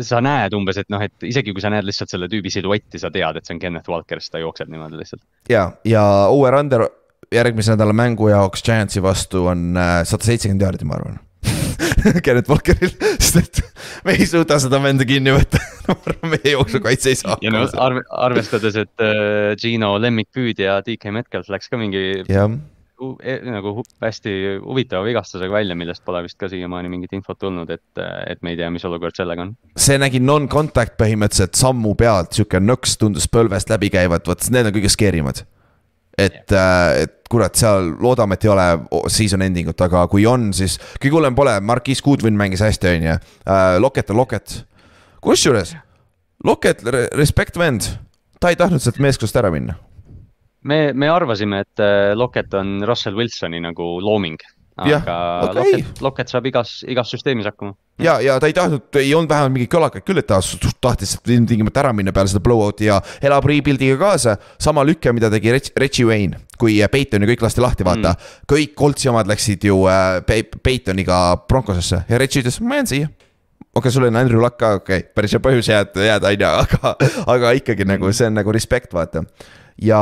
sa 0.05 0.21
näed 0.23 0.55
umbes, 0.57 0.79
et 0.81 0.89
noh, 0.93 1.01
et 1.03 1.27
isegi 1.27 1.53
kui 1.55 1.63
sa 1.63 1.71
näed 1.73 1.87
lihtsalt 1.87 2.13
selle 2.13 2.29
tüübi 2.31 2.51
siluetti, 2.53 3.01
sa 3.01 3.11
tead, 3.13 3.39
et 3.39 3.47
see 3.47 3.57
on 3.57 3.61
Kenneth 3.61 3.91
Walker, 3.91 4.21
sest 4.23 4.35
ta 4.35 4.41
jookseb 4.43 4.71
niimoodi 4.71 4.99
lihtsalt. 4.99 5.23
ja, 5.51 5.69
ja 5.87 6.03
over-under 6.33 6.87
järgmise 7.33 7.75
nädala 7.75 7.95
mängu 7.97 8.29
jaoks 8.31 8.63
Giantsi 8.63 9.03
vastu 9.03 9.47
on 9.51 9.77
äh, 9.77 10.01
sada 10.07 10.27
seitsekümmend 10.27 10.63
jaardi, 10.63 10.87
ma 10.87 10.99
arvan 10.99 11.19
Kenneth 12.25 12.49
Walkeril, 12.49 12.93
sest 13.19 13.41
et 13.41 13.61
me 14.07 14.15
ei 14.15 14.27
suuda 14.29 14.59
seda 14.61 14.79
venda 14.83 15.05
kinni 15.07 15.33
võtta 15.35 15.61
ma 15.89 15.97
arvan, 15.97 16.33
meie 16.35 16.55
jooksukaitse 16.55 17.13
ei 17.13 17.19
saa. 17.19 17.37
ja 17.43 17.53
no 17.53 17.65
arve, 17.83 18.05
arvestades, 18.29 18.79
et 18.79 19.03
uh, 19.03 19.53
Gino 19.59 19.95
lemmikpüüdja 20.01 20.81
DK 20.87 21.13
Metcalf 21.19 21.51
läks 21.53 21.71
ka 21.71 21.79
mingi 21.81 22.05
ja 22.31 22.47
E, 22.47 22.76
nagu 22.97 23.73
hästi 24.01 24.31
huvitava 24.63 25.05
vigastusega 25.05 25.53
välja, 25.53 25.75
millest 25.77 26.03
pole 26.05 26.23
vist 26.25 26.37
ka 26.39 26.49
siiamaani 26.49 26.89
mingit 26.89 27.13
infot 27.13 27.37
tulnud, 27.39 27.69
et, 27.69 28.01
et 28.27 28.41
me 28.41 28.53
ei 28.53 28.57
tea, 28.57 28.69
mis 28.73 28.85
olukord 28.89 29.17
sellega 29.17 29.45
on. 29.45 29.53
see 29.77 29.99
nägi 30.01 30.21
non-contact 30.23 30.97
põhimõtteliselt 30.97 31.59
sammu 31.59 31.93
pealt, 31.99 32.33
sihuke 32.37 32.61
nõks 32.63 32.97
tundus 32.97 33.29
põlvest 33.29 33.69
läbi 33.73 33.91
käivat, 33.93 34.25
vot 34.27 34.49
need 34.53 34.69
on 34.69 34.75
kõige 34.79 34.91
scary 34.93 35.21
mad. 35.25 35.43
et, 36.17 36.49
äh, 36.49 37.03
et 37.03 37.17
kurat, 37.29 37.53
seal 37.55 37.91
loodame, 38.01 38.33
et 38.33 38.47
ei 38.47 38.49
ole 38.49 38.67
season 39.13 39.45
ending 39.45 39.69
ut, 39.69 39.81
aga 39.85 40.07
kui 40.09 40.25
on, 40.25 40.49
siis 40.55 40.79
kõige 40.97 41.19
hullem 41.19 41.37
pole, 41.37 41.53
Marquis 41.61 42.01
Goodwin 42.01 42.37
mängis 42.39 42.63
hästi, 42.65 42.95
on 42.95 43.09
ju. 43.11 43.17
Äh, 43.45 43.75
Loket 43.83 44.09
on 44.09 44.17
Loket. 44.17 44.63
kusjuures, 45.21 45.75
Loket, 46.43 46.81
respect 47.13 47.57
vend, 47.57 47.85
ta 48.41 48.49
ei 48.49 48.57
tahtnud 48.57 48.81
sealt 48.81 48.97
meeskonnast 49.03 49.37
ära 49.37 49.53
minna 49.53 49.77
me, 50.67 50.91
me 50.93 51.09
arvasime, 51.09 51.63
et 51.65 51.83
äh, 51.83 52.13
Locket 52.15 52.53
on 52.53 52.81
Russell 52.87 53.17
Wilsoni 53.17 53.61
nagu 53.63 53.97
looming. 54.03 54.37
aga 54.77 55.13
okay. 55.41 55.55
Locket, 55.57 56.01
Locket 56.05 56.29
saab 56.29 56.45
igas, 56.45 56.83
igas 56.85 57.09
süsteemis 57.09 57.47
hakkama. 57.49 57.73
ja, 57.97 58.19
ja 58.21 58.35
ta 58.37 58.45
ei 58.45 58.53
tahtnud, 58.53 58.83
ei 59.01 59.09
olnud 59.17 59.31
vähemalt 59.31 59.55
mingeid 59.55 59.71
kõlakaid 59.73 60.05
küll, 60.05 60.21
et 60.21 60.27
ta 60.29 60.37
tahtis 60.85 61.15
ilmtingimata 61.25 61.81
ära 61.81 61.93
minna 61.97 62.13
peale 62.13 62.29
seda 62.29 62.43
blowout'i 62.45 62.85
ja 62.85 62.99
elab 63.25 63.47
rebuild'iga 63.49 63.97
kaasa. 63.97 64.37
sama 64.61 64.85
lüke, 64.85 65.09
mida 65.17 65.31
tegi 65.33 65.55
Reggie 65.55 66.05
Wayne, 66.05 66.43
kui 66.61 66.77
Peiton 66.93 67.25
ja 67.25 67.31
kõik 67.31 67.47
lasti 67.47 67.63
lahti, 67.63 67.87
vaata 67.87 68.13
mm.. 68.13 68.43
kõik 68.53 68.75
Coltsi 68.77 69.09
omad 69.09 69.29
läksid 69.31 69.65
ju 69.65 69.79
äh, 69.89 70.19
Peitoniga 70.61 71.21
Broncosesse 71.49 72.03
ja 72.05 72.21
Reggie 72.21 72.45
ütles, 72.45 72.61
ma 72.61 72.77
jään 72.77 72.93
siia 72.93 73.09
okei 73.09 73.79
okay,, 73.79 73.91
sul 73.91 74.05
on 74.05 74.21
Andrew 74.21 74.43
Luck 74.43 74.61
ka, 74.61 74.75
okei 74.77 75.01
okay,, 75.01 75.13
päris 75.15 75.33
hea 75.33 75.41
põhjus 75.41 75.73
jääda, 75.73 76.05
jääda 76.05 76.35
on 76.35 76.45
ju, 76.45 76.51
aga, 76.67 76.97
aga 77.33 77.57
ikkagi 77.57 77.85
nagu 77.89 78.13
see 78.13 78.29
on 78.29 78.37
nagu 78.37 78.53
respekt, 78.53 78.93
vaata 78.93 79.25
ja 79.81 80.01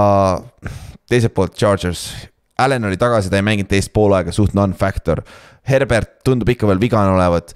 teiselt 1.09 1.35
poolt 1.35 1.55
Chargers, 1.57 2.07
Allan 2.57 2.87
oli 2.87 2.97
tagasi, 2.97 3.29
ta 3.29 3.39
ei 3.39 3.45
mänginud 3.45 3.69
teist 3.71 3.91
poolaega, 3.95 4.31
suht 4.35 4.55
non-factor. 4.55 5.21
Herbert 5.67 6.21
tundub 6.27 6.49
ikka 6.53 6.69
veel 6.69 6.79
vigane 6.81 7.15
olevat. 7.15 7.55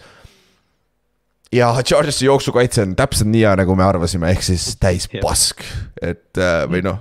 ja 1.54 1.72
Chargersi 1.82 2.26
jooksukaitse 2.26 2.84
on 2.86 2.96
täpselt 2.96 3.32
nii 3.32 3.46
hea, 3.46 3.56
nagu 3.64 3.76
me 3.76 3.86
arvasime, 3.86 4.30
ehk 4.34 4.44
siis 4.46 4.76
täis 4.82 5.08
pask, 5.22 5.64
et 6.02 6.38
äh, 6.38 6.66
või 6.70 6.84
noh, 6.86 7.00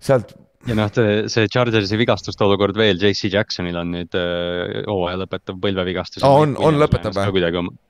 sealt 0.00 0.34
ja 0.68 0.76
noh, 0.76 0.90
see 0.92 1.48
Chargersi 1.48 1.96
vigastuste 1.96 2.44
olukord 2.44 2.76
veel, 2.76 2.98
JC 3.00 3.30
Jacksonil 3.32 3.78
on 3.80 3.94
nüüd 3.94 4.16
äh, 4.18 4.82
hooaja 4.84 5.22
lõpetav 5.22 5.60
põlvevigastus 5.62 6.26
oh,. 6.26 6.42
on, 6.42 6.56
on 6.60 6.80
lõpetab 6.82 7.16
või? 7.16 7.38
kuidagi 7.38 7.62
Uh, 7.62 7.87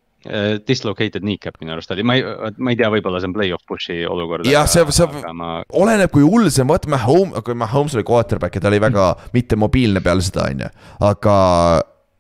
dislocated 0.66 1.22
kneecap 1.22 1.60
minu 1.62 1.76
arust 1.76 1.92
oli, 1.94 2.02
ma 2.02 2.16
ei, 2.18 2.24
ma 2.58 2.72
ei 2.72 2.78
tea, 2.78 2.88
võib-olla 2.90 3.20
see 3.22 3.28
on 3.30 3.34
play-off 3.36 3.62
push'i 3.70 4.00
olukord. 4.10 4.48
jah, 4.50 4.66
see, 4.70 4.82
see 4.94 5.34
ma... 5.38 5.60
oleneb, 5.78 6.10
kui 6.10 6.26
hull 6.26 6.48
see 6.50 6.64
on, 6.64 6.72
vaata 6.72 6.90
Mahomes, 6.90 7.38
kui 7.46 7.54
Mahomes 7.58 7.94
oli 7.94 8.06
quarterback 8.08 8.58
ja 8.58 8.64
ta 8.64 8.72
oli 8.72 8.80
väga 8.82 9.12
mm. 9.12 9.30
mittemobiilne 9.38 10.02
peale 10.02 10.24
seda, 10.26 10.48
on 10.50 10.66
ju, 10.66 10.72
aga 11.06 11.36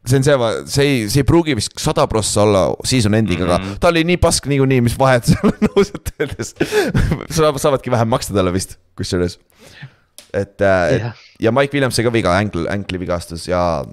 see 0.08 0.20
on 0.20 0.28
see, 0.28 0.38
see 0.70 0.86
ei, 0.86 1.02
see 1.10 1.24
ei 1.24 1.28
pruugi 1.28 1.58
vist 1.58 1.74
sada 1.82 2.06
prossa 2.10 2.44
olla 2.46 2.62
season 2.86 3.18
ending 3.18 3.42
mm, 3.42 3.50
-hmm. 3.50 3.66
aga 3.68 3.80
ta 3.82 3.90
oli 3.90 4.04
nii 4.06 4.16
pask 4.22 4.46
niikuinii, 4.46 4.80
mis 4.86 4.98
vahet 4.98 5.26
seal 5.28 5.50
on 5.50 5.68
ausalt 5.74 6.14
öeldes 6.20 6.54
saavad, 7.34 7.58
saavadki 7.60 7.90
vähem 7.90 8.08
maksta 8.08 8.34
talle 8.34 8.52
vist, 8.54 8.78
kusjuures. 8.96 9.38
et 10.32 10.60
yeah., 10.60 10.92
et 10.94 11.26
ja 11.40 11.52
Mike 11.52 11.74
Williams 11.74 11.96
sai 11.96 12.06
ka 12.06 12.12
viga, 12.12 12.36
ankli, 12.36 12.66
ankli 12.70 13.00
vigastus 13.00 13.48
ja, 13.48 13.84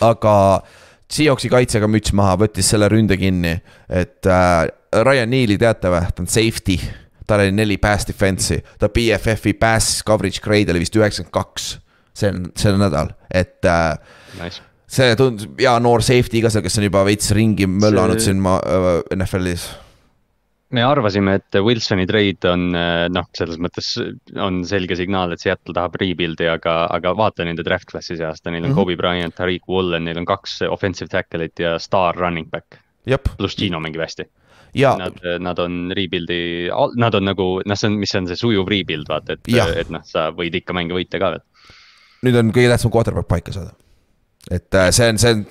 aga 0.00 0.62
Seahawksi 1.10 1.50
kaitsega 1.50 1.88
müts 1.90 2.14
maha, 2.14 2.36
võttis 2.44 2.68
selle 2.70 2.86
ründe 2.90 3.16
kinni, 3.18 3.56
et 3.90 4.26
äh, 4.30 4.68
Ryan 5.02 5.30
Neal'i 5.32 5.58
teate 5.58 5.90
või, 5.90 6.06
ta 6.06 6.22
on 6.22 6.30
safety. 6.30 6.78
tal 7.30 7.44
oli 7.44 7.52
neli 7.54 7.76
pass 7.78 8.08
defense'i, 8.08 8.58
ta 8.78 8.88
BFF-i 8.90 9.52
pass 9.54 10.00
coverage 10.06 10.42
grade 10.42 10.72
oli 10.72 10.80
vist 10.82 10.96
üheksakümmend 10.98 11.34
kaks. 11.34 11.68
see 12.14 12.30
on, 12.30 12.48
sel 12.58 12.78
nädal, 12.78 13.12
et 13.30 13.64
äh, 13.64 13.94
nice. 14.40 14.62
see 14.90 15.14
tundus 15.16 15.46
hea 15.58 15.76
noor 15.78 16.02
safety 16.02 16.42
ka 16.42 16.50
seal, 16.50 16.64
kes 16.66 16.78
on 16.78 16.88
juba 16.88 17.04
veits 17.06 17.30
ringi 17.34 17.66
möllanud 17.70 18.18
see... 18.18 18.32
siin 18.32 18.42
ma, 18.42 18.58
äh, 18.62 18.90
NFL-is 19.14 19.68
me 20.76 20.82
arvasime, 20.86 21.34
et 21.40 21.58
Wilsoni 21.64 22.06
trade 22.06 22.50
on 22.50 22.68
noh, 22.70 23.28
selles 23.36 23.58
mõttes 23.62 23.92
on 24.38 24.60
selge 24.68 24.96
signaal, 24.98 25.34
et 25.34 25.42
Seattle 25.42 25.74
tahab 25.76 25.96
rebuild'i, 26.00 26.46
aga, 26.50 26.84
aga 26.94 27.14
vaata 27.18 27.46
nende 27.46 27.64
draft 27.66 27.88
class'i 27.90 28.18
seast, 28.18 28.46
neil 28.46 28.62
on 28.62 28.70
mm 28.70 28.72
-hmm. 28.72 28.78
Kobe 28.78 28.96
Bryant, 28.96 29.34
Tariq 29.34 29.66
Woolen, 29.68 30.04
neil 30.06 30.18
on 30.18 30.28
kaks 30.28 30.60
offensive 30.70 31.10
tackle'it 31.10 31.58
ja 31.58 31.78
staar 31.78 32.16
running 32.16 32.50
back. 32.50 32.78
pluss 33.36 33.56
Gino 33.56 33.80
mängib 33.80 34.00
hästi. 34.00 34.28
Ja. 34.74 34.96
Nad, 34.96 35.18
nad 35.40 35.58
on 35.58 35.92
rebuild'i, 35.96 36.70
nad 36.96 37.14
on 37.14 37.24
nagu, 37.24 37.60
noh, 37.66 37.76
see 37.76 37.88
on, 37.90 37.98
mis 37.98 38.14
on 38.14 38.28
see 38.30 38.38
sujuv 38.38 38.68
rebuild, 38.70 39.08
vaata, 39.08 39.32
et, 39.32 39.48
et 39.76 39.90
noh, 39.90 40.02
sa 40.06 40.30
võid 40.30 40.54
ikka 40.54 40.72
mänge 40.72 40.94
võita 40.94 41.18
ka 41.18 41.30
veel. 41.34 41.42
nüüd 42.22 42.36
on 42.36 42.52
kõige 42.52 42.68
tähtsam 42.68 42.92
quarterback 42.92 43.28
paika 43.28 43.52
saada. 43.52 43.72
et 44.50 44.74
äh, 44.74 44.90
see 44.90 45.08
on, 45.08 45.18
see 45.18 45.34
on 45.34 45.46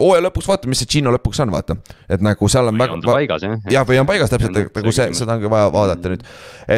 hooaja 0.00 0.24
lõpuks 0.26 0.48
vaata, 0.48 0.68
mis 0.70 0.80
see 0.82 0.90
Gino 0.96 1.12
lõpuks 1.14 1.40
on, 1.44 1.52
vaata. 1.54 1.76
et 2.08 2.22
nagu 2.24 2.48
seal 2.50 2.70
on 2.70 2.76
või 2.76 2.84
väga. 2.84 2.96
on 2.96 3.04
ta 3.04 3.14
paigas 3.14 3.44
jah? 3.46 3.56
jah, 3.72 3.86
või 3.88 4.00
on 4.00 4.08
paigas 4.08 4.32
täpselt, 4.32 4.58
nagu 4.76 4.94
see, 4.96 5.08
seda 5.18 5.36
ongi 5.36 5.50
vaja 5.52 5.70
vaadata 5.74 6.12
nüüd. 6.12 6.24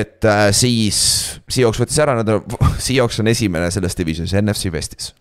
et 0.00 0.28
äh, 0.28 0.44
siis, 0.56 1.00
Seahawks 1.48 1.82
võttis 1.82 2.00
ära, 2.02 2.16
nad 2.18 2.32
on, 2.34 2.44
Seahawks 2.86 3.22
on 3.22 3.32
esimene 3.32 3.70
selles 3.74 3.98
divisionis, 3.98 4.34
NFC 4.42 4.72
Westis 4.74 5.12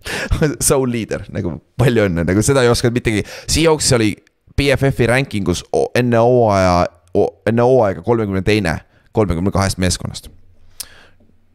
Soul 0.68 0.92
leader, 0.92 1.24
nagu 1.34 1.56
palju 1.80 2.06
õnne, 2.06 2.26
nagu 2.28 2.44
seda 2.46 2.64
ei 2.64 2.72
osanud 2.72 3.00
mittegi, 3.00 3.24
Seahawks 3.50 3.90
oli 3.98 4.12
BFF-i 4.60 5.08
rankingus 5.10 5.64
enne 5.96 6.20
hooaja, 6.20 6.84
enne 7.48 7.66
hooaega 7.66 8.04
kolmekümne 8.06 8.44
teine, 8.46 8.76
kolmekümne 9.16 9.50
kahest 9.54 9.80
meeskonnast. 9.80 10.28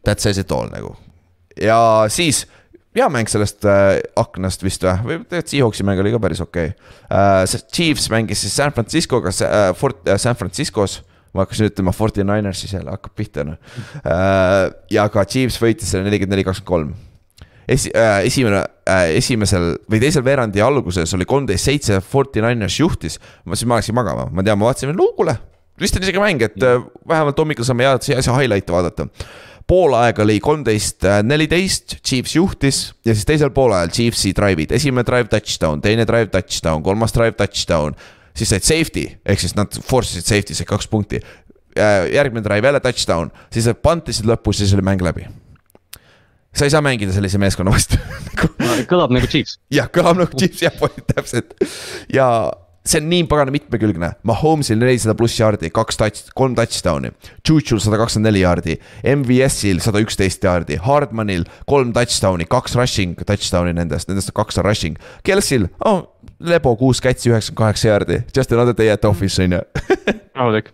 That 0.05 0.19
says 0.21 0.37
it 0.41 0.51
all 0.51 0.69
nagu 0.73 0.95
ja 1.61 2.05
siis 2.07 2.47
hea 2.95 3.07
mäng 3.11 3.29
sellest 3.31 3.65
äh, 3.67 3.97
aknast 4.19 4.63
vist 4.63 4.85
või, 4.85 4.95
või 5.03 5.17
tegelikult 5.23 5.51
Seahawksi 5.51 5.87
mäng 5.87 6.01
oli 6.03 6.13
ka 6.13 6.21
päris 6.23 6.41
okei 6.43 6.71
okay. 6.71 6.93
äh,. 7.11 7.65
Chiefs 7.73 8.07
mängis 8.13 8.45
siis 8.45 8.55
San 8.55 8.73
Franciscoga 8.75 9.33
äh, 9.33 9.71
Fort, 9.77 10.01
äh, 10.07 10.19
San 10.21 10.37
Franciscos 10.39 11.01
ma 11.35 11.43
hakkasin 11.43 11.69
ütlema 11.69 11.91
Forty 11.95 12.23
Ninersi 12.23 12.69
seal 12.71 12.87
hakkab 12.89 13.15
pihta 13.17 13.43
noh 13.47 13.57
äh,. 14.03 14.69
ja 14.95 15.07
ka 15.11 15.25
Chiefs 15.27 15.59
võitis 15.61 15.91
selle 15.91 16.07
nelikümmend 16.07 16.37
neli, 16.37 16.47
kakskümmend 16.47 16.71
kolm. 16.71 16.93
Esi- 17.67 17.91
äh,, 17.97 18.21
esimene 18.29 18.61
äh,, 18.87 19.09
esimesel 19.19 19.73
või 19.91 19.99
teisel 20.03 20.23
veerandi 20.25 20.63
alguses 20.63 21.11
oli 21.17 21.27
kolmteist 21.27 21.67
seitse, 21.67 21.99
Forty 22.05 22.43
Niners 22.45 22.79
juhtis. 22.79 23.19
ma 23.43 23.57
siis 23.57 23.67
ma 23.67 23.81
läksin 23.81 23.97
magama, 23.97 24.29
ma 24.31 24.45
tean, 24.45 24.61
ma 24.61 24.69
vaatasin, 24.69 24.93
no 24.95 25.09
kuule, 25.17 25.35
vist 25.81 25.97
on 25.97 26.05
isegi 26.05 26.21
mäng, 26.21 26.45
et 26.45 26.63
äh, 26.63 26.79
vähemalt 27.09 27.41
hommikul 27.41 27.67
saame 27.67 27.89
head, 27.89 28.07
hea 28.07 28.37
highlight'e 28.39 28.77
vaadata 28.77 29.09
poolaeg 29.67 30.19
oli 30.21 30.39
kolmteist, 30.43 31.05
neliteist, 31.25 31.97
Chiefs 32.05 32.35
juhtis 32.35 32.81
ja 33.05 33.15
siis 33.15 33.25
teisel 33.25 33.53
poolajal 33.55 33.93
Chiefsi 33.93 34.33
drive'id, 34.37 34.73
esimene 34.77 35.05
drive 35.07 35.31
touchdown, 35.31 35.81
teine 35.81 36.05
drive 36.05 36.29
touchdown, 36.33 36.83
kolmas 36.85 37.15
drive 37.15 37.37
touchdown. 37.39 37.95
siis 38.35 38.49
said 38.51 38.67
safety, 38.67 39.07
ehk 39.25 39.39
siis 39.39 39.55
nad 39.55 39.71
force 39.87 40.11
isid 40.11 40.27
safety, 40.27 40.55
said 40.55 40.67
kaks 40.67 40.89
punkti. 40.91 41.21
Äh, 41.75 42.11
järgmine 42.13 42.43
drive 42.43 42.67
jälle 42.67 42.79
touchdown, 42.79 43.31
siis 43.51 43.65
nad 43.65 43.79
pantisid 43.83 44.27
lõpus, 44.27 44.59
siis 44.59 44.73
oli 44.75 44.83
mäng 44.83 45.01
läbi 45.03 45.27
sa 46.55 46.63
ei 46.65 46.71
saa 46.71 46.81
mängida 46.83 47.11
sellise 47.11 47.39
meeskonna 47.41 47.71
vastu 47.73 47.99
kõlab 48.91 49.11
nagu 49.15 49.27
Chiefs. 49.27 49.57
jah, 49.73 49.89
kõlab 49.91 50.21
nagu 50.21 50.39
Chiefs 50.39 50.63
jah, 50.63 50.77
täpselt 51.11 51.55
ja 52.13 52.27
see 52.85 53.01
on 53.01 53.07
nii 53.09 53.25
pagana 53.29 53.53
mitmekülgne, 53.53 54.11
Mahomes'il 54.27 54.79
nelisada 54.81 55.15
pluss 55.17 55.39
jaardi, 55.39 55.71
kaks 55.73 55.97
touch, 55.99 56.33
kolm 56.37 56.55
touchdown'i. 56.57 57.11
Churchill'l 57.45 57.81
sada 57.83 57.99
kakskümmend 58.01 58.29
neli 58.29 58.43
jaardi, 58.43 58.77
MVS-il 59.15 59.81
sada 59.83 60.01
üksteist 60.03 60.45
jaardi, 60.45 60.77
Hardmanil 60.85 61.47
kolm 61.69 61.93
touchdown'i, 61.95 62.47
kaks 62.49 62.77
rushing 62.79 63.17
touchdown'i 63.25 63.73
nendest, 63.77 64.11
nendest 64.11 64.33
kaks 64.37 64.61
on 64.61 64.67
rushing. 64.67 64.99
Kelsil, 65.25 65.69
oh, 65.85 66.03
lebo 66.39 66.75
kuus 66.79 67.01
kätsi, 67.03 67.31
üheksakümmend 67.33 67.63
kaheksa 67.63 67.89
jaardi, 67.89 68.21
just 68.35 68.53
another 68.53 68.77
day 68.77 68.93
at 68.93 69.05
office 69.05 69.41
on 69.41 69.57
ju. 69.57 69.65
rahulik 70.37 70.71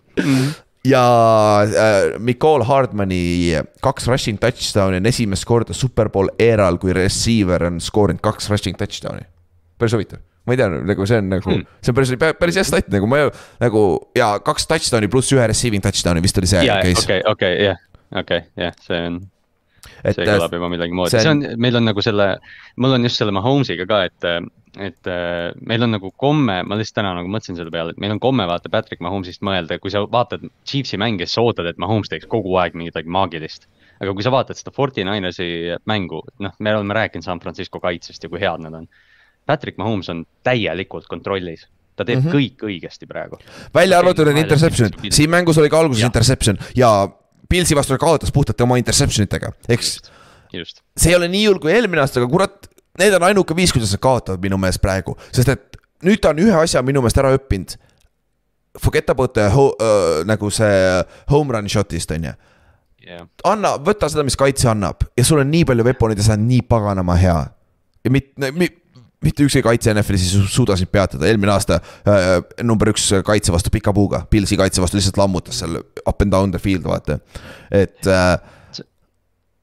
ja 0.84 1.62
äh, 1.62 2.18
Nicole 2.18 2.64
Hardmani 2.64 3.54
kaks 3.82 4.08
rushing 4.10 4.40
touchdown'i 4.40 4.98
on 4.98 5.06
esimest 5.06 5.46
korda 5.46 5.74
superbowl 5.76 6.32
eeral, 6.38 6.78
kui 6.82 6.94
receiver 6.96 7.68
on 7.68 7.80
skoorinud 7.80 8.22
kaks 8.22 8.50
rushing 8.50 8.78
touchdown'i. 8.78 9.26
päris 9.78 9.94
huvitav, 9.94 10.18
ma 10.46 10.54
ei 10.54 10.60
tea, 10.60 10.68
nagu 10.92 11.06
see 11.08 11.20
on 11.22 11.28
nagu 11.30 11.50
hmm., 11.50 11.66
see 11.80 11.92
on 11.92 11.98
päris, 11.98 12.14
päris 12.40 12.58
hea 12.58 12.66
stat 12.66 12.88
nagu 12.92 13.10
ma 13.10 13.24
ju 13.24 13.34
nagu 13.62 13.82
ja 14.18 14.34
kaks 14.44 14.66
touchdown'i 14.70 15.10
pluss 15.12 15.34
ühe 15.34 15.44
receiving 15.50 15.84
touchdown'i 15.84 16.24
vist 16.24 16.40
oli 16.40 16.50
see 16.50 16.64
case. 16.66 17.04
okei, 17.04 17.20
okei, 17.34 17.52
jah, 17.68 17.84
okei, 18.22 18.46
jah, 18.58 18.74
see 18.86 19.04
on 19.10 19.22
see 19.82 20.26
kõlab 20.26 20.56
juba 20.56 20.70
midagi 20.72 20.96
moodi, 20.96 21.14
see 21.14 21.30
on, 21.30 21.44
meil 21.62 21.78
on 21.78 21.86
nagu 21.88 22.02
selle, 22.04 22.26
mul 22.80 22.96
on 22.96 23.06
just 23.06 23.20
selle 23.20 23.34
Mahomes'iga 23.34 23.86
ka, 23.90 24.00
et, 24.08 24.26
et 24.88 25.10
äh, 25.10 25.52
meil 25.68 25.86
on 25.86 25.94
nagu 25.96 26.12
komme, 26.18 26.58
ma 26.66 26.78
lihtsalt 26.78 27.00
täna 27.00 27.14
nagu 27.18 27.30
mõtlesin 27.32 27.58
selle 27.58 27.72
peale, 27.74 27.94
et 27.94 28.02
meil 28.02 28.14
on 28.14 28.22
komme 28.22 28.46
vaata 28.50 28.72
Patrick 28.72 29.02
Mahomes'ist 29.04 29.44
mõelda, 29.46 29.78
kui 29.82 29.94
sa 29.94 30.04
vaatad 30.10 30.44
Chiefsi 30.68 30.98
mänge, 31.00 31.26
siis 31.26 31.38
sa 31.38 31.46
ootad, 31.46 31.70
et 31.70 31.80
Mahomes 31.82 32.10
teeks 32.12 32.30
kogu 32.30 32.56
aeg 32.62 32.78
mingit 32.78 32.98
maagilist. 33.06 33.68
aga 34.02 34.14
kui 34.18 34.24
sa 34.26 34.34
vaatad 34.34 34.58
seda 34.58 34.74
Forty 34.74 35.04
Ninersi 35.06 35.76
mängu, 35.86 36.22
noh, 36.42 36.54
me 36.58 36.74
oleme 36.74 36.98
rääkinud 36.98 37.26
San 37.26 37.40
Francisco 37.42 37.78
kaitsest 37.82 38.22
ja 38.24 38.30
kui 38.30 38.42
head 38.42 38.64
nad 38.64 38.74
on. 38.74 38.88
Patrick 39.46 39.78
Mahomes 39.78 40.08
on 40.12 40.24
täielikult 40.44 41.08
kontrollis 41.10 41.66
ta 41.96 42.04
teeb 42.04 42.22
mm 42.22 42.28
-hmm. 42.28 42.36
kõik 42.36 42.66
õigesti 42.68 43.06
praegu. 43.08 43.38
välja 43.74 43.98
arvatud 43.98 44.26
need 44.26 44.44
interception'id, 44.44 45.12
siin 45.12 45.30
mängus 45.30 45.58
oli 45.58 45.70
ka 45.70 45.80
alguses 45.80 46.02
ja. 46.02 46.06
interception 46.06 46.58
ja 46.76 47.08
Pilsi 47.48 47.76
vastu 47.76 47.98
kaotas 47.98 48.32
puhtalt 48.32 48.60
oma 48.60 48.76
interception 48.80 49.24
itega, 49.24 49.52
eks. 49.68 49.98
see 50.96 51.10
ei 51.10 51.16
ole 51.16 51.28
nii 51.28 51.46
hull 51.46 51.58
kui 51.60 51.72
eelmine 51.72 52.00
aasta, 52.00 52.20
aga 52.20 52.30
kurat, 52.30 52.68
need 52.98 53.12
on 53.12 53.22
ainuke 53.28 53.56
viis, 53.56 53.72
kuidas 53.72 53.92
nad 53.92 54.00
kaotavad 54.00 54.40
minu 54.40 54.56
meelest 54.56 54.80
praegu, 54.80 55.18
sest 55.32 55.48
et 55.52 55.76
nüüd 56.02 56.22
ta 56.22 56.32
on 56.32 56.40
ühe 56.40 56.54
asja 56.62 56.82
minu 56.82 57.02
meelest 57.04 57.20
ära 57.20 57.34
õppinud. 57.36 57.76
Forget 58.80 59.10
about 59.12 59.34
the 59.36 59.50
ho, 59.52 59.66
uh, 59.76 60.24
nagu 60.24 60.48
see 60.50 61.04
home 61.28 61.52
run 61.52 61.68
shot'ist 61.68 62.14
on 62.16 62.24
ju 62.24 62.32
yeah.. 63.04 63.26
anna, 63.44 63.74
võta 63.76 64.08
seda, 64.08 64.24
mis 64.24 64.36
kaitse 64.38 64.70
annab 64.72 65.04
ja 65.18 65.24
sul 65.24 65.42
on 65.42 65.50
nii 65.52 65.66
palju 65.68 65.84
weapon'id 65.84 66.22
ja 66.22 66.24
sa 66.24 66.38
oled 66.38 66.46
nii 66.46 66.62
paganama 66.70 67.18
hea. 67.20 67.36
ja 68.04 68.10
mitte, 68.10 68.52
mitte 69.22 69.46
ükski 69.46 69.62
kaitse 69.64 69.94
NFL-is 69.94 70.28
ei 70.28 70.46
suuda 70.50 70.76
sind 70.78 70.92
peatada, 70.92 71.28
eelmine 71.30 71.54
aasta 71.54 71.80
äh, 72.08 72.32
number 72.62 72.92
üks 72.92 73.10
kaitse 73.26 73.54
vastu 73.54 73.72
pika 73.74 73.94
puuga, 73.96 74.24
Pilsi 74.30 74.58
kaitse 74.60 74.82
vastu 74.82 74.98
lihtsalt 74.98 75.20
lammutas 75.20 75.62
seal 75.62 75.78
up 76.06 76.22
and 76.22 76.34
down 76.34 76.54
the 76.54 76.62
field, 76.62 76.86
vaata, 76.88 77.18
et 77.70 78.10
äh, 78.10 78.36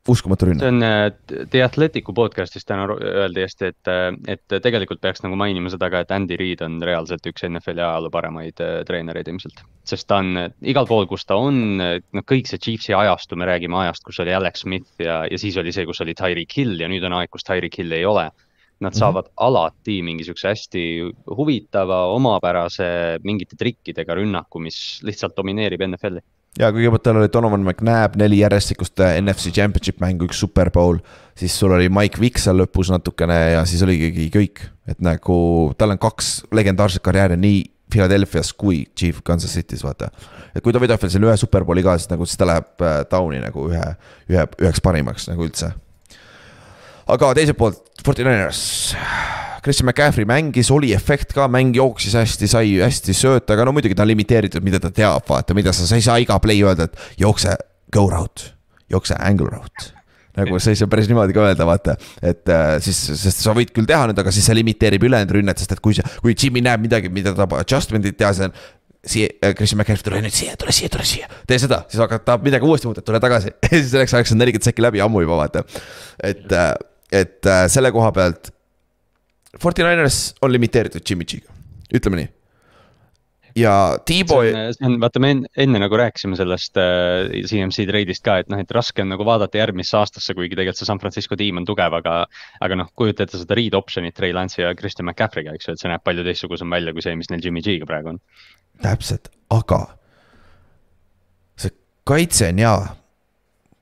uskumatu 0.10 0.47
rünne. 0.47 0.60
see 0.60 0.68
on 0.68 0.84
äh, 0.84 1.12
The 1.51 1.64
Athletic'u 1.64 2.14
podcast'is 2.16 2.66
täna 2.68 2.88
öeldi 2.89 3.43
hästi, 3.45 3.70
et, 3.74 3.91
äh, 3.91 4.10
et 4.36 4.57
tegelikult 4.64 5.01
peaks 5.01 5.24
nagu 5.26 5.38
mainima 5.39 5.72
seda 5.74 5.89
ka, 5.91 6.03
et 6.03 6.12
Andy 6.16 6.38
Reid 6.39 6.64
on 6.66 6.80
reaalselt 6.86 7.26
üks 7.30 7.45
NFL-i 7.47 7.84
ajaloo 7.84 8.12
paremaid 8.14 8.64
äh, 8.64 8.80
treenereid 8.88 9.30
ilmselt. 9.32 9.64
sest 9.89 10.07
ta 10.10 10.20
on 10.24 10.49
igal 10.62 10.88
pool, 10.89 11.07
kus 11.10 11.26
ta 11.26 11.39
on, 11.39 11.80
noh, 11.80 12.26
kõik 12.30 12.49
see 12.49 12.62
Chiefsi 12.62 12.93
ajastu, 12.93 13.38
me 13.39 13.47
räägime 13.49 13.80
ajast, 13.84 14.05
kus 14.05 14.20
oli 14.24 14.36
Alex 14.36 14.66
Smith 14.66 15.01
ja, 15.01 15.24
ja 15.30 15.41
siis 15.41 15.57
oli 15.57 15.74
see, 15.76 15.88
kus 15.89 16.01
oli 16.05 16.16
Tyreek 16.18 16.53
Hill 16.57 16.78
ja 16.82 16.89
nüüd 16.91 17.05
on 17.10 17.18
aeg, 17.20 17.32
kus 17.34 17.47
Tyreek 17.47 17.80
Hill 17.82 17.97
ei 17.97 18.05
ole 18.05 18.30
Nad 18.80 18.94
mhm. 18.94 19.00
saavad 19.00 19.26
mm 19.26 19.30
-hmm. 19.30 19.46
alati 19.48 20.02
mingi 20.02 20.24
sihukese 20.24 20.48
hästi 20.48 20.84
huvitava, 21.38 22.06
omapärase 22.06 23.20
mingite 23.24 23.56
trikkidega 23.60 24.16
rünnaku, 24.16 24.60
mis 24.60 25.00
lihtsalt 25.04 25.36
domineerib 25.38 25.82
NFL-i. 25.88 26.22
ja 26.60 26.72
kõigepealt 26.72 27.04
tal 27.04 27.18
oli 27.18 27.30
Donovan 27.34 27.64
McNabb 27.64 28.16
neli 28.16 28.40
järjestikust 28.40 29.00
äh, 29.00 29.22
NFC 29.22 29.52
Championship 29.52 30.00
mängu, 30.00 30.26
üks 30.26 30.40
Superbowl. 30.40 30.98
siis 31.36 31.60
sul 31.60 31.72
oli 31.72 31.90
Mike 31.90 32.20
Vick 32.20 32.38
seal 32.38 32.58
lõpus 32.58 32.90
natukene 32.92 33.52
ja 33.52 33.66
siis 33.66 33.84
oligi 33.84 34.30
kõik, 34.30 34.64
et 34.88 35.02
nagu 35.02 35.74
tal 35.78 35.92
on 35.92 35.98
kaks 35.98 36.46
legendaarset 36.52 37.04
karjääri 37.04 37.38
nii 37.38 37.64
Philadelphia's 37.92 38.54
kui 38.54 38.86
Chief 38.96 39.22
Kansas 39.24 39.54
City's 39.54 39.84
vaata. 39.84 40.10
et 40.56 40.64
kui 40.64 40.74
ta 40.74 40.80
võidab 40.80 41.02
veel 41.02 41.12
selle 41.12 41.28
ühe 41.28 41.38
Superbowli 41.38 41.84
ka, 41.84 41.98
siis 41.98 42.10
nagu 42.10 42.26
siis 42.26 42.38
ta 42.38 42.46
läheb 42.46 42.82
äh, 42.82 43.04
down'i 43.12 43.44
nagu 43.44 43.70
ühe, 43.70 43.86
ühe, 44.30 44.48
üheks 44.62 44.82
parimaks 44.82 45.28
nagu 45.28 45.44
üldse 45.44 45.74
aga 47.10 47.32
teiselt 47.38 47.58
poolt, 47.58 47.80
Forty 48.06 48.24
Niners. 48.24 48.95
Christian 49.64 49.89
McCaffrey 49.89 50.26
mängis, 50.28 50.72
oli 50.72 50.93
efekt 50.95 51.34
ka, 51.36 51.50
mäng 51.52 51.76
jooksis 51.76 52.16
hästi, 52.16 52.47
sai 52.47 52.78
hästi 52.80 53.16
sööta, 53.18 53.58
aga 53.58 53.68
no 53.68 53.74
muidugi 53.76 53.97
ta 53.97 54.06
on 54.06 54.12
limiteeritud, 54.14 54.64
mida 54.64 54.80
ta 54.80 54.91
teab, 54.95 55.26
vaata, 55.28 55.58
mida 55.58 55.74
sa, 55.76 55.88
sa 55.89 56.00
ei 56.00 56.06
saa 56.06 56.16
iga 56.24 56.39
play 56.39 56.64
öelda, 56.64 56.88
et 56.88 57.20
jookse 57.20 57.58
go 57.91 58.08
route, 58.12 58.54
jookse 58.91 59.20
angle 59.20 59.52
route 59.52 59.93
nagu 60.39 60.60
sa 60.62 60.72
ei 60.72 60.78
saa 60.80 60.88
päris 60.88 61.10
niimoodi 61.10 61.34
ka 61.36 61.43
öelda, 61.50 61.66
vaata, 61.68 61.95
et 62.24 62.47
äh, 62.54 62.76
siis, 62.84 63.00
sest 63.20 63.41
sa 63.43 63.54
võid 63.58 63.74
küll 63.76 63.88
teha 63.89 64.06
nüüd, 64.08 64.20
aga 64.22 64.32
siis 64.32 64.45
see 64.47 64.56
limiteerib 64.56 65.04
ülejäänud 65.10 65.34
rünnet, 65.36 65.60
sest 65.60 65.74
et 65.76 65.82
kui 65.84 65.97
see, 65.97 66.06
kui 66.24 66.36
Jimmy 66.38 66.64
näeb 66.64 66.84
midagi, 66.86 67.12
mida 67.12 67.34
ta 67.36 67.47
adjustment'id 67.60 68.16
teha, 68.20 68.30
see 68.38 68.47
on 68.47 68.54
siia, 69.04 69.32
äh, 69.41 69.56
Christian 69.58 69.82
McCaffrey, 69.82 70.06
tule 70.06 70.22
nüüd 70.24 70.36
siia, 70.36 70.56
tule 70.60 70.76
siia, 70.76 70.91
tule 70.93 71.08
siia, 71.08 71.28
tee 71.50 71.60
seda, 71.62 71.82
siis 71.91 72.02
hakkad, 72.04 72.24
tahab 72.28 72.45
midagi 72.47 72.68
uuesti 72.68 72.88
muuta, 72.88 73.04
tule 73.06 73.20
tagasi 73.24 73.52
ja 73.52 73.72
siis 73.74 73.91
selleks 73.93 74.16
ajaks 74.16 74.36
on 74.36 74.41
nelikümmend 74.43 74.70
sekki 74.70 74.86
läbi 74.86 75.04
ammu 75.04 75.26
juba 75.26 75.41
vaata. 75.41 75.66
et 76.24 76.56
äh, 76.56 76.72
et 77.12 77.45
äh, 77.45 77.68
selle 77.72 77.91
koha 77.95 78.12
pealt. 78.16 78.51
Forty 79.60 79.86
Niners 79.86 80.36
on 80.45 80.51
limiteeritud 80.53 81.05
Jimmy 81.10 81.26
G-ga, 81.26 81.55
ütleme 81.97 82.20
nii. 82.20 82.28
ja 83.57 83.72
T-Boy. 84.05 84.51
see 84.78 84.86
on, 84.86 84.99
vaata, 85.01 85.20
me 85.24 85.32
enne 85.57 85.80
nagu 85.82 85.97
rääkisime 85.97 86.38
sellest 86.38 86.78
äh, 86.78 87.32
CMC 87.49 87.88
treidist 87.89 88.24
ka, 88.24 88.38
et 88.43 88.51
noh, 88.53 88.62
et 88.62 88.72
raske 88.76 89.01
on 89.01 89.10
nagu 89.10 89.26
vaadata 89.26 89.57
järgmisse 89.57 89.97
aastasse, 89.97 90.36
kuigi 90.38 90.53
tegelikult 90.53 90.80
see 90.80 90.88
San 90.88 91.01
Francisco 91.01 91.38
tiim 91.39 91.57
on 91.57 91.66
tugev, 91.68 91.97
aga. 91.97 92.20
aga 92.62 92.78
noh, 92.78 92.91
kujuta 92.95 93.26
ette 93.26 93.41
seda 93.41 93.57
read 93.57 93.78
option'it 93.78 94.16
Trey 94.16 94.36
Lance'i 94.36 94.62
ja 94.62 94.76
Christian 94.78 95.10
McCaffrey'ga, 95.10 95.55
eks 95.57 95.68
ju, 95.68 95.76
et 95.76 95.82
see 95.82 95.89
näeb 95.91 96.05
palju 96.05 96.28
teistsugusem 96.28 96.78
välja 96.78 96.93
kui 96.93 97.05
see, 97.05 97.18
mis 97.18 97.32
neil 97.34 97.41
Jimmy 97.43 97.66
G-ga 97.66 97.89
praegu 97.89 98.14
on. 98.14 98.22
täpselt, 98.86 99.32
aga 99.55 99.82
see 101.57 101.74
kaitse 102.07 102.53
on 102.53 102.62
hea, 102.62 102.76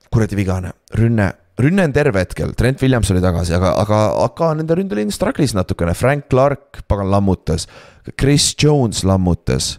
kuradi 0.08 0.40
vigane, 0.40 0.72
rünne 0.96 1.28
rünne 1.62 1.84
on 1.88 1.94
terve 1.94 2.22
hetkel, 2.22 2.52
Trent 2.58 2.82
Williams 2.84 3.10
oli 3.14 3.22
tagasi, 3.22 3.54
aga, 3.56 3.72
aga, 3.82 3.98
aga 4.24 4.52
nende 4.60 4.76
ründeliin 4.78 5.10
struggle'is 5.14 5.56
natukene, 5.56 5.94
Frank 5.98 6.28
Clark, 6.30 6.84
pagan, 6.90 7.10
lammutas. 7.12 7.66
Chris 8.18 8.54
Jones 8.62 9.02
lammutas 9.04 9.74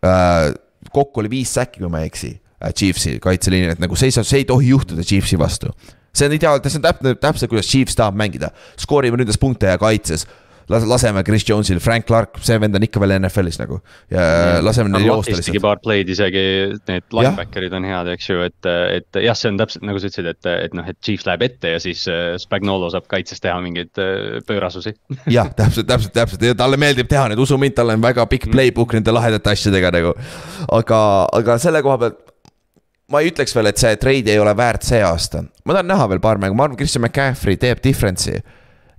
äh,. 0.00 0.54
kokku 0.94 1.20
oli 1.20 1.30
viis 1.32 1.50
säkki, 1.56 1.82
kui 1.82 1.90
ma 1.90 2.04
ei 2.04 2.08
eksi 2.08 2.30
äh,, 2.32 2.70
Chiefsi 2.72 3.18
kaitseliinil, 3.22 3.74
et 3.74 3.82
nagu 3.82 3.98
see 3.98 4.08
ei 4.08 4.16
saa, 4.16 4.24
see 4.24 4.44
ei 4.44 4.48
tohi 4.48 4.70
juhtuda 4.70 5.04
Chiefsi 5.04 5.38
vastu. 5.40 5.74
see 6.14 6.28
on 6.30 6.36
ideaalne, 6.36 6.70
see 6.70 6.78
on 6.78 6.86
täpselt, 6.86 7.20
täpselt 7.20 7.52
kuidas 7.52 7.68
Chiefs 7.68 7.98
tahab 7.98 8.16
mängida, 8.16 8.52
skoorime 8.80 9.18
ründes 9.20 9.40
punkte 9.40 9.72
ja 9.72 9.80
kaitses 9.80 10.28
laseme 10.68 11.22
Chris 11.24 11.44
Jones'il, 11.48 11.80
Frank 11.80 12.06
Clark, 12.08 12.38
see 12.44 12.56
vend 12.60 12.76
on 12.76 12.84
ikka 12.86 13.00
veel 13.02 13.14
NFL-is 13.18 13.58
nagu 13.60 13.78
ja 14.12 14.22
mm. 14.22 14.64
laseme 14.64 14.92
neil 14.92 15.08
joosta 15.08 15.36
lihtsalt. 15.36 15.60
paar 15.64 15.80
play'd 15.84 16.10
isegi, 16.12 16.44
need 16.88 17.06
linebacker'id 17.14 17.76
on 17.76 17.86
head, 17.88 18.10
eks 18.14 18.30
ju, 18.30 18.40
et, 18.46 18.70
et 18.96 19.20
jah, 19.26 19.36
see 19.38 19.52
on 19.52 19.60
täpselt 19.60 19.84
nagu 19.84 20.00
sa 20.00 20.08
ütlesid, 20.08 20.30
et, 20.32 20.50
et 20.66 20.76
noh, 20.76 20.88
et 20.88 20.98
Chiefs 21.04 21.28
läheb 21.28 21.44
ette 21.48 21.74
ja 21.76 21.82
siis 21.82 22.06
äh, 22.10 22.34
Spagnolo 22.40 22.88
saab 22.94 23.08
kaitses 23.10 23.42
teha 23.44 23.56
mingeid 23.64 23.92
äh, 24.00 24.40
pöörasusi. 24.48 24.94
jah, 25.36 25.52
täpselt, 25.56 25.88
täpselt, 25.90 26.16
täpselt 26.16 26.48
ja 26.48 26.56
talle 26.58 26.80
meeldib 26.80 27.10
teha 27.10 27.28
neid, 27.30 27.44
usu 27.44 27.60
mind, 27.60 27.76
tal 27.76 27.92
on 27.94 28.04
väga 28.04 28.26
pikk 28.30 28.48
mm. 28.48 28.56
playbook 28.56 28.96
nende 28.96 29.14
lahedate 29.14 29.52
asjadega 29.52 29.92
nagu. 29.94 30.16
aga, 30.80 31.00
aga 31.40 31.60
selle 31.62 31.84
koha 31.84 32.00
pealt 32.00 32.22
ma 33.12 33.20
ei 33.20 33.28
ütleks 33.28 33.52
veel, 33.52 33.68
et 33.68 33.80
see 33.80 33.96
trade 34.00 34.32
ei 34.32 34.40
ole 34.40 34.56
väärt 34.56 34.86
see 34.86 35.02
aasta, 35.04 35.44
ma 35.68 35.76
tahan 35.76 35.92
näha 35.92 36.08
veel 36.14 36.24
paar 36.24 36.40
mängu, 36.40 36.56
ma 36.56 36.64
arvan, 36.66 36.78
Christian 36.80 37.04
McCaffrey 37.04 37.60
teeb 37.60 37.82
difference'i 37.84 38.40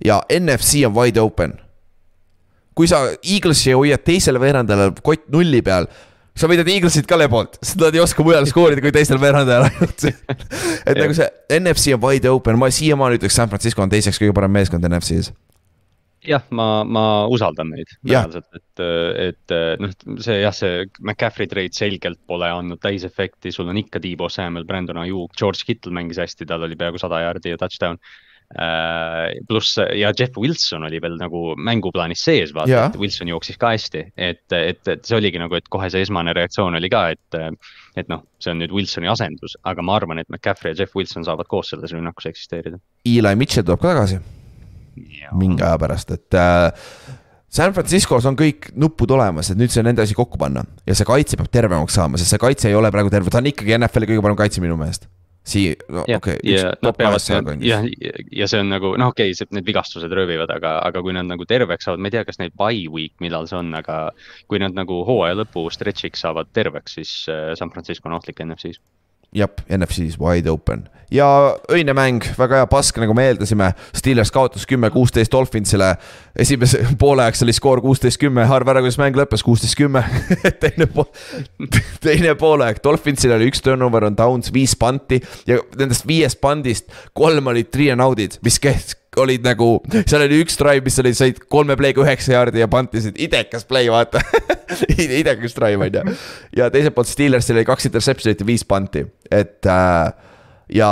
ja 0.04 0.20
NFC 0.32 0.84
on 0.86 0.94
wide 0.96 1.20
open. 1.20 1.56
kui 2.76 2.88
sa 2.88 3.06
Eaglesi 3.24 3.72
hoiad 3.72 4.02
teisel 4.04 4.36
veerandajal 4.40 4.92
kott 5.02 5.24
nulli 5.32 5.62
peal, 5.64 5.86
sa 6.36 6.48
võidad 6.50 6.68
Eaglesit 6.68 7.06
ka 7.08 7.16
lebalt, 7.16 7.56
sest 7.62 7.80
nad 7.80 7.94
ei 7.96 8.02
oska 8.04 8.24
mujal 8.24 8.44
skoorida 8.48 8.84
kui 8.84 8.92
teisel 8.92 9.20
veerandajal 9.20 9.70
ainult 9.70 10.04
et 10.88 10.98
nagu 11.00 11.16
see 11.16 11.30
NFC 11.56 11.96
on 11.96 12.02
wide 12.04 12.28
open, 12.30 12.60
ma 12.60 12.68
siiamaani 12.68 13.20
ütleks, 13.20 13.38
San 13.38 13.48
Francisco 13.52 13.84
on 13.84 13.92
teiseks 13.92 14.20
kõige 14.20 14.36
parem 14.36 14.52
meeskond 14.58 14.84
NFC-s 14.84 15.32
jah, 16.26 16.44
ma, 16.54 16.66
ma 16.84 17.04
usaldan 17.32 17.70
neid 17.72 17.90
reaalselt, 18.06 18.48
et, 18.56 18.82
et 19.28 19.54
noh, 19.82 19.92
see 20.22 20.38
jah, 20.40 20.54
see 20.54 20.84
McCaffrey 21.00 21.48
trade 21.50 21.76
selgelt 21.76 22.20
pole 22.28 22.48
andnud 22.50 22.80
täisefekti, 22.82 23.52
sul 23.54 23.70
on 23.72 23.80
ikka 23.80 24.02
Tiibo 24.02 24.28
Samuel, 24.32 24.66
Brandon 24.68 25.00
Ayuk, 25.02 25.34
George 25.38 25.66
Kittle 25.66 25.94
mängis 25.96 26.20
hästi, 26.22 26.48
tal 26.48 26.66
oli 26.66 26.78
peaaegu 26.78 27.00
sada 27.02 27.22
jaardi 27.24 27.54
ja 27.54 27.60
touchdown. 27.60 28.00
Äh, 28.54 29.40
pluss 29.48 29.74
ja 29.76 30.12
Jeff 30.18 30.36
Wilson 30.38 30.86
oli 30.86 31.00
veel 31.02 31.16
nagu 31.18 31.56
mänguplaanis 31.58 32.20
sees, 32.28 32.52
vaata, 32.54 32.84
et 32.86 32.98
Wilson 33.00 33.26
jooksis 33.32 33.58
ka 33.58 33.72
hästi, 33.74 34.04
et, 34.14 34.44
et, 34.54 34.78
et 34.86 35.02
see 35.02 35.16
oligi 35.18 35.40
nagu, 35.42 35.58
et 35.58 35.66
kohe 35.72 35.88
see 35.90 36.04
esmane 36.06 36.30
reaktsioon 36.36 36.78
oli 36.78 36.90
ka, 36.92 37.08
et. 37.16 37.40
et 37.96 38.10
noh, 38.12 38.22
see 38.38 38.52
on 38.52 38.60
nüüd 38.60 38.70
Wilsoni 38.76 39.08
asendus, 39.10 39.56
aga 39.66 39.82
ma 39.82 39.96
arvan, 39.98 40.20
et 40.20 40.28
McCaffrey 40.30 40.74
ja 40.74 40.82
Jeff 40.82 40.94
Wilson 40.94 41.24
saavad 41.26 41.48
koos 41.50 41.72
selles 41.72 41.94
rünnakus 41.96 42.28
eksisteerida. 42.30 42.78
Eli 43.08 43.34
Mitchell 43.40 43.66
tuleb 43.66 43.82
ka 43.82 43.94
tagasi. 43.94 44.20
mingi 45.34 45.64
aja 45.64 45.80
pärast, 45.80 46.14
et 46.14 46.38
äh, 46.38 46.70
San 47.50 47.74
Franciscos 47.74 48.30
on 48.30 48.38
kõik 48.38 48.70
nupud 48.78 49.10
olemas, 49.16 49.50
et 49.50 49.58
nüüd 49.58 49.74
see 49.74 49.82
on 49.82 49.90
nende 49.90 50.06
asi 50.06 50.14
kokku 50.14 50.38
panna 50.38 50.62
ja 50.86 50.94
see 50.94 51.08
kaitse 51.08 51.40
peab 51.40 51.50
tervemaks 51.50 51.98
saama, 51.98 52.20
sest 52.20 52.36
see 52.36 52.42
kaitse 52.46 52.70
ei 52.70 52.78
ole 52.78 52.94
praegu 52.94 53.10
terve, 53.10 53.32
ta 53.32 53.42
on 53.42 53.50
ikkagi 53.50 53.74
NFL-i 53.80 54.12
kõige 54.12 54.22
parem 54.28 54.38
kaitse 54.38 54.62
minu 54.62 54.78
meelest 54.78 55.10
Sii-, 55.46 55.76
no 55.94 56.02
okei 56.02 56.16
okay, 56.16 56.38
ja 56.42 56.72
nad 56.82 56.96
peavad, 56.98 57.62
jah, 57.62 57.84
ja 58.34 58.48
see 58.50 58.62
on 58.64 58.72
nagu 58.72 58.96
noh, 58.98 59.12
okei 59.14 59.30
okay,, 59.30 59.46
need 59.54 59.68
vigastused 59.68 60.10
röövivad, 60.18 60.50
aga, 60.50 60.80
aga 60.88 61.02
kui 61.06 61.14
nad 61.14 61.28
nagu 61.28 61.46
terveks 61.46 61.86
saavad, 61.86 62.02
ma 62.02 62.10
ei 62.10 62.16
tea, 62.16 62.24
kas 62.26 62.40
neil 62.40 62.50
bye 62.58 62.88
week, 62.90 63.14
millal 63.22 63.46
see 63.46 63.58
on, 63.60 63.70
aga. 63.78 64.00
kui 64.50 64.58
nad 64.62 64.74
nagu 64.74 65.04
hooaja 65.06 65.38
lõpu 65.38 65.68
stretch'iks 65.70 66.26
saavad 66.26 66.50
terveks, 66.56 66.98
siis 66.98 67.12
äh, 67.30 67.52
San 67.58 67.70
Francisco 67.70 68.10
on 68.10 68.18
ohtlik 68.18 68.42
NFC-s 68.42 68.82
jah, 69.36 69.52
NFC-s 69.68 70.20
wide 70.20 70.50
open 70.50 70.88
ja 71.10 71.56
öine 71.70 71.94
mäng, 71.94 72.24
väga 72.38 72.60
hea 72.60 72.66
pask, 72.70 72.98
nagu 72.98 73.14
me 73.14 73.26
eeldasime. 73.28 73.70
Steelers 73.94 74.32
kaotas 74.34 74.66
kümme, 74.66 74.90
kuusteist 74.90 75.32
Dolphinsile. 75.32 75.94
esimese 76.36 76.82
poolajaks 76.98 77.42
oli 77.42 77.52
skoor 77.52 77.80
kuusteist, 77.80 78.18
kümme, 78.20 78.42
arva 78.42 78.74
ära, 78.74 78.82
kuidas 78.84 78.98
mäng 79.00 79.16
lõppes, 79.18 79.44
kuusteist, 79.46 79.76
kümme. 79.78 80.02
teine 80.62 80.88
pool, 80.90 81.08
teine 82.04 82.34
poolaeg, 82.34 82.82
Dolphinsil 82.84 83.36
oli 83.36 83.50
üks 83.52 83.62
turnover 83.62 84.08
on 84.10 84.18
downs, 84.18 84.52
viis 84.54 84.76
panti 84.78 85.20
ja 85.46 85.60
nendest 85.78 86.06
viiest 86.08 86.40
pandist 86.42 86.90
kolm 87.14 87.52
olid 87.52 87.70
three 87.70 87.92
and 87.94 88.02
out'id, 88.02 88.40
mis 88.44 88.58
keht-, 88.62 88.96
olid 89.22 89.46
nagu, 89.46 89.70
seal 90.02 90.26
oli 90.26 90.42
üks 90.44 90.58
drive, 90.60 90.84
mis 90.86 90.98
oli, 91.02 91.14
said 91.16 91.40
kolme 91.52 91.76
play'ga 91.78 92.04
üheksa 92.04 92.36
jaardi 92.36 92.62
ja 92.62 92.68
pantisid, 92.70 93.18
idekas 93.22 93.66
play, 93.68 93.90
vaata 93.92 94.22
idekas 95.20 95.56
drive 95.56 95.88
on 95.88 95.98
ju. 96.00 96.16
ja 96.60 96.70
teiselt 96.72 96.96
poolt 96.96 97.10
Steelersil 97.10 97.58
oli 97.58 97.66
kaks 97.68 97.90
interception'it 97.90 98.42
ja 98.42 98.48
viis 98.48 98.66
panti, 98.68 99.04
et 99.30 99.68
äh, 99.70 100.26
ja 100.72 100.88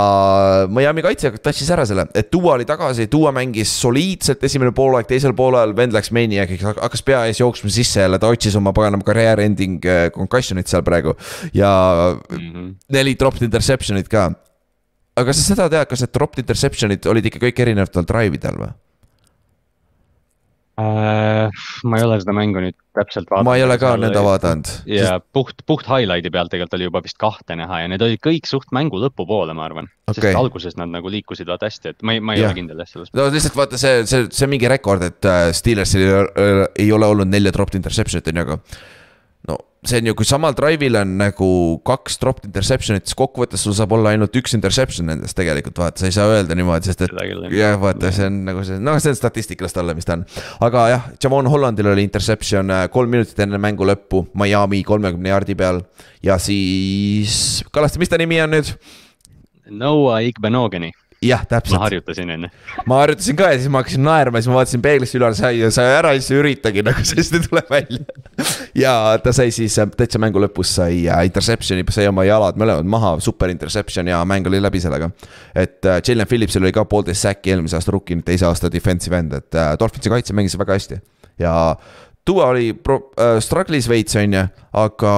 Miami 0.71 1.03
kaitse 1.03 1.31
tassis 1.43 1.69
ära 1.73 1.83
selle, 1.87 2.07
et 2.15 2.29
Duo 2.31 2.53
oli 2.53 2.65
tagasi, 2.67 3.09
Duo 3.11 3.31
mängis 3.35 3.73
soliidselt 3.81 4.43
esimene 4.47 4.71
poolaeg, 4.75 5.07
teisel 5.09 5.35
poolajal 5.35 5.75
vend 5.75 5.95
läks 5.95 6.11
maniakiks, 6.15 6.63
hakkas 6.79 7.03
pea 7.05 7.25
ees 7.29 7.41
jooksma 7.41 7.71
sisse 7.73 8.05
jälle, 8.05 8.19
ta 8.21 8.31
otsis 8.31 8.55
oma 8.55 8.73
paganama 8.75 9.05
career 9.07 9.43
ending 9.43 9.83
äh, 9.83 10.07
concussion'it 10.15 10.71
seal 10.71 10.85
praegu. 10.87 11.15
ja 11.53 11.71
mm 12.15 12.37
-hmm. 12.37 12.73
neli 12.89 13.15
dropped 13.19 13.43
interception'it 13.43 14.09
ka. 14.09 14.31
Aga 15.15 15.29
kas 15.29 15.41
sa 15.41 15.53
seda 15.53 15.69
tead, 15.71 15.87
kas 15.91 16.03
need 16.03 16.15
dropped 16.15 16.41
interception'id 16.43 17.07
olid 17.11 17.29
ikka 17.31 17.45
kõik 17.47 17.61
erinevatel 17.65 18.07
drive 18.07 18.39
idel 18.39 18.59
või? 18.59 18.73
äh,? 20.81 21.61
ma 21.87 21.99
ei 21.99 22.03
ole 22.03 22.17
seda 22.19 22.35
mängu 22.35 22.63
nüüd 22.63 22.75
täpselt 22.97 23.29
vaadanud. 23.31 23.47
ma 23.47 23.55
ei 23.55 23.63
ole 23.63 23.77
ka 23.79 23.93
nõnda 23.99 24.23
vaadanud. 24.25 24.71
ja 24.91 25.13
sest... 25.13 25.27
puht, 25.35 25.63
puht 25.69 25.87
highlight'i 25.87 26.31
pealt 26.33 26.51
tegelikult 26.51 26.75
oli 26.77 26.89
juba 26.89 27.03
vist 27.05 27.19
kahte 27.21 27.55
näha 27.55 27.83
ja 27.83 27.91
need 27.91 28.03
olid 28.03 28.19
kõik 28.23 28.49
suht 28.49 28.75
mängu 28.75 28.99
lõpupoole, 28.99 29.55
ma 29.55 29.69
arvan 29.69 29.87
okay.. 30.09 30.19
sest 30.19 30.41
alguses 30.41 30.75
nad 30.79 30.91
nagu 30.91 31.11
liikusid 31.11 31.47
vaata 31.51 31.69
hästi, 31.71 31.95
et 31.95 32.03
ma 32.03 32.17
ei, 32.17 32.23
ma 32.23 32.35
ei 32.35 32.43
ja. 32.43 32.51
ole 32.51 32.59
kindel 32.59 32.83
jah 32.83 32.91
selles. 32.91 33.13
no 33.15 33.29
lihtsalt 33.31 33.55
vaata 33.59 33.79
see, 33.79 34.03
see, 34.09 34.27
see 34.27 34.47
on 34.49 34.53
mingi 34.55 34.71
rekord, 34.71 35.07
et 35.07 35.31
äh, 35.31 35.47
Steelersil 35.55 36.05
ei 36.75 36.91
ole 36.91 37.11
olnud 37.13 37.31
nelja 37.31 37.55
dropped 37.55 37.79
interception'it 37.79 38.33
on 38.33 38.41
ju, 38.41 38.47
aga 38.49 38.59
see 39.89 40.01
on 40.01 40.09
ju, 40.09 40.15
kui 40.17 40.27
samal 40.27 40.55
drive'il 40.57 40.97
on 40.99 41.15
nagu 41.19 41.49
kaks 41.87 42.19
dropped 42.21 42.47
interception'it, 42.49 43.05
siis 43.07 43.17
kokkuvõttes 43.19 43.65
sul 43.65 43.75
saab 43.77 43.95
olla 43.97 44.13
ainult 44.15 44.35
üks 44.39 44.55
interception 44.57 45.09
nendest 45.11 45.37
tegelikult, 45.37 45.77
vaata, 45.81 46.01
sa 46.01 46.09
ei 46.09 46.15
saa 46.15 46.27
öelda 46.31 46.57
niimoodi, 46.57 46.89
sest 46.89 47.05
et. 47.07 47.15
jah, 47.55 47.77
vaata, 47.81 48.11
see 48.15 48.27
on 48.29 48.41
nagu 48.49 48.65
see, 48.67 48.81
noh, 48.81 48.99
see 49.03 49.13
on 49.13 49.19
statistikast 49.19 49.79
alla, 49.81 49.95
mis 49.97 50.07
ta 50.07 50.17
on. 50.17 50.25
aga 50.65 50.87
jah, 50.93 51.07
Javon 51.21 51.49
Hollandil 51.51 51.91
oli 51.93 52.05
interception 52.07 52.73
äh, 52.73 52.85
kolm 52.93 53.13
minutit 53.15 53.39
enne 53.45 53.61
mängu 53.61 53.87
lõppu, 53.87 54.25
Miami 54.37 54.83
kolmekümne 54.87 55.33
jaardi 55.33 55.57
peal. 55.59 55.81
ja 56.25 56.39
siis, 56.41 57.63
Kallaste, 57.71 58.01
mis 58.01 58.11
ta 58.11 58.21
nimi 58.21 58.41
on 58.43 58.55
nüüd? 58.57 58.75
Noah 59.65 60.21
Igbenogeni 60.21 60.91
jah, 61.25 61.43
täpselt. 61.49 61.77
ma 61.77 61.85
harjutasin 61.85 62.31
enne. 62.35 62.49
ma 62.85 62.99
harjutasin 63.01 63.37
ka 63.39 63.49
ja 63.51 63.59
siis 63.59 63.71
ma 63.71 63.81
hakkasin 63.81 64.05
naerma, 64.05 64.41
siis 64.41 64.51
ma 64.51 64.59
vaatasin 64.59 64.83
peeglisse 64.83 65.19
üle, 65.19 65.31
sai 65.37 65.59
ja 65.59 65.71
sai 65.73 65.91
ära 65.97 66.13
ja 66.15 66.21
siis 66.21 66.39
üritagi 66.39 66.83
nagu, 66.85 67.03
sest 67.11 67.37
ei 67.37 67.43
tule 67.45 67.63
välja. 67.69 68.05
ja 68.77 68.95
ta 69.23 69.33
sai 69.35 69.53
siis 69.55 69.77
täitsa 69.97 70.21
mängu 70.21 70.41
lõpus 70.43 70.75
sai 70.79 71.03
äh, 71.07 71.25
interception'i, 71.29 71.85
sai 71.95 72.09
oma 72.11 72.27
jalad 72.27 72.59
mõlemad 72.61 72.89
maha, 72.95 73.15
super 73.23 73.53
interception 73.53 74.09
ja 74.11 74.21
mäng 74.27 74.47
oli 74.49 74.61
läbi 74.63 74.81
sellega. 74.83 75.11
et 75.55 75.85
äh, 75.85 76.01
Jalen 76.05 76.29
Phillipsil 76.29 76.63
oli 76.63 76.73
ka 76.75 76.85
poolteist 76.89 77.27
säki 77.27 77.55
eelmise 77.55 77.79
aasta 77.79 77.95
rookie, 77.95 78.21
teise 78.25 78.47
aasta 78.49 78.71
defensive 78.71 79.19
end, 79.19 79.37
et 79.37 79.59
äh, 79.59 79.75
Dolphinsi 79.79 80.13
kaitse 80.13 80.37
mängis 80.37 80.57
väga 80.59 80.79
hästi. 80.79 81.01
ja 81.39 81.55
Duo 82.25 82.41
oli 82.41 82.73
pro- 82.73 83.11
äh,, 83.21 83.37
struggle'is 83.37 83.85
veits, 83.89 84.15
on 84.17 84.33
ju, 84.33 84.47
aga 84.73 85.11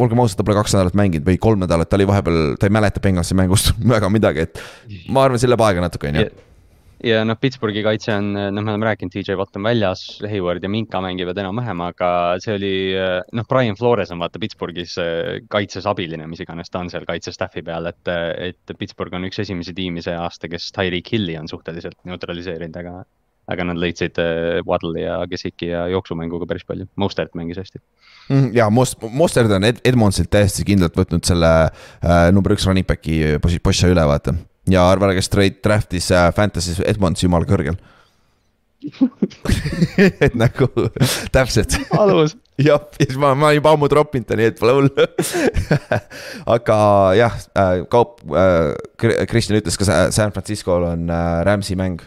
olgem 0.00 0.22
ausad, 0.22 0.40
ta 0.40 0.46
pole 0.46 0.60
kaks 0.60 0.76
nädalat 0.76 0.98
mänginud 0.98 1.26
või 1.28 1.40
kolm 1.42 1.64
nädalat, 1.64 1.90
ta 1.90 1.98
oli 1.98 2.08
vahepeal, 2.10 2.38
ta 2.60 2.68
ei 2.68 2.76
mäleta 2.76 3.02
Bengalsi 3.04 3.36
mängust 3.38 3.74
väga 3.94 4.12
midagi, 4.12 4.46
et 4.48 4.62
ma 5.08 5.26
arvan, 5.26 5.40
see 5.40 5.50
läheb 5.50 5.66
aega 5.66 5.88
natuke, 5.88 6.12
on 6.12 6.22
ju 6.22 6.30
ja 7.04 7.22
noh, 7.24 7.36
Pittsburghi 7.40 7.82
kaitse 7.84 8.12
on, 8.12 8.32
noh, 8.34 8.62
me 8.62 8.72
oleme 8.74 8.88
rääkinud, 8.90 9.12
DJ 9.14 9.36
Watt 9.40 9.56
on 9.56 9.64
väljas, 9.64 10.02
Hayward 10.28 10.64
ja 10.64 10.70
Minka 10.72 11.00
mängivad 11.04 11.38
enam-vähem, 11.40 11.80
aga 11.86 12.10
see 12.42 12.56
oli 12.56 12.72
noh, 13.36 13.46
Brian 13.48 13.78
Flores 13.78 14.12
on 14.12 14.20
vaata 14.22 14.40
Pittsburghis 14.42 14.96
kaitses 15.52 15.88
abiline, 15.90 16.28
mis 16.30 16.42
iganes 16.44 16.72
ta 16.72 16.82
on 16.84 16.92
seal 16.92 17.06
kaitsestaff'i 17.08 17.64
peal, 17.66 17.88
et, 17.90 18.12
et 18.50 18.76
Pittsburgh 18.78 19.16
on 19.16 19.28
üks 19.30 19.40
esimesi 19.44 19.74
tiimi 19.76 20.04
see 20.04 20.16
aasta, 20.16 20.50
kes 20.52 20.70
Tyreek 20.76 21.08
Hilli 21.14 21.38
on 21.40 21.48
suhteliselt 21.50 21.98
neutraliseerinud, 22.08 22.80
aga 22.82 23.00
aga 23.50 23.64
nad 23.66 23.80
lõitsid 23.82 24.18
Waddle'i 24.62 25.02
ja 25.02 25.16
Gesicki 25.26 25.72
ja 25.72 25.86
jooksumänguga 25.90 26.46
päris 26.46 26.62
palju, 26.68 26.86
Mostert 27.00 27.32
mängis 27.34 27.58
hästi 27.58 27.80
ja 28.54 28.68
Most-, 28.70 29.00
Mosterd 29.10 29.52
on 29.56 29.66
Ed-, 29.66 29.80
Edmondsilt 29.84 30.30
täiesti 30.32 30.64
kindlalt 30.66 30.96
võtnud 30.98 31.26
selle 31.26 31.50
äh, 31.66 32.28
number 32.34 32.54
üks 32.56 32.66
running 32.68 32.86
back'i 32.86 33.38
positsiooni 33.42 33.96
üle, 33.96 34.06
vaata. 34.10 34.36
ja 34.70 34.86
ära, 34.92 35.14
kes 35.16 35.32
trade 35.32 35.62
draft'is 35.64 36.10
äh, 36.14 36.28
Fantasy's 36.36 36.82
Edmonds 36.86 37.24
jumala 37.24 37.48
kõrgel 37.48 37.78
et 40.24 40.34
nagu 40.38 40.68
täpselt. 41.32 41.76
alus. 41.98 42.36
jah, 42.60 42.80
ja 42.80 43.04
siis 43.04 43.18
ma, 43.20 43.34
ma 43.36 43.52
juba 43.52 43.74
ammu 43.74 43.90
tropinud 43.92 44.28
ta, 44.28 44.38
nii 44.38 44.50
et 44.52 44.60
pole 44.60 44.76
hullu 44.78 45.06
aga 46.56 46.78
jah 47.18 47.36
äh,, 47.52 47.82
kaup 47.92 48.22
äh,, 48.32 48.72
Kristjan 49.28 49.60
ütles 49.60 49.76
ka 49.80 49.88
San 50.14 50.32
Francisco'l 50.32 50.88
on 50.94 51.12
äh, 51.12 51.42
Rams'i 51.48 51.76
mäng 51.76 52.00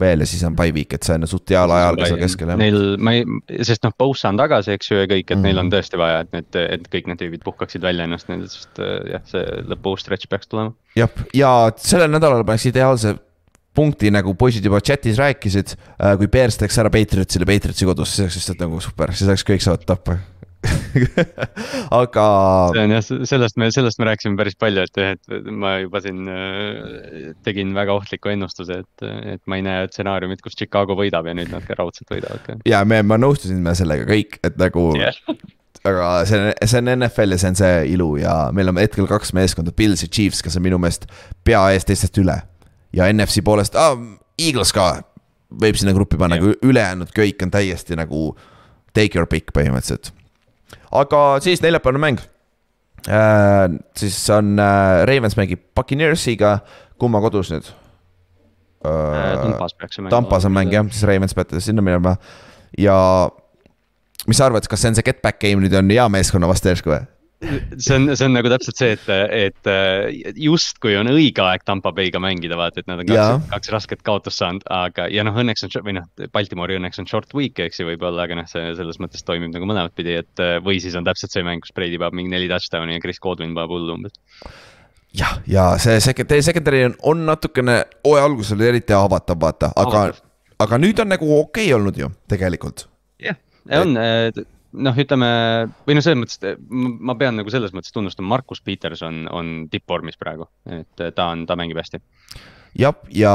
veel 0.00 0.24
ja 0.24 0.28
siis 0.28 0.42
on 0.46 0.56
by 0.58 0.72
week, 0.74 0.94
et 0.96 1.06
see 1.06 1.16
on 1.18 1.26
suht 1.30 1.52
heal 1.54 1.72
ajal 1.74 1.98
ka 2.00 2.08
seal 2.10 2.20
keskel 2.22 2.52
jah. 2.52 2.60
Neil, 2.60 2.80
ma 3.02 3.14
ei, 3.16 3.24
sest 3.66 3.86
noh, 3.86 3.94
Bosa 3.98 4.32
on 4.32 4.40
tagasi, 4.40 4.74
eks 4.76 4.90
ju, 4.90 4.98
ja 5.02 5.06
kõik, 5.10 5.26
et 5.26 5.30
mm 5.30 5.38
-hmm. 5.38 5.46
neil 5.46 5.62
on 5.62 5.68
mhm. 5.68 5.74
tõesti 5.76 6.00
vaja, 6.00 6.20
et 6.26 6.32
need, 6.36 6.60
et 6.78 6.90
kõik 6.94 7.08
need 7.10 7.22
tüübid 7.22 7.44
puhkaksid 7.46 7.82
välja 7.82 8.08
ennast 8.08 8.28
nendest, 8.28 8.82
jah, 9.12 9.24
see 9.30 9.44
lõpu 9.70 9.96
stretch 9.98 10.28
peaks 10.28 10.48
tulema. 10.48 10.74
jah, 10.96 11.24
ja 11.34 11.54
sellel 11.76 12.10
nädalal 12.10 12.44
paneks 12.44 12.66
ideaalse 12.66 13.16
punkti, 13.78 14.10
nagu 14.10 14.34
poisid 14.34 14.64
juba 14.64 14.80
chat'is 14.82 15.18
rääkisid, 15.20 15.76
äh, 16.02 16.16
kui 16.18 16.28
Bears 16.28 16.58
teeks 16.58 16.78
ära 16.82 16.90
Patriotsile 16.90 17.46
Patriotsi 17.46 17.86
kodus, 17.86 18.16
see 18.16 18.26
oleks 18.26 18.40
lihtsalt 18.40 18.64
nagu 18.64 18.80
super, 18.80 19.12
siis 19.14 19.28
oleks 19.30 19.46
kõik 19.46 19.62
saavad 19.62 19.86
tappa 19.86 20.18
aga. 22.02 22.24
see 22.74 22.82
on 22.82 22.94
jah, 22.94 23.04
sellest 23.30 23.58
me, 23.60 23.68
sellest 23.74 24.00
me 24.00 24.08
rääkisime 24.08 24.38
päris 24.38 24.56
palju, 24.58 24.86
et, 24.88 25.00
et 25.14 25.50
ma 25.54 25.76
juba 25.82 26.00
siin 26.02 26.30
äh, 26.32 27.28
tegin 27.46 27.74
väga 27.76 27.94
ohtliku 27.94 28.32
ennustuse, 28.32 28.80
et, 28.82 29.06
et 29.34 29.42
ma 29.50 29.60
ei 29.60 29.64
näe 29.66 29.86
stsenaariumit, 29.90 30.42
kus 30.44 30.58
Chicago 30.58 30.96
võidab 30.98 31.28
ja 31.30 31.36
nüüd 31.38 31.52
nad 31.54 31.66
ka 31.68 31.78
raudselt 31.78 32.10
võidavad 32.14 32.66
ja 32.68 32.82
me, 32.88 33.00
ma 33.06 33.20
nõustusin 33.20 33.62
sellega 33.78 34.08
kõik, 34.08 34.40
et 34.46 34.58
nagu 34.60 34.90
yeah. 34.98 35.14
aga 35.86 36.10
see 36.28 36.42
on, 36.42 36.50
see 36.64 36.82
on 36.82 36.92
NFL 36.96 37.36
ja 37.36 37.40
see 37.44 37.52
on 37.52 37.60
see 37.62 37.80
ilu 37.94 38.10
ja 38.22 38.36
meil 38.56 38.72
on 38.72 38.82
hetkel 38.82 39.10
kaks 39.10 39.34
meeskonda, 39.38 39.74
Pils 39.76 40.04
ja 40.04 40.10
Chiefs, 40.10 40.42
kes 40.44 40.58
on 40.58 40.66
minu 40.66 40.80
meelest 40.82 41.08
pea 41.46 41.62
ees 41.74 41.86
teistest 41.88 42.18
üle. 42.22 42.40
ja 42.96 43.10
NFC 43.12 43.44
poolest 43.46 43.78
ah,, 43.78 43.94
Eagles 44.38 44.74
ka 44.74 44.90
võib 45.48 45.78
sinna 45.80 45.94
gruppi 45.96 46.18
panna 46.20 46.36
yeah., 46.38 46.50
aga 46.50 46.68
ülejäänud 46.68 47.14
kõik 47.14 47.42
on 47.46 47.52
täiesti 47.54 47.96
nagu 47.98 48.30
take 48.96 49.16
your 49.16 49.28
pick 49.30 49.54
põhimõtteliselt 49.56 50.12
aga 50.92 51.22
siis 51.44 51.62
neljapäevane 51.64 52.02
mäng 52.02 52.22
äh,. 53.08 53.68
siis 53.96 54.18
on 54.30 54.58
äh, 54.58 55.04
Ravens 55.08 55.36
mängib 55.36 55.66
Buccaneersiga, 55.76 56.58
kumma 56.98 57.20
kodus 57.24 57.52
nüüd 57.54 57.68
äh,? 58.84 59.36
Tampas 59.42 59.74
peaks 59.74 59.98
see 59.98 60.04
mäng. 60.04 60.12
Tampas 60.14 60.48
on 60.48 60.56
mäng 60.56 60.72
jah, 60.72 60.86
siis 60.90 61.04
Ravens 61.08 61.36
peate 61.36 61.60
sinna 61.64 61.84
minema 61.84 62.16
ja 62.78 62.96
mis 64.26 64.38
sa 64.38 64.48
arvad, 64.48 64.66
kas 64.68 64.82
see 64.82 64.92
on 64.92 64.98
see 64.98 65.06
get 65.06 65.22
back 65.22 65.40
game 65.42 65.62
nüüd 65.64 65.76
on 65.78 65.90
hea 65.92 66.08
meeskonna 66.12 66.50
vastu 66.50 66.72
järsku 66.72 66.92
või? 66.92 67.04
See 67.40 67.94
on, 67.94 68.08
see 68.16 68.26
on 68.26 68.34
nagu 68.34 68.50
täpselt 68.50 68.80
see, 68.80 68.94
et, 68.96 69.04
et 69.34 69.70
äh, 69.70 70.32
justkui 70.42 70.96
on 70.98 71.10
õige 71.12 71.42
aeg 71.44 71.62
Tampa 71.68 71.92
Bay'ga 71.94 72.20
mängida, 72.22 72.58
vaata, 72.58 72.82
et 72.82 72.88
nad 72.90 73.02
on 73.02 73.08
kaks, 73.08 73.46
kaks 73.52 73.72
rasket 73.74 74.02
kaotust 74.06 74.42
saanud, 74.42 74.66
aga, 74.74 75.06
ja 75.12 75.22
noh, 75.26 75.38
õnneks 75.38 75.66
on, 75.66 75.74
või 75.86 75.94
noh, 76.00 76.08
Baltimoori 76.34 76.78
õnneks 76.80 76.98
on 77.02 77.06
short 77.10 77.34
week, 77.38 77.60
eks 77.62 77.78
ju, 77.78 77.86
võib-olla, 77.92 78.26
aga 78.26 78.40
noh, 78.40 78.48
see 78.50 78.72
selles 78.78 78.98
mõttes 79.02 79.22
toimib 79.26 79.54
nagu 79.54 79.70
mõlemat 79.70 79.94
pidi, 79.98 80.16
et 80.18 80.42
äh, 80.42 80.56
või 80.64 80.82
siis 80.82 80.98
on 80.98 81.06
täpselt 81.06 81.34
see 81.34 81.46
mäng, 81.46 81.62
kus 81.62 81.74
Brady 81.76 82.00
peab 82.02 82.16
mingi 82.18 82.34
neli 82.34 82.50
touchdown'i 82.50 82.98
ja 82.98 83.04
Chris 83.04 83.22
Godwin 83.22 83.54
paneb 83.56 83.76
hullu 83.76 83.94
umbes. 83.94 84.18
Jah, 85.16 85.38
ja 85.48 85.70
see 85.80 86.02
secondary, 86.04 86.44
secondary 86.44 86.84
on, 86.90 86.98
on 87.14 87.24
natukene, 87.30 87.80
hooaja 88.04 88.26
alguses 88.28 88.58
oli 88.58 88.66
eriti 88.74 88.98
haavatav, 88.98 89.38
vaata, 89.40 89.72
aga, 89.78 90.08
aga 90.66 90.82
nüüd 90.82 91.00
on 91.06 91.14
nagu 91.14 91.32
okei 91.38 91.70
okay 91.70 91.74
olnud 91.78 92.02
ju 92.02 92.10
tegelikult. 92.28 92.88
jah, 93.22 93.38
on 93.78 93.94
et 94.02 94.46
noh, 94.76 95.00
ütleme 95.00 95.30
või 95.86 95.96
noh, 95.96 96.04
selles 96.04 96.20
mõttes, 96.20 96.38
et 96.44 96.60
ma 96.68 97.16
pean 97.18 97.38
nagu 97.38 97.52
selles 97.52 97.72
mõttes 97.76 97.94
tunnustama, 97.94 98.34
Markus 98.36 98.60
Peterson 98.64 99.24
on 99.32 99.66
tippvormis 99.72 100.20
praegu, 100.20 100.48
et 100.68 101.08
ta 101.16 101.30
on, 101.32 101.46
ta 101.48 101.56
mängib 101.58 101.80
hästi. 101.80 102.00
jah, 102.78 102.98
ja 103.14 103.32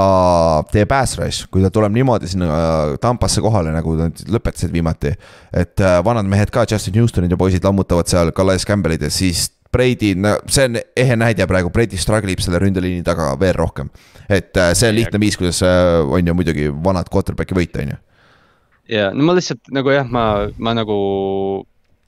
teie 0.72 0.86
pass 0.90 1.18
rush, 1.20 1.48
kui 1.52 1.64
ta 1.64 1.72
tuleb 1.74 1.96
niimoodi 1.96 2.30
sinna 2.30 2.52
äh, 2.54 2.94
Tampasse 3.02 3.42
kohale, 3.42 3.74
nagu 3.74 3.98
nad 3.98 4.24
lõpetasid 4.30 4.74
viimati. 4.74 5.16
et 5.52 5.82
äh, 5.82 5.98
vanad 6.06 6.30
mehed 6.30 6.54
ka, 6.54 6.68
Justin 6.70 7.02
Houstonid 7.02 7.34
ja 7.34 7.40
poisid 7.40 7.66
lammutavad 7.66 8.10
seal 8.10 8.32
Calais 8.32 8.66
Campbellid 8.66 9.02
ja 9.02 9.12
siis 9.14 9.50
Brady, 9.74 10.14
no 10.14 10.36
see 10.46 10.68
on 10.70 10.78
ehe 10.78 11.16
näide 11.18 11.48
praegu, 11.50 11.72
Brady 11.74 11.98
struggle 11.98 12.30
ib 12.30 12.44
selle 12.46 12.62
ründeliini 12.62 13.02
taga 13.04 13.32
veel 13.42 13.58
rohkem. 13.58 13.90
et 14.30 14.54
äh, 14.58 14.74
see 14.78 14.94
on 14.94 15.00
lihtne 15.02 15.20
viis, 15.20 15.38
kuidas 15.38 15.64
on 15.66 16.28
ju 16.28 16.38
muidugi 16.38 16.70
vanad 16.70 17.10
quarterback'i 17.10 17.58
võita, 17.58 17.82
on 17.82 17.96
ju. 17.96 18.02
Ja 18.90 19.12
no 19.16 19.28
ma 19.28 19.36
lihtsalt 19.38 19.70
nagu 19.74 19.94
jah, 19.94 20.08
ma, 20.10 20.24
ma 20.58 20.74
nagu, 20.76 20.96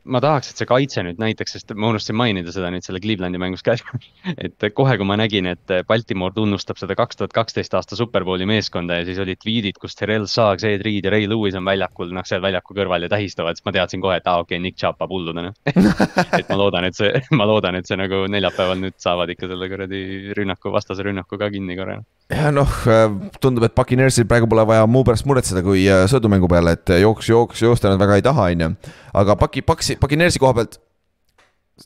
ma 0.06 0.22
tahaks, 0.22 0.52
et 0.52 0.62
see 0.62 0.68
kaitse 0.70 1.04
nüüd 1.06 1.20
näiteks, 1.22 1.56
sest 1.56 1.72
ma 1.74 1.90
unustasin 1.94 2.18
mainida 2.20 2.52
seda 2.54 2.70
nüüd 2.74 2.86
selle 2.86 3.02
Clevelandi 3.04 3.40
mängus 3.42 3.64
ka. 3.66 3.78
et 4.46 4.66
kohe, 4.78 4.98
kui 5.00 5.08
ma 5.08 5.18
nägin, 5.20 5.48
et 5.54 5.76
Baltimore 5.88 6.36
tunnustab 6.36 6.80
seda 6.82 6.98
kaks 7.00 7.22
tuhat 7.22 7.36
kaksteist 7.36 7.78
aasta 7.78 7.98
Superbowli 8.00 8.48
meeskonda 8.50 9.00
ja 9.00 9.08
siis 9.08 9.22
olid 9.24 9.40
tweet'id, 9.42 9.80
kus 9.82 9.98
Terrel 10.00 10.28
Saag, 10.32 10.64
Ed 10.68 10.84
Reed 10.86 11.08
ja 11.08 11.16
Ray 11.16 11.30
Lewis 11.32 11.58
on 11.58 11.66
väljakul, 11.68 12.12
noh, 12.16 12.28
seal 12.28 12.44
väljaku 12.44 12.78
kõrval 12.78 13.08
ja 13.08 13.12
tähistavad, 13.16 13.58
siis 13.58 13.68
ma 13.68 13.76
teadsin 13.76 14.04
kohe, 14.04 14.20
et 14.20 14.28
aa, 14.28 14.44
okei 14.44 14.60
okay,, 14.60 14.66
Nick 14.68 14.82
Chubb 14.82 15.00
saab 15.00 15.16
hulluda, 15.16 15.48
noh. 15.48 15.56
et 16.40 16.52
ma 16.52 16.60
loodan, 16.60 16.90
et 16.90 17.00
see, 17.00 17.12
ma 17.40 17.48
loodan, 17.50 17.80
et 17.80 17.88
see 17.88 18.00
nagu 18.00 18.26
neljapäeval 18.32 18.84
nüüd 18.84 19.00
saavad 19.02 19.32
ikka 19.34 19.50
selle 19.52 19.72
kuradi 19.72 20.06
rünnaku, 20.38 20.76
vastase 20.76 21.08
rünnaku 21.08 21.40
ka 21.42 21.50
kinni 21.54 21.80
korra. 21.80 22.02
Ja 22.32 22.50
noh, 22.54 22.72
tundub, 23.42 23.66
et 23.68 23.76
Buccaneersil 23.78 24.26
praegu 24.30 24.48
pole 24.50 24.66
vaja 24.68 24.86
muu 24.90 25.06
pärast 25.06 25.28
muretseda, 25.30 25.62
kui 25.66 25.86
äh, 25.92 26.06
sõidumängu 26.10 26.50
peale, 26.52 26.76
et 26.78 26.96
jooks, 27.02 27.30
jooks, 27.30 27.62
joosta 27.62 27.92
nad 27.92 28.02
väga 28.02 28.20
ei 28.20 28.26
taha, 28.26 28.50
on 28.54 28.66
ju. 28.66 28.72
aga 29.22 29.38
Bucki, 29.40 29.66
Bucksi, 29.66 29.98
Buccaneersi 30.02 30.42
koha 30.42 30.58
pealt. 30.60 30.80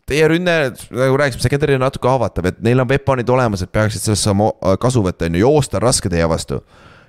Teie 0.05 0.27
rünne, 0.29 0.53
nagu 0.93 1.17
rääkisime, 1.17 1.41
secondary 1.41 1.73
on 1.73 1.81
natuke 1.81 2.05
haavatav, 2.07 2.45
et 2.51 2.59
neil 2.61 2.79
on 2.79 2.87
weapon'id 2.91 3.29
olemas, 3.33 3.63
et 3.65 3.71
peaksid 3.73 4.05
sellest 4.05 4.27
saama 4.27 4.51
äh, 4.53 4.77
kasu 4.81 5.01
võtta, 5.05 5.25
on 5.25 5.39
ju, 5.39 5.47
joosta 5.47 5.79
on 5.79 5.87
raske 5.87 6.11
teie 6.13 6.27
vastu. 6.29 6.61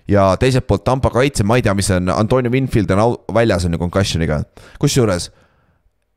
ja 0.08 0.32
teiselt 0.40 0.66
poolt 0.66 0.82
Tampa 0.82 1.10
kaitse, 1.14 1.44
ma 1.46 1.60
ei 1.60 1.62
tea, 1.62 1.74
mis 1.76 1.90
on, 1.94 2.08
Antonio 2.10 2.50
Winfield 2.50 2.90
on 2.90 3.14
väljas 3.34 3.68
on 3.68 3.76
ju 3.76 3.78
concussion'iga, 3.78 4.40
kusjuures 4.80 5.28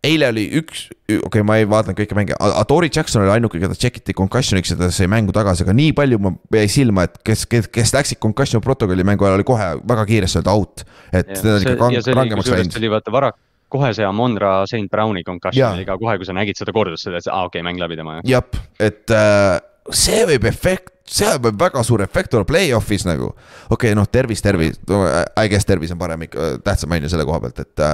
eile 0.03 0.27
oli 0.33 0.43
üks, 0.59 0.87
okei 1.07 1.19
okay,, 1.27 1.45
ma 1.47 1.57
ei 1.59 1.67
vaadanud 1.69 1.97
kõiki 1.97 2.17
mänge, 2.17 2.35
Tori 2.67 2.89
Jackson 2.93 3.23
oli 3.23 3.31
ainuke, 3.37 3.61
keda 3.61 3.77
check 3.79 4.01
iti 4.01 4.15
concussion'iks 4.17 4.73
ja 4.73 4.79
ta 4.79 4.89
sai 4.93 5.07
mängu 5.11 5.35
tagasi, 5.35 5.63
aga 5.65 5.75
nii 5.77 5.95
palju 5.97 6.19
ma 6.23 6.33
jäi 6.57 6.67
silma, 6.71 7.07
et 7.07 7.15
kes, 7.25 7.45
kes, 7.49 7.69
kes 7.73 7.95
läksid 7.95 8.19
concussion 8.23 8.63
protokolli 8.63 9.05
mängu 9.07 9.27
ajal 9.27 9.39
oli 9.39 9.47
kohe 9.47 9.69
väga 9.89 10.05
kiiresti 10.09 10.41
öelda 10.41 10.55
out. 10.59 10.85
et 11.13 11.31
ja 11.31 11.39
see, 11.39 11.57
ikka 11.63 11.77
rang- 11.79 12.15
rangemaks 12.19 12.51
läinud 12.51 12.75
see. 12.75 12.83
oli 12.83 12.91
vaata 12.91 13.13
vara, 13.15 13.31
kohe 13.73 13.91
see 13.95 14.07
Amonra 14.07 14.55
St 14.69 14.91
Browni 14.91 15.23
concussion 15.27 15.77
oli 15.77 15.87
ka 15.87 15.97
kohe, 16.01 16.17
kui 16.19 16.27
sa 16.27 16.35
nägid 16.35 16.59
seda 16.59 16.75
kordust, 16.75 17.07
sa 17.07 17.13
tead, 17.13 17.29
aa 17.31 17.45
okei 17.47 17.61
okay,, 17.61 17.67
mäng 17.69 17.79
läbi 17.81 17.99
tema 17.99 18.19
jah, 18.27 18.43
et 18.83 19.13
äh, 19.13 19.61
see 19.95 20.25
võib 20.33 20.49
efekt, 20.51 20.91
see 21.09 21.31
võib 21.43 21.59
väga 21.59 21.83
suur 21.87 22.03
efekt 22.03 22.35
olla 22.35 22.47
play-off'is 22.47 23.07
nagu. 23.07 23.31
okei 23.69 23.93
okay,, 23.93 23.95
noh, 23.95 24.09
tervis, 24.11 24.43
tervis, 24.43 24.79
I 24.83 25.47
guess 25.51 25.67
tervis 25.69 25.95
on 25.95 26.01
parem 26.01 26.27
ikka, 26.27 26.57
tähtsam 26.67 26.91
on 26.91 27.07
ju 27.07 27.13
selle 27.13 27.27
koha 27.29 27.39
pealt, 27.45 27.63
et, 27.63 27.87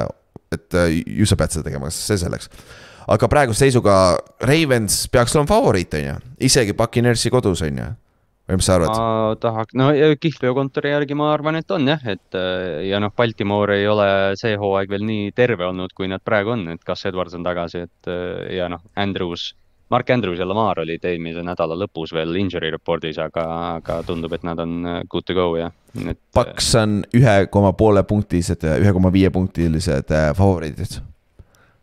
et 0.54 0.78
äh, 0.78 1.00
ju 1.06 1.28
sa 1.30 1.38
pead 1.40 1.56
seda 1.56 1.70
tegema, 1.70 1.92
see 1.94 2.18
selleks. 2.20 2.50
aga 3.10 3.30
praeguse 3.32 3.66
seisuga 3.66 3.96
Ravens 4.46 5.08
peaks 5.12 5.36
olema 5.36 5.50
favoriit, 5.54 5.98
on 5.98 6.06
ju, 6.06 6.20
isegi 6.50 6.78
Buccaneersi 6.78 7.32
kodus, 7.34 7.64
on 7.66 7.82
ju. 7.82 7.88
või 8.50 8.60
mis 8.60 8.70
sa 8.70 8.78
arvad? 8.78 8.98
ma 8.98 9.38
tahaks, 9.42 9.78
no 9.78 9.92
kihlveokontori 10.22 10.94
järgi 10.94 11.18
ma 11.18 11.32
arvan, 11.34 11.60
et 11.62 11.72
on 11.76 11.88
jah, 11.94 12.04
et 12.10 12.38
äh, 12.38 12.84
ja 12.90 13.02
noh, 13.02 13.14
Baltimore 13.16 13.78
ei 13.78 13.88
ole 13.88 14.10
see 14.42 14.58
hooaeg 14.58 14.92
veel 14.94 15.06
nii 15.06 15.32
terve 15.38 15.70
olnud, 15.70 15.94
kui 15.98 16.10
nad 16.10 16.24
praegu 16.26 16.56
on, 16.58 16.68
et 16.74 16.86
kas 16.86 17.06
Edwards 17.10 17.38
on 17.38 17.46
tagasi, 17.46 17.86
et 17.90 18.12
äh, 18.12 18.56
ja 18.58 18.70
noh, 18.74 18.84
Andrews, 18.98 19.52
Mark 19.90 20.10
Andrews 20.14 20.38
ja 20.38 20.46
Lamar 20.46 20.82
olid 20.82 21.06
eelmise 21.06 21.42
nädala 21.46 21.78
lõpus 21.78 22.14
veel 22.14 22.36
injury 22.38 22.70
report'is, 22.74 23.18
aga, 23.22 23.46
aga 23.80 24.02
tundub, 24.06 24.34
et 24.38 24.46
nad 24.46 24.60
on 24.62 24.82
good 25.10 25.26
to 25.26 25.38
go 25.38 25.56
ja. 25.58 25.72
Paks 26.36 26.74
on 26.80 27.00
ühe 27.18 27.36
koma 27.54 27.74
poole 27.78 28.04
punktised, 28.08 28.66
ühe 28.78 28.96
koma 28.96 29.12
viie 29.14 29.32
punktilised 29.34 30.14
äh, 30.14 30.30
favoriidid. 30.38 31.00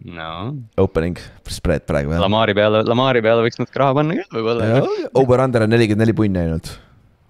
no 0.07 0.55
Opening 0.78 1.19
spread 1.51 1.87
praegu. 1.89 2.15
Lamari 2.20 2.55
peale, 2.55 2.85
Lamari 2.87 3.23
peale 3.24 3.43
võiks 3.47 3.59
natuke 3.59 3.83
raha 3.83 3.97
panna 3.99 4.19
küll 4.19 4.39
võib-olla. 4.39 4.83
Over-under 5.19 5.66
on 5.66 5.73
nelikümmend 5.74 6.07
neli 6.07 6.16
punni 6.16 6.43
ainult. 6.43 6.77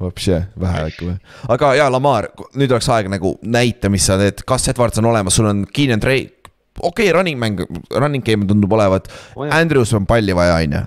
Vapše, 0.01 0.43
vähe 0.61 0.81
äkki 0.91 1.07
või? 1.09 1.15
aga 1.55 1.71
jaa, 1.79 1.87
Lamar, 1.93 2.29
nüüd 2.53 2.69
oleks 2.69 2.89
aeg 2.93 3.07
nagu 3.09 3.31
näita, 3.41 3.89
mis 3.89 4.05
sa 4.05 4.19
teed, 4.21 4.43
kas 4.45 4.69
Edwards 4.69 5.01
on 5.01 5.09
olemas, 5.09 5.39
sul 5.39 5.49
on 5.49 5.63
Keenan 5.73 6.03
Drake. 6.03 6.51
okei 6.77 7.09
okay,, 7.09 7.15
running 7.17 7.41
mäng, 7.41 7.63
running 7.95 8.25
game 8.25 8.45
tundub 8.45 8.73
olevat 8.77 9.09
Oh. 9.37 9.49
Andrews 9.49 9.95
on 9.97 10.05
palli 10.07 10.37
vaja, 10.37 10.61
on 10.61 10.77
ju. 10.77 10.83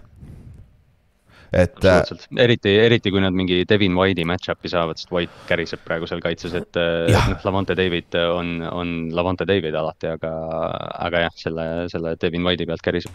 Et 1.51 1.85
äh, 1.85 2.01
eriti, 2.37 2.73
eriti 2.77 3.11
kui 3.13 3.21
nad 3.23 3.33
mingi 3.35 3.63
Devin 3.69 3.95
White'i 3.97 4.25
match-up'i 4.29 4.69
saavad, 4.71 4.99
sest 5.01 5.11
White 5.13 5.45
käriseb 5.49 5.81
praegu 5.85 6.07
seal 6.09 6.21
kaitses, 6.23 6.53
et 6.59 6.79
äh, 6.79 7.09
noh, 7.15 7.35
Lavonte 7.47 7.75
David 7.77 8.17
on, 8.21 8.57
on 8.69 8.95
Lavonte 9.15 9.47
David 9.49 9.77
alati, 9.79 10.11
aga, 10.13 10.33
aga 11.09 11.25
jah, 11.27 11.37
selle, 11.43 11.67
selle 11.91 12.15
Devin 12.21 12.45
White'i 12.45 12.69
pealt 12.69 12.85
käriseb. 12.85 13.13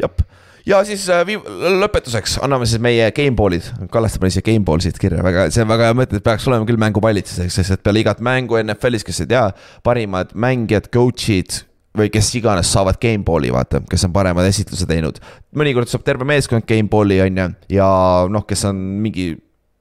jah, 0.00 0.24
ja 0.66 0.80
siis 0.86 1.08
äh, 1.10 1.22
viim- 1.26 1.46
lõpetuseks 1.82 2.38
anname 2.46 2.66
siis 2.70 2.82
meie 2.82 3.10
gameball'id, 3.14 3.70
Kallaste 3.92 4.22
pani 4.22 4.34
siia 4.34 4.46
gameball 4.46 4.82
siit 4.84 4.98
kirja, 5.02 5.22
väga, 5.26 5.48
see 5.54 5.64
on 5.66 5.70
väga 5.70 5.90
hea 5.90 5.98
mõte, 6.02 6.18
et 6.18 6.26
peaks 6.26 6.46
olema 6.50 6.66
küll 6.68 6.80
mängupallid, 6.80 7.30
sest 7.30 7.78
et 7.78 7.82
peale 7.86 8.02
igat 8.02 8.22
mängu 8.24 8.58
NFL-is, 8.62 9.06
kes 9.06 9.24
ei 9.26 9.32
tea, 9.34 9.46
parimad 9.86 10.34
mängijad, 10.38 10.90
coach'id 10.94 11.62
või 11.96 12.10
kes 12.12 12.28
iganes 12.38 12.70
saavad 12.72 13.00
gameball'i, 13.02 13.52
vaata, 13.54 13.80
kes 13.90 14.06
on 14.08 14.14
paremad 14.14 14.46
esitluse 14.48 14.86
teinud. 14.88 15.20
mõnikord 15.56 15.88
saab 15.90 16.04
terve 16.04 16.28
meeskond 16.28 16.66
gameball'i, 16.68 17.20
on 17.24 17.42
ju, 17.42 17.48
ja 17.78 17.88
noh, 18.30 18.46
kes 18.48 18.64
on 18.68 18.80
mingi 19.02 19.32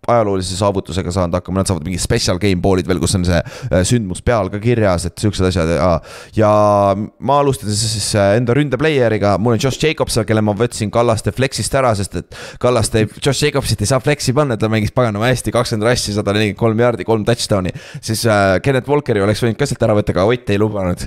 ajaloolise 0.07 0.57
saavutusega 0.59 1.13
saanud 1.13 1.37
hakkama, 1.39 1.61
nad 1.61 1.69
saavad 1.69 1.85
mingi 1.87 1.99
special 2.01 2.39
gameball'id 2.41 2.87
veel, 2.89 3.01
kus 3.03 3.15
on 3.17 3.25
see 3.27 3.39
äh, 3.39 3.83
sündmus 3.87 4.23
peal 4.25 4.49
ka 4.53 4.61
kirjas, 4.63 5.07
et 5.09 5.17
siuksed 5.21 5.47
asjad 5.49 5.71
ja. 5.75 5.89
ja 6.37 6.51
ma 6.95 7.39
alustasin 7.43 7.77
siis 7.77 8.09
äh, 8.19 8.35
enda 8.39 8.55
ründeplayer'iga, 8.57 9.35
mul 9.41 9.55
on 9.55 9.61
Josh 9.61 9.81
Jacobs, 9.81 10.17
kelle 10.27 10.43
ma 10.45 10.55
võtsin 10.57 10.91
Kallaste 10.93 11.33
flex'ist 11.35 11.75
ära, 11.77 11.93
sest 11.97 12.19
et 12.21 12.39
Kallaste, 12.61 13.05
Josh 13.19 13.45
Jacobsit 13.45 13.83
ei 13.83 13.91
saa 13.91 14.01
flex'i 14.03 14.35
panna, 14.35 14.59
ta 14.59 14.69
mängis 14.71 14.93
paganama 14.95 15.29
hästi, 15.31 15.53
kakskümmend 15.55 15.89
rassi, 15.89 16.15
sada 16.15 16.35
nelikümmend 16.35 16.61
kolm 16.61 16.83
jaardi, 16.85 17.07
kolm 17.07 17.25
touchdown'i. 17.27 17.73
siis 17.99 18.25
äh, 18.29 18.57
Kennet 18.65 18.89
Walkeri 18.89 19.23
oleks 19.25 19.43
võinud 19.43 19.59
ka 19.59 19.69
sealt 19.69 19.87
ära 19.87 19.97
võtta, 19.97 20.15
aga 20.15 20.27
Ott 20.35 20.51
ei 20.51 20.59
lubanud 20.59 21.05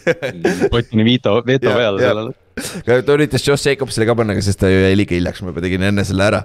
Otini 0.76 1.04
veto, 1.06 1.36
veto 1.46 1.70
peale 1.74 2.02
ja. 2.02 2.10
sellele. 2.10 3.02
ta 3.04 3.16
üritas 3.16 3.46
Josh 3.46 3.68
Jacobsile 3.68 4.08
ka 4.08 4.16
panna, 4.18 4.36
aga 4.36 4.44
siis 4.44 4.58
ta 4.58 4.70
ju 4.70 4.82
jäi 4.84 4.96
liiga 4.98 5.16
hiljaks, 5.16 5.42
ma 5.42 5.52
juba 5.52 5.64
tegin 5.64 5.86
enne 5.90 6.04
selle 6.06 6.26
ära. 6.30 6.42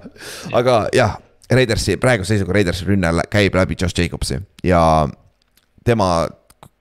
aga 0.55 0.81
jah, 0.95 1.17
Raidersi, 1.51 1.97
praeguse 1.97 2.35
seisuga 2.35 2.53
Raidersi 2.53 2.85
rünne 2.85 3.11
lä- 3.15 3.25
käib 3.31 3.55
läbi 3.57 3.75
Josh 3.81 3.97
Jacobsi 3.99 4.37
ja 4.63 4.81
tema, 5.85 6.27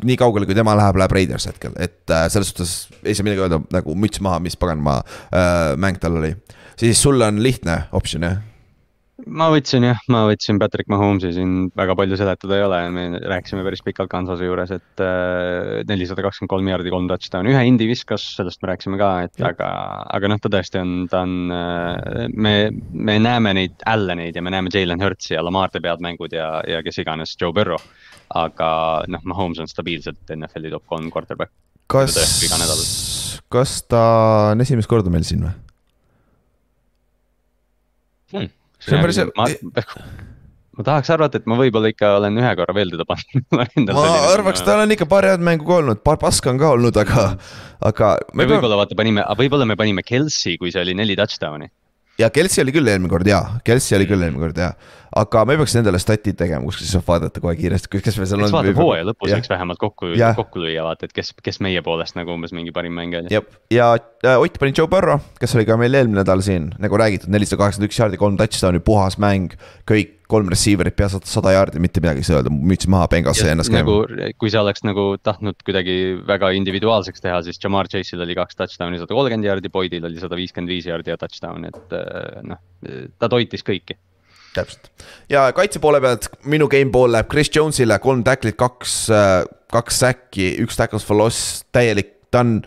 nii 0.04 0.16
kaugele 0.20 0.46
kui 0.46 0.54
tema 0.54 0.74
läheb, 0.76 0.96
läheb 1.00 1.14
Raiders 1.16 1.46
hetkel, 1.48 1.72
et 1.80 2.10
äh, 2.10 2.26
selles 2.32 2.50
suhtes 2.52 2.74
ei 3.04 3.14
saa 3.16 3.24
midagi 3.26 3.44
öelda, 3.46 3.60
nagu 3.72 3.94
müts 3.96 4.20
maha, 4.24 4.40
mis 4.44 4.56
paganama 4.60 4.98
äh, 5.32 5.72
mäng 5.80 5.98
tal 6.02 6.18
oli. 6.20 6.34
siis 6.78 7.00
sul 7.02 7.20
on 7.24 7.42
lihtne 7.42 7.82
optsioon 7.92 8.22
jah? 8.28 8.36
Ma 9.26 9.48
võtsin 9.50 9.82
jah, 9.82 9.98
ma 10.12 10.22
võtsin 10.28 10.60
Patrick 10.62 10.90
Mahomes'i 10.92 11.32
siin 11.34 11.54
väga 11.76 11.96
palju 11.98 12.18
seletada 12.20 12.54
ei 12.54 12.64
ole, 12.64 12.78
me 12.94 13.04
rääkisime 13.18 13.64
päris 13.66 13.82
pikalt 13.86 14.10
Kansase 14.12 14.46
juures, 14.46 14.70
et 14.76 15.02
äh, 15.02 15.80
nelisada 15.88 16.22
kakskümmend 16.24 16.52
kolm 16.52 16.70
jaardi, 16.70 16.92
kolm 16.94 17.08
touchdown'i, 17.10 17.52
ühe 17.54 17.64
indi 17.70 17.88
viskas, 17.90 18.24
sellest 18.38 18.62
me 18.62 18.70
rääkisime 18.72 19.00
ka, 19.00 19.10
et 19.26 19.42
aga, 19.48 19.70
aga 20.14 20.30
noh, 20.30 20.42
ta 20.42 20.52
tõesti 20.54 20.82
on, 20.82 20.94
ta 21.10 21.24
on, 21.26 21.34
me, 22.34 22.54
me 22.94 23.18
näeme 23.22 23.56
neid 23.58 23.82
Alleneid 23.90 24.38
ja 24.38 24.44
me 24.44 24.54
näeme 24.54 24.72
Jalen 24.74 25.02
Hurtsi 25.02 25.34
ja 25.34 25.42
Lamar 25.44 25.74
teeb 25.74 25.88
head 25.90 26.04
mängud 26.04 26.34
ja, 26.36 26.58
ja 26.68 26.82
kes 26.86 27.02
iganes, 27.02 27.34
Joe 27.40 27.54
Burrow. 27.56 27.82
aga 28.38 28.70
noh, 29.08 29.24
Mahomes 29.24 29.58
on 29.62 29.70
stabiilselt 29.70 30.34
NFL-i 30.34 30.70
top 30.74 30.86
kolm 30.86 31.10
quarterback. 31.10 31.50
kas 31.88 32.14
kas 33.48 33.80
ta 33.88 34.02
on 34.52 34.60
esimest 34.64 34.90
korda 34.90 35.10
meil 35.12 35.24
siin 35.26 35.46
või? 35.46 35.54
Hmm. 38.28 38.50
See 38.88 38.98
on 38.98 39.04
päris- 39.04 39.20
ma, 39.36 39.46
ma 40.78 40.86
tahaks 40.86 41.10
arvata, 41.14 41.40
et 41.40 41.48
ma 41.50 41.58
võib-olla 41.58 41.90
ikka 41.92 42.12
olen 42.20 42.38
ühe 42.40 42.52
korra 42.60 42.74
veel 42.76 42.92
teda 42.94 43.06
pannud. 43.08 43.48
ma 43.96 44.06
arvaks, 44.34 44.62
tal 44.66 44.84
on 44.84 44.94
ikka 44.94 45.08
paar 45.10 45.26
head 45.28 45.44
mängu 45.44 45.66
ka 45.68 45.80
olnud, 45.82 46.02
paar 46.06 46.20
paska 46.22 46.52
on 46.54 46.60
ka 46.60 46.72
olnud, 46.76 47.00
aga, 47.04 47.30
aga. 47.90 48.14
me 48.38 48.48
võib-olla 48.48 48.80
vaata 48.82 48.98
panime, 48.98 49.26
võib-olla 49.38 49.68
me 49.68 49.78
panime 49.80 50.06
Kelsey, 50.06 50.58
kui 50.60 50.74
see 50.74 50.84
oli 50.86 50.96
neli 50.98 51.18
touchdown'i. 51.18 51.70
Ja 52.18 52.30
Kelsey 52.34 52.62
oli 52.64 52.74
küll 52.74 52.90
eelmine 52.90 53.10
kord 53.12 53.28
jaa, 53.28 53.58
Kelsey 53.66 53.96
oli 53.98 54.08
küll 54.10 54.24
eelmine 54.24 54.42
kord 54.42 54.58
jaa. 54.58 54.72
aga 55.18 55.44
me 55.48 55.56
peaks 55.60 55.74
endale 55.80 56.00
statid 56.02 56.36
tegema, 56.38 56.66
kuskil 56.66 56.84
siis 56.84 56.96
saab 56.96 57.06
vaadata 57.08 57.40
kohe 57.42 57.54
kiiresti, 57.58 58.02
kes 58.04 58.18
meil 58.20 58.28
seal 58.30 58.44
on. 58.44 58.52
vaatab 58.52 58.82
hooaja 58.82 59.06
lõpus, 59.08 59.32
võiks 59.32 59.52
vähemalt 59.52 59.80
kokku 59.82 60.10
kokku 60.38 60.64
lüüa, 60.64 60.84
vaata, 60.86 61.08
et 61.08 61.16
kes, 61.16 61.32
kes 61.44 61.62
meie 61.64 61.82
poolest 61.86 62.18
nagu 62.18 62.34
umbes 62.34 62.54
mingi 62.56 62.74
parim 62.74 62.96
mängija 62.98 63.24
oli. 63.24 63.42
ja 63.74 63.92
äh, 63.96 64.36
Ott 64.36 64.58
pani 64.60 64.74
Joe 64.76 64.90
Burrow, 64.90 65.22
kes 65.40 65.56
oli 65.56 65.66
ka 65.68 65.78
meil 65.80 65.94
eelmine 65.94 66.22
nädal 66.22 66.42
siin, 66.44 66.72
nagu 66.82 67.00
räägitud, 67.00 67.32
nelisada 67.32 67.62
kaheksakümmend 67.62 67.92
üks 67.92 68.02
jaardi, 68.02 68.20
kolm 68.20 68.38
touchdown'i, 68.40 68.82
puhas 68.84 69.18
mäng, 69.22 69.54
kõik 69.88 70.17
kolm 70.28 70.50
receiver'it 70.52 70.96
pea 70.96 71.08
sada 71.16 71.52
jaardi, 71.54 71.80
mitte 71.82 72.02
midagi 72.04 72.22
ei 72.22 72.28
saa 72.28 72.40
öelda, 72.40 72.52
müts 72.52 72.88
maha, 72.90 73.08
pengas 73.12 73.40
sai 73.40 73.54
ennast 73.54 73.72
nagu 73.72 74.00
käima., 74.04 74.32
kui 74.40 74.52
sa 74.52 74.60
oleks 74.62 74.84
nagu 74.84 75.06
tahtnud 75.24 75.62
kuidagi 75.64 75.94
väga 76.28 76.50
individuaalseks 76.58 77.24
teha, 77.24 77.40
siis 77.46 77.60
Jamar 77.62 77.88
Chase'il 77.88 78.24
oli 78.24 78.36
kaks 78.38 78.58
touchdown'i, 78.58 79.00
sada 79.00 79.16
kolmkümmend 79.16 79.48
jaardi, 79.48 79.72
Boydil 79.72 80.04
oli 80.08 80.20
sada 80.20 80.36
viiskümmend 80.38 80.74
viis 80.74 80.88
jaardi 80.88 81.14
ja 81.14 81.18
touchdown, 81.20 81.64
et 81.70 81.96
äh, 81.96 82.44
noh, 82.52 82.60
ta 83.18 83.32
toitis 83.32 83.64
kõiki. 83.64 83.96
täpselt 84.54 84.92
ja 85.32 85.48
kaitse 85.56 85.80
poole 85.80 86.00
pealt 86.04 86.28
minu 86.44 86.68
game 86.68 86.92
ball 86.92 87.12
läheb 87.12 87.28
Chris 87.32 87.50
Jones'ile, 87.54 87.98
kolm 88.02 88.24
tacklit, 88.26 88.58
kaks, 88.60 89.00
kaks 89.72 90.00
säkki, 90.04 90.54
üks 90.64 90.76
tackles 90.76 91.04
for 91.08 91.16
loss, 91.16 91.62
täielik, 91.72 92.14
ta 92.30 92.44
on. 92.44 92.58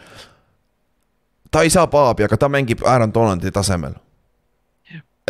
ta 1.52 1.62
ei 1.62 1.70
saa 1.70 1.86
paabi, 1.92 2.26
aga 2.26 2.38
ta 2.38 2.50
mängib 2.50 2.82
Aaron 2.88 3.14
Donaldi 3.14 3.54
tasemel. 3.54 4.00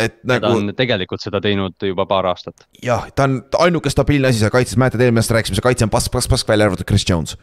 Et 0.06 0.18
nagu. 0.28 0.46
ta 0.46 0.52
on 0.58 0.72
tegelikult 0.78 1.24
seda 1.24 1.40
teinud 1.44 1.88
juba 1.88 2.06
paar 2.10 2.30
aastat. 2.32 2.66
jah, 2.84 3.08
ta 3.16 3.28
on 3.28 3.40
ainuke 3.66 3.92
stabiilne 3.92 4.30
asi 4.32 4.42
seal 4.42 4.54
kaitses, 4.54 4.78
mäletad 4.80 5.02
eelmine 5.04 5.22
aasta 5.22 5.38
rääkisime, 5.38 5.58
see 5.58 5.68
kaitse 5.68 5.88
on 5.88 5.92
pask, 5.92 6.12
pask, 6.14 6.30
pask 6.32 6.48
välja 6.48 6.70
arvatud 6.70 6.88
Chris 6.88 7.06
Jones. 7.08 7.36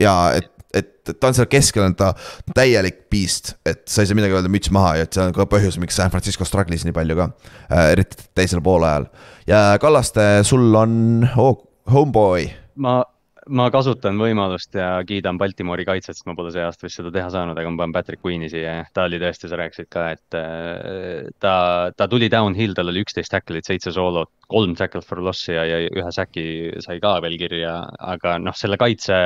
ja 0.00 0.16
et 0.36 0.52
et 0.76 1.14
ta 1.20 1.30
on 1.30 1.36
seal 1.36 1.48
keskel, 1.48 1.86
on 1.86 1.94
ta 1.96 2.10
täielik 2.56 3.06
beast, 3.12 3.54
et 3.64 3.84
sa 3.88 4.02
ei 4.02 4.10
saa 4.10 4.18
midagi 4.18 4.34
öelda, 4.36 4.50
müts 4.52 4.68
maha 4.74 4.96
ja 4.98 5.06
et 5.06 5.16
see 5.16 5.22
on 5.24 5.34
ka 5.36 5.46
põhjus, 5.48 5.78
miks 5.80 5.96
San 5.96 6.12
Francisco 6.12 6.44
struggle'is 6.44 6.84
nii 6.84 6.96
palju 6.96 7.16
ka 7.16 7.28
äh,. 7.70 7.92
eriti 7.94 8.26
teisel 8.36 8.60
poolajal 8.64 9.08
ja 9.48 9.62
Kallaste, 9.80 10.26
sul 10.46 10.74
on 10.76 11.26
oh, 11.36 11.62
homeboy. 11.92 12.50
ma, 12.82 12.98
ma 13.46 13.66
kasutan 13.70 14.18
võimalust 14.18 14.74
ja 14.74 14.88
kiidan 15.06 15.38
Baltimori 15.38 15.84
kaitset, 15.86 16.16
sest 16.16 16.26
ma 16.26 16.34
pole 16.38 16.50
see 16.54 16.64
aasta 16.66 16.86
vist 16.86 16.98
seda 16.98 17.12
teha 17.14 17.28
saanud, 17.32 17.58
aga 17.58 17.70
ma 17.70 17.82
panen 17.82 17.94
Patrick 17.94 18.22
Queen'i 18.24 18.48
siia, 18.50 18.80
ta 18.94 19.06
oli 19.06 19.20
tõesti, 19.22 19.50
sa 19.50 19.58
rääkisid 19.60 19.88
ka, 19.92 20.06
et 20.16 20.38
äh, 20.38 21.28
ta, 21.42 21.54
ta 21.96 22.08
tuli 22.10 22.28
downhill, 22.32 22.74
tal 22.76 22.90
oli 22.90 23.04
üksteist 23.06 23.32
tackle'it, 23.34 23.68
seitse 23.68 23.94
soolot, 23.94 24.32
kolm 24.50 24.74
tackle 24.78 25.04
for 25.06 25.22
loss'i 25.22 25.54
ja, 25.54 25.64
ja 25.68 25.80
ühe 25.86 26.12
säki 26.14 26.46
sai 26.84 26.98
ka 27.02 27.16
veel 27.24 27.38
kirja, 27.40 27.78
aga 28.14 28.36
noh, 28.42 28.56
selle 28.58 28.78
kaitse 28.80 29.16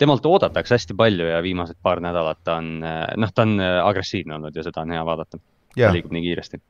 temalt 0.00 0.26
oodatakse 0.26 0.74
hästi 0.74 0.98
palju 0.98 1.30
ja 1.30 1.42
viimased 1.44 1.78
paar 1.82 2.02
nädalat 2.02 2.42
ta 2.42 2.58
on, 2.58 2.80
noh, 2.82 3.34
ta 3.34 3.46
on 3.46 3.60
agressiivne 3.62 4.40
olnud 4.40 4.56
ja 4.56 4.66
seda 4.66 4.82
on 4.82 4.96
hea 4.96 5.04
vaadata. 5.06 5.38
Ta 5.76 5.92
liigub 5.94 6.14
nii 6.14 6.24
kiiresti. 6.28 6.62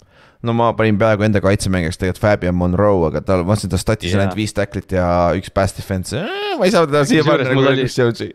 no 0.45 0.57
ma 0.57 0.73
panin 0.79 0.99
peaaegu 1.01 1.29
enda 1.29 1.43
kaitsemängijaks 1.45 2.01
tegelikult 2.01 2.25
Fabian 2.25 2.59
Monroe, 2.59 3.09
aga 3.11 3.25
tal, 3.25 3.45
ma 3.45 3.53
vaatasin 3.53 3.73
ta 3.75 3.81
statis 3.81 4.13
yeah. 4.13 4.25
ainult 4.25 4.39
viis 4.39 4.57
tacklit 4.57 4.93
ja 4.97 5.07
üks 5.39 5.53
pass 5.55 5.77
defense, 5.77 6.21
ma 6.59 6.69
ei 6.69 6.75
saa 6.75 6.89
teda 6.89 7.07
siia 7.09 7.27
panna 7.27 7.49
nagu 7.51 7.67
Chris 7.73 7.99
Jones'i 7.99 8.33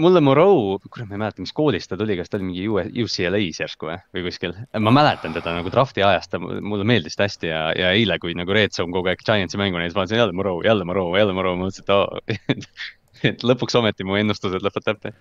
mulle 0.00 0.20
Moreau, 0.22 0.78
kurat, 0.86 1.08
ma 1.08 1.16
ei 1.16 1.20
mäleta, 1.20 1.42
mis 1.42 1.52
koolist 1.54 1.90
ta 1.90 1.96
tuli, 1.98 2.14
kas 2.18 2.30
ta 2.30 2.38
oli 2.38 2.46
mingi 2.46 2.66
UCLA-s 3.02 3.60
järsku 3.62 3.88
või, 3.88 3.96
või 4.14 4.24
kuskil. 4.28 4.54
ma 4.86 4.92
mäletan 4.94 5.34
teda 5.34 5.54
nagu 5.56 5.72
draft'i 5.72 6.04
ajast, 6.06 6.30
ta 6.32 6.40
mulle 6.40 6.86
meeldis 6.86 7.18
ta 7.18 7.26
hästi 7.26 7.50
ja, 7.50 7.62
ja 7.76 7.90
eile, 7.96 8.18
kui 8.22 8.36
nagu 8.38 8.54
Red 8.54 8.76
Zone 8.76 8.94
kogu 8.94 9.10
aeg 9.10 9.24
Giantsi 9.26 9.58
mängu 9.60 9.80
näitas, 9.80 9.98
vaatasin 9.98 10.22
jälle 10.22 10.36
Moreau, 10.36 10.62
jälle 10.66 10.86
Moreau, 10.86 11.10
jälle 11.18 11.34
Moreau, 11.36 11.58
mõtlesin, 11.58 11.86
et 11.86 11.94
oo 11.96 12.70
et 13.32 13.44
lõpuks 13.44 13.76
ometi 13.80 14.06
mu 14.06 14.16
ennustused 14.20 14.62
lõpvad 14.64 14.86
täppi. 14.86 15.14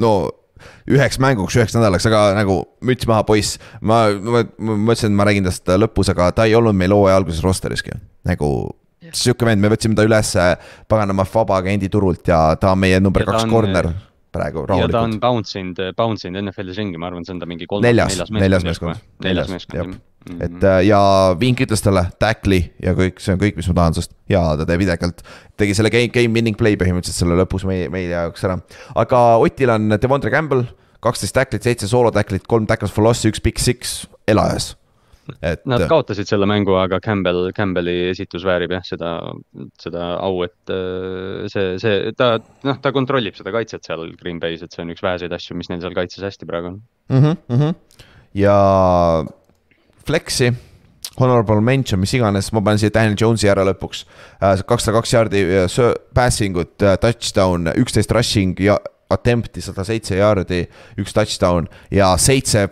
no 0.00 0.12
üheks 0.90 1.20
mänguks, 1.22 1.56
üheks 1.58 1.76
nädalaks, 1.76 2.06
aga 2.08 2.30
nagu 2.38 2.62
müts 2.86 3.08
maha, 3.08 3.26
poiss. 3.28 3.60
ma, 3.80 4.06
ma, 4.16 4.42
ma 4.58 4.78
mõtlesin, 4.88 5.12
et 5.12 5.20
ma 5.20 5.28
räägin 5.28 5.46
tast 5.48 5.68
lõpus, 5.76 6.10
aga 6.12 6.30
ta 6.36 6.48
ei 6.48 6.56
olnud 6.58 6.76
meil 6.76 6.94
hooaja 6.94 7.18
alguses 7.20 7.44
rosteriski. 7.44 7.96
nagu 8.26 8.50
sihuke 9.14 9.46
vend, 9.46 9.62
me 9.62 9.70
võtsime 9.70 9.96
ta 9.96 10.06
üles 10.06 10.32
paganama 10.90 11.26
vaba 11.32 11.60
agendi 11.60 11.90
turult 11.92 12.26
ja 12.28 12.56
ta 12.60 12.72
on 12.74 12.82
meie 12.82 13.00
number 13.00 13.22
ja 13.22 13.30
kaks 13.30 13.48
corner 13.50 13.90
praegu 14.36 14.66
rahulikult. 14.66 14.92
ja 14.92 14.98
ta 14.98 15.04
on 15.06 15.16
bounce 15.20 15.60
inud, 15.60 15.80
bounce 15.96 16.28
inud 16.28 16.42
NFL-is 16.44 16.80
ringi, 16.80 17.00
ma 17.00 17.10
arvan, 17.10 17.24
see 17.26 17.36
on 17.36 17.42
ta 17.42 17.48
mingi 17.48 17.68
kolmas, 17.70 17.86
neljas, 17.86 18.30
neljas 18.34 18.66
meeskond. 18.66 19.02
neljas 19.24 19.52
meeskond, 19.52 20.00
Mm 20.26 20.38
-hmm. 20.38 20.44
et 20.44 20.64
äh, 20.64 20.80
ja 20.86 21.00
Vink 21.40 21.60
ütles 21.60 21.82
talle 21.82 22.06
tackli 22.18 22.72
ja 22.82 22.94
kõik, 22.94 23.20
see 23.22 23.34
on 23.34 23.40
kõik, 23.40 23.56
mis 23.56 23.68
ma 23.68 23.74
tahan 23.74 23.94
sinust. 23.94 24.12
ja 24.28 24.56
ta 24.56 24.66
teeb 24.66 24.80
idekalt, 24.82 25.22
tegi 25.56 25.74
selle 25.74 25.90
game, 25.90 26.08
game 26.08 26.34
winning 26.34 26.56
play 26.56 26.76
põhimõtteliselt 26.76 27.22
selle 27.22 27.36
lõpus 27.38 27.66
meie, 27.66 27.88
meie 27.88 28.10
jaoks 28.10 28.44
ära. 28.44 28.58
aga 28.94 29.36
Otil 29.36 29.70
on 29.70 29.88
Devondre 30.02 30.30
Campbell, 30.30 30.64
kaksteist 31.00 31.34
tacklit, 31.34 31.62
seitse 31.62 31.88
soolo 31.88 32.10
tacklit, 32.10 32.46
kolm 32.46 32.66
tackles 32.66 32.92
for 32.92 33.04
loss'i, 33.04 33.30
üks 33.30 33.42
big 33.42 33.58
six, 33.58 34.08
elajas 34.26 34.74
et. 35.42 35.62
Nad 35.68 35.84
kaotasid 35.90 36.28
selle 36.28 36.46
mängu, 36.48 36.74
aga 36.78 36.98
Campbell, 37.04 37.50
Campbelli 37.56 37.94
esitus 38.10 38.44
väärib 38.46 38.74
jah, 38.76 38.84
seda, 38.86 39.12
seda 39.82 40.10
au, 40.22 40.42
et 40.46 40.72
äh, 40.72 41.46
see, 41.52 41.76
see, 41.82 42.12
ta, 42.18 42.36
noh, 42.66 42.78
ta 42.82 42.92
kontrollib 42.94 43.38
seda 43.38 43.54
kaitset 43.54 43.86
seal 43.86 44.06
Green 44.20 44.40
Bay's, 44.42 44.64
et 44.64 44.74
see 44.74 44.84
on 44.84 44.92
üks 44.94 45.04
väheseid 45.04 45.34
asju, 45.36 45.56
mis 45.58 45.70
neil 45.72 45.82
seal 45.84 45.96
kaitses 45.96 46.24
hästi 46.26 46.48
praegu 46.48 46.74
on 46.74 46.80
mm 47.10 47.36
-hmm. 47.48 47.74
ja 48.34 48.56
flex'i 50.06 50.52
honorable 51.16 51.60
mention, 51.60 52.00
mis 52.00 52.12
iganes, 52.16 52.50
ma 52.52 52.62
panen 52.64 52.80
siia 52.80 52.92
Daniel 52.92 53.16
Jones'i 53.20 53.48
ära 53.50 53.64
lõpuks. 53.66 54.04
Äh, 54.40 54.60
kakssada 54.68 54.98
kaks 54.98 55.14
jaardi 55.14 55.42
äh, 55.62 55.88
passing 56.16 56.58
ut, 56.60 56.74
äh, 56.84 56.98
touchdown, 57.00 57.70
üksteist 57.80 58.12
rushing 58.14 58.58
ja 58.60 58.78
attempt'i, 59.12 59.62
sada 59.62 59.84
seitse 59.86 60.18
jaardi, 60.18 60.64
üks 61.00 61.14
touchdown 61.14 61.68
ja 61.94 62.10
seitse 62.18 62.66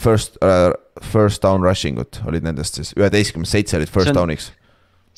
first, 0.00 0.38
first 1.12 1.44
down 1.44 1.60
rushing 1.60 2.00
ut 2.00 2.22
olid 2.24 2.46
nendest 2.46 2.80
siis, 2.80 2.94
üheteistkümnest 2.96 3.58
seitse 3.58 3.76
olid 3.76 3.92
first 3.92 4.16
down'iks 4.16 4.48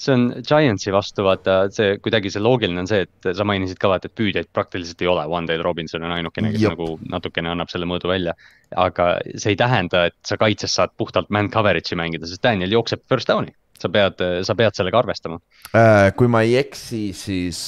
see 0.02 0.14
on 0.14 0.24
Giantsi 0.46 0.92
vastu, 0.94 1.24
vaata 1.26 1.58
see 1.74 1.96
kuidagi 2.02 2.32
see 2.32 2.42
loogiline 2.42 2.82
on 2.82 2.88
see, 2.90 3.04
et 3.06 3.30
sa 3.36 3.46
mainisid 3.48 3.78
ka 3.82 3.90
vaata, 3.92 4.10
et 4.10 4.18
püüdjaid 4.18 4.50
praktiliselt 4.54 5.04
ei 5.04 5.10
ole, 5.12 5.26
Wandale 5.30 5.62
Robinson 5.64 6.04
on 6.06 6.14
ainukene, 6.16 6.52
kes 6.54 6.64
Jop. 6.64 6.74
nagu 6.74 6.96
natukene 7.12 7.52
annab 7.52 7.70
selle 7.72 7.88
mõõdu 7.90 8.10
välja. 8.10 8.34
aga 8.76 9.14
see 9.36 9.52
ei 9.52 9.60
tähenda, 9.60 10.06
et 10.08 10.16
sa 10.24 10.38
kaitses 10.40 10.74
saad 10.78 10.94
puhtalt 10.96 11.30
man 11.30 11.50
coverage'i 11.52 11.98
mängida, 11.98 12.26
sest 12.26 12.42
Daniel 12.42 12.72
jookseb 12.78 13.04
first 13.08 13.28
down'i. 13.28 13.54
sa 13.82 13.88
pead, 13.90 14.20
sa 14.46 14.54
pead 14.54 14.76
sellega 14.78 15.00
arvestama 15.02 15.40
äh,. 15.74 16.12
kui 16.16 16.28
ma 16.30 16.42
ei 16.46 16.56
eksi, 16.60 17.10
siis 17.12 17.62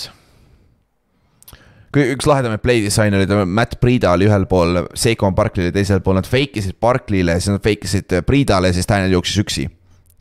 kui 1.95 2.09
üks 2.15 2.27
lahedamaid 2.27 2.63
play 2.63 2.83
disainereid, 2.83 3.31
Matt 3.47 3.79
Priida 3.81 4.13
oli 4.17 4.27
ühel 4.27 4.47
pool, 4.51 4.83
Seiko 4.99 5.31
Barkley 5.33 5.69
oli 5.69 5.75
teisel 5.75 6.03
pool, 6.03 6.19
nad 6.19 6.27
fake 6.27 6.59
isid 6.63 6.79
Barkley'le, 6.83 7.39
siis 7.39 7.55
nad 7.55 7.63
fake 7.63 7.91
isid 7.91 8.19
Priidale 8.27 8.73
ja 8.73 8.79
siis 8.79 8.91
Daniel 8.91 9.15
jooksis 9.15 9.43
üksi 9.45 9.69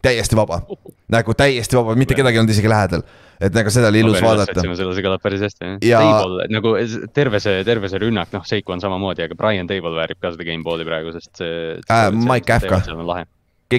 täiesti 0.03 0.37
vaba, 0.37 0.61
nagu 1.13 1.35
täiesti 1.37 1.77
vaba, 1.79 1.95
mitte 1.99 2.17
kedagi 2.17 2.37
ei 2.39 2.43
olnud 2.43 2.55
isegi 2.55 2.71
lähedal. 2.71 3.05
et 3.43 3.55
nagu 3.55 3.71
seda 3.73 3.89
oli 3.91 4.03
ilus 4.03 4.21
vaadata. 4.23 4.61
selle, 4.63 4.93
see 4.95 5.05
kõlab 5.05 5.23
päris 5.23 5.43
hästi 5.47 5.71
ja.... 5.87 6.01
Table 6.03 6.47
nagu 6.53 6.75
terve 7.15 7.41
see, 7.43 7.63
terve 7.67 7.91
see 7.91 8.03
rünnak, 8.03 8.31
noh, 8.35 8.45
Seiko 8.47 8.75
on 8.75 8.83
samamoodi, 8.83 9.25
aga 9.25 9.37
Brian 9.39 9.69
Table 9.69 9.95
väärib 9.97 10.21
ka 10.21 10.33
seda 10.35 10.47
gameball'i 10.47 10.87
praegu, 10.87 11.15
sest 11.15 11.41
see 11.41 11.79
äh,. 11.87 12.09
Mike 12.13 12.47
Kafka 12.51 12.83
kõik, 12.83 13.27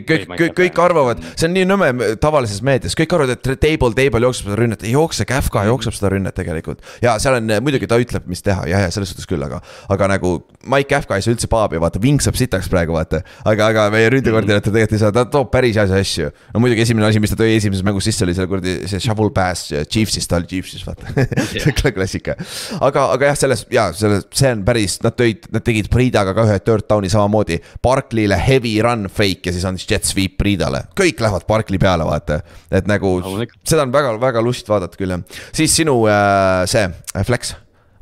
kõik, 0.08 0.26
kõik, 0.34 0.54
kõik 0.58 0.80
arvavad, 0.82 1.22
see 1.34 1.48
on 1.48 1.54
nii 1.56 1.66
nõme 1.68 1.90
tavalises 2.22 2.62
meedias, 2.66 2.96
kõik 2.98 3.14
arvavad, 3.16 3.36
et 3.36 3.60
table, 3.62 3.92
table 3.96 4.22
jookseb 4.26 4.48
seda 4.48 4.58
rünnet, 4.60 4.84
ei 4.86 4.94
jookse, 4.94 5.26
Käfka 5.28 5.64
jookseb 5.68 5.96
seda 5.96 6.12
rünnet 6.14 6.36
tegelikult. 6.36 6.82
ja 7.02 7.16
seal 7.22 7.38
on, 7.38 7.54
muidugi 7.64 7.88
ta 7.90 7.98
ütleb, 8.00 8.26
mis 8.30 8.42
teha 8.44 8.66
ja, 8.70 8.82
ja 8.84 8.92
selles 8.94 9.12
suhtes 9.12 9.28
küll, 9.30 9.42
aga, 9.44 9.60
aga 9.92 10.10
nagu 10.16 10.34
Mike 10.70 10.90
Käfka 10.92 11.18
ei 11.18 11.24
saa 11.24 11.34
üldse 11.34 11.50
paabi, 11.50 11.80
vaata, 11.82 12.02
vinksab 12.02 12.38
sitaks 12.38 12.68
praegu, 12.72 12.96
vaata. 12.96 13.22
aga, 13.44 13.70
aga 13.72 13.86
meie 13.94 14.10
ründekoordineeter 14.14 14.72
tegelikult 14.72 14.98
ei 14.98 15.02
saa, 15.02 15.14
ta 15.14 15.26
toob 15.30 15.50
päris 15.54 15.78
asja 15.80 16.00
asju. 16.00 16.30
no 16.54 16.64
muidugi 16.64 16.84
esimene 16.86 17.08
asi, 17.08 17.22
mis 17.22 17.32
ta 17.32 17.38
tõi 17.40 17.54
esimeses 17.56 17.86
mängus 17.86 18.08
sisse, 18.08 18.24
oli 18.26 18.36
seal 18.36 18.50
kuradi 18.50 18.76
see 18.90 19.02
shovel 19.02 19.32
pass 19.34 19.72
Chiefsist, 19.90 20.28
ta 20.30 20.40
oli 20.40 20.50
Chiefsis, 20.50 20.84
vaata 20.86 21.92
klassika. 21.96 22.36
aga, 22.80 23.08
aga 23.14 23.30
jah, 23.30 23.38
selles 23.38 23.64
ja 23.72 23.88
selles, 23.96 24.26
see 24.34 24.52
on 24.54 24.64
päris, 24.66 24.98
nad 25.04 25.16
tõid, 25.18 25.48
nad 25.54 25.64
tegid 25.66 25.90
Priidaga 25.92 26.34
ka 26.36 26.46
ühe 26.48 26.58
third 26.64 26.86
down'i 26.90 27.10
samamoodi. 27.12 27.60
Barkley'le 27.84 28.38
heavy 28.40 28.76
run 28.84 29.08
fake 29.12 29.50
ja 29.50 29.54
siis 29.54 29.66
on 29.68 29.78
jet 29.90 30.06
sweep 30.08 30.38
Priidale, 30.40 30.84
kõik 30.98 31.20
lähevad 31.22 31.46
Barkli 31.48 31.78
peale, 31.80 32.06
vaata. 32.08 32.40
et 32.70 32.88
nagu 32.90 33.16
seda 33.62 33.84
on 33.86 33.94
väga-väga 33.94 34.42
lust 34.44 34.68
vaadata 34.70 35.00
küll 35.00 35.14
jah, 35.14 35.22
siis 35.52 35.74
sinu 35.76 36.00
äh, 36.10 36.64
see 36.70 36.84
äh, 36.88 37.24
flex, 37.26 37.54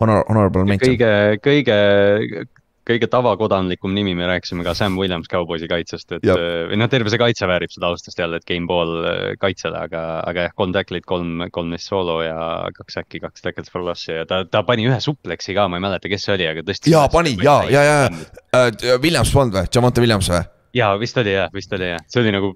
honor, 0.02 0.24
honorable 0.28 0.66
mention. 0.68 0.96
kõige, 0.96 1.38
kõige 1.44 1.78
kõige 2.88 3.06
tavakodanlikum 3.10 3.92
nimi, 3.94 4.14
me 4.18 4.26
rääkisime 4.26 4.64
ka 4.66 4.74
Sam 4.74 4.96
Williams 4.98 5.28
Cowboysi 5.30 5.68
kaitsest, 5.70 6.16
et 6.16 6.26
äh, 6.26 6.64
või 6.70 6.78
noh, 6.80 6.90
terve 6.90 7.12
see 7.12 7.20
kaitse 7.20 7.46
väärib 7.48 7.72
seda 7.72 7.92
austust 7.92 8.18
jälle, 8.18 8.40
et 8.40 8.46
game 8.48 8.66
ball 8.70 9.04
äh, 9.06 9.20
kaitsele, 9.42 9.84
aga, 9.86 10.02
aga 10.26 10.48
jah, 10.48 10.56
kolm 10.58 10.74
tacklit, 10.74 11.06
kolm, 11.08 11.46
kolm 11.54 11.70
neist 11.72 11.90
soolo 11.90 12.20
ja 12.24 12.36
kaks 12.78 12.98
äkki, 13.04 13.22
kaks 13.22 13.46
tacklit 13.46 13.70
for 13.72 13.86
loss'i 13.86 14.16
ja 14.18 14.26
ta, 14.28 14.42
ta 14.48 14.64
pani 14.66 14.88
ühe 14.90 14.98
supleksi 15.02 15.56
ka, 15.58 15.68
ma 15.70 15.78
ei 15.78 15.86
mäleta, 15.86 16.10
kes 16.10 16.26
see 16.26 16.34
oli, 16.36 16.48
aga 16.50 16.66
tõstis. 16.66 16.90
jaa, 16.92 17.06
pani 17.12 17.36
ja, 17.42 17.60
ja, 17.70 17.84
ja, 17.86 18.00
ja, 18.10 18.98
Williams 18.98 19.32
polnud 19.34 19.60
või, 19.60 19.70
Jamonte 19.72 20.02
Williams 20.02 20.32
või? 20.32 20.42
Jaa, 20.76 20.94
vist 21.00 21.18
oli 21.20 21.36
jah, 21.36 21.52
vist 21.54 21.72
oli 21.76 21.92
jah, 21.92 22.02
see 22.08 22.24
oli 22.24 22.32
nagu 22.34 22.54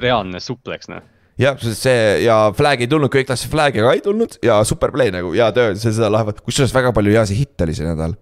reaalne 0.00 0.40
supleks 0.42 0.90
noh 0.92 1.02
jah, 1.40 1.60
see 1.60 2.24
ja 2.24 2.38
flag 2.56 2.82
ei 2.84 2.90
tulnud, 2.90 3.10
kõik 3.12 3.28
tahtsid 3.30 3.52
flag'i, 3.52 3.82
aga 3.82 3.94
ei 3.96 4.02
tulnud 4.04 4.36
ja 4.44 4.60
super 4.68 4.92
play 4.94 5.12
nagu 5.14 5.32
hea 5.34 5.48
töö, 5.56 5.76
see 5.78 5.94
seda 5.96 6.10
lähevad, 6.12 6.42
kusjuures 6.44 6.74
väga 6.74 6.92
palju 6.96 7.14
heasid 7.16 7.38
hitte 7.38 7.66
oli 7.66 7.76
see 7.76 7.86
nädal. 7.88 8.16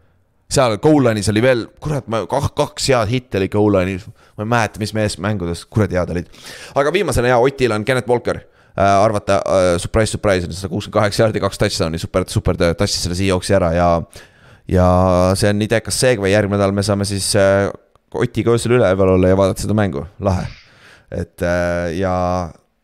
seal 0.52 0.78
Goal-line'is 0.80 1.28
oli 1.32 1.42
veel, 1.44 1.66
kurat, 1.82 2.06
ma 2.08 2.22
kaks, 2.30 2.52
kaks 2.56 2.86
head 2.92 3.10
hitte 3.10 3.40
oli 3.40 3.50
Goal-line'is, 3.52 4.06
ma 4.38 4.46
ei 4.46 4.52
mäleta, 4.54 4.82
mis 4.82 4.94
mees 4.96 5.18
mängudes, 5.22 5.64
kurat 5.66 5.92
head 5.92 6.14
olid. 6.14 6.30
aga 6.78 6.94
viimasena 6.94 7.34
ja 7.34 7.42
Otil 7.42 7.74
on 7.74 7.84
Kennet 7.88 8.08
Walker 8.08 8.38
äh,, 8.38 8.86
arvata 8.86 9.42
äh, 9.42 9.74
surprise, 9.82 10.14
surprise, 10.14 10.52
sada 10.52 10.70
kuuskümmend 10.70 11.00
kaheksa 11.00 11.26
jaardi, 11.26 11.42
kaks 11.42 11.58
touchdown'i, 11.64 11.98
super, 11.98 12.28
super 12.30 12.60
töö, 12.60 12.78
tassis 12.78 13.02
selle 13.02 13.18
Seahawksi 13.18 13.58
ära 13.58 13.74
ja. 13.74 13.90
ja 14.68 14.88
see 15.38 15.50
on 15.50 15.66
idekas 15.66 15.98
seeg 16.00 16.22
või 16.22 16.32
järgmine 16.36 16.60
nädal 16.60 16.76
me 16.76 16.86
saame 16.86 17.08
siis 17.08 17.32
äh, 17.36 17.66
Otiga 18.14 18.54
öösel 18.54 18.78
üleval 18.78 19.14
olla 19.16 19.28
ja 19.28 19.36
vaadata 19.36 19.60
seda 19.64 19.76
mängu, 19.76 20.06
lahe. 20.24 20.46
et 21.12 21.42
äh, 21.44 21.98
ja 21.98 22.14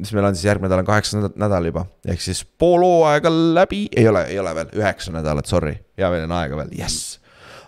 mis 0.00 0.12
meil 0.12 0.26
on 0.26 0.36
siis 0.36 0.48
järgmine 0.48 0.68
nädal 0.68 0.82
on 0.82 0.88
kaheksas 0.88 1.34
nädal 1.38 1.68
juba, 1.68 1.86
ehk 2.08 2.22
siis 2.22 2.42
pool 2.58 2.82
hooaega 2.82 3.30
läbi, 3.30 3.86
ei 3.96 4.08
ole, 4.08 4.24
ei 4.32 4.38
ole 4.40 4.54
veel, 4.56 4.72
üheksa 4.80 5.14
nädalat, 5.14 5.48
sorry, 5.48 5.76
ja 6.00 6.10
veel 6.12 6.26
on 6.26 6.34
aega 6.36 6.58
veel, 6.58 6.72
jess. 6.80 7.18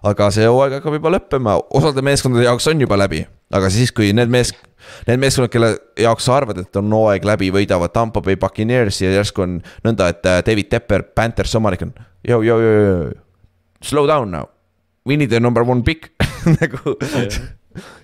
aga 0.07 0.29
see 0.35 0.47
hooaeg 0.49 0.79
hakkab 0.79 0.99
juba 0.99 1.13
lõppema, 1.17 1.57
osade 1.79 2.05
meeskondade 2.05 2.47
jaoks 2.49 2.67
on 2.73 2.83
juba 2.83 2.99
läbi, 2.99 3.23
aga 3.55 3.71
siis, 3.73 3.93
kui 3.95 4.11
need 4.17 4.33
mees-, 4.33 4.55
need 5.09 5.23
meeskonnad, 5.23 5.53
kelle 5.55 5.73
jaoks 6.03 6.27
sa 6.29 6.37
arvad, 6.41 6.61
et 6.65 6.81
on 6.81 6.93
hooaeg 6.99 7.25
läbi, 7.27 7.53
võidavad 7.55 7.95
Tampa 7.95 8.23
Bay 8.25 8.39
Buccaneers 8.41 9.01
ja 9.05 9.15
järsku 9.15 9.47
on 9.47 9.61
nõnda, 9.87 10.11
et 10.13 10.27
äh, 10.27 10.43
David 10.47 10.73
Tepper, 10.73 11.07
Panthers 11.17 11.55
omanik 11.59 11.87
on. 11.87 11.95
Yo, 12.27 12.43
yo, 12.43 12.59
yo, 12.61 12.77
yo, 12.83 13.11
slow 13.87 14.09
down 14.11 14.35
now. 14.35 14.51
We 15.07 15.17
need 15.17 15.33
a 15.33 15.41
number 15.41 15.63
one 15.63 15.85
pick 15.87 16.11
nagu 16.61 16.97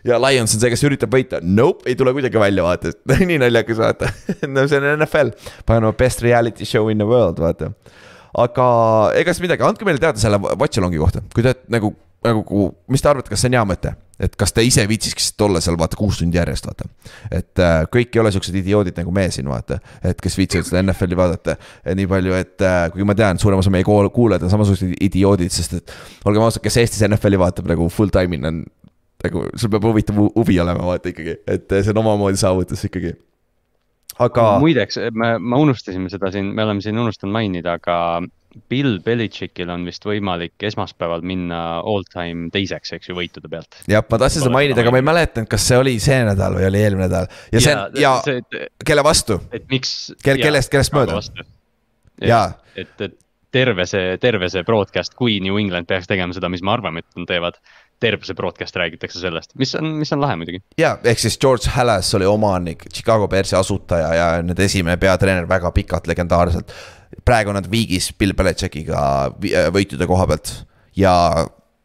ja 0.07 0.19
Lions 0.21 0.55
on 0.55 0.61
see, 0.61 0.71
kes 0.73 0.85
üritab 0.87 1.13
võita, 1.15 1.41
nope, 1.43 1.87
ei 1.89 1.97
tule 1.99 2.13
kuidagi 2.17 2.41
välja, 2.41 2.65
vaata, 2.67 2.93
nii 3.29 3.41
naljakas, 3.43 3.81
vaata. 3.81 4.13
No 4.53 4.67
see 4.69 4.81
on 4.81 4.89
NFL, 4.97 5.33
paneme 5.69 5.93
best 5.99 6.25
reality 6.25 6.69
show 6.69 6.91
in 6.93 7.03
the 7.03 7.09
world, 7.09 7.41
vaata. 7.43 7.73
aga 8.43 8.67
ega 9.21 9.35
siis 9.35 9.45
midagi, 9.45 9.65
andke 9.67 9.89
meile 9.89 10.03
teada 10.03 10.21
selle 10.21 10.41
watch-along'i 10.41 11.01
kohta, 11.01 11.25
kui 11.35 11.45
te 11.47 11.55
nagu, 11.73 11.93
nagu, 12.25 12.71
mis 12.93 13.05
te 13.05 13.13
arvate, 13.13 13.33
kas 13.33 13.45
see 13.45 13.53
on 13.53 13.61
hea 13.61 13.67
mõte? 13.69 13.95
Et 14.21 14.37
kas 14.39 14.53
te 14.53 14.65
ise 14.67 14.85
viitsiksite 14.89 15.47
olla 15.47 15.61
seal 15.65 15.79
vaata 15.81 15.97
kuus 15.99 16.21
tundi 16.21 16.39
järjest, 16.39 16.67
vaata. 16.69 16.89
et 17.31 17.63
äh, 17.63 17.79
kõik 17.93 18.13
ei 18.15 18.23
ole 18.23 18.33
siuksed 18.35 18.57
idioodid 18.61 18.99
nagu 19.01 19.15
me 19.15 19.29
siin, 19.33 19.49
vaata. 19.49 19.79
et 20.05 20.21
kes 20.23 20.37
viitsivad 20.39 20.69
seda 20.69 20.83
NFL-i 20.83 21.19
vaadata 21.19 21.57
nii 21.99 22.09
palju, 22.11 22.37
et 22.39 22.67
äh, 22.67 22.85
kuigi 22.93 23.09
ma 23.09 23.17
tean, 23.19 23.41
suurem 23.43 23.63
osa 23.63 23.73
meie 23.73 23.87
kuulajad 23.87 24.47
on 24.47 24.53
samasugused 24.53 24.95
idioodid, 25.01 25.53
sest 25.55 25.81
et 25.81 25.97
olgem 26.29 26.45
ausad, 26.45 26.63
kes 26.65 26.79
Eestis 26.83 27.05
NFL-i 27.09 27.41
vaatab 27.41 27.71
nagu 27.73 27.89
full 27.93 28.13
time'ina 28.13 28.53
on 28.53 28.63
nagu 29.23 29.45
sul 29.57 29.71
peab 29.73 29.85
huvitav 29.87 30.19
huvi 30.19 30.59
olema, 30.63 30.87
vaata 30.93 31.13
ikkagi, 31.13 31.37
et 31.47 31.71
see 31.79 31.93
on 31.95 32.03
omamoodi 32.03 32.41
saavutus 32.41 32.85
ikkagi. 32.89 33.15
aga. 34.19 34.47
muideks, 34.63 34.99
me, 35.15 35.35
me 35.39 35.61
unustasime 35.67 36.11
seda 36.13 36.31
siin, 36.35 36.53
me 36.55 36.65
oleme 36.67 36.85
siin 36.85 36.99
unustanud 36.99 37.35
mainida, 37.35 37.79
aga 37.81 37.97
Bill 38.69 38.99
Belichickil 39.05 39.71
on 39.73 39.87
vist 39.89 40.05
võimalik 40.07 40.67
esmaspäeval 40.69 41.25
minna 41.27 41.63
all 41.81 42.05
time 42.11 42.51
teiseks, 42.55 42.95
eks 42.99 43.11
ju, 43.11 43.17
võitude 43.17 43.51
pealt. 43.53 43.81
jah, 43.91 44.05
ma 44.09 44.21
tahtsin 44.21 44.45
seda 44.45 44.55
mainida, 44.55 44.85
aga 44.85 44.95
ma 44.95 45.03
ei 45.03 45.09
mäletanud, 45.09 45.51
kas 45.51 45.67
see 45.71 45.81
oli 45.81 45.97
see 46.03 46.21
nädal 46.29 46.59
või 46.59 46.69
oli 46.69 46.85
eelmine 46.85 47.09
nädal 47.09 47.31
ja 47.53 47.65
see 47.65 47.75
on 47.77 47.99
ja, 48.01 48.15
ja 48.27 48.69
kelle 48.85 49.05
vastu? 49.07 49.41
et 49.53 49.67
miks. 49.73 50.13
Kel, 50.23 50.41
kellest, 50.43 50.73
kellest 50.73 50.95
mööda? 50.97 51.21
jaa. 52.23 52.47
et, 52.77 52.95
et 53.01 53.19
terve 53.53 53.87
see, 53.87 54.17
terve 54.21 54.49
see 54.51 54.65
broadcast, 54.67 55.15
kui 55.19 55.39
New 55.45 55.59
England 55.61 55.89
peaks 55.91 56.09
tegema 56.11 56.35
seda, 56.37 56.51
mis 56.53 56.65
me 56.65 56.73
arvame, 56.73 57.05
et 57.05 57.21
nad 57.21 57.29
teevad. 57.29 57.61
terve 58.03 58.27
see 58.27 58.35
broadcast 58.35 58.75
räägitakse 58.75 59.21
sellest, 59.23 59.53
mis 59.61 59.77
on, 59.79 59.93
mis 60.01 60.11
on 60.11 60.19
lahe 60.19 60.35
muidugi. 60.41 60.59
ja, 60.81 60.97
ehk 61.07 61.21
siis 61.23 61.39
George 61.39 61.71
Halas 61.71 62.11
oli 62.19 62.27
omanik, 62.27 62.89
Chicago 62.91 63.29
Bearsi 63.29 63.55
asutaja 63.57 64.09
ja 64.15 64.27
nende 64.43 64.65
esimene 64.65 64.97
peatreener 64.99 65.47
väga 65.49 65.71
pikalt, 65.71 66.11
legendaarselt. 66.11 66.75
Praegu 67.25 67.53
on 67.53 67.59
nad 67.61 67.69
viigis 67.71 68.11
Bill 68.19 68.35
Belichickiga 68.39 69.03
võitude 69.75 70.09
koha 70.11 70.27
pealt 70.31 70.55
ja 70.99 71.15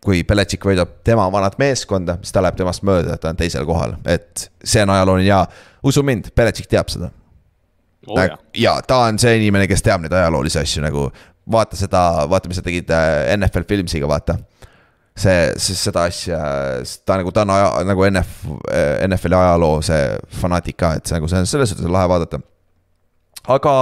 kui 0.08 0.24
Belichik 0.28 0.66
võidab 0.66 1.00
tema 1.08 1.26
vanat 1.34 1.58
meeskonda, 1.60 2.18
siis 2.22 2.36
ta 2.36 2.44
läheb 2.44 2.58
temast 2.60 2.84
mööda, 2.88 3.18
ta 3.20 3.32
on 3.34 3.40
teisel 3.40 3.66
kohal, 3.68 3.98
et 4.08 4.48
see 4.64 4.84
on 4.86 4.94
ajalooline 4.94 5.28
ja 5.28 5.42
usu 5.88 6.04
mind, 6.06 6.32
Belichik 6.38 6.70
teab 6.72 6.92
seda 6.94 7.10
oh,. 8.08 8.38
ja 8.56 8.78
ta 8.88 9.04
on 9.08 9.20
see 9.22 9.36
inimene, 9.42 9.68
kes 9.70 9.84
teab 9.86 10.04
neid 10.04 10.16
ajaloolisi 10.16 10.62
asju 10.62 10.86
nagu 10.86 11.10
vaata 11.52 11.80
seda, 11.80 12.04
vaata, 12.30 12.50
mis 12.50 12.60
sa 12.60 12.66
tegid 12.66 12.92
äh, 12.94 13.34
NFL 13.38 13.68
Filmsiga, 13.68 14.08
vaata. 14.10 14.38
see, 15.18 15.48
siis 15.58 15.80
seda 15.82 16.04
asja, 16.06 16.40
ta 17.08 17.16
nagu, 17.18 17.32
ta 17.34 17.42
on 17.42 17.52
aja, 17.56 17.70
nagu 17.90 18.04
NF, 18.06 18.34
äh, 18.70 19.08
NFL-i 19.08 19.38
ajaloo 19.40 19.80
see 19.86 20.02
fanaatik 20.42 20.78
ka, 20.78 20.92
et 21.00 21.10
see 21.10 21.18
nagu, 21.18 21.30
see 21.32 21.42
on 21.42 21.50
selles 21.50 21.74
suhtes 21.74 21.90
lahe 21.90 22.10
vaadata. 22.12 22.40
aga 23.56 23.74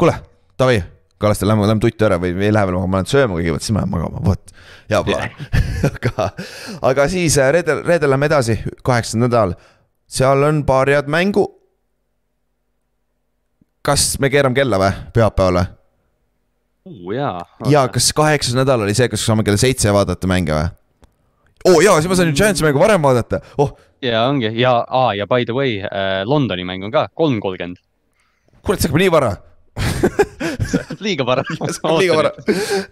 kuule, 0.00 0.14
davai, 0.60 0.78
Kallaste, 1.18 1.46
lähme, 1.46 1.66
lähme 1.66 1.82
tutti 1.82 2.04
ära 2.06 2.16
või 2.22 2.30
ei 2.36 2.52
lähe 2.54 2.68
veel 2.68 2.76
magama, 2.76 2.92
ma 2.92 3.00
lähen 3.00 3.10
sööma 3.10 3.38
kõigepealt, 3.40 3.64
siis 3.64 3.74
ma 3.74 3.80
lähen 3.82 3.90
magama, 3.90 4.20
vot. 4.22 4.52
hea 4.90 5.00
plaan 5.02 5.32
aga, 5.88 6.26
aga 6.92 7.06
siis 7.10 7.38
äh, 7.42 7.50
reedel, 7.56 7.82
reedel 7.86 8.12
lähme 8.14 8.28
edasi, 8.30 8.60
kaheksas 8.86 9.18
nädal. 9.18 9.56
seal 10.06 10.46
on 10.46 10.62
paar 10.68 10.86
head 10.86 11.10
mängu. 11.10 11.48
kas 13.82 14.14
me 14.22 14.30
keerame 14.30 14.54
kella 14.54 14.78
või, 14.78 14.92
pühapäeval 15.16 15.58
või? 15.58 17.18
jaa. 17.18 17.42
ja 17.66 17.84
kas 17.90 18.12
kaheksas 18.14 18.54
nädal 18.54 18.86
oli 18.86 18.94
see, 18.94 19.10
kas 19.10 19.26
saame 19.26 19.42
kell 19.42 19.58
seitse 19.58 19.90
vaadata 19.94 20.30
mänge 20.30 20.54
või? 20.54 20.70
oo 21.66 21.74
oh, 21.74 21.82
jaa, 21.82 21.98
siis 21.98 22.12
ma 22.14 22.20
saan 22.20 22.30
ju 22.30 22.38
Giantsi 22.38 22.68
mängu 22.68 22.78
varem 22.78 23.02
vaadata, 23.02 23.42
oh. 23.58 23.74
ja 24.06 24.22
ongi 24.30 24.54
ja, 24.54 24.78
aa 24.86 25.18
ja 25.18 25.26
by 25.26 25.42
the 25.50 25.56
way 25.56 25.80
äh,, 25.82 26.22
Londoni 26.30 26.62
mäng 26.62 26.86
on 26.86 26.94
ka 26.94 27.08
kolm 27.10 27.42
kolmkümmend. 27.42 27.82
kurat, 28.62 28.78
see 28.78 28.86
hakkab 28.86 29.02
nii 29.02 29.14
vara 29.18 29.34
liiga 31.04 31.26
vara 31.28 31.44
liiga 32.00 32.16
vara. 32.18 32.32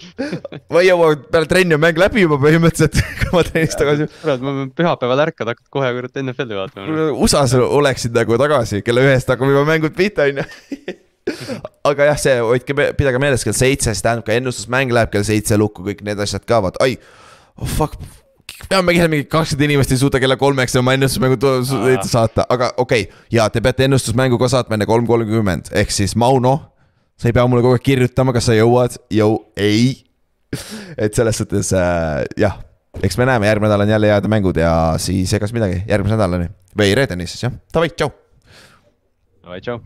ma 0.72 0.82
ei 0.82 0.90
jõua 0.90 1.12
peale 1.30 1.50
trenni 1.50 1.76
on 1.76 1.82
mäng 1.82 2.00
läbi 2.00 2.26
juba 2.26 2.38
põhimõtteliselt, 2.42 3.00
kui 3.22 3.32
ma 3.36 3.44
trennist 3.46 3.80
tagasi. 3.80 4.08
kurat, 4.22 4.44
ma 4.44 4.54
pean 4.58 4.74
pühapäeval 4.82 5.24
ärkad, 5.26 5.52
hakkad 5.52 5.72
kohe 5.78 5.92
kurat 5.98 6.20
NFL-i 6.22 6.60
vaatama. 6.60 7.08
USA-s 7.16 7.56
oleksid 7.62 8.16
nagu 8.16 8.38
tagasi, 8.40 8.82
kella 8.86 9.04
ühest 9.06 9.32
hakkab 9.32 9.52
juba 9.52 9.66
mängud 9.68 9.96
pihta, 9.96 10.28
on 10.30 10.42
ju 10.42 10.46
aga 11.86 12.12
jah, 12.12 12.20
see 12.22 12.36
hoidke, 12.38 12.76
pidage 12.98 13.18
meeles 13.22 13.42
kell 13.46 13.56
seitse, 13.56 13.90
siis 13.90 14.04
tähendab 14.04 14.28
ka 14.28 14.36
ennustusmäng 14.36 14.92
läheb 14.94 15.10
kell 15.14 15.26
seitse 15.26 15.58
lukku, 15.58 15.82
kõik 15.88 16.04
need 16.06 16.22
asjad 16.22 16.46
ka, 16.46 16.62
vaat, 16.68 16.78
ai 16.84 16.94
oh,, 17.58 17.66
fuck 17.66 17.98
peame 18.70 18.94
kell 18.96 19.10
mingi 19.12 19.26
kakskümmend 19.30 19.70
inimest 19.70 19.92
ei 19.92 20.00
suuda 20.00 20.20
kella 20.22 20.36
kolmeks 20.40 20.76
oma 20.80 20.94
ennustusmängu 20.96 21.36
saata, 22.06 22.46
aga 22.48 22.72
okei 22.76 23.06
okay. 23.08 23.24
ja 23.32 23.48
te 23.52 23.60
peate 23.64 23.86
ennustusmängu 23.88 24.38
ka 24.40 24.48
saatma 24.52 24.78
enne 24.78 24.88
kolm 24.88 25.06
kolmkümmend, 25.06 25.72
ehk 25.76 25.92
siis 25.92 26.16
Mauno. 26.16 26.58
Sa 27.16 27.30
ei 27.30 27.36
pea 27.36 27.46
mulle 27.48 27.64
kogu 27.64 27.78
aeg 27.78 27.86
kirjutama, 27.86 28.34
kas 28.36 28.48
sa 28.50 28.56
jõuad, 28.56 28.98
jõu, 29.12 29.40
ei. 29.56 30.04
et 30.96 31.16
selles 31.16 31.40
suhtes 31.42 31.72
äh, 31.76 32.22
jah, 32.40 32.60
eks 33.02 33.18
me 33.20 33.26
näeme, 33.28 33.48
järgmine 33.50 33.70
nädal 33.72 33.86
on 33.86 33.92
jälle 33.96 34.12
head 34.14 34.30
mängud 34.30 34.60
ja 34.60 34.72
siis 35.02 35.32
egas 35.36 35.52
midagi, 35.56 35.82
järgmise 35.88 36.16
nädalani. 36.16 36.52
Või 36.76 36.94
reedeni 36.96 37.28
siis 37.28 37.46
jah, 37.48 37.60
davai, 37.74 37.90
tšau. 37.96 38.12
davai, 39.42 39.60
tšau 39.64 39.80